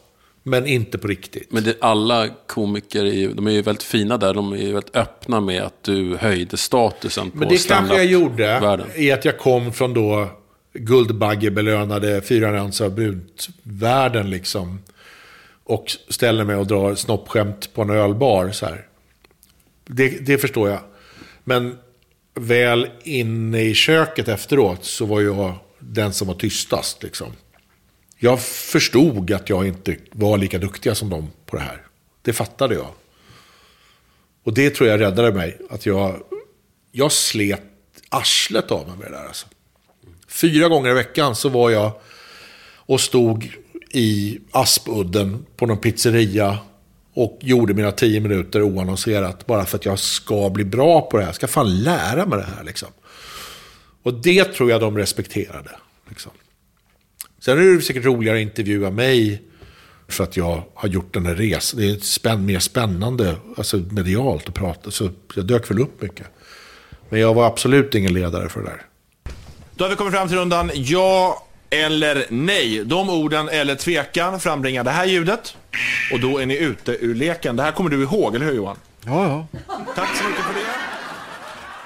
Men 0.48 0.66
inte 0.66 0.98
på 0.98 1.08
riktigt. 1.08 1.52
Men 1.52 1.64
det, 1.64 1.76
alla 1.80 2.28
komiker 2.46 3.04
är 3.04 3.12
ju, 3.12 3.32
de 3.32 3.46
är 3.46 3.50
ju 3.50 3.62
väldigt 3.62 3.82
fina 3.82 4.16
där. 4.16 4.34
De 4.34 4.52
är 4.52 4.56
ju 4.56 4.72
väldigt 4.72 4.96
öppna 4.96 5.40
med 5.40 5.62
att 5.62 5.82
du 5.82 6.16
höjde 6.16 6.56
statusen 6.56 7.30
på 7.30 7.38
Men 7.38 7.48
det 7.48 7.68
kanske 7.68 7.96
jag 7.96 8.06
gjorde. 8.06 8.60
världen. 8.60 8.86
I 8.94 9.12
att 9.12 9.24
jag 9.24 9.38
kom 9.38 9.72
från 9.72 9.94
då 9.94 10.28
Guldbaggebelönade 10.72 12.22
fyra 12.22 12.50
nyanser 12.50 12.84
av 12.84 12.94
brunt-världen 12.94 14.30
liksom. 14.30 14.78
Och 15.64 15.96
ställer 16.08 16.44
mig 16.44 16.56
och 16.56 16.66
drar 16.66 16.94
snoppskämt 16.94 17.74
på 17.74 17.82
en 17.82 17.90
ölbar 17.90 18.50
så 18.50 18.66
här. 18.66 18.86
Det, 19.86 20.26
det 20.26 20.38
förstår 20.38 20.68
jag. 20.68 20.80
Men 21.44 21.78
väl 22.34 22.86
inne 23.02 23.62
i 23.62 23.74
köket 23.74 24.28
efteråt 24.28 24.84
så 24.84 25.04
var 25.04 25.20
jag 25.20 25.54
den 25.78 26.12
som 26.12 26.28
var 26.28 26.34
tystast 26.34 27.02
liksom. 27.02 27.32
Jag 28.20 28.40
förstod 28.40 29.32
att 29.32 29.48
jag 29.48 29.66
inte 29.66 29.96
var 30.12 30.38
lika 30.38 30.58
duktiga 30.58 30.94
som 30.94 31.10
dem 31.10 31.30
på 31.46 31.56
det 31.56 31.62
här. 31.62 31.82
Det 32.22 32.32
fattade 32.32 32.74
jag. 32.74 32.88
Och 34.44 34.54
det 34.54 34.70
tror 34.70 34.88
jag 34.88 35.00
räddade 35.00 35.32
mig. 35.32 35.58
Att 35.70 35.86
jag, 35.86 36.22
jag 36.92 37.12
slet 37.12 37.62
arslet 38.08 38.70
av 38.70 38.88
mig 38.88 38.96
med 38.96 39.06
det 39.06 39.16
där. 39.16 39.26
Alltså. 39.26 39.46
Fyra 40.28 40.68
gånger 40.68 40.90
i 40.90 40.94
veckan 40.94 41.36
så 41.36 41.48
var 41.48 41.70
jag 41.70 41.92
och 42.76 43.00
stod 43.00 43.56
i 43.90 44.38
Aspudden 44.50 45.46
på 45.56 45.66
någon 45.66 45.78
pizzeria 45.78 46.58
och 47.14 47.38
gjorde 47.40 47.74
mina 47.74 47.92
tio 47.92 48.20
minuter 48.20 48.62
oannonserat 48.62 49.46
bara 49.46 49.64
för 49.64 49.78
att 49.78 49.84
jag 49.84 49.98
ska 49.98 50.50
bli 50.50 50.64
bra 50.64 51.00
på 51.00 51.16
det 51.16 51.22
här. 51.22 51.28
Jag 51.28 51.36
ska 51.36 51.46
fan 51.46 51.82
lära 51.82 52.26
mig 52.26 52.38
det 52.38 52.44
här 52.56 52.64
liksom. 52.64 52.88
Och 54.02 54.14
det 54.14 54.44
tror 54.44 54.70
jag 54.70 54.80
de 54.80 54.98
respekterade. 54.98 55.70
Liksom. 56.08 56.32
Sen 57.40 57.58
är 57.58 57.76
det 57.76 57.82
säkert 57.82 58.04
roligare 58.04 58.36
att 58.36 58.42
intervjua 58.42 58.90
mig 58.90 59.42
för 60.08 60.24
att 60.24 60.36
jag 60.36 60.62
har 60.74 60.88
gjort 60.88 61.14
den 61.14 61.26
här 61.26 61.34
resan. 61.34 61.80
Det 61.80 61.90
är 61.90 61.96
spänn, 61.96 62.46
mer 62.46 62.58
spännande 62.58 63.34
alltså 63.56 63.76
medialt 63.76 64.48
att 64.48 64.54
prata. 64.54 64.90
Så 64.90 65.10
jag 65.34 65.46
dök 65.46 65.70
väl 65.70 65.78
upp 65.80 66.02
mycket. 66.02 66.26
Men 67.08 67.20
jag 67.20 67.34
var 67.34 67.46
absolut 67.46 67.94
ingen 67.94 68.14
ledare 68.14 68.48
för 68.48 68.60
det 68.60 68.66
där. 68.66 68.82
Då 69.74 69.84
har 69.84 69.90
vi 69.90 69.96
kommit 69.96 70.14
fram 70.14 70.28
till 70.28 70.36
rundan 70.36 70.70
ja 70.74 71.46
eller 71.70 72.26
nej. 72.28 72.84
De 72.84 73.10
orden 73.10 73.48
eller 73.48 73.74
tvekan 73.74 74.40
frambringar 74.40 74.84
det 74.84 74.90
här 74.90 75.06
ljudet. 75.06 75.56
Och 76.12 76.20
då 76.20 76.38
är 76.38 76.46
ni 76.46 76.58
ute 76.58 76.92
ur 77.00 77.14
leken. 77.14 77.56
Det 77.56 77.62
här 77.62 77.72
kommer 77.72 77.90
du 77.90 78.02
ihåg, 78.02 78.34
eller 78.34 78.46
hur 78.46 78.54
Johan? 78.54 78.76
Ja, 79.04 79.46
ja. 79.52 79.60
Tack 79.94 80.16
så 80.16 80.28
mycket 80.28 80.44
för 80.44 80.54
det. 80.54 80.60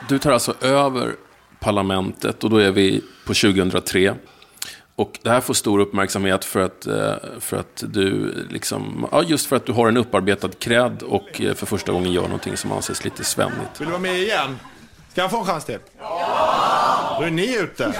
Du 0.09 0.18
tar 0.18 0.32
alltså 0.32 0.55
över 0.61 1.14
parlamentet 1.61 2.44
och 2.44 2.50
då 2.50 2.57
är 2.57 2.70
vi 2.70 3.00
på 3.26 3.34
2003. 3.34 4.14
Och 5.03 5.18
det 5.22 5.30
här 5.30 5.40
får 5.40 5.55
stor 5.55 5.78
uppmärksamhet 5.80 6.44
för 6.44 6.61
att, 6.61 6.86
eh, 6.86 7.14
för 7.40 7.57
att 7.57 7.84
du 7.86 8.34
liksom, 8.50 9.09
ja, 9.12 9.22
just 9.22 9.46
för 9.46 9.57
att 9.57 9.66
du 9.66 9.72
har 9.72 9.88
en 9.88 9.96
upparbetad 9.96 10.48
cred 10.59 11.03
och 11.03 11.40
eh, 11.40 11.55
för 11.55 11.66
första 11.66 11.92
gången 11.92 12.12
gör 12.12 12.22
någonting 12.22 12.57
som 12.57 12.72
anses 12.72 13.05
lite 13.05 13.24
svennigt. 13.24 13.80
Vill 13.80 13.86
du 13.86 13.90
vara 13.92 14.03
med 14.03 14.18
igen? 14.18 14.59
Ska 15.12 15.20
jag 15.20 15.30
få 15.30 15.38
en 15.38 15.44
chans 15.44 15.64
till? 15.64 15.78
Ja! 15.98 17.16
Då 17.20 17.26
är 17.26 17.30
ni 17.30 17.57
ute. 17.57 17.94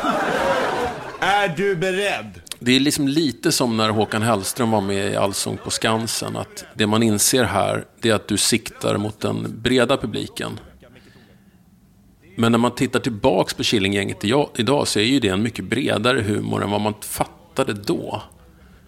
Är 1.21 1.49
du 1.49 1.77
beredd? 1.77 2.41
Det 2.59 2.77
är 2.77 2.81
liksom 2.81 3.09
lite 3.09 3.53
som 3.53 3.77
när 3.77 3.89
Håkan 3.89 4.23
Hellström 4.23 4.71
var 4.71 4.81
med 4.81 5.13
i 5.13 5.17
Allsång 5.17 5.59
på 5.65 5.71
Skansen. 5.71 6.37
Att 6.37 6.65
det 6.75 6.87
man 6.87 7.03
inser 7.03 7.45
här, 7.45 7.85
det 8.01 8.11
är 8.11 8.15
att 8.15 8.29
du 8.29 8.37
siktar 8.37 8.97
mot 8.97 9.21
den 9.21 9.61
breda 9.63 9.97
publiken. 9.97 10.61
Men 12.37 12.53
när 12.53 12.59
man 12.59 12.75
tittar 12.75 13.01
tillbaks 13.01 13.55
på 13.55 13.63
Killinggänget 13.63 14.25
idag 14.55 14.89
så 14.89 14.99
är 14.99 15.05
ju 15.05 15.21
det 15.21 15.29
en 15.29 15.43
mycket 15.43 15.65
bredare 15.65 16.21
humor 16.21 16.63
än 16.63 16.71
vad 16.71 16.81
man 16.81 16.95
fattade 17.01 17.73
då. 17.73 18.23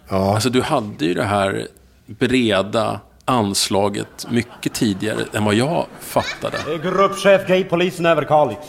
Ja. 0.09 0.33
Alltså 0.33 0.49
du 0.49 0.61
hade 0.61 1.05
ju 1.05 1.13
det 1.13 1.23
här 1.23 1.67
breda 2.05 2.99
anslaget 3.25 4.27
mycket 4.29 4.73
tidigare 4.73 5.25
än 5.33 5.45
vad 5.45 5.55
jag 5.55 5.85
fattade. 5.99 6.57
Gruppchef 6.83 7.47
Gay-polisen 7.47 8.05
Överkalix. 8.05 8.59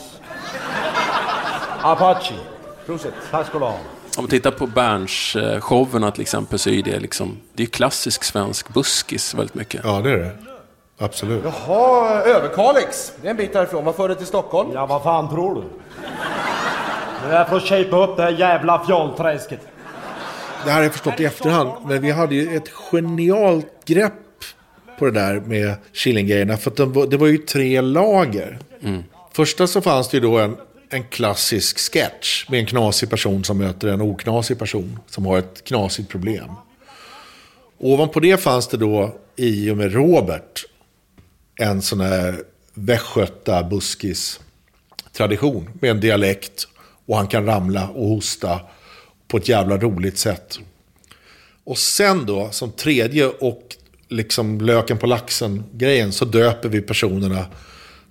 Apache. 1.81 2.33
Prosit. 2.85 3.13
Tack 3.31 3.47
ska 3.47 3.59
du 3.59 3.65
ha. 3.65 3.79
Om 4.17 4.23
man 4.23 4.29
tittar 4.29 4.51
på 4.51 4.67
Berns-showerna 4.67 6.11
till 6.11 6.21
exempel 6.21 6.59
så 6.59 6.69
är 6.69 6.83
det 6.83 6.99
liksom, 6.99 7.37
det 7.53 7.63
är 7.63 7.67
klassisk 7.67 8.23
svensk 8.23 8.73
buskis 8.73 9.33
väldigt 9.33 9.55
mycket. 9.55 9.81
Ja, 9.83 10.01
det 10.01 10.11
är 10.11 10.17
det. 10.17 10.37
Absolut. 10.97 11.43
Jaha, 11.43 12.21
Överkalix. 12.23 13.13
Det 13.21 13.27
är 13.27 13.31
en 13.31 13.37
bit 13.37 13.53
härifrån. 13.55 13.85
Vad 13.85 13.95
för 13.95 14.07
dig 14.07 14.17
till 14.17 14.25
Stockholm? 14.27 14.71
Ja, 14.73 14.85
vad 14.85 15.03
fan 15.03 15.29
tror 15.29 15.55
du? 15.55 15.61
Det 17.29 17.35
är 17.35 17.45
för 17.45 17.57
att 17.57 17.63
shapea 17.63 18.03
upp 18.03 18.17
det 18.17 18.23
här 18.23 18.31
jävla 18.31 18.85
fjollträsket. 18.85 19.59
Det 20.65 20.69
här 20.71 20.77
har 20.77 20.83
jag 20.83 20.91
förstått 20.93 21.19
i 21.19 21.25
efterhand. 21.25 21.69
Men 21.85 22.01
vi 22.01 22.11
hade 22.11 22.35
ju 22.35 22.55
ett 22.57 22.69
genialt 22.69 23.85
grepp 23.85 24.13
på 24.99 25.05
det 25.05 25.11
där 25.11 25.39
med 25.39 25.73
Killinggrejerna. 25.93 26.57
För 26.57 26.71
att 26.71 26.77
de, 26.77 26.93
var- 26.93 27.07
det 27.07 27.17
var 27.17 27.27
ju 27.27 27.37
tre 27.37 27.81
lager. 27.81 28.59
Första 29.31 29.67
så 29.67 29.81
fanns 29.81 30.09
det 30.09 30.17
ju 30.17 30.21
då 30.21 30.37
en, 30.39 30.57
en 30.89 31.03
klassisk 31.03 31.79
sketch 31.93 32.49
med 32.49 32.59
en 32.59 32.65
knasig 32.65 33.09
person 33.09 33.43
som 33.43 33.57
möter 33.57 33.87
en 33.87 34.01
oknasig 34.01 34.59
person 34.59 34.99
som 35.07 35.25
har 35.25 35.37
ett 35.37 35.63
knasigt 35.63 36.09
problem. 36.09 36.51
Ovanpå 37.79 38.19
det 38.19 38.37
fanns 38.43 38.67
det 38.67 38.77
då, 38.77 39.15
i 39.35 39.71
och 39.71 39.77
med 39.77 39.93
Robert, 39.93 40.65
en 41.57 41.81
sån 41.81 42.01
här 42.01 42.43
västgöta 42.73 43.63
buskis 43.63 44.39
tradition 45.13 45.69
med 45.81 45.91
en 45.91 45.99
dialekt 45.99 46.67
och 47.05 47.17
han 47.17 47.27
kan 47.27 47.45
ramla 47.45 47.87
och 47.87 48.07
hosta 48.07 48.59
på 49.27 49.37
ett 49.37 49.49
jävla 49.49 49.77
roligt 49.77 50.17
sätt. 50.17 50.59
Och 51.63 51.77
sen 51.77 52.25
då, 52.25 52.49
som 52.51 52.71
tredje 52.71 53.27
och 53.27 53.75
liksom 54.07 54.61
löken 54.61 54.97
på 54.97 55.05
laxen-grejen, 55.05 56.11
så 56.11 56.25
döper 56.25 56.69
vi 56.69 56.81
personerna 56.81 57.45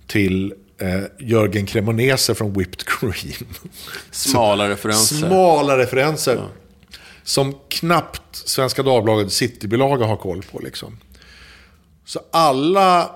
till 0.07 0.53
eh, 0.77 1.03
Jörgen 1.19 1.65
Cremonese 1.65 2.35
från 2.35 2.53
Whipped 2.53 2.83
Cream. 2.85 3.47
Smala 4.11 4.69
referenser. 4.69 5.15
Smala 5.15 5.77
referenser. 5.77 6.47
Som 7.23 7.55
knappt 7.69 8.35
Svenska 8.35 8.83
Dagbladet 8.83 9.33
Citybilaga 9.33 10.05
har 10.05 10.17
koll 10.17 10.43
på. 10.51 10.59
Liksom. 10.59 10.97
Så 12.05 12.19
alla 12.31 13.15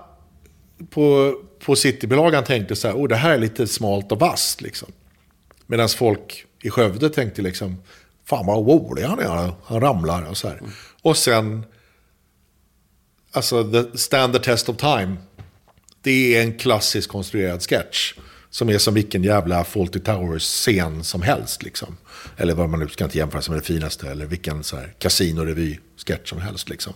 på, 0.89 1.35
på 1.65 1.75
Citybilagan 1.75 2.43
tänkte 2.43 2.75
så 2.75 2.87
här, 2.87 2.95
oh, 2.95 3.07
det 3.07 3.15
här 3.15 3.31
är 3.31 3.37
lite 3.37 3.67
smalt 3.67 4.11
och 4.11 4.19
vasst. 4.19 4.61
Liksom. 4.61 4.91
Medan 5.67 5.89
folk 5.89 6.45
i 6.61 6.69
Skövde 6.69 7.09
tänkte 7.09 7.41
liksom, 7.41 7.77
fan 8.25 8.45
vad 8.45 8.67
rolig 8.67 9.03
han 9.03 9.19
är, 9.19 9.53
han 9.63 9.81
ramlar 9.81 10.29
och 10.29 10.37
så 10.37 10.47
här. 10.47 10.61
Och 11.01 11.17
sen, 11.17 11.65
alltså 13.31 13.71
the 13.71 13.97
stand 13.97 14.33
the 14.33 14.39
test 14.39 14.69
of 14.69 14.77
time. 14.77 15.15
Det 16.01 16.35
är 16.35 16.41
en 16.41 16.57
klassisk 16.57 17.09
konstruerad 17.09 17.61
sketch. 17.61 18.13
Som 18.49 18.69
är 18.69 18.77
som 18.77 18.93
vilken 18.93 19.23
jävla 19.23 19.63
Fawlty 19.63 19.99
Towers-scen 19.99 21.03
som 21.03 21.21
helst. 21.21 21.63
Liksom. 21.63 21.97
Eller 22.37 22.53
vad 22.53 22.69
man 22.69 22.79
nu 22.79 22.87
ska 22.87 23.03
inte 23.03 23.17
jämföra 23.17 23.41
sig 23.41 23.53
med 23.53 23.61
det 23.61 23.65
finaste. 23.65 24.11
Eller 24.11 24.25
vilken 24.25 24.63
så 24.63 24.75
här 24.75 24.93
kasinorevy-sketch 24.99 26.29
som 26.29 26.41
helst. 26.41 26.69
Liksom. 26.69 26.93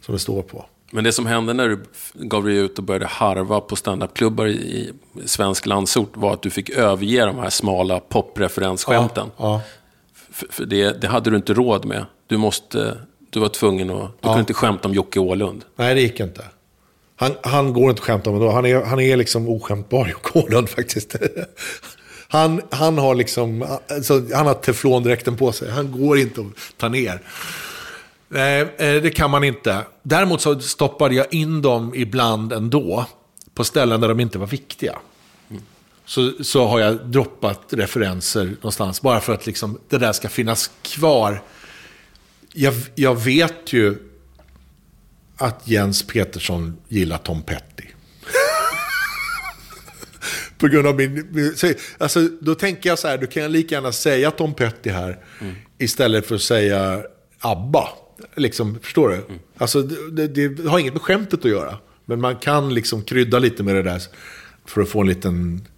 Som 0.00 0.12
det 0.12 0.18
står 0.18 0.42
på. 0.42 0.66
Men 0.90 1.04
det 1.04 1.12
som 1.12 1.26
hände 1.26 1.52
när 1.52 1.68
du 1.68 1.82
gav 2.12 2.44
dig 2.44 2.56
ut 2.56 2.78
och 2.78 2.84
började 2.84 3.06
harva 3.06 3.60
på 3.60 3.76
standupklubbar 3.76 4.46
i, 4.46 4.92
svensk 5.24 5.66
landsort 5.66 6.16
var 6.16 6.32
att 6.32 6.42
du 6.42 6.50
fick 6.50 6.70
överge 6.70 7.26
de 7.26 7.38
här 7.38 7.50
smala 7.50 8.00
popreferensskämten. 8.00 9.30
Ja, 9.36 9.62
För, 10.32 10.46
för 10.50 10.64
det, 10.64 11.00
det 11.00 11.06
hade 11.06 11.30
du 11.30 11.36
inte 11.36 11.54
råd 11.54 11.84
med. 11.84 12.06
Du, 12.26 12.36
måste, 12.36 12.98
du 13.30 13.40
var 13.40 13.48
tvungen 13.48 13.90
att... 13.90 14.10
Du 14.20 14.28
kunde 14.28 14.40
inte 14.40 14.54
skämta 14.54 14.88
om 14.88 14.94
Jocke 14.94 15.20
Åhlund. 15.20 15.64
Nej, 15.76 15.94
det 15.94 16.00
gick 16.00 16.20
inte. 16.20 16.44
Han, 17.16 17.32
han 17.42 17.72
går 17.72 17.90
inte 17.90 18.00
att 18.00 18.06
skämta 18.06 18.30
om 18.30 18.36
ändå. 18.36 18.50
Han 18.50 18.66
är, 18.66 18.84
han 18.84 19.00
är 19.00 19.16
liksom 19.16 19.48
oskämtbar, 19.48 20.06
Jocke 20.10 20.38
Åhlund 20.38 20.68
faktiskt. 20.68 21.16
Han, 22.28 22.62
han 22.70 22.98
har 22.98 23.14
liksom, 23.14 23.66
alltså, 23.88 24.22
han 24.34 24.46
har 24.46 24.54
teflondräkten 24.54 25.36
på 25.36 25.52
sig. 25.52 25.70
Han 25.70 25.92
går 25.92 26.18
inte 26.18 26.40
att 26.40 26.76
ta 26.76 26.88
ner. 26.88 27.20
Nej, 28.34 28.60
eh, 28.60 29.02
det 29.02 29.10
kan 29.10 29.30
man 29.30 29.44
inte. 29.44 29.84
Däremot 30.02 30.40
så 30.40 30.60
stoppade 30.60 31.14
jag 31.14 31.34
in 31.34 31.62
dem 31.62 31.92
ibland 31.94 32.52
ändå. 32.52 33.06
På 33.54 33.64
ställen 33.64 34.00
där 34.00 34.08
de 34.08 34.20
inte 34.20 34.38
var 34.38 34.46
viktiga. 34.46 34.98
Så, 36.06 36.32
så 36.44 36.66
har 36.66 36.80
jag 36.80 37.06
droppat 37.06 37.60
referenser 37.70 38.44
någonstans. 38.44 39.02
Bara 39.02 39.20
för 39.20 39.34
att 39.34 39.46
liksom, 39.46 39.78
det 39.88 39.98
där 39.98 40.12
ska 40.12 40.28
finnas 40.28 40.70
kvar. 40.82 41.42
Jag, 42.52 42.74
jag 42.94 43.24
vet 43.24 43.72
ju 43.72 43.96
att 45.36 45.68
Jens 45.68 46.06
Petersson 46.06 46.76
gillar 46.88 47.18
Tom 47.18 47.42
Petty. 47.42 47.84
På 50.58 50.68
grund 50.68 50.86
av 50.86 50.96
min... 50.96 51.28
min- 51.32 51.56
så- 51.56 51.72
Alltså, 51.98 52.28
då 52.40 52.54
tänker 52.54 52.88
jag 52.88 52.98
så 52.98 53.08
här, 53.08 53.18
då 53.18 53.26
kan 53.26 53.42
jag 53.42 53.52
lika 53.52 53.74
gärna 53.74 53.92
säga 53.92 54.30
Tom 54.30 54.54
Petty 54.54 54.90
här. 54.90 55.18
Istället 55.78 56.26
för 56.26 56.34
att 56.34 56.42
säga 56.42 57.02
ABBA. 57.40 57.88
Liksom, 58.34 58.78
förstår 58.82 59.08
du? 59.08 59.24
Alltså, 59.58 59.82
det, 59.82 60.28
det, 60.28 60.48
det 60.48 60.68
har 60.68 60.78
inget 60.78 60.92
med 60.92 61.02
skämtet 61.02 61.44
att 61.44 61.50
göra. 61.50 61.78
Men 62.04 62.20
man 62.20 62.36
kan 62.36 62.74
liksom 62.74 63.02
krydda 63.02 63.38
lite 63.38 63.62
med 63.62 63.74
det 63.74 63.82
där. 63.82 64.02
För 64.64 64.80
att 64.80 64.88
få 64.88 65.00
en 65.00 65.06
liten 65.06 65.68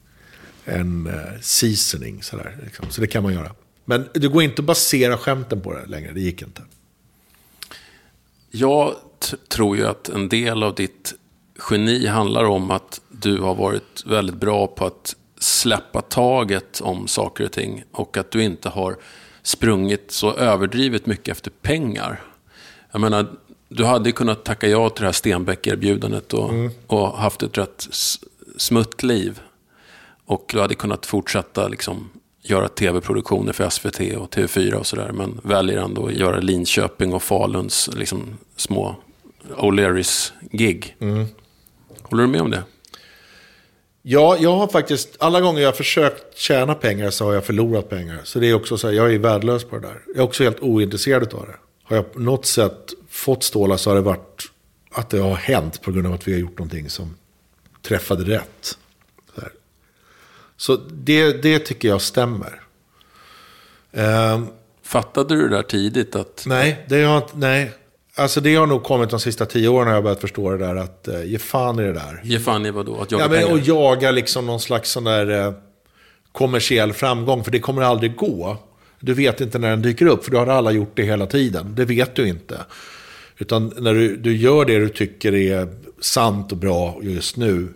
en 0.67 1.07
uh, 1.07 1.41
seasoning. 1.41 2.23
Så, 2.23 2.37
där, 2.37 2.57
liksom. 2.65 2.91
så 2.91 3.01
det 3.01 3.07
kan 3.07 3.23
man 3.23 3.35
göra. 3.35 3.53
Men 3.85 4.09
det 4.15 4.29
går 4.29 4.43
inte 4.43 4.63
att 4.63 4.67
basera 4.67 5.19
skämten 5.19 5.61
på 5.61 5.73
det 5.75 5.87
längre. 5.87 6.13
Det 6.13 6.21
gick 6.21 6.43
inte. 6.43 6.63
Jag 8.51 8.95
tror 9.49 9.77
ju 9.77 9.87
att 9.87 10.09
en 10.09 10.29
del 10.29 10.63
av 10.63 10.75
ditt 10.75 11.15
geni 11.71 12.07
handlar 12.07 12.45
om 12.45 12.71
att 12.71 13.01
du 13.09 13.39
har 13.41 13.55
varit 13.55 14.05
väldigt 14.07 14.37
bra 14.37 14.67
på 14.67 14.87
att 14.87 15.17
släppa 15.39 16.03
taget 16.03 16.81
om 16.81 17.09
saker 17.09 17.45
och 17.45 17.53
ting. 17.53 17.85
Och 17.93 18.17
att 18.17 18.31
du 18.31 18.43
inte 18.43 18.69
har 18.69 18.97
sprungit 19.43 20.11
så 20.11 20.35
överdrivet 20.35 21.07
mycket 21.07 21.29
efter 21.29 21.51
pengar. 21.51 22.23
Jag 22.97 23.01
menar, 23.01 23.27
du 23.69 23.85
hade 23.85 24.13
kunnat 24.13 24.45
tacka 24.45 24.69
ja 24.69 24.91
till 24.91 25.03
det 25.03 25.07
här 25.07 25.13
Stenbeck-erbjudandet 25.13 26.35
och, 26.35 26.53
och 26.87 27.19
haft 27.19 27.43
ett 27.43 27.59
rätt 27.59 27.89
smutt 28.57 29.03
liv. 29.03 29.41
Och 30.25 30.51
du 30.53 30.61
hade 30.61 30.75
kunnat 30.75 31.07
fortsätta 31.07 31.69
liksom, 31.69 32.11
göra 32.43 32.69
tv-produktioner 32.69 33.53
för 33.53 33.69
SVT 33.69 34.17
och 34.17 34.35
TV4 34.35 34.75
och 34.75 34.87
sådär. 34.87 35.13
Men 35.13 35.41
väljer 35.45 35.79
ändå 35.79 36.07
att 36.07 36.15
göra 36.15 36.41
Linköping 36.41 37.15
och 37.15 37.23
Faluns 37.23 37.91
liksom, 37.97 38.39
små 38.57 38.97
O'Learys-gig. 39.57 40.97
Håller 42.03 42.23
du 42.23 42.29
med 42.29 42.41
om 42.41 42.51
det? 42.51 42.63
Ja, 44.03 44.37
jag 44.41 44.57
har 44.57 44.69
faktiskt, 44.69 45.17
alla 45.19 45.41
gånger 45.41 45.61
jag 45.61 45.69
har 45.69 45.77
försökt 45.77 46.39
tjäna 46.39 46.75
pengar 46.75 47.11
så 47.11 47.25
har 47.25 47.35
jag 47.35 47.45
förlorat 47.45 47.89
pengar. 47.89 48.21
Så 48.25 48.39
det 48.39 48.47
är 48.47 48.55
också 48.55 48.79
så 48.79 48.87
här, 48.87 48.95
jag 48.95 49.15
är 49.15 49.19
värdelös 49.19 49.65
på 49.65 49.79
det 49.79 49.87
där. 49.87 50.03
Jag 50.07 50.17
är 50.17 50.23
också 50.23 50.43
helt 50.43 50.61
ointresserad 50.61 51.35
av 51.35 51.47
det. 51.47 51.66
Har 51.87 51.97
jag 51.97 52.13
på 52.13 52.21
något 52.21 52.47
sätt 52.47 52.93
fått 53.09 53.43
stålar 53.43 53.77
så 53.77 53.91
har 53.91 53.95
det 53.95 54.03
varit 54.03 54.43
att 54.91 55.11
det 55.11 55.19
har 55.19 55.35
hänt 55.35 55.83
på 55.83 55.93
grund 55.93 56.07
av 56.07 56.13
att 56.13 56.29
vi 56.29 56.33
har 56.33 56.41
gjort 56.41 56.59
någonting 56.59 56.91
som 56.91 57.17
träffade 57.83 58.25
rätt. 58.25 58.79
Så, 59.35 59.43
så 60.57 60.77
det, 60.77 61.43
det 61.43 61.59
tycker 61.59 61.89
jag 61.89 62.03
stämmer. 62.03 62.61
Um, 63.93 64.49
Fattade 64.83 65.37
du 65.37 65.49
det 65.49 65.57
där 65.57 65.63
tidigt? 65.63 66.17
Att... 66.17 66.45
Nej, 66.47 66.87
det 66.89 67.03
har, 67.03 67.23
nej. 67.35 67.73
Alltså 68.15 68.41
det 68.41 68.55
har 68.55 68.67
nog 68.67 68.85
kommit 68.85 69.11
de 69.11 69.21
sista 69.21 69.47
tio 69.47 69.69
åren 69.69 69.87
har 69.87 69.95
jag 69.95 70.03
börjat 70.03 70.21
förstå 70.21 70.51
det 70.51 70.59
där 70.59 70.77
att 70.77 71.09
uh, 71.09 71.25
ge 71.25 71.39
fan 71.39 71.81
i 71.81 71.83
det 71.83 71.93
där. 71.93 72.21
Ge 72.25 72.39
fan 72.39 72.67
i 72.67 72.71
vad 72.71 72.87
då? 72.87 73.01
Att 73.01 73.13
jaga 73.13 73.25
ja, 73.25 73.29
men, 73.29 73.41
pengar? 73.41 73.53
Och 73.53 73.59
jaga 73.59 74.11
liksom 74.11 74.47
någon 74.47 74.61
slags 74.61 74.91
sån 74.91 75.05
där 75.05 75.31
uh, 75.31 75.55
kommersiell 76.33 76.93
framgång. 76.93 77.45
För 77.45 77.51
det 77.51 77.61
kommer 77.61 77.83
aldrig 77.83 78.17
gå. 78.17 78.59
Du 79.01 79.15
vet 79.15 79.41
inte 79.41 79.59
när 79.59 79.71
den 79.71 79.83
dyker 79.83 80.07
upp, 80.07 80.25
för 80.25 80.31
då 80.31 80.39
har 80.39 80.47
alla 80.47 80.71
gjort 80.71 80.93
det 80.95 81.03
hela 81.03 81.27
tiden. 81.27 81.75
Det 81.75 81.85
vet 81.85 82.15
du 82.15 82.29
inte. 82.29 82.61
Utan 83.39 83.73
när 83.79 83.95
du, 83.95 84.17
du 84.17 84.37
gör 84.37 84.65
det 84.65 84.79
du 84.79 84.89
tycker 84.89 85.35
är 85.35 85.69
sant 86.01 86.53
och 86.53 86.59
bra 86.59 86.99
just 87.03 87.37
nu. 87.37 87.69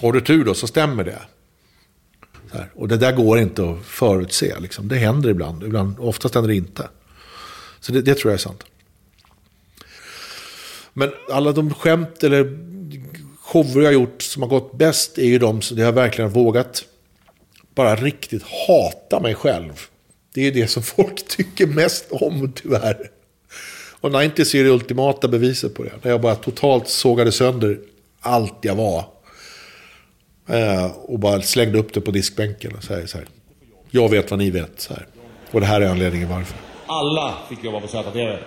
Har 0.00 0.12
du 0.12 0.20
tur 0.20 0.44
då 0.44 0.54
så 0.54 0.66
stämmer 0.66 1.04
det. 1.04 1.18
Och 2.74 2.88
det 2.88 2.96
där 2.96 3.12
går 3.12 3.38
inte 3.38 3.70
att 3.70 3.84
förutse. 3.84 4.60
Liksom. 4.60 4.88
Det 4.88 4.96
händer 4.96 5.30
ibland, 5.30 5.62
ibland 5.62 5.94
oftast 5.98 6.34
händer 6.34 6.48
det 6.48 6.56
inte. 6.56 6.88
Så 7.80 7.92
det, 7.92 8.02
det 8.02 8.14
tror 8.14 8.30
jag 8.32 8.38
är 8.38 8.42
sant. 8.42 8.64
Men 10.92 11.10
alla 11.30 11.52
de 11.52 11.74
skämt 11.74 12.24
eller 12.24 12.58
shower 13.40 13.82
jag 13.82 13.84
har 13.84 13.92
gjort 13.92 14.22
som 14.22 14.42
har 14.42 14.48
gått 14.48 14.78
bäst 14.78 15.18
är 15.18 15.26
ju 15.26 15.38
de 15.38 15.62
som 15.62 15.78
jag 15.78 15.92
verkligen 15.92 16.30
vågat 16.30 16.84
bara 17.74 17.96
riktigt 17.96 18.42
hata 18.68 19.20
mig 19.20 19.34
själv. 19.34 19.72
Det 20.34 20.46
är 20.46 20.52
det 20.52 20.66
som 20.66 20.82
folk 20.82 21.28
tycker 21.28 21.66
mest 21.66 22.06
om 22.10 22.52
tyvärr. 22.54 23.10
Och 24.00 24.12
90 24.12 24.56
är 24.56 24.64
det 24.64 24.70
ultimata 24.70 25.28
beviset 25.28 25.74
på 25.74 25.82
det. 25.82 25.92
När 26.02 26.10
jag 26.10 26.20
bara 26.20 26.34
totalt 26.34 26.88
sågade 26.88 27.32
sönder 27.32 27.78
allt 28.20 28.58
jag 28.60 28.74
var. 28.74 29.04
Eh, 30.48 30.86
och 30.86 31.18
bara 31.18 31.42
slängde 31.42 31.78
upp 31.78 31.92
det 31.92 32.00
på 32.00 32.10
diskbänken 32.10 32.74
och 32.76 32.84
säger 32.84 33.06
så 33.06 33.18
här. 33.18 33.26
Jag 33.90 34.08
vet 34.08 34.30
vad 34.30 34.38
ni 34.38 34.50
vet. 34.50 34.80
Så 34.80 34.94
här. 34.94 35.06
Och 35.50 35.60
det 35.60 35.66
här 35.66 35.80
är 35.80 35.88
anledningen 35.88 36.28
varför. 36.28 36.56
Alla 36.86 37.34
fick 37.48 37.64
jobba 37.64 37.80
på 37.80 37.88
ZTV. 37.88 38.38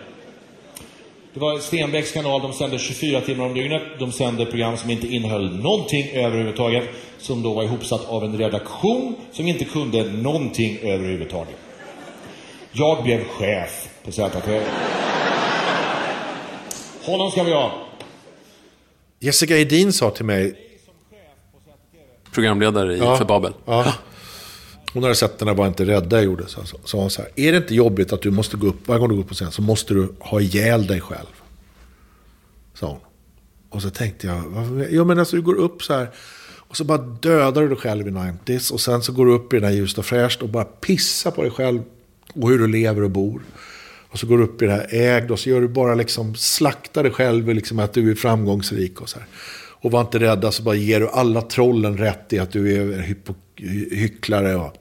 Det 1.34 1.40
var 1.40 1.60
Stenbecks 1.60 2.12
kanal, 2.12 2.42
de 2.42 2.54
sände 2.54 2.80
24 2.80 3.22
timmar 3.22 3.46
om 3.46 3.54
dygnet. 3.54 3.82
De 4.00 4.12
sände 4.12 4.46
program 4.46 4.78
som 4.78 4.90
inte 4.90 5.08
innehöll 5.08 5.60
någonting 5.60 6.10
överhuvudtaget. 6.14 6.90
Som 7.20 7.44
då 7.44 7.54
var 7.54 7.64
ihopsatt 7.64 8.06
av 8.10 8.24
en 8.24 8.38
redaktion 8.38 9.16
som 9.32 9.48
inte 9.48 9.66
kunde 9.66 10.04
någonting 10.04 10.78
överhuvudtaget. 10.82 11.56
Jag 12.80 13.04
blev 13.04 13.24
chef 13.24 13.90
på 14.06 14.12
ZTV. 14.12 14.62
Honom 17.02 17.32
ska 17.32 17.44
vi 17.44 17.54
ha. 17.54 17.88
Jessica 19.20 19.58
Edin 19.58 19.94
sa 19.94 20.10
till 20.10 20.26
mig. 20.26 20.56
Programledare 22.34 22.96
i, 22.96 23.00
för 23.00 23.26
Babel. 23.26 23.54
Ja. 23.66 23.94
Hon 24.94 25.04
hade 25.04 25.16
sett 25.16 25.40
den 25.40 25.48
där 25.48 25.56
Var 25.56 25.68
inte 25.68 25.86
rädda 25.86 26.16
jag 26.18 26.26
gjorde. 26.26 26.48
Så 26.48 26.62
sa 26.84 26.98
hon 26.98 27.10
så 27.10 27.22
här. 27.22 27.32
Är 27.36 27.52
det 27.52 27.58
inte 27.58 27.76
jobbigt 27.76 28.14
att 28.14 28.22
du 28.22 28.32
måste 28.32 28.58
gå 28.58 28.68
upp, 28.68 28.88
varje 28.88 29.00
gång 29.00 29.10
du 29.10 29.16
går 29.16 29.24
upp 29.24 29.30
på 29.30 29.34
scen 29.34 29.52
så 29.52 29.62
måste 29.62 29.94
du 29.94 30.14
ha 30.20 30.42
ihjäl 30.42 30.88
dig 30.88 31.02
själv? 31.02 31.42
Sa 32.74 32.88
hon. 32.88 33.00
Och 33.70 33.82
så 33.82 33.90
tänkte 33.90 34.28
jag, 34.28 34.44
ja 34.92 35.04
men 35.04 35.20
alltså 35.20 35.36
du 35.36 35.42
går 35.42 35.56
upp 35.56 35.84
så 35.84 35.94
här. 35.94 36.10
Och 36.56 36.78
så 36.78 36.84
bara 36.84 36.98
dödar 36.98 37.62
du 37.62 37.68
dig 37.68 37.78
själv 37.78 38.08
i 38.08 38.12
90s. 38.12 38.74
Och 38.74 38.82
sen 38.82 39.02
så 39.02 39.12
går 39.12 39.26
du 39.26 39.34
upp 39.34 39.54
i 39.54 39.56
den 39.56 39.66
här 39.66 39.76
ljust 39.76 39.98
och 39.98 40.06
fräscht 40.06 40.42
och 40.42 40.50
bara 40.50 40.66
pissar 40.66 41.32
på 41.32 41.42
dig 41.42 41.52
själv. 41.52 41.82
Och 42.42 42.50
hur 42.50 42.60
du 42.60 42.68
lever 42.68 43.04
och 43.04 43.12
bor. 43.12 43.42
Och 44.10 44.20
så 44.20 44.28
går 44.28 44.38
du 44.38 44.44
upp 44.44 44.62
i 44.62 44.66
det 44.66 44.72
här 44.72 44.88
ägd 44.90 45.32
och 45.32 45.40
så 45.40 45.50
gör 45.50 45.62
du 45.62 45.68
bara 45.68 45.96
liksom, 45.96 46.36
slaktar 46.36 47.04
dig 47.04 47.12
själv 47.12 47.54
liksom 47.54 47.80
att 47.80 47.94
du 47.94 48.12
är 48.12 48.16
framgångsrik 48.16 49.02
och 49.02 49.10
så 49.10 49.20
här. 49.20 49.28
Och 49.80 49.92
var 49.92 50.02
inte 50.02 50.20
rädda 50.20 50.52
så 50.52 50.64
bara 50.64 50.76
ger 50.76 51.00
du 51.00 51.10
alla 51.10 51.42
trollen 51.42 51.98
rätt 51.98 52.34
i 52.34 52.40
att 52.40 52.52
du 52.52 52.76
är 52.76 53.00
hypo, 53.00 53.34
hycklare 53.92 54.56
och, 54.56 54.74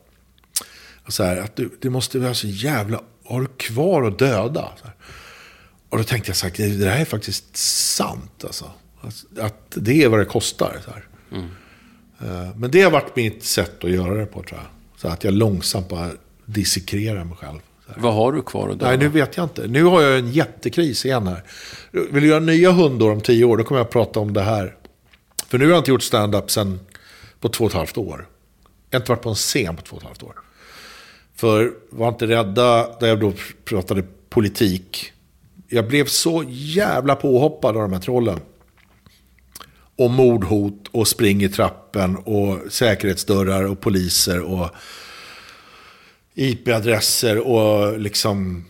och 1.07 1.13
så 1.13 1.25
här. 1.25 1.37
Att 1.37 1.57
du, 1.57 1.71
det 1.81 1.91
måste 1.91 2.19
vara 2.19 2.35
så 2.35 2.47
jävla, 2.47 3.01
har 3.25 3.41
du 3.41 3.47
kvar 3.47 4.03
att 4.03 4.19
döda? 4.19 4.69
Och 5.89 5.99
då 5.99 6.05
tänkte 6.05 6.31
jag 6.31 6.37
så 6.37 6.47
här, 6.47 6.79
det 6.79 6.91
här 6.91 7.01
är 7.01 7.05
faktiskt 7.05 7.57
sant 7.57 8.45
alltså. 8.45 8.71
Att, 9.41 9.73
det 9.75 10.03
är 10.03 10.09
vad 10.09 10.19
det 10.19 10.25
kostar. 10.25 10.77
Så 10.85 10.91
mm. 11.37 11.49
Men 12.57 12.71
det 12.71 12.83
har 12.83 12.91
varit 12.91 13.17
mitt 13.17 13.45
sätt 13.45 13.85
att 13.85 13.91
göra 13.91 14.15
det 14.15 14.27
på 14.27 14.43
tror 14.43 14.61
jag. 14.61 15.01
Så 15.01 15.09
att 15.09 15.25
jag 15.25 15.35
långsamt 15.35 15.89
bara 15.89 16.11
dissekrerar 16.47 17.25
mig 17.25 17.37
själv. 17.37 17.59
Vad 17.97 18.15
har 18.15 18.33
du 18.33 18.43
kvar 18.43 18.69
att 18.69 18.79
döda? 18.79 18.91
Nej, 18.91 18.99
nu 18.99 19.09
vet 19.09 19.37
jag 19.37 19.45
inte. 19.45 19.67
Nu 19.67 19.85
har 19.85 20.03
jag 20.03 20.19
en 20.19 20.33
jättekris 20.33 21.05
igen 21.05 21.27
här. 21.27 21.43
Vill 21.91 22.23
du 22.23 22.29
göra 22.29 22.41
nya 22.41 22.73
hundår 22.73 23.13
om 23.13 23.21
tio 23.21 23.45
år, 23.45 23.57
då 23.57 23.65
kommer 23.65 23.79
jag 23.79 23.85
att 23.85 23.93
prata 23.93 24.21
om 24.21 24.33
det 24.33 24.43
här. 24.43 24.77
För 25.49 25.59
nu 25.59 25.65
har 25.65 25.73
jag 25.73 25.81
inte 25.81 25.91
gjort 25.91 26.03
stand-up 26.03 26.51
sen 26.51 26.81
på 27.41 27.49
två 27.49 27.65
och 27.65 27.71
ett 27.71 27.77
halvt 27.77 27.99
år. 27.99 28.29
Jag 28.91 28.99
har 28.99 29.03
inte 29.03 29.13
varit 29.13 29.23
på 29.23 29.29
en 29.29 29.35
scen 29.35 29.77
på 29.77 29.83
två 29.83 29.97
och 29.97 30.03
ett 30.03 30.07
halvt 30.07 30.23
år. 30.23 30.35
För 31.37 31.73
var 31.91 32.09
inte 32.09 32.27
rädda, 32.27 32.99
där 33.01 33.07
jag 33.07 33.21
då 33.21 33.33
pratade 33.65 34.05
politik. 34.29 35.13
Jag 35.69 35.89
blev 35.89 36.07
så 36.07 36.45
jävla 36.49 37.15
påhoppad 37.17 37.77
av 37.77 37.83
de 37.83 37.93
här 37.93 38.01
trollen. 38.01 38.41
Och 39.97 40.11
mordhot 40.11 40.89
och 40.91 41.09
spring 41.09 41.43
i 41.43 41.49
trappen 41.49 42.17
och 42.17 42.73
säkerhetsdörrar 42.73 43.65
och 43.65 43.81
poliser 43.81 44.41
och 44.41 44.71
IP-adresser 46.37 47.39
och 47.39 47.99
liksom... 47.99 48.65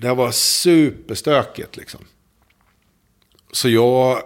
Det 0.00 0.14
var 0.14 0.30
superstökigt 0.30 1.76
liksom. 1.76 2.00
Så 3.52 3.68
jag 3.68 4.22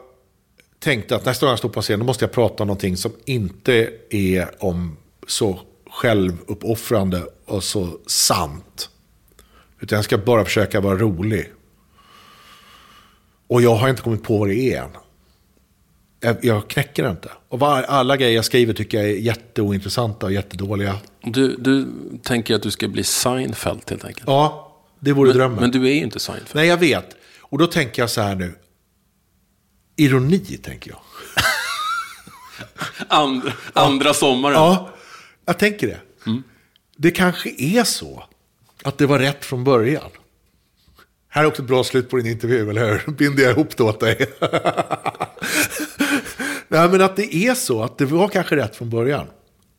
tänkte 0.78 1.16
att 1.16 1.24
nästa 1.24 1.46
gång 1.46 1.50
jag 1.50 1.58
står 1.58 1.68
på 1.68 1.82
scen, 1.82 1.98
då 1.98 2.04
måste 2.06 2.24
jag 2.24 2.32
prata 2.32 2.62
om 2.62 2.66
någonting 2.66 2.96
som 2.96 3.12
inte 3.24 3.90
är 4.10 4.64
om 4.64 4.96
så 5.26 5.60
självuppoffrande 5.90 7.22
och 7.44 7.64
så 7.64 7.98
sant. 8.06 8.90
Utan 9.80 9.96
jag 9.96 10.04
ska 10.04 10.18
bara 10.18 10.44
försöka 10.44 10.80
vara 10.80 10.98
rolig. 10.98 11.52
Och 13.48 13.62
jag 13.62 13.74
har 13.74 13.88
inte 13.88 14.02
kommit 14.02 14.22
på 14.22 14.38
vad 14.38 14.48
det 14.48 14.74
är 14.74 14.82
än. 14.82 14.90
Jag, 16.26 16.44
jag 16.44 16.68
knäcker 16.68 17.02
det 17.02 17.10
inte. 17.10 17.30
Och 17.48 17.58
var, 17.58 17.82
alla 17.82 18.16
grejer 18.16 18.34
jag 18.34 18.44
skriver 18.44 18.74
tycker 18.74 18.98
jag 18.98 19.06
är 19.06 19.14
jätteointressanta 19.14 20.26
och 20.26 20.32
jättedåliga. 20.32 20.98
Du, 21.22 21.56
du 21.56 21.88
tänker 22.22 22.54
att 22.54 22.62
du 22.62 22.70
ska 22.70 22.88
bli 22.88 23.04
Seinfeld 23.04 23.80
helt 23.90 24.04
enkelt? 24.04 24.26
Ja, 24.26 24.76
det 25.00 25.12
vore 25.12 25.28
men, 25.28 25.36
drömmen. 25.36 25.60
Men 25.60 25.70
du 25.70 25.86
är 25.86 25.92
ju 25.92 26.02
inte 26.02 26.20
Seinfeld. 26.20 26.50
Nej, 26.54 26.68
jag 26.68 26.76
vet. 26.76 27.16
Och 27.40 27.58
då 27.58 27.66
tänker 27.66 28.02
jag 28.02 28.10
så 28.10 28.20
här 28.20 28.34
nu. 28.34 28.54
Ironi, 29.96 30.38
tänker 30.38 30.90
jag. 30.90 31.00
andra, 33.08 33.52
andra 33.72 34.14
sommaren. 34.14 34.54
Ja, 34.54 34.90
jag 35.44 35.58
tänker 35.58 35.86
det. 35.86 36.00
Mm. 36.26 36.42
Det 36.96 37.10
kanske 37.10 37.50
är 37.58 37.84
så 37.84 38.24
att 38.84 38.98
det 38.98 39.06
var 39.06 39.18
rätt 39.18 39.44
från 39.44 39.64
början. 39.64 40.10
Här 41.28 41.42
är 41.42 41.46
också 41.46 41.62
ett 41.62 41.68
bra 41.68 41.84
slut 41.84 42.10
på 42.10 42.16
din 42.16 42.26
intervju, 42.26 42.70
eller 42.70 42.90
hur? 42.90 43.12
Binder 43.12 43.42
jag 43.42 43.52
ihop 43.52 43.76
det 43.76 43.82
åt 43.82 44.00
dig. 44.00 44.26
Nej, 46.68 46.88
men 46.88 47.02
att 47.02 47.16
det 47.16 47.34
är 47.34 47.54
så, 47.54 47.82
att 47.82 47.98
det 47.98 48.04
var 48.04 48.28
kanske 48.28 48.56
rätt 48.56 48.76
från 48.76 48.90
början. 48.90 49.26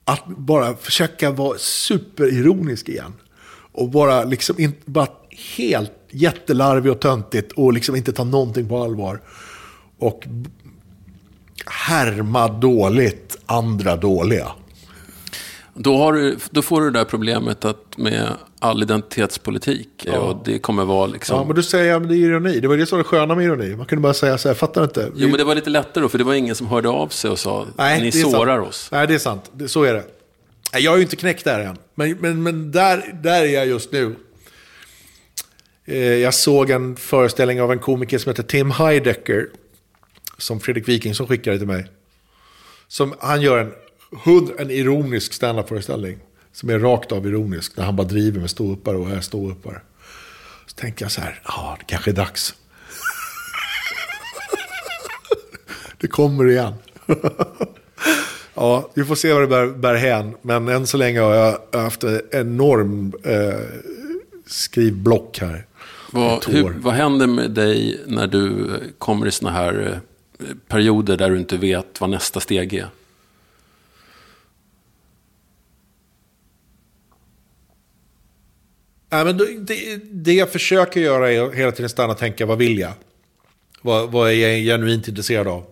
Att 0.06 0.24
bara 0.28 0.76
försöka 0.76 1.32
vara 1.32 1.58
superironisk 1.58 2.90
igen. 2.90 3.14
Och 3.72 3.90
bara 3.90 4.24
liksom 4.24 4.56
inte, 4.60 4.92
bara 4.92 5.08
helt 5.58 5.92
jättelarvig 6.12 6.92
och 6.92 7.00
töntigt 7.00 7.52
och 7.52 7.74
liksom 7.74 7.96
inte 7.96 8.14
ta 8.14 8.24
någonting 8.24 8.70
på 8.70 8.84
allvar. 8.84 9.22
Och 10.00 10.28
härma 11.66 12.48
dåligt 12.48 13.38
andra 13.46 13.96
dåliga. 13.96 14.48
Då, 15.80 16.12
du, 16.12 16.38
då 16.50 16.62
får 16.62 16.82
du 16.82 16.92
det 16.92 17.00
där 17.00 17.06
problemet 17.06 17.66
att 17.66 17.98
med 17.98 18.30
all 18.60 18.84
identitetspolitik. 18.84 19.90
Ja. 20.06 20.20
Och 20.20 20.42
det 20.46 20.60
kommer 20.60 20.86
vara 20.86 21.08
liksom... 21.08 21.38
Ja, 21.38 21.44
men 21.44 21.56
du 21.56 21.64
säger 21.64 21.96
att 21.96 22.08
det 22.08 22.16
är 22.16 22.18
ironi. 22.18 22.60
Det 22.60 22.68
var 22.68 22.78
det 22.78 22.86
som 22.86 22.98
var 22.98 23.04
det 23.04 23.10
sköna 23.10 23.36
med 23.36 23.46
ironi. 23.46 23.76
Man 23.76 23.86
kunde 23.86 24.02
bara 24.02 24.14
säga 24.14 24.38
så 24.38 24.48
här, 24.48 24.56
fattar 24.56 24.84
inte? 24.84 25.04
Vi... 25.04 25.12
Jo, 25.16 25.28
men 25.28 25.38
det 25.38 25.44
var 25.44 25.56
lite 25.56 25.70
lättare 25.70 26.02
då, 26.02 26.10
för 26.10 26.18
det 26.18 26.24
var 26.24 26.34
ingen 26.34 26.56
som 26.56 26.68
hörde 26.68 26.90
av 26.90 27.08
sig 27.08 27.32
och 27.32 27.40
sa, 27.40 27.66
Nej, 27.78 28.02
ni 28.02 28.12
sårar 28.12 28.58
sant. 28.58 28.70
oss. 28.70 28.90
Nej, 28.92 29.08
det 29.08 29.14
är 29.14 29.20
sant. 29.20 29.52
Så 29.68 29.84
är 29.84 29.94
det. 29.94 30.04
Jag 30.74 30.92
har 30.92 30.98
ju 30.98 31.04
inte 31.04 31.16
knäckt 31.16 31.44
där 31.44 31.60
än. 31.60 31.78
Men, 31.96 32.18
men, 32.20 32.44
men 32.44 32.72
där, 32.72 33.20
där 33.24 33.42
är 33.42 33.54
jag 33.54 33.68
just 33.68 33.92
nu. 33.92 34.16
Eh, 35.86 35.98
jag 35.98 36.34
såg 36.34 36.70
en 36.70 36.96
föreställning 36.96 37.62
av 37.62 37.72
en 37.72 37.80
komiker 37.80 38.18
som 38.18 38.30
heter 38.30 38.44
Tim 38.44 38.72
Heidecker. 38.72 39.48
Som 40.38 40.60
Fredrik 40.60 40.88
Wikingsson 40.88 41.28
skickade 41.28 41.58
till 41.58 41.68
mig. 41.68 41.88
Som, 42.88 43.14
han 43.20 43.42
gör 43.42 43.58
en, 43.58 43.72
en 44.58 44.72
ironisk 44.72 45.34
standup-föreställning. 45.34 46.18
Som 46.52 46.70
är 46.70 46.80
rakt 46.80 47.12
av 47.12 47.28
ironisk. 47.28 47.78
När 47.78 47.86
han 47.86 47.96
bara 47.96 48.08
driver 48.08 48.40
med 48.40 48.50
ståuppare 48.50 48.98
och 48.98 49.10
är 49.10 49.22
ståuppare. 49.22 49.82
Så 50.66 50.76
tänker 50.76 51.06
jag 51.06 51.12
så 51.12 51.22
här, 51.22 51.42
ja 51.46 51.76
det 51.80 51.86
kanske 51.86 52.12
är 52.12 52.16
dags. 52.16 52.56
det 55.98 56.08
kommer 56.08 56.50
igen. 56.50 56.74
ja, 58.54 58.90
vi 58.94 59.06
får 59.06 59.16
se 59.16 59.34
vad 59.34 59.42
det 59.42 59.48
bär, 59.48 59.68
bär 59.68 59.96
hän. 59.96 60.36
Men 60.42 60.68
än 60.68 60.88
så 60.88 60.98
länge 60.98 61.20
har 61.20 61.34
jag 61.34 61.82
haft 61.82 62.04
en 62.04 62.22
enorm 62.32 63.14
eh, 63.24 63.60
skrivblock 64.46 65.40
här. 65.40 65.66
Vad, 66.12 66.46
hur, 66.46 66.76
vad 66.80 66.94
händer 66.94 67.28
med 67.28 67.52
dig 67.52 68.02
när 68.06 68.28
du 68.28 68.68
kommer 68.98 69.26
i 69.26 69.32
såna 69.32 69.52
här 69.52 70.02
eh, 70.40 70.46
perioder 70.68 71.18
där 71.18 71.30
du 71.30 71.38
inte 71.38 71.58
vet 71.58 72.02
vad 72.02 72.10
nästa 72.10 72.40
steg 72.40 72.74
är? 72.74 72.88
Nej, 79.10 79.26
men 79.26 79.38
det, 79.38 79.98
det 80.12 80.34
jag 80.34 80.50
försöker 80.50 81.00
göra 81.00 81.32
är 81.32 81.52
hela 81.52 81.72
tiden 81.72 81.90
stanna 81.90 82.14
och 82.14 82.18
tänka, 82.20 82.46
vad 82.46 82.58
vill 82.58 82.80
jag? 82.80 82.92
Vad, 83.82 84.12
vad 84.12 84.30
är 84.32 84.34
jag 84.34 84.60
genuint 84.62 85.08
intresserad 85.08 85.48
av? 85.48 85.64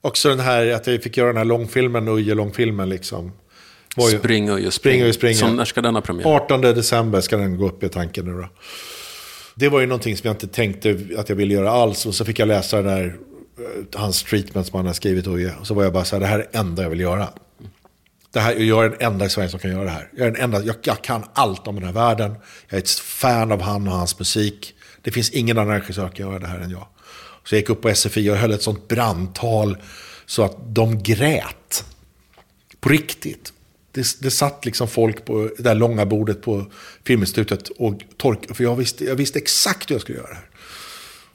Också 0.00 0.28
den 0.28 0.40
här 0.40 0.66
att 0.72 0.86
jag 0.86 1.02
fick 1.02 1.16
göra 1.16 1.28
den 1.28 1.36
här 1.36 1.44
långfilmen, 1.44 2.08
Uje-långfilmen 2.08 2.88
liksom. 2.88 3.32
Var 3.96 4.10
ju- 4.10 4.18
Spring 4.18 4.50
Uje, 4.50 4.70
spring. 4.70 5.12
Spring 5.12 5.30
Uje. 5.30 5.38
Som, 5.38 5.56
när 5.56 5.64
ska 5.64 5.80
denna 5.82 6.00
premiär? 6.00 6.26
18 6.36 6.60
december 6.60 7.20
ska 7.20 7.36
den 7.36 7.56
gå 7.56 7.66
upp 7.66 7.82
i 7.82 7.88
tanken 7.88 8.24
nu 8.24 8.32
då. 8.42 8.48
Det 9.54 9.68
var 9.68 9.80
ju 9.80 9.86
någonting 9.86 10.16
som 10.16 10.26
jag 10.28 10.34
inte 10.34 10.48
tänkte 10.48 10.98
att 11.16 11.28
jag 11.28 11.36
ville 11.36 11.54
göra 11.54 11.70
alls. 11.70 12.06
Och 12.06 12.14
så 12.14 12.24
fick 12.24 12.38
jag 12.38 12.48
läsa 12.48 12.76
den 12.76 12.86
där, 12.86 13.04
eh, 13.58 14.00
hans 14.00 14.22
treatment 14.22 14.66
som 14.66 14.76
han 14.76 14.86
har 14.86 14.92
skrivit. 14.94 15.26
Och 15.26 15.34
och 15.60 15.66
så 15.66 15.74
var 15.74 15.82
jag 15.82 15.92
bara 15.92 16.04
så 16.04 16.16
här, 16.16 16.20
det 16.20 16.26
här 16.26 16.38
är 16.38 16.48
det 16.52 16.58
enda 16.58 16.82
jag 16.82 16.90
vill 16.90 17.00
göra. 17.00 17.28
Det 18.32 18.40
här, 18.40 18.54
jag 18.54 18.84
är 18.84 18.88
den 18.90 19.00
enda 19.00 19.26
i 19.26 19.30
Sverige 19.30 19.48
som 19.48 19.60
kan 19.60 19.70
göra 19.70 19.84
det 19.84 19.90
här. 19.90 20.08
Jag, 20.16 20.26
är 20.26 20.30
den 20.30 20.42
enda, 20.42 20.62
jag, 20.62 20.76
jag 20.82 21.02
kan 21.02 21.24
allt 21.32 21.66
om 21.66 21.74
den 21.74 21.84
här 21.84 21.92
världen. 21.92 22.34
Jag 22.68 22.78
är 22.78 22.82
ett 22.82 22.90
fan 22.90 23.52
av 23.52 23.60
han 23.60 23.88
och 23.88 23.94
hans 23.94 24.18
musik. 24.18 24.74
Det 25.02 25.10
finns 25.10 25.30
ingen 25.30 25.58
annan 25.58 25.80
regissör 25.80 26.02
som 26.02 26.10
kan 26.10 26.26
göra 26.26 26.38
det 26.38 26.46
här 26.46 26.58
än 26.58 26.70
jag. 26.70 26.86
Så 27.44 27.54
jag 27.54 27.60
gick 27.60 27.68
upp 27.68 27.82
på 27.82 27.94
SFI 27.94 28.30
och 28.30 28.36
höll 28.36 28.52
ett 28.52 28.62
sånt 28.62 28.88
brandtal 28.88 29.76
så 30.26 30.42
att 30.42 30.74
de 30.74 31.02
grät. 31.02 31.84
På 32.80 32.88
riktigt. 32.88 33.52
Det, 33.92 34.20
det 34.20 34.30
satt 34.30 34.64
liksom 34.64 34.88
folk 34.88 35.24
på 35.24 35.50
det 35.56 35.62
där 35.62 35.74
långa 35.74 36.06
bordet 36.06 36.42
på 36.42 36.66
Filminstitutet 37.04 37.68
och 37.68 37.94
torkade. 38.16 38.54
För 38.54 38.64
jag 38.64 38.76
visste, 38.76 39.04
jag 39.04 39.14
visste 39.14 39.38
exakt 39.38 39.90
hur 39.90 39.94
jag 39.94 40.02
skulle 40.02 40.18
göra 40.18 40.28
det 40.28 40.34
här. 40.34 40.50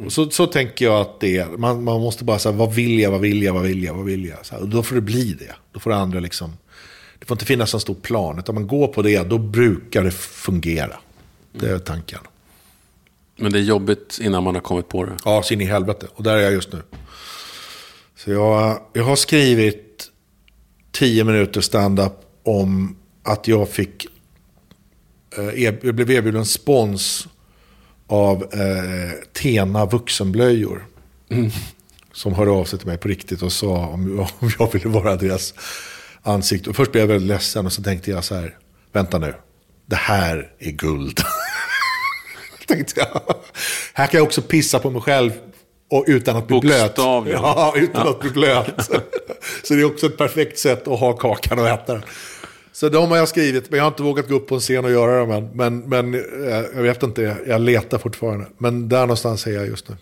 Och 0.06 0.14
så, 0.14 0.30
så 0.30 0.48
tänker 0.48 0.86
jag 0.86 1.02
att 1.02 1.20
det 1.20 1.38
är. 1.38 1.46
Man, 1.46 1.84
man 1.84 2.02
måste 2.02 2.24
bara 2.24 2.40
säga, 2.40 2.56
vad 2.56 2.74
vill 2.74 3.00
jag, 3.00 3.12
vad 3.12 3.22
vill 3.22 3.44
jag, 3.44 3.54
vad 3.54 3.64
vill 3.64 3.84
jag, 3.84 3.94
vad 3.94 4.06
vill 4.06 4.26
jag? 4.26 4.46
Så 4.46 4.56
här, 4.56 4.62
och 4.62 4.70
då 4.70 4.84
får 4.84 4.96
det 4.96 5.02
bli 5.02 5.34
det. 5.34 5.56
Då 5.72 5.80
får 5.80 5.90
det 5.90 5.96
andra 5.96 6.20
liksom. 6.20 6.54
Det 7.20 7.26
får 7.26 7.36
inte 7.36 7.46
finnas 7.46 7.74
en 7.74 7.80
stor 7.80 7.96
plan. 7.96 8.40
Utan 8.40 8.56
man 8.56 8.68
går 8.68 8.88
på 8.88 9.02
det, 9.02 9.24
då 9.24 9.38
brukar 9.38 10.04
det 10.04 10.12
fungera. 10.12 10.98
Det 11.52 11.70
är 11.70 11.80
tanken. 11.80 12.20
Men 13.36 13.52
det 13.52 13.60
är 13.60 13.64
jobbigt 13.64 14.20
innan 14.22 14.44
man 14.44 14.56
har 14.56 14.62
kommit 14.62 14.90
på 14.90 15.06
det. 15.06 15.18
Ja, 15.26 15.44
så 15.44 15.54
in 15.54 15.62
i 15.62 15.66
helvete. 15.66 16.08
Och 16.16 16.24
där 16.24 16.38
är 16.38 16.42
jag 16.42 16.54
just 16.54 16.74
nu. 16.74 16.82
Så 18.16 18.32
jag, 18.32 18.80
jag 18.94 19.04
har 19.04 19.16
skrivit 19.16 20.12
tio 20.92 21.24
minuter 21.24 21.62
stand-up 21.62 22.14
om 22.44 22.96
att 23.24 23.48
jag 23.48 23.70
fick... 23.70 24.08
Eh, 25.38 25.64
er, 25.64 25.80
jag 25.84 25.96
blev 25.96 26.12
erbjuden 26.12 26.46
spons 26.46 27.28
av 28.08 28.44
eh, 28.44 29.12
Tena 29.34 29.86
vuxenblöjor. 29.86 30.86
Som 32.12 32.34
hörde 32.34 32.52
av 32.52 32.66
sig 32.66 32.80
till 32.80 32.88
mig 32.88 32.98
på 32.98 33.08
riktigt 33.08 33.42
och 33.42 33.52
sa 33.52 33.88
om, 33.88 34.20
om 34.40 34.52
jag 34.60 34.74
ville 34.74 34.90
vara 34.90 35.16
deras 35.16 35.54
ansikte. 36.26 36.69
Och 36.69 36.76
först 36.76 36.91
blev 36.91 37.02
jag 37.02 37.07
väldigt 37.07 37.27
ledsen 37.27 37.65
och 37.65 37.73
så 37.73 37.84
tänkte 37.84 38.11
jag 38.11 38.23
så 38.23 38.35
här, 38.35 38.57
vänta 38.91 39.18
nu, 39.18 39.34
det 39.85 39.95
här 39.95 40.52
är 40.60 40.72
guld. 40.72 41.19
tänkte 42.68 42.99
jag. 42.99 43.22
Här 43.93 44.07
kan 44.07 44.18
jag 44.18 44.26
också 44.26 44.41
pissa 44.41 44.80
på 44.80 44.89
mig 44.89 45.02
själv 45.02 45.31
och 45.89 46.03
utan 46.07 46.35
att 46.35 46.47
bli 46.47 46.60
blöt. 46.60 46.93
Ja, 46.97 47.73
utan 47.76 48.07
att 48.07 48.19
bli 48.19 48.30
blöt. 48.30 48.89
Så 49.64 49.73
det 49.73 49.81
är 49.81 49.85
också 49.85 50.06
ett 50.06 50.18
perfekt 50.18 50.60
sätt 50.60 50.88
att 50.88 50.99
ha 50.99 51.14
kakan 51.14 51.60
och 51.60 51.68
äta 51.68 51.93
den. 51.93 52.03
Så 52.72 52.89
de 52.89 53.11
har 53.11 53.18
jag 53.18 53.27
skrivit, 53.27 53.69
men 53.69 53.77
jag 53.77 53.84
har 53.84 53.91
inte 53.91 54.03
vågat 54.03 54.30
gå 54.30 54.35
upp 54.35 54.47
på 54.47 54.56
en 54.56 54.61
scen 54.61 54.85
och 54.85 54.91
göra 54.91 55.19
dem 55.19 55.31
än. 55.31 55.49
Men, 55.53 55.80
men 55.80 56.14
eh, 56.14 56.65
jag 56.76 56.84
vet 56.84 57.03
inte, 57.03 57.38
jag 57.47 57.61
letar 57.61 57.97
fortfarande. 57.97 58.45
Men 58.57 58.89
där 58.89 58.99
någonstans 58.99 59.47
är 59.47 59.52
jag 59.52 59.68
just 59.68 59.89
nu. 59.89 59.95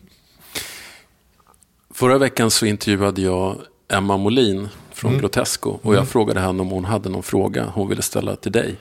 Förra 1.93 2.17
veckan 2.17 2.51
så 2.51 2.65
intervjuade 2.65 3.21
jag 3.21 3.57
Emma 3.91 4.17
Molin 4.17 4.69
från 5.03 5.11
Mm. 5.11 5.21
Grotesco. 5.21 5.79
Och 5.81 5.95
jag 5.95 6.07
frågade 6.07 6.39
henne 6.39 6.61
om 6.61 6.69
hon 6.69 6.85
hade 6.85 7.09
någon 7.09 7.23
fråga 7.23 7.65
hon 7.65 7.89
ville 7.89 8.01
ställa 8.01 8.35
till 8.35 8.51
dig. 8.51 8.75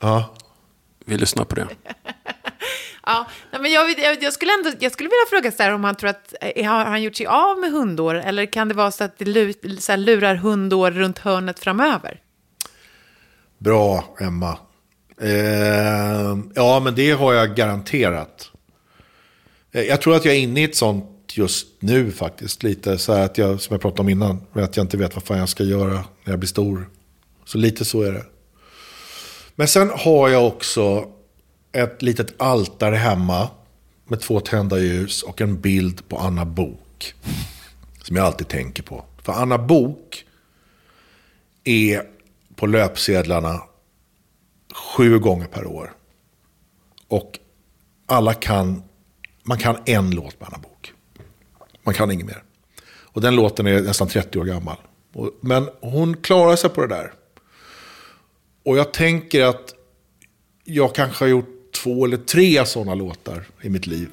Ja. 0.00 0.34
Vi 1.04 1.16
lyssnar 1.18 1.44
på 1.44 1.54
det. 1.54 1.66
Ja, 3.08 3.26
men 3.60 3.72
jag, 3.72 3.98
jag, 3.98 4.22
jag, 4.22 4.32
skulle 4.32 4.52
ändå, 4.52 4.70
jag 4.80 4.92
skulle 4.92 5.08
vilja 5.08 5.26
fråga 5.30 5.52
så 5.52 5.62
här 5.62 5.72
om 5.74 5.84
han 5.84 5.94
tror 5.94 6.10
att, 6.10 6.34
eh, 6.40 6.66
har 6.70 6.84
han 6.84 7.02
gjort 7.02 7.16
sig 7.16 7.26
av 7.26 7.58
med 7.58 7.70
hundår? 7.72 8.14
Eller 8.14 8.46
kan 8.46 8.68
det 8.68 8.74
vara 8.74 8.90
så 8.90 9.04
att 9.04 9.18
det 9.18 9.24
lu, 9.24 9.52
så 9.78 9.92
här, 9.92 9.96
lurar 9.96 10.34
hundår 10.34 10.90
runt 10.90 11.18
hörnet 11.18 11.58
framöver? 11.58 12.20
Bra, 13.58 14.04
Emma. 14.20 14.58
Eh, 15.20 16.36
ja, 16.54 16.80
men 16.80 16.94
det 16.94 17.10
har 17.10 17.32
jag 17.34 17.54
garanterat. 17.56 18.50
Eh, 19.72 19.82
Jag 19.82 20.00
tror 20.00 20.16
att 20.16 20.24
jag 20.24 20.34
är 20.34 20.38
inne 20.38 20.60
i 20.60 20.64
ett 20.64 20.76
sånt 20.76 21.04
just 21.38 21.66
nu 21.80 22.12
faktiskt. 22.12 22.62
Lite 22.62 22.98
så 22.98 23.12
här 23.12 23.24
att 23.24 23.38
jag, 23.38 23.60
som 23.60 23.74
jag 23.74 23.80
pratade 23.80 24.00
om 24.00 24.08
innan, 24.08 24.40
att 24.52 24.76
jag 24.76 24.84
inte 24.84 24.96
vet 24.96 25.14
vad 25.14 25.24
fan 25.24 25.38
jag 25.38 25.48
ska 25.48 25.64
göra 25.64 25.92
när 26.24 26.32
jag 26.32 26.38
blir 26.38 26.48
stor. 26.48 26.90
Så 27.44 27.58
lite 27.58 27.84
så 27.84 28.02
är 28.02 28.12
det. 28.12 28.24
Men 29.54 29.68
sen 29.68 29.90
har 29.94 30.28
jag 30.28 30.46
också 30.46 31.08
ett 31.72 32.02
litet 32.02 32.40
altare 32.40 32.96
hemma 32.96 33.48
med 34.04 34.20
två 34.20 34.40
tända 34.40 34.78
ljus 34.78 35.22
och 35.22 35.40
en 35.40 35.60
bild 35.60 36.08
på 36.08 36.18
Anna 36.18 36.44
Bok. 36.44 37.14
Som 38.02 38.16
jag 38.16 38.26
alltid 38.26 38.48
tänker 38.48 38.82
på. 38.82 39.04
För 39.22 39.32
Anna 39.32 39.58
Bok 39.58 40.24
är 41.64 42.02
på 42.56 42.66
löpsedlarna 42.66 43.62
sju 44.74 45.18
gånger 45.18 45.46
per 45.46 45.66
år. 45.66 45.92
Och 47.08 47.38
alla 48.06 48.34
kan, 48.34 48.82
man 49.42 49.58
kan 49.58 49.76
en 49.84 50.10
låt 50.10 50.40
med 50.40 50.48
Anna 50.48 50.58
Bok. 50.58 50.75
Man 51.86 51.94
kan 51.94 52.10
inget 52.10 52.26
mer. 52.26 52.42
Och 52.88 53.20
den 53.20 53.36
låten 53.36 53.66
är 53.66 53.80
nästan 53.80 54.08
30 54.08 54.38
år 54.38 54.44
gammal. 54.44 54.76
Men 55.40 55.68
hon 55.80 56.16
klarar 56.16 56.56
sig 56.56 56.70
på 56.70 56.80
det 56.80 56.94
där. 56.94 57.12
Och 58.64 58.78
jag 58.78 58.92
tänker 58.92 59.44
att 59.44 59.74
jag 60.64 60.94
kanske 60.94 61.24
har 61.24 61.28
gjort 61.28 61.72
två 61.82 62.04
eller 62.04 62.16
tre 62.16 62.66
sådana 62.66 62.94
låtar 62.94 63.44
i 63.62 63.68
mitt 63.68 63.86
liv. 63.86 64.08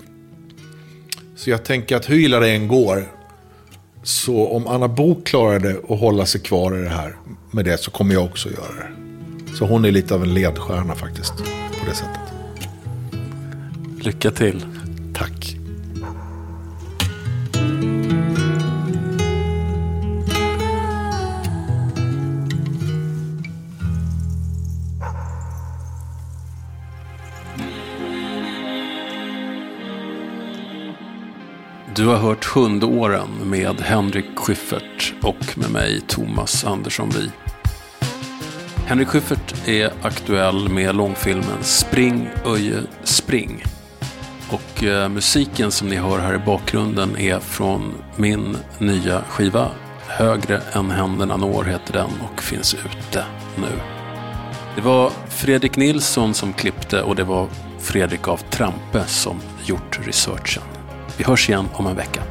Så 1.35 1.49
jag 1.49 1.65
tänker 1.65 1.95
att 1.95 2.09
hur 2.09 2.19
illa 2.19 2.39
det 2.39 2.49
än 2.49 2.67
går, 2.67 3.11
så 4.03 4.47
om 4.47 4.67
Anna 4.67 4.87
Bok 4.87 5.25
klarade 5.25 5.81
att 5.89 5.99
hålla 5.99 6.25
sig 6.25 6.41
kvar 6.41 6.77
i 6.79 6.81
det 6.81 6.89
här 6.89 7.15
med 7.51 7.65
det 7.65 7.77
så 7.77 7.91
kommer 7.91 8.13
jag 8.13 8.25
också 8.25 8.49
göra 8.49 8.73
det. 8.73 8.91
Så 9.55 9.65
hon 9.65 9.85
är 9.85 9.91
lite 9.91 10.15
av 10.15 10.23
en 10.23 10.33
ledstjärna 10.33 10.95
faktiskt, 10.95 11.37
på 11.79 11.85
det 11.89 11.95
sättet. 11.95 12.21
Lycka 14.05 14.31
till. 14.31 14.65
Tack. 15.13 15.62
Du 31.95 32.07
har 32.07 32.17
hört 32.17 32.45
Hundåren 32.45 33.29
med 33.43 33.81
Henrik 33.81 34.25
Schyffert 34.35 35.13
och 35.21 35.57
med 35.57 35.71
mig 35.71 36.01
Thomas 36.07 36.65
Andersson 36.65 37.09
Vi. 37.09 37.31
Henrik 38.85 39.07
Schyffert 39.07 39.67
är 39.67 39.93
aktuell 40.01 40.69
med 40.69 40.95
långfilmen 40.95 41.63
Spring 41.63 42.29
Öje 42.45 42.81
Spring. 43.03 43.63
Och 44.51 44.83
eh, 44.83 45.09
musiken 45.09 45.71
som 45.71 45.87
ni 45.87 45.95
hör 45.95 46.19
här 46.19 46.35
i 46.35 46.37
bakgrunden 46.37 47.17
är 47.17 47.39
från 47.39 47.93
min 48.15 48.57
nya 48.77 49.21
skiva. 49.21 49.67
Högre 50.07 50.61
än 50.71 50.91
händerna 50.91 51.37
når 51.37 51.63
heter 51.63 51.93
den 51.93 52.09
och 52.31 52.43
finns 52.43 52.73
ute 52.73 53.25
nu. 53.55 53.79
Det 54.75 54.81
var 54.81 55.11
Fredrik 55.29 55.77
Nilsson 55.77 56.33
som 56.33 56.53
klippte 56.53 57.01
och 57.01 57.15
det 57.15 57.23
var 57.23 57.47
Fredrik 57.79 58.27
av 58.27 58.37
Trampe 58.37 59.05
som 59.07 59.39
gjort 59.65 59.99
researchen. 60.07 60.72
Vi 61.17 61.23
hörs 61.23 61.49
igen 61.49 61.67
om 61.73 61.87
en 61.87 61.95
vecka. 61.95 62.21